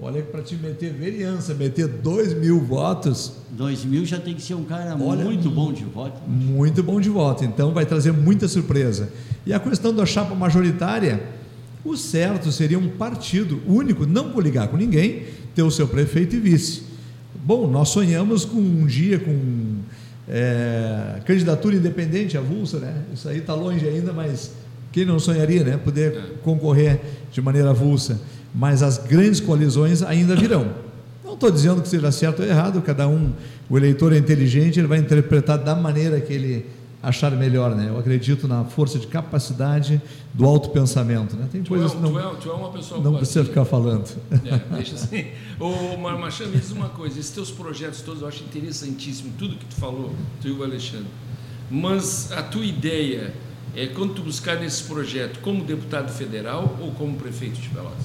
Olha, 0.00 0.20
para 0.22 0.42
te 0.42 0.56
meter 0.56 0.92
vereança, 0.92 1.54
meter 1.54 1.86
2 1.86 2.34
mil 2.34 2.60
votos. 2.60 3.34
2 3.50 3.84
mil 3.84 4.04
já 4.04 4.18
tem 4.18 4.34
que 4.34 4.42
ser 4.42 4.54
um 4.54 4.64
cara 4.64 4.96
olha, 5.00 5.24
muito 5.24 5.48
bom 5.48 5.72
de 5.72 5.84
voto. 5.84 6.20
Muito 6.26 6.82
bom 6.82 7.00
de 7.00 7.08
voto. 7.08 7.44
Então 7.44 7.72
vai 7.72 7.86
trazer 7.86 8.12
muita 8.12 8.48
surpresa. 8.48 9.10
E 9.46 9.52
a 9.52 9.60
questão 9.60 9.94
da 9.94 10.04
chapa 10.04 10.34
majoritária, 10.34 11.22
o 11.84 11.96
certo 11.96 12.52
seria 12.52 12.78
um 12.78 12.88
partido 12.88 13.60
único, 13.66 14.06
não 14.06 14.30
coligar 14.30 14.68
com 14.68 14.76
ninguém, 14.76 15.24
ter 15.54 15.62
o 15.62 15.70
seu 15.70 15.88
prefeito 15.88 16.36
e 16.36 16.40
vice. 16.40 16.82
Bom, 17.44 17.68
nós 17.68 17.88
sonhamos 17.88 18.44
com 18.44 18.58
um 18.58 18.86
dia 18.86 19.18
com 19.18 19.78
é, 20.28 21.20
candidatura 21.24 21.74
independente, 21.74 22.38
avulsa, 22.38 22.78
né? 22.78 23.02
Isso 23.12 23.28
aí 23.28 23.38
está 23.38 23.54
longe 23.54 23.86
ainda, 23.86 24.12
mas 24.12 24.52
quem 24.92 25.04
não 25.04 25.18
sonharia, 25.18 25.64
né? 25.64 25.76
Poder 25.76 26.12
é. 26.12 26.20
concorrer 26.42 27.00
de 27.32 27.40
maneira 27.42 27.70
avulsa. 27.70 28.20
Mas 28.54 28.82
as 28.82 28.98
grandes 28.98 29.40
coalizões 29.40 30.02
ainda 30.02 30.36
virão. 30.36 30.70
Não 31.24 31.34
estou 31.34 31.50
dizendo 31.50 31.82
que 31.82 31.88
seja 31.88 32.12
certo 32.12 32.42
ou 32.42 32.48
errado, 32.48 32.80
cada 32.82 33.08
um, 33.08 33.32
o 33.68 33.76
eleitor 33.76 34.12
é 34.12 34.18
inteligente, 34.18 34.78
ele 34.78 34.86
vai 34.86 34.98
interpretar 34.98 35.58
da 35.58 35.74
maneira 35.74 36.20
que 36.20 36.32
ele 36.32 36.66
achar 37.02 37.32
melhor, 37.32 37.74
né? 37.74 37.88
Eu 37.88 37.98
acredito 37.98 38.46
na 38.46 38.64
força 38.64 38.98
de 38.98 39.06
capacidade 39.08 40.00
do 40.32 40.46
autopensamento, 40.46 41.36
né? 41.36 41.48
Tem 41.50 41.64
coisas 41.64 41.92
é, 41.92 41.96
que 41.96 42.00
não, 42.00 42.12
tu 42.12 42.18
é, 42.18 42.34
tu 42.40 42.50
é 42.50 42.52
uma 42.52 42.70
pessoa 42.70 43.00
não 43.00 43.16
precisa 43.16 43.44
ficar 43.44 43.64
falando. 43.64 44.08
É, 44.44 44.76
deixa 44.76 44.94
assim. 44.94 45.26
Ô, 45.58 45.96
Marchand, 45.96 46.46
me 46.46 46.58
diz 46.58 46.70
uma 46.70 46.88
coisa, 46.88 47.18
esses 47.18 47.32
teus 47.32 47.50
projetos 47.50 48.02
todos 48.02 48.22
eu 48.22 48.28
acho 48.28 48.44
interessantíssimo, 48.44 49.32
tudo 49.38 49.56
que 49.56 49.64
tu 49.64 49.74
falou, 49.74 50.12
tu 50.40 50.48
e 50.48 50.52
o 50.52 50.62
Alexandre. 50.62 51.08
Mas 51.70 52.30
a 52.32 52.42
tua 52.42 52.64
ideia 52.64 53.34
é 53.74 53.86
quando 53.86 54.14
tu 54.14 54.22
buscar 54.22 54.56
nesse 54.60 54.84
projeto 54.84 55.40
como 55.40 55.64
deputado 55.64 56.10
federal 56.10 56.76
ou 56.80 56.92
como 56.92 57.16
prefeito 57.16 57.60
de 57.60 57.68
Pelotas? 57.70 58.04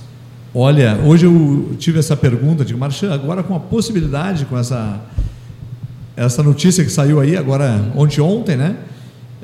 Olha, 0.56 0.98
hoje 1.06 1.26
eu 1.26 1.76
tive 1.78 2.00
essa 2.00 2.16
pergunta 2.16 2.64
de 2.66 2.76
Marchand, 2.76 3.14
agora 3.14 3.43
com 3.43 3.56
a 3.56 3.60
possibilidade, 3.60 4.45
com 4.45 4.58
essa 4.58 5.00
essa 6.18 6.41
notícia 6.41 6.84
que 6.84 6.89
saiu 6.89 7.20
aí 7.20 7.38
agora 7.38 7.80
ontem 7.95 8.20
ontem, 8.20 8.57
né? 8.57 8.76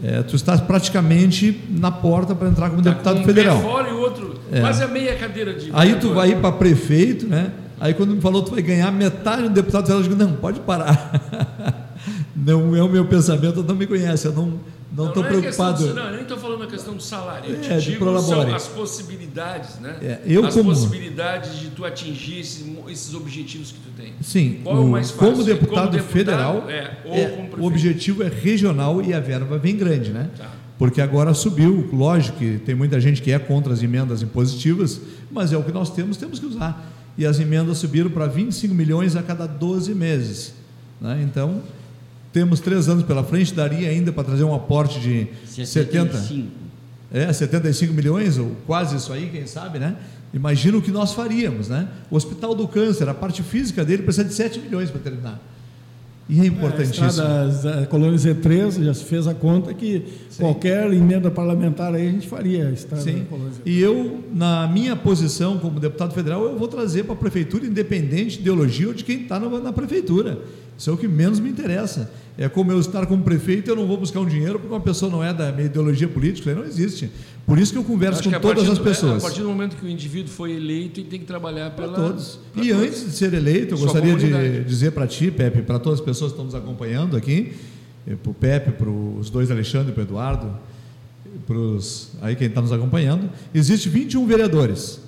É, 0.04 0.22
tu 0.24 0.36
estás 0.36 0.60
praticamente 0.60 1.62
na 1.70 1.92
porta 1.92 2.36
para 2.36 2.50
entrar 2.50 2.70
como 2.70 2.82
tá 2.82 2.90
deputado 2.90 3.16
com 3.18 3.22
um 3.22 3.26
federal. 3.26 3.62
Fora 3.62 3.90
e 3.90 3.94
outro, 3.94 4.34
é. 4.52 4.60
quase 4.60 4.84
a 4.84 4.88
meia 4.88 5.16
cadeira 5.16 5.54
de. 5.54 5.70
Aí 5.72 5.96
tu 5.96 6.14
vai 6.14 6.32
ir 6.32 6.38
para 6.38 6.52
prefeito, 6.52 7.28
né? 7.28 7.52
Aí 7.80 7.94
quando 7.94 8.16
me 8.16 8.20
falou 8.22 8.42
tu 8.42 8.52
vai 8.52 8.62
ganhar 8.62 8.92
metade 8.92 9.44
do 9.44 9.50
deputado 9.50 9.84
federal, 9.84 10.02
eu 10.02 10.10
digo, 10.10 10.22
não, 10.22 10.34
pode 10.34 10.60
parar. 10.62 11.94
não 12.36 12.76
é 12.76 12.84
o 12.84 12.90
meu 12.90 13.06
pensamento, 13.06 13.60
eu 13.60 13.64
não 13.64 13.76
me 13.76 13.86
conhece, 13.86 14.26
eu 14.26 14.34
não 14.34 14.60
não 14.96 15.08
estou 15.08 15.26
é 15.26 15.28
preocupado. 15.28 15.94
não, 15.94 16.04
eu 16.04 16.12
nem 16.12 16.22
estou 16.22 16.38
falando 16.38 16.60
na 16.60 16.68
questão 16.68 16.94
do 16.94 17.02
salário. 17.02 17.50
Eu 17.50 17.56
é, 17.56 17.80
te 17.80 17.92
digo 17.92 18.22
são 18.22 18.56
as 18.56 18.68
possibilidades, 18.68 19.80
né? 19.80 19.98
É, 20.02 20.22
eu 20.26 20.46
as 20.46 20.54
como... 20.54 20.70
possibilidades 20.70 21.58
de 21.60 21.72
tu 21.72 21.84
atingir 21.84 22.40
esses, 22.40 22.64
esses, 22.88 23.14
objetivos 23.16 23.72
que 23.72 23.80
tu 23.80 23.90
tem. 23.98 24.14
Sim. 24.22 24.60
Qual 24.64 24.76
o, 24.76 24.80
é 24.80 24.82
o 24.82 24.88
mais 24.88 25.10
fácil? 25.10 25.32
Como 25.32 25.44
deputado, 25.44 25.76
como 25.76 25.92
deputado 25.92 26.14
federal, 26.14 26.70
é, 26.70 26.98
é 27.06 27.50
o 27.58 27.66
objetivo 27.66 28.22
é 28.22 28.28
regional 28.28 29.02
e 29.02 29.14
a 29.14 29.20
verba 29.20 29.58
vem 29.58 29.76
grande, 29.76 30.12
né? 30.12 30.30
Tá. 30.38 30.52
Porque 30.78 31.02
agora 31.02 31.34
subiu, 31.34 31.90
lógico 31.92 32.38
que 32.38 32.60
tem 32.60 32.76
muita 32.76 33.00
gente 33.00 33.22
que 33.22 33.32
é 33.32 33.40
contra 33.40 33.74
as 33.74 33.82
emendas 33.82 34.22
impositivas, 34.22 35.02
mas 35.32 35.52
é 35.52 35.58
o 35.58 35.64
que 35.64 35.72
nós 35.72 35.90
temos, 35.90 36.18
temos 36.18 36.40
que 36.40 36.46
usar. 36.46 36.92
E 37.18 37.26
as 37.26 37.40
emendas 37.40 37.78
subiram 37.78 38.10
para 38.10 38.28
25 38.28 38.74
milhões 38.74 39.16
a 39.16 39.24
cada 39.24 39.48
12 39.48 39.94
meses. 39.96 40.54
Né? 41.00 41.22
Então, 41.24 41.62
temos 42.34 42.60
três 42.60 42.90
anos 42.90 43.04
pela 43.04 43.24
frente, 43.24 43.54
daria 43.54 43.88
ainda 43.88 44.12
para 44.12 44.24
trazer 44.24 44.44
um 44.44 44.54
aporte 44.54 45.00
de 45.00 45.28
75. 45.46 46.18
70, 46.26 46.50
é, 47.14 47.32
75 47.32 47.94
milhões, 47.94 48.40
ou 48.40 48.56
quase 48.66 48.96
isso 48.98 49.14
aí, 49.14 49.30
quem 49.30 49.46
sabe, 49.46 49.78
né? 49.78 49.96
Imagina 50.34 50.80
o 50.80 50.82
que 50.82 50.90
nós 50.90 51.14
faríamos, 51.14 51.70
né? 51.70 51.88
O 52.10 52.16
Hospital 52.16 52.56
do 52.56 52.68
Câncer, 52.68 53.08
a 53.08 53.14
parte 53.14 53.44
física 53.44 53.86
dele 53.86 54.02
precisa 54.02 54.28
de 54.28 54.34
7 54.34 54.60
milhões 54.60 54.90
para 54.90 55.00
terminar. 55.00 55.40
E 56.28 56.40
é 56.40 56.46
importantíssimo. 56.46 57.22
É, 57.68 57.84
a 57.84 57.86
colônia 57.86 58.18
Z3 58.18 58.84
já 58.84 58.94
se 58.94 59.04
fez 59.04 59.28
a 59.28 59.34
conta 59.34 59.74
que 59.74 60.04
Sim. 60.30 60.42
qualquer 60.42 60.92
emenda 60.92 61.30
parlamentar 61.30 61.94
aí 61.94 62.08
a 62.08 62.12
gente 62.12 62.28
faria 62.28 62.70
a 62.70 62.72
estrada 62.72 63.04
Sim. 63.04 63.28
E 63.66 63.80
eu, 63.80 64.24
na 64.34 64.66
minha 64.68 64.96
posição 64.96 65.60
como 65.60 65.80
deputado 65.80 66.14
federal, 66.14 66.46
eu 66.46 66.58
vou 66.58 66.68
trazer 66.68 67.04
para 67.04 67.14
a 67.14 67.18
prefeitura, 67.18 67.66
independente 67.66 68.38
de 68.38 68.42
ideologia 68.42 68.88
ou 68.88 68.94
de 68.94 69.04
quem 69.04 69.24
está 69.24 69.40
na 69.40 69.74
prefeitura. 69.74 70.40
Isso 70.78 70.90
é 70.90 70.94
o 70.94 70.98
que 70.98 71.08
menos 71.08 71.40
me 71.40 71.50
interessa. 71.50 72.10
É 72.38 72.50
como 72.50 72.72
eu 72.72 72.80
estar 72.80 73.06
como 73.06 73.24
prefeito, 73.24 73.70
eu 73.70 73.76
não 73.76 73.86
vou 73.86 73.98
buscar 73.98 74.20
um 74.20 74.26
dinheiro 74.26 74.58
porque 74.58 74.74
uma 74.74 74.82
pessoa 74.82 75.12
não 75.12 75.24
é 75.24 75.32
da 75.32 75.52
minha 75.52 75.68
ideologia 75.68 76.08
política, 76.08 76.54
não 76.56 76.64
existe. 76.64 77.12
Por 77.46 77.60
isso 77.60 77.72
que 77.72 77.78
eu 77.78 77.84
converso 77.84 78.24
com 78.24 78.40
todas 78.40 78.68
as 78.68 78.80
pessoas. 78.80 79.24
a 79.24 79.28
partir 79.28 79.42
do 79.42 79.50
momento 79.50 79.76
que 79.76 79.86
o 79.86 79.90
indivíduo 79.90 80.32
foi 80.32 80.54
eleito, 80.54 81.00
ele 81.00 81.10
tem 81.10 81.20
que 81.20 81.26
trabalhar 81.26 81.70
para 81.72 81.90
todos. 81.90 82.40
E 82.56 82.70
todos. 82.70 82.72
antes 82.72 83.06
de 83.06 83.12
ser 83.12 83.34
eleito, 83.34 83.74
eu 83.74 83.78
Sua 83.78 83.88
gostaria 83.88 84.16
de 84.16 84.64
dizer 84.64 84.92
para 84.92 85.06
ti, 85.06 85.30
Pepe, 85.30 85.62
para 85.62 85.78
todas 85.78 86.00
as 86.00 86.06
pessoas 86.06 86.32
que 86.32 86.40
estão 86.40 86.46
nos 86.46 86.56
acompanhando 86.56 87.16
aqui, 87.16 87.54
eh, 88.08 88.16
para 88.16 88.32
o 88.32 88.34
Pepe, 88.34 88.72
para 88.72 88.90
os 88.90 89.30
dois 89.30 89.52
Alexandre 89.52 89.92
e 89.92 89.94
para 89.94 90.02
o 90.02 90.06
Eduardo, 90.06 90.58
para 91.46 91.58
os, 91.58 92.14
aí 92.22 92.36
quem 92.36 92.48
está 92.48 92.62
nos 92.62 92.72
acompanhando, 92.72 93.30
existe 93.54 93.90
21 93.90 94.26
vereadores. 94.26 95.02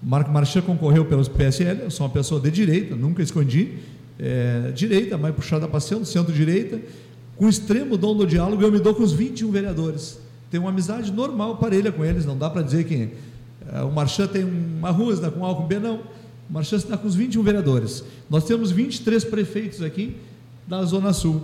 Marco 0.00 0.30
Marchand 0.30 0.62
concorreu 0.62 1.04
pelos 1.06 1.28
PSL, 1.28 1.84
eu 1.84 1.90
sou 1.90 2.06
uma 2.06 2.12
pessoa 2.12 2.40
de 2.40 2.50
direita, 2.50 2.94
nunca 2.94 3.22
escondi, 3.22 3.78
é, 4.18 4.70
direita, 4.74 5.18
mais 5.18 5.34
puxada 5.34 5.66
para 5.66 5.80
centro, 5.80 6.04
centro-direita, 6.04 6.80
com 7.36 7.48
extremo 7.48 7.96
dom 7.96 8.16
do 8.16 8.26
diálogo, 8.26 8.62
eu 8.62 8.70
me 8.70 8.78
dou 8.78 8.94
com 8.94 9.02
os 9.02 9.12
21 9.12 9.50
vereadores. 9.50 10.18
Tenho 10.50 10.62
uma 10.62 10.70
amizade 10.70 11.12
normal, 11.12 11.56
parelha 11.56 11.90
com 11.90 12.04
eles, 12.04 12.24
não 12.24 12.38
dá 12.38 12.48
para 12.48 12.62
dizer 12.62 12.84
que 12.84 13.10
é, 13.72 13.82
o 13.82 13.90
Marchand 13.90 14.28
tem 14.28 14.44
uma 14.44 14.90
rua, 14.90 15.12
está 15.12 15.30
com 15.30 15.66
B, 15.66 15.78
não. 15.78 15.96
O 16.48 16.52
Marchand 16.52 16.76
está 16.76 16.96
com 16.96 17.08
os 17.08 17.14
21 17.14 17.42
vereadores. 17.42 18.04
Nós 18.28 18.44
temos 18.44 18.70
23 18.70 19.24
prefeitos 19.24 19.82
aqui, 19.82 20.16
da 20.66 20.84
Zona 20.84 21.12
Sul, 21.12 21.42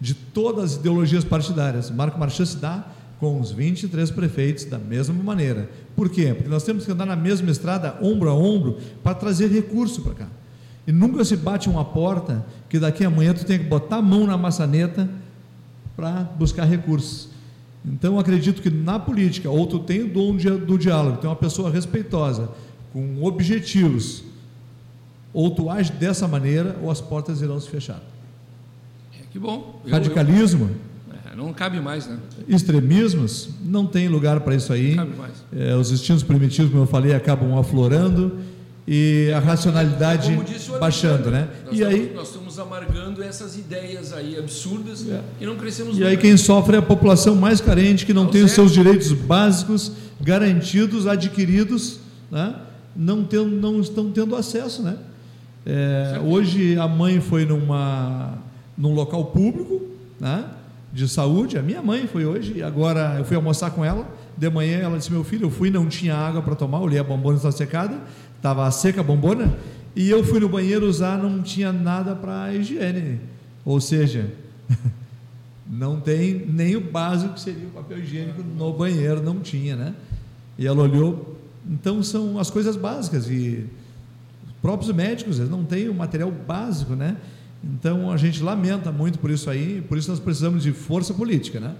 de 0.00 0.14
todas 0.14 0.72
as 0.72 0.76
ideologias 0.76 1.24
partidárias. 1.24 1.90
Marco 1.90 2.18
Marchand 2.18 2.46
se 2.46 2.56
dá 2.58 2.86
com 3.18 3.40
os 3.40 3.50
23 3.50 4.10
prefeitos 4.10 4.64
da 4.64 4.78
mesma 4.78 5.14
maneira. 5.22 5.68
Por 5.96 6.10
quê? 6.10 6.34
Porque 6.34 6.48
nós 6.48 6.62
temos 6.62 6.84
que 6.84 6.92
andar 6.92 7.06
na 7.06 7.16
mesma 7.16 7.50
estrada, 7.50 7.96
ombro 8.02 8.28
a 8.28 8.34
ombro, 8.34 8.78
para 9.02 9.14
trazer 9.14 9.50
recurso 9.50 10.02
para 10.02 10.14
cá. 10.14 10.28
E 10.86 10.92
nunca 10.92 11.24
se 11.24 11.36
bate 11.36 11.68
uma 11.68 11.84
porta 11.84 12.44
que 12.68 12.78
daqui 12.78 13.04
a 13.04 13.08
amanhã 13.08 13.32
tu 13.32 13.44
tem 13.44 13.58
que 13.58 13.64
botar 13.64 13.96
a 13.96 14.02
mão 14.02 14.26
na 14.26 14.36
maçaneta 14.36 15.08
para 15.96 16.22
buscar 16.38 16.64
recursos. 16.64 17.28
Então 17.84 18.18
acredito 18.18 18.62
que 18.62 18.70
na 18.70 18.98
política, 18.98 19.50
ou 19.50 19.66
tu 19.66 19.78
tem 19.78 20.02
o 20.02 20.08
dom 20.08 20.36
do 20.36 20.78
diálogo, 20.78 21.18
tem 21.18 21.28
uma 21.28 21.36
pessoa 21.36 21.70
respeitosa, 21.70 22.48
com 22.92 23.22
objetivos, 23.22 24.24
ou 25.32 25.50
tu 25.50 25.68
age 25.68 25.92
dessa 25.92 26.26
maneira, 26.28 26.76
ou 26.82 26.90
as 26.90 27.00
portas 27.00 27.42
irão 27.42 27.58
se 27.60 27.68
fechar. 27.68 28.00
É, 29.12 29.24
que 29.30 29.38
bom. 29.38 29.80
Eu, 29.84 29.90
Radicalismo. 29.90 30.70
Eu, 31.08 31.32
é, 31.32 31.36
não 31.36 31.52
cabe 31.52 31.80
mais, 31.80 32.06
né? 32.06 32.18
Extremismos, 32.48 33.50
não 33.62 33.86
tem 33.86 34.08
lugar 34.08 34.40
para 34.40 34.54
isso 34.54 34.72
aí. 34.72 34.94
Não 34.94 35.04
cabe 35.04 35.18
mais. 35.18 35.44
É, 35.52 35.74
os 35.74 35.90
instintos 35.90 36.22
primitivos, 36.22 36.70
como 36.70 36.84
eu 36.84 36.88
falei, 36.88 37.14
acabam 37.14 37.58
aflorando 37.58 38.38
e 38.86 39.32
a 39.34 39.38
racionalidade 39.38 40.38
baixando, 40.78 41.30
né? 41.30 41.48
Nós 41.64 41.74
e 41.74 41.80
estamos, 41.80 41.94
aí 41.94 42.12
nós 42.14 42.28
estamos 42.28 42.58
amargando 42.58 43.22
essas 43.22 43.56
ideias 43.56 44.12
aí 44.12 44.38
absurdas 44.38 45.08
é. 45.08 45.20
e 45.40 45.46
não 45.46 45.56
crescemos. 45.56 45.96
E 45.96 46.00
nunca. 46.00 46.10
aí 46.10 46.16
quem 46.16 46.36
sofre 46.36 46.76
é 46.76 46.78
a 46.78 46.82
população 46.82 47.34
mais 47.34 47.60
carente 47.60 48.04
que 48.04 48.12
não, 48.12 48.24
não 48.24 48.30
tem 48.30 48.42
certo. 48.42 48.50
os 48.50 48.54
seus 48.54 48.72
direitos 48.72 49.12
básicos 49.12 49.92
garantidos, 50.20 51.06
adquiridos, 51.06 51.98
né? 52.30 52.56
não, 52.94 53.24
tem, 53.24 53.44
não 53.46 53.80
estão 53.80 54.10
tendo 54.10 54.36
acesso, 54.36 54.82
né? 54.82 54.98
É, 55.66 56.20
hoje 56.22 56.78
a 56.78 56.86
mãe 56.86 57.20
foi 57.20 57.46
numa 57.46 58.36
num 58.76 58.92
local 58.92 59.26
público, 59.26 59.80
né? 60.20 60.44
De 60.92 61.08
saúde. 61.08 61.56
A 61.56 61.62
minha 61.62 61.80
mãe 61.80 62.06
foi 62.06 62.26
hoje. 62.26 62.54
E 62.56 62.62
agora 62.62 63.16
eu 63.18 63.24
fui 63.24 63.34
almoçar 63.34 63.70
com 63.70 63.82
ela. 63.82 64.06
De 64.36 64.50
manhã 64.50 64.78
ela 64.78 64.98
disse: 64.98 65.10
Meu 65.10 65.24
filho, 65.24 65.46
eu 65.46 65.50
fui, 65.50 65.70
não 65.70 65.86
tinha 65.86 66.14
água 66.14 66.42
para 66.42 66.54
tomar. 66.54 66.80
Olhei 66.80 66.98
a 66.98 67.04
bombona 67.04 67.36
estava 67.36 67.56
secada 67.56 67.98
estava 68.44 68.70
seca 68.70 69.00
a 69.00 69.02
bombona, 69.02 69.56
e 69.96 70.10
eu 70.10 70.22
fui 70.22 70.38
no 70.38 70.50
banheiro 70.50 70.86
usar, 70.86 71.16
não 71.16 71.40
tinha 71.40 71.72
nada 71.72 72.14
para 72.14 72.52
higiene. 72.52 73.18
Ou 73.64 73.80
seja, 73.80 74.30
não 75.66 75.98
tem 75.98 76.44
nem 76.46 76.76
o 76.76 76.80
básico 76.82 77.32
que 77.32 77.40
seria 77.40 77.66
o 77.66 77.70
papel 77.70 78.00
higiênico 78.00 78.42
no 78.42 78.70
banheiro, 78.74 79.22
não 79.22 79.40
tinha, 79.40 79.74
né? 79.74 79.94
E 80.58 80.66
ela 80.66 80.82
olhou, 80.82 81.40
então 81.66 82.02
são 82.02 82.38
as 82.38 82.50
coisas 82.50 82.76
básicas 82.76 83.30
e 83.30 83.64
os 84.46 84.52
próprios 84.60 84.94
médicos 84.94 85.38
eles 85.38 85.50
não 85.50 85.64
têm 85.64 85.88
o 85.88 85.94
material 85.94 86.30
básico, 86.30 86.94
né? 86.94 87.16
Então 87.62 88.12
a 88.12 88.18
gente 88.18 88.42
lamenta 88.42 88.92
muito 88.92 89.18
por 89.18 89.30
isso 89.30 89.48
aí, 89.48 89.82
por 89.88 89.96
isso 89.96 90.10
nós 90.10 90.20
precisamos 90.20 90.62
de 90.62 90.72
força 90.72 91.14
política, 91.14 91.60
né? 91.60 91.74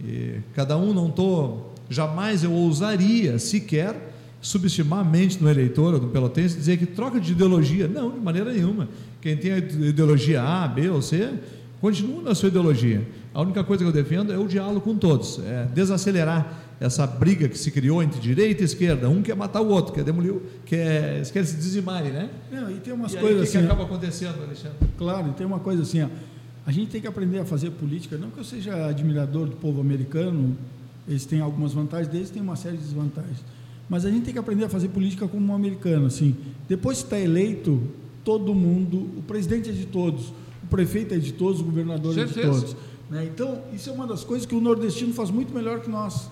E 0.00 0.38
cada 0.54 0.76
um 0.76 0.94
não 0.94 1.10
tô, 1.10 1.62
jamais 1.90 2.44
eu 2.44 2.52
ousaria 2.52 3.40
sequer 3.40 4.14
subestimar 4.46 5.00
a 5.00 5.04
mente 5.04 5.38
do 5.38 5.48
eleitor 5.48 5.94
ou 5.94 6.00
do 6.00 6.06
pelotense 6.06 6.54
e 6.54 6.58
dizer 6.58 6.76
que 6.76 6.86
troca 6.86 7.18
de 7.18 7.32
ideologia. 7.32 7.88
Não, 7.88 8.12
de 8.12 8.20
maneira 8.20 8.52
nenhuma. 8.52 8.88
Quem 9.20 9.36
tem 9.36 9.52
a 9.52 9.58
ideologia 9.58 10.40
A, 10.40 10.68
B 10.68 10.88
ou 10.88 11.02
C, 11.02 11.34
continua 11.80 12.22
na 12.22 12.34
sua 12.34 12.48
ideologia. 12.48 13.06
A 13.34 13.42
única 13.42 13.64
coisa 13.64 13.82
que 13.82 13.88
eu 13.88 13.92
defendo 13.92 14.32
é 14.32 14.38
o 14.38 14.46
diálogo 14.46 14.80
com 14.80 14.96
todos, 14.96 15.40
é 15.44 15.66
desacelerar 15.74 16.62
essa 16.78 17.06
briga 17.06 17.48
que 17.48 17.58
se 17.58 17.70
criou 17.70 18.02
entre 18.02 18.20
direita 18.20 18.62
e 18.62 18.64
esquerda. 18.64 19.08
Um 19.08 19.20
quer 19.20 19.34
matar 19.34 19.62
o 19.62 19.68
outro, 19.68 19.92
quer 19.92 20.04
demolir, 20.04 20.34
quer, 20.64 21.28
quer 21.32 21.44
se 21.44 21.56
dizimarem, 21.56 22.12
né? 22.12 22.30
Não, 22.52 22.70
e 22.70 22.74
tem 22.74 22.92
umas 22.92 23.14
e 23.14 23.16
coisas 23.16 23.40
aí, 23.40 23.48
assim. 23.48 23.58
Que 23.58 23.64
acaba 23.64 23.82
acontecendo, 23.82 24.42
Alexandre? 24.44 24.76
Claro, 24.96 25.28
e 25.28 25.32
tem 25.32 25.46
uma 25.46 25.58
coisa 25.58 25.82
assim, 25.82 26.02
ó, 26.02 26.08
a 26.64 26.70
gente 26.70 26.90
tem 26.90 27.00
que 27.00 27.06
aprender 27.06 27.40
a 27.40 27.44
fazer 27.44 27.70
política. 27.70 28.16
Não 28.16 28.30
que 28.30 28.38
eu 28.38 28.44
seja 28.44 28.86
admirador 28.86 29.46
do 29.46 29.56
povo 29.56 29.80
americano, 29.80 30.56
eles 31.08 31.24
têm 31.26 31.40
algumas 31.40 31.72
vantagens, 31.72 32.08
deles 32.08 32.30
têm 32.30 32.40
uma 32.40 32.56
série 32.56 32.76
de 32.76 32.84
desvantagens. 32.84 33.55
Mas 33.88 34.04
a 34.04 34.10
gente 34.10 34.24
tem 34.24 34.32
que 34.32 34.38
aprender 34.38 34.64
a 34.64 34.68
fazer 34.68 34.88
política 34.88 35.28
como 35.28 35.52
um 35.52 35.54
americano, 35.54 36.06
assim. 36.06 36.36
Depois 36.68 36.98
que 36.98 37.04
está 37.04 37.18
eleito, 37.18 37.80
todo 38.24 38.54
mundo, 38.54 39.08
o 39.16 39.22
presidente 39.22 39.70
é 39.70 39.72
de 39.72 39.86
todos, 39.86 40.32
o 40.62 40.66
prefeito 40.68 41.14
é 41.14 41.18
de 41.18 41.32
todos, 41.32 41.60
o 41.60 41.64
governador 41.64 42.14
Certeza. 42.14 42.40
é 42.40 42.42
de 42.42 42.60
todos. 42.60 42.76
Né? 43.08 43.28
Então, 43.32 43.60
isso 43.72 43.88
é 43.88 43.92
uma 43.92 44.06
das 44.06 44.24
coisas 44.24 44.46
que 44.46 44.54
o 44.54 44.60
nordestino 44.60 45.12
faz 45.12 45.30
muito 45.30 45.54
melhor 45.54 45.80
que 45.80 45.88
nós. 45.88 46.28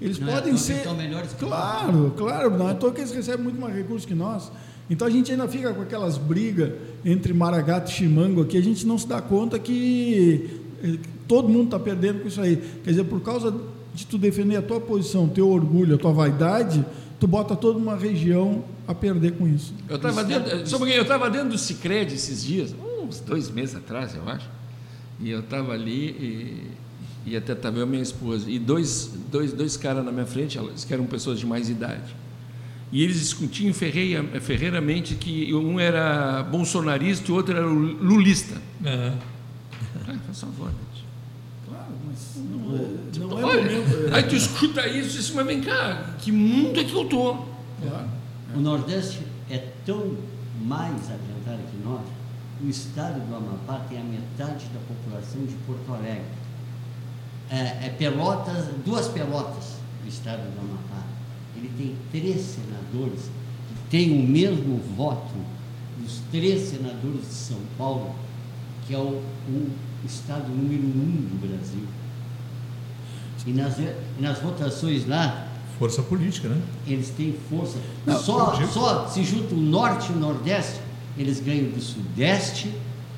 Eles 0.00 0.18
não 0.18 0.28
é 0.28 0.34
podem 0.34 0.54
é, 0.54 0.56
ser. 0.56 0.76
Estão 0.78 0.96
melhores 0.96 1.32
que 1.32 1.44
claro, 1.44 1.92
nós. 1.92 2.12
claro, 2.16 2.50
não 2.50 2.70
é 2.70 2.74
que 2.74 3.00
eles 3.00 3.12
recebem 3.12 3.44
muito 3.44 3.60
mais 3.60 3.74
recursos 3.74 4.06
que 4.06 4.14
nós. 4.14 4.50
Então 4.88 5.06
a 5.06 5.10
gente 5.10 5.30
ainda 5.30 5.48
fica 5.48 5.72
com 5.72 5.82
aquelas 5.82 6.18
brigas 6.18 6.72
entre 7.04 7.32
Maragato 7.32 7.90
e 7.90 7.94
Chimango 7.94 8.42
aqui, 8.42 8.58
a 8.58 8.62
gente 8.62 8.86
não 8.86 8.98
se 8.98 9.06
dá 9.06 9.20
conta 9.20 9.58
que 9.58 10.60
eh, 10.82 10.98
todo 11.26 11.48
mundo 11.48 11.66
está 11.66 11.78
perdendo 11.78 12.20
com 12.20 12.28
isso 12.28 12.40
aí. 12.40 12.56
Quer 12.82 12.90
dizer, 12.90 13.04
por 13.04 13.20
causa 13.20 13.54
de 13.94 14.06
tu 14.06 14.18
defender 14.18 14.56
a 14.56 14.62
tua 14.62 14.80
posição, 14.80 15.28
teu 15.28 15.48
orgulho, 15.48 15.94
a 15.94 15.98
tua 15.98 16.12
vaidade, 16.12 16.84
tu 17.20 17.26
bota 17.26 17.54
toda 17.54 17.78
uma 17.78 17.96
região 17.96 18.64
a 18.86 18.94
perder 18.94 19.32
com 19.32 19.46
isso. 19.46 19.72
Eu 19.88 19.96
estava 19.96 20.24
dentro, 20.24 20.50
eu 20.50 21.02
estava 21.02 21.30
dentro 21.30 21.50
do 21.50 21.58
Cicred 21.58 22.12
esses 22.12 22.44
dias, 22.44 22.74
uns 23.02 23.20
dois 23.20 23.48
meses 23.50 23.76
atrás, 23.76 24.14
eu 24.14 24.28
acho, 24.28 24.48
e 25.20 25.30
eu 25.30 25.40
estava 25.40 25.72
ali 25.72 26.08
e, 27.24 27.30
e 27.30 27.36
até 27.36 27.52
estava 27.52 27.78
eu 27.78 27.86
e 27.86 27.88
minha 27.88 28.02
esposa, 28.02 28.50
e 28.50 28.58
dois, 28.58 29.10
dois, 29.30 29.52
dois 29.52 29.76
caras 29.76 30.04
na 30.04 30.10
minha 30.10 30.26
frente, 30.26 30.58
eles 30.58 30.84
que 30.84 30.92
eram 30.92 31.06
pessoas 31.06 31.38
de 31.38 31.46
mais 31.46 31.68
idade. 31.70 32.24
E 32.92 33.02
eles 33.02 33.18
discutiam 33.18 33.72
ferreiramente 33.72 35.14
que 35.14 35.52
um 35.52 35.80
era 35.80 36.42
bolsonarista 36.44 37.28
e 37.28 37.32
o 37.32 37.36
outro 37.36 37.56
era 37.56 37.66
lulista. 37.66 38.54
Uhum. 38.84 39.18
Ah, 40.06 40.18
faz 40.26 40.40
favor, 40.40 40.70
não 43.16 43.38
é 43.38 43.44
Olha, 43.44 43.62
momento. 43.62 44.14
Aí 44.14 44.22
tu 44.24 44.34
escuta 44.36 44.86
isso 44.86 45.16
e 45.16 45.20
diz, 45.20 45.30
mas 45.30 45.46
vem 45.46 45.60
cá, 45.60 46.14
que 46.18 46.32
mundo 46.32 46.78
é 46.80 46.84
que 46.84 46.92
eu 46.92 47.02
estou? 47.02 47.48
O 48.54 48.60
Nordeste 48.60 49.20
é 49.50 49.58
tão 49.84 50.16
mais 50.62 50.94
adiantado 51.10 51.62
que 51.70 51.76
nós, 51.84 52.00
o 52.62 52.68
estado 52.68 53.20
do 53.20 53.34
Amapá 53.34 53.84
tem 53.88 54.00
a 54.00 54.04
metade 54.04 54.66
da 54.66 54.80
população 54.80 55.44
de 55.44 55.54
Porto 55.66 55.92
Alegre. 55.92 56.24
É, 57.50 57.86
é 57.86 57.94
Pelotas, 57.98 58.66
duas 58.84 59.08
Pelotas, 59.08 59.76
o 60.04 60.08
estado 60.08 60.42
do 60.54 60.60
Amapá. 60.60 61.06
Ele 61.56 61.70
tem 61.76 61.96
três 62.10 62.40
senadores 62.40 63.22
que 63.68 63.90
têm 63.90 64.12
o 64.12 64.26
mesmo 64.26 64.80
voto 64.96 65.34
dos 65.98 66.20
três 66.30 66.68
senadores 66.68 67.28
de 67.28 67.34
São 67.34 67.60
Paulo, 67.76 68.14
que 68.86 68.94
é 68.94 68.98
o, 68.98 69.20
o 69.20 69.70
estado 70.04 70.48
número 70.48 70.82
um 70.82 71.28
do 71.30 71.46
Brasil. 71.46 71.86
E 73.46 73.52
nas, 73.52 73.76
nas 74.20 74.38
votações 74.38 75.06
lá. 75.06 75.48
Força 75.78 76.02
política, 76.02 76.48
né? 76.48 76.56
Eles 76.86 77.10
têm 77.10 77.34
força. 77.50 77.76
Não, 78.06 78.18
só, 78.18 78.54
só 78.66 79.06
se 79.08 79.24
junta 79.24 79.54
o 79.54 79.58
norte 79.58 80.12
e 80.12 80.14
o 80.14 80.18
nordeste, 80.18 80.80
eles 81.18 81.40
ganham 81.40 81.70
do 81.70 81.80
sudeste, 81.80 82.70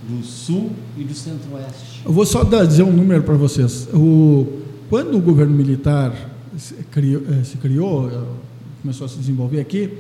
do 0.09 0.25
sul 0.25 0.73
e 0.97 1.05
do 1.05 1.15
centro-oeste. 1.15 2.03
Eu 2.05 2.13
vou 2.13 2.25
só 2.25 2.45
dizer 2.45 2.83
um 2.83 2.93
número 2.93 3.23
para 3.23 3.35
vocês. 3.35 3.89
O, 3.93 4.63
quando 4.89 5.17
o 5.17 5.21
governo 5.21 5.55
militar 5.55 6.13
se 6.57 6.75
criou, 6.91 7.23
eh, 7.29 7.45
se 7.45 7.57
criou, 7.59 8.09
eh, 8.09 8.19
começou 8.83 9.05
a 9.05 9.09
se 9.09 9.19
desenvolver 9.19 9.61
aqui, 9.61 9.91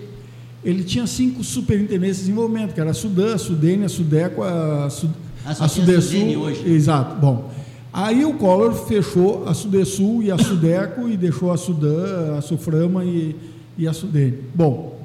ele 0.65 0.83
tinha 0.83 1.07
cinco 1.07 1.45
superintendências 1.45 2.19
de 2.19 2.23
desenvolvimento, 2.25 2.75
que 2.75 2.81
era 2.81 2.91
a 2.91 2.95
Sudã, 2.95 3.35
a 3.35 3.39
Sudene, 3.39 3.85
a 3.85 3.89
Sudeco, 3.89 4.43
a, 4.43 4.89
Sud, 4.91 5.13
a, 5.45 5.51
a 5.51 5.69
Sudesul. 5.69 6.39
hoje. 6.39 6.69
Exato. 6.69 7.17
Bom, 7.21 7.51
Aí 7.97 8.27
o 8.27 8.35
Collor 8.35 8.75
fechou 8.75 9.49
a 9.49 9.55
Sudesul 9.55 10.23
e 10.23 10.31
a 10.31 10.37
Sudeco 10.37 11.09
e 11.09 11.17
deixou 11.17 11.51
a 11.51 11.57
Sudã, 11.57 12.37
a 12.37 12.43
Suframa 12.43 13.03
e, 13.03 13.35
e 13.79 13.89
a 13.89 13.93
Sudene. 13.95 14.37
Bom, 14.55 15.01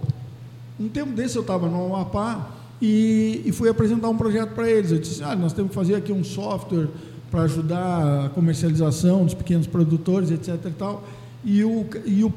um 0.78 0.90
tempo 0.90 1.14
desse 1.14 1.38
eu 1.38 1.42
estava 1.42 1.70
no 1.70 1.86
Amapá 1.86 2.52
e, 2.82 3.44
e 3.46 3.52
fui 3.54 3.70
apresentar 3.70 4.10
um 4.10 4.18
projeto 4.18 4.50
para 4.50 4.70
eles. 4.70 4.92
Eu 4.92 5.00
disse, 5.00 5.24
ah, 5.24 5.38
nós 5.38 5.54
temos 5.54 5.70
que 5.70 5.76
fazer 5.76 5.96
aqui 5.96 6.12
um 6.12 6.22
software 6.22 6.90
para 7.32 7.44
ajudar 7.44 8.26
a 8.26 8.30
comercialização 8.30 9.24
dos 9.24 9.36
pequenos 9.36 9.68
produtores, 9.68 10.30
etc. 10.30 10.56
E, 10.66 10.72
tal. 10.72 11.02
e, 11.46 11.64
o, 11.64 11.86
e, 12.06 12.26
o, 12.26 12.34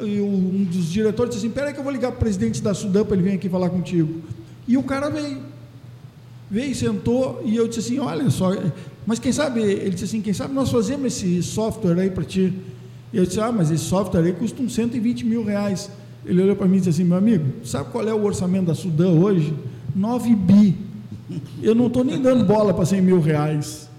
e 0.00 0.20
o, 0.20 0.26
um 0.26 0.62
dos 0.62 0.92
diretores 0.92 1.34
disse 1.34 1.44
assim, 1.44 1.52
peraí 1.52 1.72
que 1.72 1.80
eu 1.80 1.84
vou 1.84 1.92
ligar 1.92 2.12
para 2.12 2.18
o 2.18 2.20
presidente 2.20 2.62
da 2.62 2.72
Sudã 2.72 3.04
para 3.04 3.16
ele 3.16 3.24
vir 3.24 3.34
aqui 3.34 3.48
falar 3.48 3.68
contigo. 3.68 4.20
E 4.68 4.76
o 4.76 4.84
cara 4.84 5.10
veio. 5.10 5.50
Veio, 6.48 6.74
sentou 6.74 7.42
e 7.46 7.56
eu 7.56 7.66
disse 7.66 7.80
assim, 7.80 7.98
olha 7.98 8.28
só, 8.28 8.50
mas 9.06 9.18
quem 9.18 9.32
sabe, 9.32 9.60
ele 9.60 9.90
disse 9.90 10.04
assim, 10.04 10.20
quem 10.20 10.32
sabe 10.32 10.54
nós 10.54 10.70
fazemos 10.70 11.06
esse 11.06 11.42
software 11.42 11.98
aí 11.98 12.10
para 12.10 12.24
ti. 12.24 12.52
E 13.12 13.16
eu 13.16 13.26
disse, 13.26 13.40
ah, 13.40 13.52
mas 13.52 13.70
esse 13.70 13.84
software 13.84 14.22
aí 14.22 14.32
custa 14.32 14.62
uns 14.62 14.74
120 14.74 15.26
mil 15.26 15.44
reais. 15.44 15.90
Ele 16.24 16.40
olhou 16.42 16.56
para 16.56 16.66
mim 16.66 16.76
e 16.76 16.78
disse 16.78 16.90
assim, 16.90 17.04
meu 17.04 17.16
amigo, 17.16 17.44
sabe 17.64 17.90
qual 17.90 18.06
é 18.06 18.14
o 18.14 18.24
orçamento 18.24 18.66
da 18.66 18.74
Sudã 18.74 19.10
hoje? 19.10 19.54
9 19.94 20.34
bi. 20.36 20.76
Eu 21.62 21.74
não 21.74 21.88
estou 21.88 22.04
nem 22.04 22.20
dando 22.20 22.44
bola 22.44 22.72
para 22.72 22.86
100 22.86 23.02
mil 23.02 23.20
reais. 23.20 23.90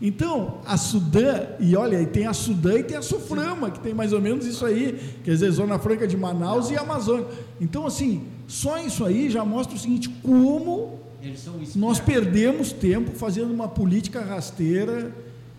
Então, 0.00 0.58
a 0.66 0.76
Sudã, 0.76 1.46
e 1.58 1.74
olha, 1.74 2.00
e 2.00 2.06
tem 2.06 2.26
a 2.26 2.32
Sudã 2.32 2.78
e 2.78 2.82
tem 2.82 2.96
a 2.96 3.02
Suframa, 3.02 3.70
que 3.70 3.80
tem 3.80 3.94
mais 3.94 4.12
ou 4.12 4.20
menos 4.20 4.46
isso 4.46 4.64
aí, 4.66 4.98
quer 5.24 5.30
dizer, 5.30 5.50
Zona 5.50 5.78
Franca 5.78 6.06
de 6.06 6.16
Manaus 6.16 6.70
e 6.70 6.76
Amazônia. 6.76 7.26
Então, 7.60 7.86
assim, 7.86 8.24
só 8.46 8.78
isso 8.78 9.04
aí 9.04 9.30
já 9.30 9.44
mostra 9.44 9.74
o 9.74 9.78
seguinte, 9.78 10.10
como 10.22 10.98
Nós 11.76 11.98
espertos. 11.98 12.00
perdemos 12.00 12.72
tempo 12.72 13.10
fazendo 13.12 13.52
uma 13.52 13.68
política 13.68 14.20
rasteira 14.20 15.10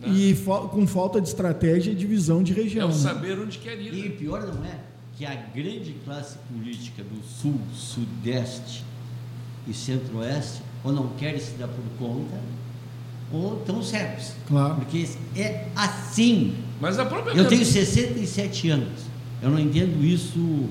e 0.05 0.35
fa- 0.35 0.61
com 0.67 0.85
falta 0.87 1.19
de 1.19 1.27
estratégia 1.27 1.91
e 1.91 1.95
de 1.95 2.05
visão 2.05 2.41
de 2.43 2.53
É 2.53 2.55
região. 2.63 2.87
o 2.87 2.91
né? 2.91 2.97
saber 2.97 3.37
onde 3.39 3.57
quer 3.57 3.79
ir. 3.81 3.93
E 3.93 4.09
né? 4.09 4.15
pior 4.17 4.41
não 4.53 4.63
é 4.63 4.79
que 5.17 5.25
a 5.25 5.33
grande 5.35 5.95
classe 6.05 6.37
política 6.53 7.03
do 7.03 7.21
sul, 7.23 7.59
sudeste 7.73 8.83
e 9.67 9.73
centro-oeste 9.73 10.61
ou 10.83 10.93
não 10.93 11.07
querem 11.17 11.39
se 11.39 11.51
dar 11.51 11.67
por 11.67 11.83
conta 11.97 12.39
ou 13.33 13.57
estão 13.59 13.81
cegos. 13.83 14.33
Claro. 14.47 14.75
Porque 14.75 15.05
é 15.35 15.67
assim. 15.75 16.55
Mas 16.79 16.99
a 16.99 17.05
própria 17.05 17.33
Eu 17.33 17.47
tenho 17.47 17.65
67 17.65 18.69
anos. 18.69 19.01
Eu 19.41 19.49
não 19.49 19.59
entendo 19.59 20.03
isso 20.05 20.69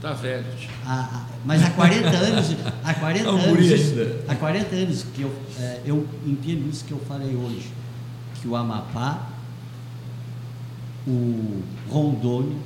Tá 0.00 0.12
velho. 0.14 0.44
há- 0.86 1.00
há- 1.12 1.26
mas 1.44 1.62
há 1.62 1.70
40 1.70 2.08
anos, 2.16 2.56
há 2.84 2.94
40 2.94 3.28
É 3.28 3.30
um 3.32 3.36
anos, 3.36 3.70
ainda. 3.70 4.24
há 4.28 4.34
40 4.34 4.74
anos 4.74 5.04
que 5.14 5.22
eu, 5.22 5.34
é, 5.58 5.80
eu 5.84 6.06
entendo 6.26 6.68
isso 6.70 6.84
que 6.86 6.92
eu 6.92 6.98
falei 7.06 7.36
hoje, 7.36 7.70
que 8.40 8.48
o 8.48 8.56
Amapá, 8.56 9.28
o 11.06 11.62
Rondônia, 11.90 12.56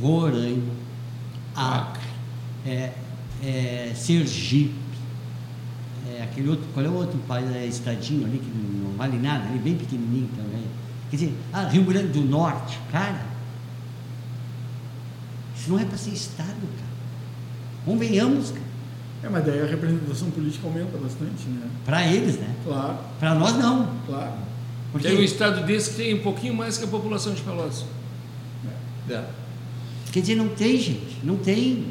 Roraima, 0.00 0.72
Acre, 1.54 2.02
é, 2.66 2.92
é, 3.44 3.92
Sergipe, 3.94 4.74
é, 6.08 6.22
aquele 6.24 6.48
outro, 6.48 6.66
qual 6.74 6.84
é 6.84 6.88
o 6.88 6.94
outro 6.94 7.18
país, 7.20 7.48
é, 7.54 7.66
estadinho 7.66 8.26
ali 8.26 8.38
que 8.38 8.50
não 8.50 8.96
vale 8.96 9.16
nada, 9.18 9.48
ali 9.48 9.58
bem 9.58 9.76
pequenininho 9.76 10.28
também. 10.36 10.64
Quer 11.10 11.16
dizer, 11.16 11.34
ah, 11.52 11.64
Rio 11.68 11.84
Grande 11.84 12.08
do 12.08 12.20
Norte, 12.22 12.78
cara, 12.90 13.26
isso 15.60 15.70
não 15.70 15.78
é 15.78 15.84
para 15.84 15.96
ser 15.98 16.10
Estado, 16.10 16.48
cara. 16.48 16.90
Convenhamos, 17.84 18.50
cara. 18.50 18.62
É, 19.22 19.28
mas 19.28 19.44
daí 19.44 19.60
a 19.60 19.66
representação 19.66 20.30
política 20.30 20.66
aumenta 20.66 20.96
bastante, 20.96 21.46
né? 21.48 21.68
Para 21.84 22.06
eles, 22.06 22.36
né? 22.36 22.54
Claro, 22.64 22.96
Para 23.18 23.34
nós, 23.34 23.54
não. 23.56 23.88
claro. 24.06 24.32
Porque 24.92 25.06
Tem 25.08 25.18
um 25.18 25.22
estado 25.22 25.64
desse 25.66 25.90
que 25.90 25.96
tem 25.96 26.14
um 26.14 26.22
pouquinho 26.22 26.54
mais 26.54 26.76
que 26.78 26.84
a 26.84 26.88
população 26.88 27.32
de 27.34 27.42
Pelotas. 27.42 27.84
É. 29.08 29.24
Quer 30.12 30.20
dizer, 30.20 30.34
não 30.36 30.48
tem, 30.48 30.76
gente, 30.78 31.18
não 31.22 31.36
tem. 31.36 31.86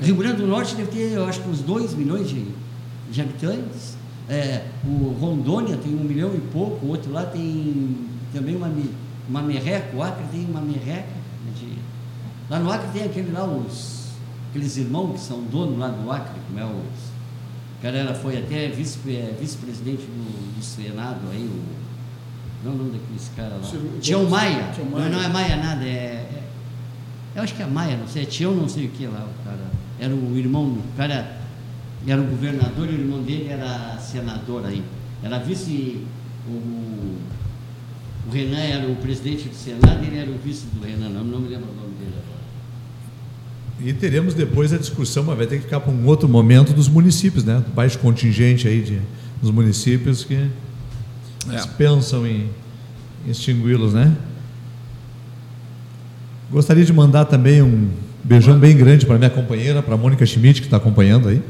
Rio 0.00 0.16
Grande 0.16 0.38
do 0.42 0.46
Norte 0.46 0.74
deve 0.74 0.90
ter, 0.90 1.12
eu 1.12 1.24
acho 1.26 1.40
que 1.40 1.48
uns 1.48 1.60
2 1.60 1.94
milhões 1.94 2.28
de, 2.28 2.44
de 3.10 3.20
habitantes. 3.20 3.96
É, 4.28 4.64
o 4.84 5.16
Rondônia 5.20 5.76
tem 5.76 5.94
um 5.94 6.02
milhão 6.04 6.34
e 6.34 6.40
pouco, 6.40 6.84
o 6.86 6.88
outro 6.90 7.12
lá 7.12 7.24
tem 7.26 7.96
também 8.32 8.56
uma, 8.56 8.70
uma 9.28 9.42
merreca, 9.42 9.94
o 9.96 10.02
Acre 10.02 10.24
tem 10.32 10.44
uma 10.46 10.60
merreca. 10.60 11.08
né, 11.46 11.52
de- 11.58 11.83
lá 12.50 12.58
no 12.58 12.70
Acre 12.70 12.88
tem 12.92 13.04
aquele 13.04 13.32
lá, 13.32 13.44
os, 13.44 14.08
aqueles 14.50 14.76
irmãos 14.76 15.12
que 15.14 15.20
são 15.20 15.42
donos 15.44 15.78
lá 15.78 15.88
do 15.88 16.10
Acre, 16.10 16.40
como 16.46 16.58
é 16.60 16.64
os. 16.64 16.70
O 17.78 17.82
cara 17.82 17.98
era, 17.98 18.14
foi 18.14 18.38
até 18.38 18.68
vice- 18.68 18.98
é, 19.08 19.36
vice-presidente 19.38 20.02
do, 20.02 20.56
do 20.58 20.62
Senado 20.64 21.20
aí, 21.30 21.44
o. 21.44 21.84
Não 22.64 22.72
é 22.72 22.74
o 22.74 22.78
nome 22.78 22.90
daqueles 22.98 23.30
caras 23.36 23.52
lá. 23.74 23.98
Tião 24.00 24.24
Maia. 24.28 24.70
Tião 24.74 24.86
Não, 24.86 24.98
Maia. 24.98 25.10
não 25.10 25.22
é 25.22 25.28
Maia 25.28 25.56
nada, 25.56 25.84
é- 25.84 25.86
é 25.86 26.42
eu 27.36 27.42
acho 27.42 27.54
que 27.54 27.62
é 27.62 27.66
Maia, 27.66 27.96
não 27.98 28.06
sei, 28.08 28.22
é 28.22 28.26
Tião 28.26 28.54
não 28.54 28.68
sei 28.68 28.86
o 28.86 28.90
que 28.90 29.06
lá, 29.06 29.26
o 29.28 29.44
cara. 29.44 29.66
Era 30.00 30.14
o 30.14 30.36
irmão, 30.38 30.64
o 30.64 30.82
cara 30.96 31.40
era 32.06 32.20
o 32.20 32.24
governador 32.24 32.86
e 32.88 32.92
o 32.94 33.00
irmão 33.00 33.22
dele 33.22 33.48
era 33.48 33.98
senador 33.98 34.64
aí. 34.66 34.82
Era 35.22 35.38
vice. 35.38 36.04
O, 36.48 36.52
o 36.52 38.30
Renan 38.32 38.58
era 38.58 38.86
o 38.90 38.96
presidente 38.96 39.48
do 39.48 39.54
Senado 39.54 40.02
e 40.02 40.06
ele 40.06 40.18
era 40.18 40.30
o 40.30 40.38
vice 40.38 40.66
do 40.72 40.84
Renan, 40.86 41.08
não, 41.10 41.24
não 41.24 41.40
me 41.40 41.48
lembro 41.48 41.70
o 41.70 41.74
nome. 41.74 41.83
E 43.80 43.92
teremos 43.92 44.34
depois 44.34 44.72
a 44.72 44.78
discussão, 44.78 45.24
mas 45.24 45.36
vai 45.36 45.46
ter 45.46 45.56
que 45.56 45.64
ficar 45.64 45.80
para 45.80 45.92
um 45.92 46.06
outro 46.06 46.28
momento 46.28 46.72
dos 46.72 46.88
municípios, 46.88 47.44
né? 47.44 47.62
Do 47.66 47.72
baixo 47.72 47.98
contingente 47.98 48.68
aí 48.68 48.80
de, 48.82 49.00
dos 49.42 49.50
municípios 49.50 50.24
que 50.24 50.34
eles 51.48 51.66
pensam 51.76 52.26
em 52.26 52.48
extingui-los, 53.26 53.92
né? 53.92 54.16
Gostaria 56.50 56.84
de 56.84 56.92
mandar 56.92 57.24
também 57.24 57.62
um 57.62 57.88
beijão 58.22 58.58
bem 58.58 58.76
grande 58.76 59.04
para 59.04 59.18
minha 59.18 59.30
companheira, 59.30 59.82
para 59.82 59.94
a 59.94 59.98
Mônica 59.98 60.24
Schmidt, 60.24 60.60
que 60.60 60.66
está 60.68 60.76
acompanhando 60.76 61.28
aí. 61.28 61.42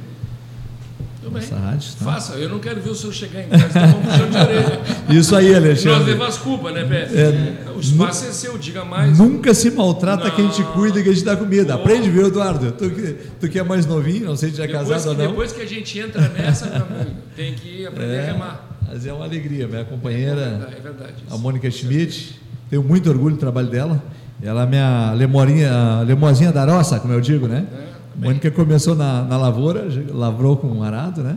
Tudo 1.34 1.50
bem. 1.50 1.50
Nossa 1.50 1.56
rádio, 1.70 1.90
tá? 1.98 2.04
Faça, 2.04 2.32
eu 2.34 2.48
não 2.48 2.58
quero 2.58 2.80
ver 2.80 2.90
o 2.90 2.94
senhor 2.94 3.12
chegar 3.12 3.40
em 3.42 3.48
casa 3.48 3.66
e 3.66 3.72
tomar 3.72 3.86
um 3.96 4.02
puxão 4.02 4.30
de 4.30 4.36
orelha. 4.36 4.80
Isso 5.10 5.36
aí, 5.36 5.46
Nós 5.48 5.56
Alexandre. 5.56 6.04
levamos 6.12 6.38
culpa, 6.38 6.70
né, 6.72 6.84
Pé? 6.84 7.08
É, 7.14 7.70
o 7.76 7.80
espaço 7.80 8.26
é 8.26 8.32
seu, 8.32 8.56
diga 8.58 8.84
mais. 8.84 9.18
Nunca 9.18 9.52
se 9.54 9.70
maltrata 9.70 10.30
quem 10.30 10.48
te 10.48 10.62
Não. 10.62 10.72
cuida 10.72 11.00
e 11.00 11.02
quem 11.04 11.12
te 11.12 11.24
dá 11.24 11.36
comida. 11.36 11.76
Pô. 11.76 11.82
Aprende, 11.82 12.10
viu, 12.10 12.26
Eduardo? 12.26 12.72
Tu 12.72 12.90
que, 12.90 13.16
tu 13.40 13.48
que 13.48 13.58
é 13.58 13.62
mais 13.62 13.86
novinho, 13.86 14.26
não 14.26 14.36
sei 14.36 14.50
se 14.50 14.56
já 14.56 14.64
é 14.64 14.68
casado 14.68 15.02
que, 15.02 15.08
ou 15.08 15.14
não. 15.14 15.26
depois 15.28 15.52
que 15.52 15.62
a 15.62 15.66
gente 15.66 15.98
entra 15.98 16.28
nessa, 16.28 16.66
amigo, 16.66 17.10
tem 17.36 17.54
que 17.54 17.86
aprender 17.86 18.18
a 18.18 18.22
É, 18.22 18.26
remar. 18.32 18.78
mas 18.88 19.06
é 19.06 19.12
uma 19.12 19.24
alegria. 19.24 19.66
Minha 19.68 19.80
É 19.80 19.84
companheira, 19.84 20.68
é 20.76 20.80
verdade. 20.80 21.14
a 21.30 21.36
Mônica 21.36 21.70
Schmidt, 21.70 22.40
tenho 22.70 22.82
muito 22.82 23.08
orgulho 23.10 23.34
do 23.34 23.40
trabalho 23.40 23.68
dela. 23.68 24.02
Ela 24.42 24.64
é 24.64 24.66
minha 24.66 25.12
lemorinha, 25.12 26.02
lemozinha 26.06 26.52
da 26.52 26.64
roça, 26.64 26.98
como 27.00 27.12
eu 27.14 27.20
digo, 27.20 27.46
né? 27.46 27.64
É, 27.72 27.93
A 28.16 28.24
Mônica 28.24 28.50
começou 28.50 28.94
na, 28.94 29.22
na 29.24 29.36
lavoura, 29.36 29.86
lavrou 30.10 30.56
com 30.56 30.68
um 30.68 30.82
arado, 30.82 31.22
né? 31.22 31.36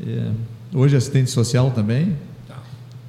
E, 0.00 0.30
hoje 0.76 0.94
é 0.94 0.98
assistente 0.98 1.30
social 1.30 1.70
também, 1.72 2.16
Tá. 2.46 2.54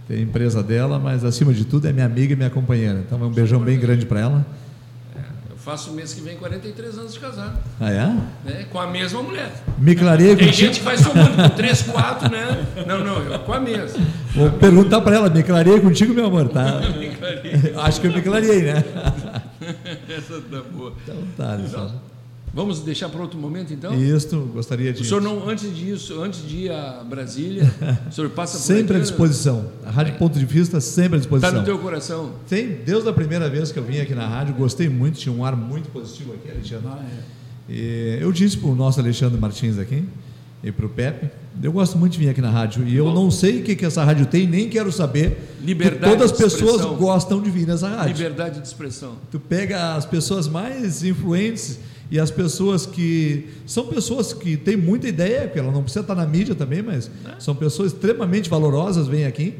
tem 0.07 0.17
a 0.17 0.21
empresa 0.21 0.63
dela, 0.63 0.97
mas 0.97 1.23
acima 1.23 1.53
de 1.53 1.63
tudo 1.65 1.87
é 1.87 1.93
minha 1.93 2.05
amiga 2.05 2.33
e 2.33 2.35
minha 2.35 2.49
companheira. 2.49 3.03
Então, 3.05 3.21
um 3.21 3.29
beijão 3.29 3.59
bem 3.59 3.79
grande 3.79 4.05
para 4.05 4.19
ela. 4.21 4.45
Eu 5.47 5.57
faço 5.57 5.91
mês 5.91 6.13
que 6.13 6.21
vem 6.21 6.37
43 6.37 6.97
anos 6.97 7.13
de 7.13 7.19
casado, 7.19 7.59
Ah, 7.79 7.91
é? 7.91 8.05
né? 8.45 8.65
Com 8.71 8.79
a 8.79 8.87
mesma 8.87 9.21
mulher. 9.21 9.51
Me 9.77 9.93
clarei 9.93 10.35
Tem 10.35 10.47
contigo. 10.47 10.53
gente 10.67 10.79
que 10.79 10.85
vai 10.85 10.97
somando 10.97 11.35
com 11.35 11.49
3, 11.49 11.81
4, 11.83 12.31
né? 12.31 12.65
Não, 12.87 13.03
não, 13.03 13.17
eu 13.21 13.39
com 13.39 13.53
a 13.53 13.59
mesma. 13.59 13.99
Vou 14.33 14.49
perguntar 14.51 15.01
para 15.01 15.15
ela, 15.17 15.29
me 15.29 15.43
clarei 15.43 15.79
contigo, 15.81 16.13
meu 16.13 16.25
amor, 16.27 16.47
tá? 16.49 16.79
Me 16.97 17.09
clarei. 17.09 17.73
Acho 17.77 18.01
que 18.01 18.07
eu 18.07 18.13
me 18.13 18.21
clareei, 18.21 18.61
né? 18.63 18.83
Essa 20.09 20.41
tá 20.41 20.61
boa. 20.73 20.93
Então 21.03 21.15
tá, 21.37 21.51
Alexandre. 21.53 21.95
Vamos 22.53 22.79
deixar 22.79 23.09
para 23.09 23.21
outro 23.21 23.39
momento, 23.39 23.73
então? 23.73 23.93
Isto, 23.93 24.39
gostaria 24.53 24.91
de. 24.91 25.01
O 25.01 25.05
senhor 25.05 25.21
não, 25.21 25.47
antes 25.47 25.75
disso, 25.75 26.19
antes 26.21 26.47
de 26.47 26.57
ir 26.65 26.71
a 26.71 27.03
Brasília, 27.07 27.71
o 28.09 28.11
senhor 28.11 28.29
passa 28.31 28.57
por 28.57 28.63
Sempre 28.63 28.97
à 28.97 28.99
disposição. 28.99 29.71
A 29.85 29.91
Rádio 29.91 30.15
Ponto 30.15 30.37
de 30.37 30.45
Vista 30.45 30.81
sempre 30.81 31.05
à 31.05 31.11
Tá 31.11 31.17
disposição. 31.17 31.53
no 31.59 31.63
teu 31.63 31.77
coração. 31.79 32.31
Tem, 32.47 32.79
desde 32.83 33.07
a 33.07 33.13
primeira 33.13 33.49
vez 33.49 33.71
que 33.71 33.77
eu 33.77 33.83
vim 33.83 33.99
aqui 33.99 34.15
na 34.15 34.27
rádio, 34.27 34.55
gostei 34.55 34.89
muito, 34.89 35.19
tinha 35.19 35.33
um 35.33 35.45
ar 35.45 35.55
muito 35.55 35.89
positivo 35.89 36.33
aqui, 36.33 36.49
Alexandre. 36.49 36.87
Ah, 36.87 37.05
é. 37.05 37.39
E 37.71 38.17
eu 38.19 38.31
disse 38.31 38.57
para 38.57 38.69
o 38.69 38.75
nosso 38.75 38.99
Alexandre 38.99 39.39
Martins 39.39 39.77
aqui 39.77 40.03
e 40.63 40.71
para 40.71 40.85
o 40.87 40.89
Pepe, 40.89 41.29
eu 41.61 41.71
gosto 41.71 41.97
muito 41.97 42.13
de 42.13 42.19
vir 42.19 42.29
aqui 42.29 42.41
na 42.41 42.49
rádio 42.49 42.85
e 42.85 42.95
eu 42.95 43.13
não 43.13 43.29
sei 43.29 43.59
o 43.59 43.63
que, 43.63 43.75
que 43.75 43.85
essa 43.85 44.03
rádio 44.03 44.25
tem, 44.25 44.47
nem 44.47 44.67
quero 44.67 44.91
saber. 44.91 45.37
Liberdade 45.61 46.13
todas 46.13 46.31
as 46.31 46.37
pessoas 46.37 46.83
gostam 46.97 47.41
de 47.41 47.49
vir 47.51 47.67
nessa 47.67 47.87
rádio. 47.89 48.13
Liberdade 48.13 48.59
de 48.59 48.67
expressão. 48.67 49.17
Tu 49.29 49.39
pega 49.39 49.95
as 49.95 50.05
pessoas 50.05 50.47
mais 50.47 51.03
influentes 51.03 51.79
e 52.11 52.19
as 52.19 52.31
pessoas 52.31 52.85
que 52.85 53.49
são 53.65 53.85
pessoas 53.87 54.33
que 54.33 54.57
têm 54.57 54.75
muita 54.75 55.07
ideia, 55.07 55.41
porque 55.41 55.59
ela 55.59 55.71
não 55.71 55.83
precisa 55.83 56.01
estar 56.01 56.15
na 56.15 56.25
mídia 56.25 56.55
também, 56.55 56.81
mas 56.81 57.09
É. 57.25 57.39
são 57.39 57.55
pessoas 57.55 57.93
extremamente 57.93 58.49
valorosas, 58.49 59.07
vêm 59.07 59.25
aqui 59.25 59.55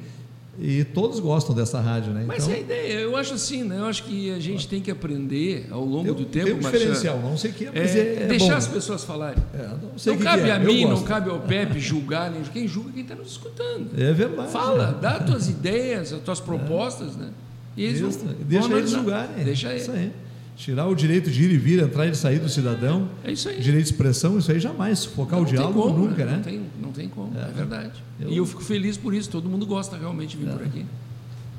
e 0.62 0.84
todos 0.84 1.20
gostam 1.22 1.56
dessa 1.56 1.80
rádio, 1.80 2.12
né? 2.12 2.26
Mas 2.28 2.44
então, 2.44 2.54
é 2.54 2.58
a 2.58 2.60
ideia, 2.60 2.94
eu 3.00 3.16
acho 3.16 3.34
assim, 3.36 3.64
né? 3.64 3.78
Eu 3.78 3.86
acho 3.86 4.04
que 4.04 4.30
a 4.34 4.40
gente 4.40 4.68
tem 4.68 4.82
que 4.82 4.92
aprender 4.92 5.68
ao 5.72 5.86
longo 5.86 6.06
tem, 6.06 6.14
do 6.16 6.26
tem 6.26 6.44
tempo, 6.44 6.58
um 6.58 6.62
Marcelo, 6.62 6.78
diferencial, 6.80 7.20
não 7.20 7.38
sei 7.38 7.52
o 7.52 7.54
que 7.54 7.66
é, 7.66 7.72
mas 7.74 7.96
é, 7.96 8.00
é, 8.00 8.24
é 8.24 8.28
deixar 8.28 8.48
bom, 8.50 8.58
as 8.58 8.68
pessoas 8.68 9.04
falarem. 9.06 9.42
É, 9.54 9.68
não 9.68 9.98
sei 9.98 10.12
Não 10.14 10.18
que 10.18 10.24
cabe 10.26 10.44
que 10.44 10.50
é, 10.50 10.54
a 10.54 10.60
mim, 10.60 10.86
não 10.86 11.04
cabe 11.04 11.30
ao 11.30 11.40
Pepe 11.40 11.80
julgar, 11.80 12.30
nem 12.32 12.42
quem 12.44 12.68
julga 12.68 12.90
é 12.90 12.94
quem 12.94 13.04
está 13.04 13.16
nos 13.16 13.32
escutando. 13.32 13.90
É 13.98 14.12
verdade. 14.12 14.52
Fala, 14.52 14.98
dá 15.00 15.12
as 15.18 15.26
tuas 15.26 15.48
ideias, 15.48 16.12
as 16.12 16.20
tuas 16.22 16.40
propostas, 16.42 17.16
né? 17.16 17.30
E 17.78 17.86
eles 17.86 18.02
Isso, 18.02 18.20
vão, 18.20 18.36
deixa 18.42 18.68
vão 18.68 18.78
eles 18.80 18.90
julgarem. 18.92 19.46
Deixa 19.46 19.74
Isso 19.74 19.92
ele. 19.92 20.00
aí. 20.00 20.12
Tirar 20.60 20.88
o 20.88 20.94
direito 20.94 21.32
de 21.32 21.42
ir 21.42 21.52
e 21.52 21.58
vir, 21.58 21.80
entrar 21.80 22.06
e 22.06 22.14
sair 22.14 22.38
do 22.40 22.50
cidadão, 22.50 23.08
É 23.24 23.32
isso 23.32 23.48
aí. 23.48 23.62
direito 23.62 23.86
de 23.86 23.92
expressão, 23.94 24.38
isso 24.38 24.52
aí 24.52 24.60
jamais. 24.60 25.00
Sufocar 25.00 25.40
o 25.40 25.44
Não 25.44 25.46
tem 25.48 25.56
diálogo 25.58 25.82
como, 25.82 25.98
nunca, 26.08 26.26
né? 26.26 26.34
Não 26.34 26.42
tem, 26.42 26.62
não 26.84 26.92
tem 26.92 27.08
como, 27.08 27.32
é, 27.40 27.46
verdade. 27.54 27.92
Eu- 28.20 28.30
E 28.30 28.38
eu 28.38 28.46
fico 28.46 28.62
feliz 28.62 28.98
por 28.98 29.14
isso, 29.14 29.30
todo 29.30 29.48
mundo 29.48 29.66
gosta 29.66 29.96
realmente 29.98 30.38
de 30.38 30.44
vir 30.44 30.52
por 30.52 30.62
aqui. 30.62 30.86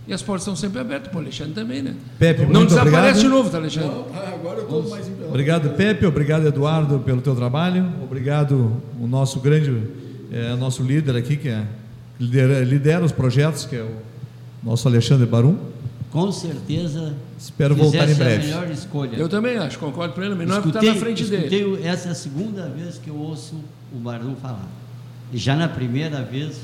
E 0.06 0.12
as 0.12 0.20
portas 0.22 0.43
estão 0.43 0.55
sempre 0.55 0.81
abertas, 0.81 1.09
para 1.09 1.16
o 1.16 1.20
Alexandre 1.22 1.55
também, 1.55 1.81
né? 1.81 1.94
Pepe, 2.18 2.43
não 2.43 2.48
muito 2.52 2.68
desaparece 2.68 2.97
obrigado. 2.98 3.20
de 3.22 3.28
novo, 3.28 3.48
tá, 3.51 3.56
Alexandre? 3.56 3.89
Não, 3.89 4.06
ah, 4.14 4.32
agora 4.35 4.59
eu 4.59 4.62
estou 4.64 4.89
mais 4.90 5.09
em 5.09 5.12
Obrigado, 5.27 5.70
Pepe. 5.77 6.05
Obrigado, 6.05 6.47
Eduardo, 6.47 6.98
pelo 6.98 7.22
teu 7.22 7.35
trabalho. 7.35 7.90
Obrigado, 8.02 8.82
o 9.01 9.06
nosso 9.06 9.40
grande, 9.40 9.82
é, 10.31 10.55
nosso 10.56 10.82
líder 10.82 11.16
aqui, 11.16 11.36
que 11.39 11.48
é, 11.48 11.64
lidera, 12.18 12.60
lidera 12.64 13.02
os 13.05 13.12
projetos, 13.12 13.64
que 13.64 13.77
é 13.77 13.82
o 13.82 13.90
nosso 14.62 14.86
Alexandre 14.86 15.27
Barum. 15.27 15.56
Com 16.10 16.32
certeza. 16.32 17.14
Espero 17.38 17.74
voltar 17.76 18.08
em 18.10 18.14
breve. 18.14 18.42
a 18.52 18.56
melhor 18.60 18.70
escolha. 18.70 19.16
Eu 19.16 19.28
também 19.28 19.56
acho, 19.56 19.78
concordo 19.78 20.12
plenamente. 20.14 20.48
Não 20.48 20.56
é 20.56 20.60
porque 20.60 20.78
Escutei- 20.78 20.90
está 20.90 21.00
na 21.00 21.14
frente 21.14 21.24
dele. 21.30 21.86
Essa 21.86 22.08
é 22.08 22.10
a 22.12 22.14
segunda 22.14 22.66
vez 22.68 22.98
que 22.98 23.08
eu 23.08 23.16
ouço 23.16 23.54
o 23.92 23.98
Barão 23.98 24.34
falar. 24.42 24.66
E 25.32 25.38
já 25.38 25.54
na 25.54 25.68
primeira 25.68 26.22
vez 26.22 26.56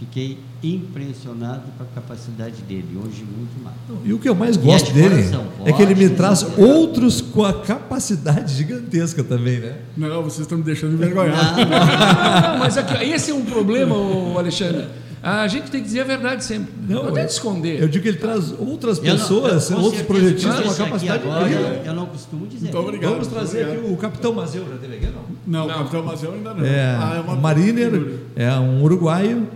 fiquei 0.00 0.38
impressionado 0.62 1.62
com 1.76 1.84
a 1.84 1.86
capacidade 1.94 2.60
dele. 2.62 2.88
Hoje, 2.96 3.24
muito 3.24 3.62
mais. 3.62 3.76
E 4.04 4.12
o 4.12 4.18
que 4.18 4.28
eu 4.28 4.34
mais 4.34 4.56
é 4.56 4.60
gosto 4.60 4.86
de 4.92 5.00
dele 5.00 5.30
é 5.64 5.72
que 5.72 5.82
ele 5.82 5.94
me 5.94 6.08
traz 6.10 6.44
outros 6.58 7.20
com 7.20 7.44
a 7.44 7.52
capacidade 7.62 8.54
gigantesca 8.54 9.22
também, 9.22 9.60
né? 9.60 9.76
Não, 9.96 10.22
vocês 10.22 10.40
estão 10.40 10.58
me 10.58 10.64
deixando 10.64 10.94
envergonhado. 10.94 11.60
Não, 11.60 11.68
Não, 11.68 11.70
não, 12.52 12.58
mas 12.58 12.76
aqui, 12.76 13.04
esse 13.04 13.30
é 13.30 13.34
um 13.34 13.44
problema, 13.44 13.94
Alexandre. 14.36 14.86
A 15.22 15.48
gente 15.48 15.70
tem 15.70 15.80
que 15.80 15.86
dizer 15.86 16.00
a 16.00 16.04
verdade 16.04 16.44
sempre. 16.44 16.72
Não, 16.88 17.04
Não, 17.04 17.12
tem 17.12 17.22
eu- 17.22 17.26
que 17.26 17.32
esconder. 17.32 17.82
Eu 17.82 17.88
digo 17.88 18.02
que 18.02 18.08
ele 18.08 18.18
traz 18.18 18.52
outras 18.58 18.98
eu 18.98 19.04
não- 19.04 19.10
pessoas, 19.18 19.70
eu, 19.70 19.78
outros 19.80 20.02
projetistas 20.02 20.60
com 20.60 20.68
aqui 20.70 20.76
capacidade 20.84 21.22
agora, 21.24 21.48
incrível. 21.50 21.72
Eu 21.84 21.94
não 21.94 22.06
costumo 22.06 22.46
dizer. 22.46 22.62
Muito 22.64 22.78
obrigado. 22.78 23.10
Vamos 23.10 23.26
trazer 23.26 23.62
obrigado. 23.64 23.84
aqui 23.84 23.92
o 23.94 23.96
Capitão 23.96 24.32
Mazeu, 24.32 24.64
já 24.70 24.76
teve 24.78 24.96
aqui, 24.96 25.06
não? 25.06 25.22
Não, 25.46 25.66
Não. 25.68 25.78
Capitão 25.78 26.02
Mazeu 26.04 26.32
ainda 26.32 26.54
não. 26.54 26.64
É, 26.64 26.84
Ah, 26.96 27.14
é 27.16 27.20
uma 27.20 27.34
Mariner 27.36 28.18
é 28.36 28.50
um 28.54 28.82
uruguaio. 28.82 29.48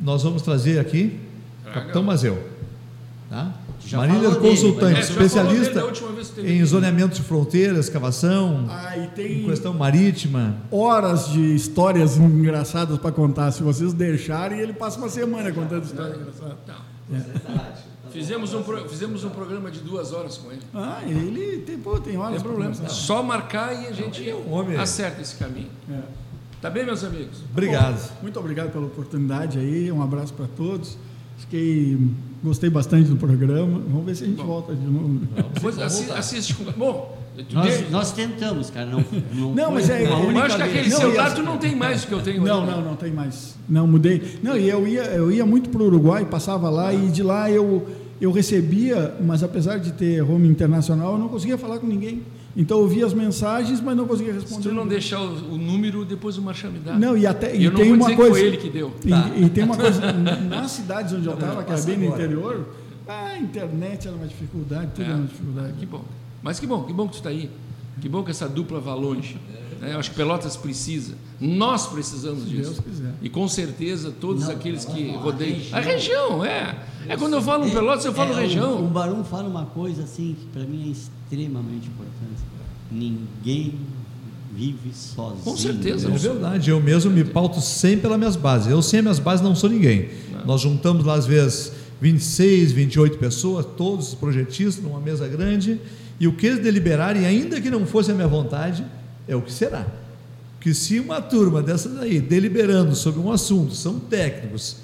Nós 0.00 0.22
vamos 0.22 0.42
trazer 0.42 0.78
aqui 0.78 1.18
Traga. 1.62 1.80
Capitão 1.80 2.02
Mazeu. 2.02 2.38
Tá? 3.30 3.52
Já 3.94 4.06
dele, 4.06 4.34
consultante, 4.36 4.84
É, 5.00 5.02
dele 5.02 5.08
especialista 5.10 5.84
em 6.42 6.64
zoneamento 6.64 7.14
de 7.16 7.22
fronteira, 7.22 7.78
escavação, 7.78 8.66
Ah, 8.68 8.96
e 8.96 9.44
questão 9.44 9.72
marítima. 9.74 10.56
horas 10.70 11.28
de 11.30 11.54
histórias 11.54 12.16
engraçadas 12.16 12.98
para 12.98 13.12
contar. 13.12 13.50
Se 13.52 13.62
vocês 13.62 13.92
deixarem, 13.92 14.58
ele 14.60 14.72
passa 14.72 14.98
uma 14.98 15.08
semana 15.08 15.52
contando 15.52 15.84
histórias 15.84 16.16
engraçadas. 16.16 17.84
Fizemos 18.12 18.54
um, 18.54 18.62
pro- 18.62 18.88
fizemos 18.88 19.24
um 19.24 19.30
programa 19.30 19.70
de 19.72 19.80
duas 19.80 20.12
horas 20.12 20.38
com 20.38 20.52
ele. 20.52 20.60
Ah, 20.72 21.00
ele 21.04 21.58
tem, 21.66 21.76
pô, 21.78 21.98
tem 21.98 22.12
Não 22.14 22.20
horas 22.20 22.34
tem 22.34 22.42
pra 22.42 22.50
problema. 22.52 22.72
conversar. 22.74 22.94
Só 22.94 23.22
marcar 23.24 23.72
e 23.74 23.88
a 23.88 23.92
gente 23.92 24.32
um 24.32 24.52
homem. 24.52 24.76
acerta 24.78 25.20
esse 25.20 25.34
caminho. 25.34 25.66
É. 25.90 25.98
Tá 26.62 26.70
bem, 26.70 26.84
meus 26.86 27.02
amigos? 27.02 27.38
Obrigado. 27.50 28.00
Muito 28.22 28.38
obrigado 28.38 28.70
pela 28.70 28.86
oportunidade 28.86 29.58
aí. 29.58 29.90
Um 29.90 30.00
abraço 30.00 30.32
para 30.32 30.46
todos. 30.56 30.96
Fiquei, 31.36 31.98
gostei 32.42 32.70
bastante 32.70 33.08
do 33.08 33.16
programa. 33.16 33.80
Vamos 33.88 34.04
ver 34.06 34.14
se 34.16 34.24
a 34.24 34.26
gente 34.26 34.42
volta 34.42 34.74
de 34.74 34.86
novo. 34.86 35.20
Depois 35.52 35.78
assi- 35.78 36.10
assiste 36.10 36.54
com. 36.54 36.64
Bom, 36.72 37.18
Nós, 37.52 37.90
nós 37.90 38.12
tentamos, 38.12 38.70
cara. 38.70 38.86
Não, 38.86 39.04
não, 39.34 39.54
Não, 39.54 39.72
mas 39.72 39.90
é- 39.90 40.04
eu 40.04 40.38
acho 40.38 40.56
que 40.56 40.62
aquele 40.62 40.88
Não, 40.88 40.96
celular 40.98 41.34
tu 41.34 41.42
não 41.42 41.58
tem 41.58 41.74
mais 41.74 42.02
do 42.02 42.06
que 42.06 42.12
eu 42.14 42.22
tenho 42.22 42.44
Não, 42.44 42.62
hoje. 42.62 42.70
não, 42.70 42.82
não 42.82 42.96
tem 42.96 43.12
mais. 43.12 43.56
Não, 43.68 43.86
mudei. 43.86 44.38
Não, 44.42 44.56
e 44.56 44.68
eu 44.70 44.86
ia, 44.86 45.02
eu 45.06 45.32
ia 45.32 45.44
muito 45.44 45.68
para 45.70 45.82
o 45.82 45.86
Uruguai, 45.86 46.24
passava 46.24 46.70
lá 46.70 46.94
e 46.94 47.08
de 47.08 47.22
lá 47.24 47.50
eu, 47.50 47.84
eu 48.20 48.30
recebia, 48.30 49.16
mas 49.20 49.42
apesar 49.42 49.78
de 49.78 49.92
ter 49.92 50.22
home 50.22 50.46
internacional, 50.48 51.14
eu 51.14 51.18
não 51.18 51.28
conseguia 51.28 51.58
falar 51.58 51.78
com 51.80 51.86
ninguém. 51.88 52.22
Então 52.56 52.78
eu 52.80 52.86
via 52.88 53.04
as 53.04 53.12
mensagens, 53.12 53.80
mas 53.80 53.96
não 53.96 54.06
conseguia 54.06 54.32
Se 54.34 54.40
responder. 54.40 54.68
tu 54.68 54.74
não 54.74 54.86
deixar 54.86 55.20
o, 55.20 55.54
o 55.54 55.58
número, 55.58 56.04
depois 56.04 56.38
o 56.38 56.42
Marchão 56.42 56.70
me 56.70 56.78
dá. 56.78 56.96
Não, 56.96 57.16
e 57.16 57.26
até 57.26 57.54
E 57.54 57.60
e 57.60 57.64
eu 57.64 57.72
não 57.72 57.78
tem 57.80 57.88
vou 57.88 57.96
uma 57.96 58.04
dizer 58.06 58.16
coisa. 58.16 58.32
que 58.34 58.38
foi 58.40 58.48
ele 58.48 58.56
que 58.58 58.70
deu. 58.70 58.94
E, 59.04 59.44
e 59.44 59.48
tem 59.50 59.64
uma 59.64 59.76
coisa, 59.76 60.12
nas 60.48 60.70
cidades 60.70 61.12
onde 61.12 61.26
eu 61.26 61.34
estava, 61.34 61.52
que 61.54 61.58
era 61.58 61.66
passa 61.72 61.86
bem 61.86 61.96
no 61.98 62.06
agora. 62.06 62.22
interior, 62.24 62.68
a 63.08 63.38
internet 63.38 64.06
era 64.06 64.16
uma 64.16 64.26
dificuldade, 64.26 64.90
tudo 64.94 65.02
É. 65.02 65.06
era 65.08 65.16
uma 65.16 65.26
dificuldade. 65.26 65.72
Que 65.78 65.86
bom. 65.86 66.04
Mas 66.42 66.60
que 66.60 66.66
bom, 66.66 66.84
que 66.84 66.92
bom 66.92 67.06
que 67.06 67.12
tu 67.12 67.16
está 67.16 67.30
aí. 67.30 67.50
Que 68.00 68.08
bom 68.08 68.22
que 68.22 68.30
essa 68.30 68.48
dupla 68.48 68.78
vá 68.80 68.94
longe. 68.94 69.34
né? 69.34 69.58
Eu 69.82 69.98
acho 69.98 70.10
que 70.10 70.16
Pelotas 70.16 70.56
precisa. 70.56 71.14
Nós 71.40 71.86
precisamos 71.86 72.48
disso. 72.48 72.72
Deus 72.72 72.80
quiser. 72.80 73.14
E 73.22 73.28
com 73.28 73.46
certeza 73.48 74.12
todos 74.20 74.48
aqueles 74.48 74.84
que 74.84 75.12
rodeiam. 75.16 75.60
A 75.72 75.80
região, 75.80 76.44
é. 76.44 76.76
É 77.08 77.16
quando 77.16 77.34
eu 77.34 77.42
falo 77.42 77.66
em 77.66 77.70
Pelotas, 77.70 78.04
eu 78.04 78.12
falo 78.14 78.30
É, 78.30 78.34
O, 78.34 78.36
o 78.36 78.40
região. 78.40 78.86
Barão 78.86 79.24
fala 79.24 79.48
uma 79.48 79.66
coisa 79.66 80.04
assim 80.04 80.36
que 80.38 80.46
para 80.46 80.62
mim 80.64 80.88
é 80.88 80.92
extremamente 80.92 81.88
importante. 81.88 82.42
Ninguém 82.90 83.74
vive 84.54 84.92
sozinho. 84.94 85.42
Com 85.42 85.56
certeza. 85.56 86.08
É 86.08 86.16
verdade, 86.16 86.70
eu 86.70 86.80
mesmo 86.80 87.10
me 87.10 87.24
pauto 87.24 87.60
sempre 87.60 88.02
pelas 88.02 88.18
minhas 88.18 88.36
bases. 88.36 88.70
Eu 88.70 88.80
sem 88.80 89.00
as 89.00 89.04
minhas 89.04 89.18
bases 89.18 89.44
não 89.44 89.54
sou 89.54 89.68
ninguém. 89.68 90.08
Nós 90.46 90.60
juntamos 90.60 91.04
lá 91.04 91.14
às 91.14 91.26
vezes 91.26 91.72
26, 92.00 92.72
28 92.72 93.18
pessoas, 93.18 93.66
todos 93.76 94.08
os 94.08 94.14
projetistas 94.14 94.84
numa 94.84 95.00
mesa 95.00 95.26
grande, 95.26 95.80
e 96.20 96.28
o 96.28 96.32
que 96.32 96.46
eles 96.46 96.60
deliberarem, 96.60 97.26
ainda 97.26 97.60
que 97.60 97.70
não 97.70 97.84
fosse 97.86 98.10
a 98.10 98.14
minha 98.14 98.28
vontade, 98.28 98.84
é 99.28 99.34
o 99.36 99.42
que 99.42 99.52
será. 99.52 99.86
Que 100.60 100.72
se 100.72 100.98
uma 101.00 101.20
turma 101.20 101.62
dessas 101.62 101.98
aí 102.00 102.20
deliberando 102.20 102.94
sobre 102.94 103.20
um 103.20 103.30
assunto, 103.30 103.74
são 103.74 103.98
técnicos, 103.98 104.76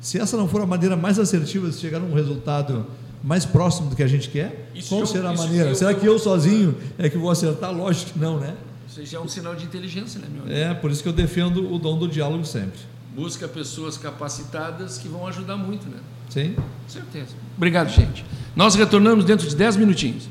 se 0.00 0.18
essa 0.18 0.36
não 0.36 0.46
for 0.46 0.60
a 0.60 0.66
maneira 0.66 0.96
mais 0.96 1.18
assertiva 1.18 1.68
de 1.70 1.76
chegar 1.76 1.98
num 1.98 2.14
resultado 2.14 2.86
mais 3.22 3.44
próximo 3.44 3.88
do 3.90 3.96
que 3.96 4.02
a 4.02 4.06
gente 4.06 4.28
quer, 4.28 4.70
Isso 4.74 4.90
qual 4.90 5.00
eu- 5.00 5.06
será 5.06 5.30
a 5.30 5.34
maneira? 5.34 5.70
eu- 5.70 5.74
será 5.74 5.94
que 5.94 6.04
eu 6.06 6.18
sozinho 6.18 6.76
é 6.98 7.08
que 7.08 7.16
vou 7.16 7.30
acertar? 7.30 7.72
Lógico 7.72 8.12
que 8.12 8.18
não, 8.18 8.38
né? 8.38 8.54
Isso 8.88 9.04
já 9.06 9.18
é 9.18 9.20
um 9.20 9.26
sinal 9.26 9.54
de 9.56 9.64
inteligência, 9.64 10.20
né, 10.20 10.26
meu 10.30 10.42
amigo? 10.42 10.56
É, 10.56 10.72
por 10.74 10.90
isso 10.90 11.02
que 11.02 11.08
eu 11.08 11.12
defendo 11.12 11.72
o 11.72 11.78
dom 11.78 11.98
do 11.98 12.06
diálogo 12.06 12.44
sempre. 12.44 12.78
Busca 13.16 13.48
pessoas 13.48 13.96
capacitadas 13.96 14.98
que 14.98 15.08
vão 15.08 15.26
ajudar 15.26 15.56
muito, 15.56 15.88
né? 15.88 15.96
Sim? 16.28 16.54
Com 16.54 16.62
certeza. 16.88 17.28
Obrigado, 17.56 17.88
gente. 17.88 18.24
Nós 18.54 18.74
retornamos 18.74 19.24
dentro 19.24 19.48
de 19.48 19.56
10 19.56 19.76
minutinhos. 19.76 20.28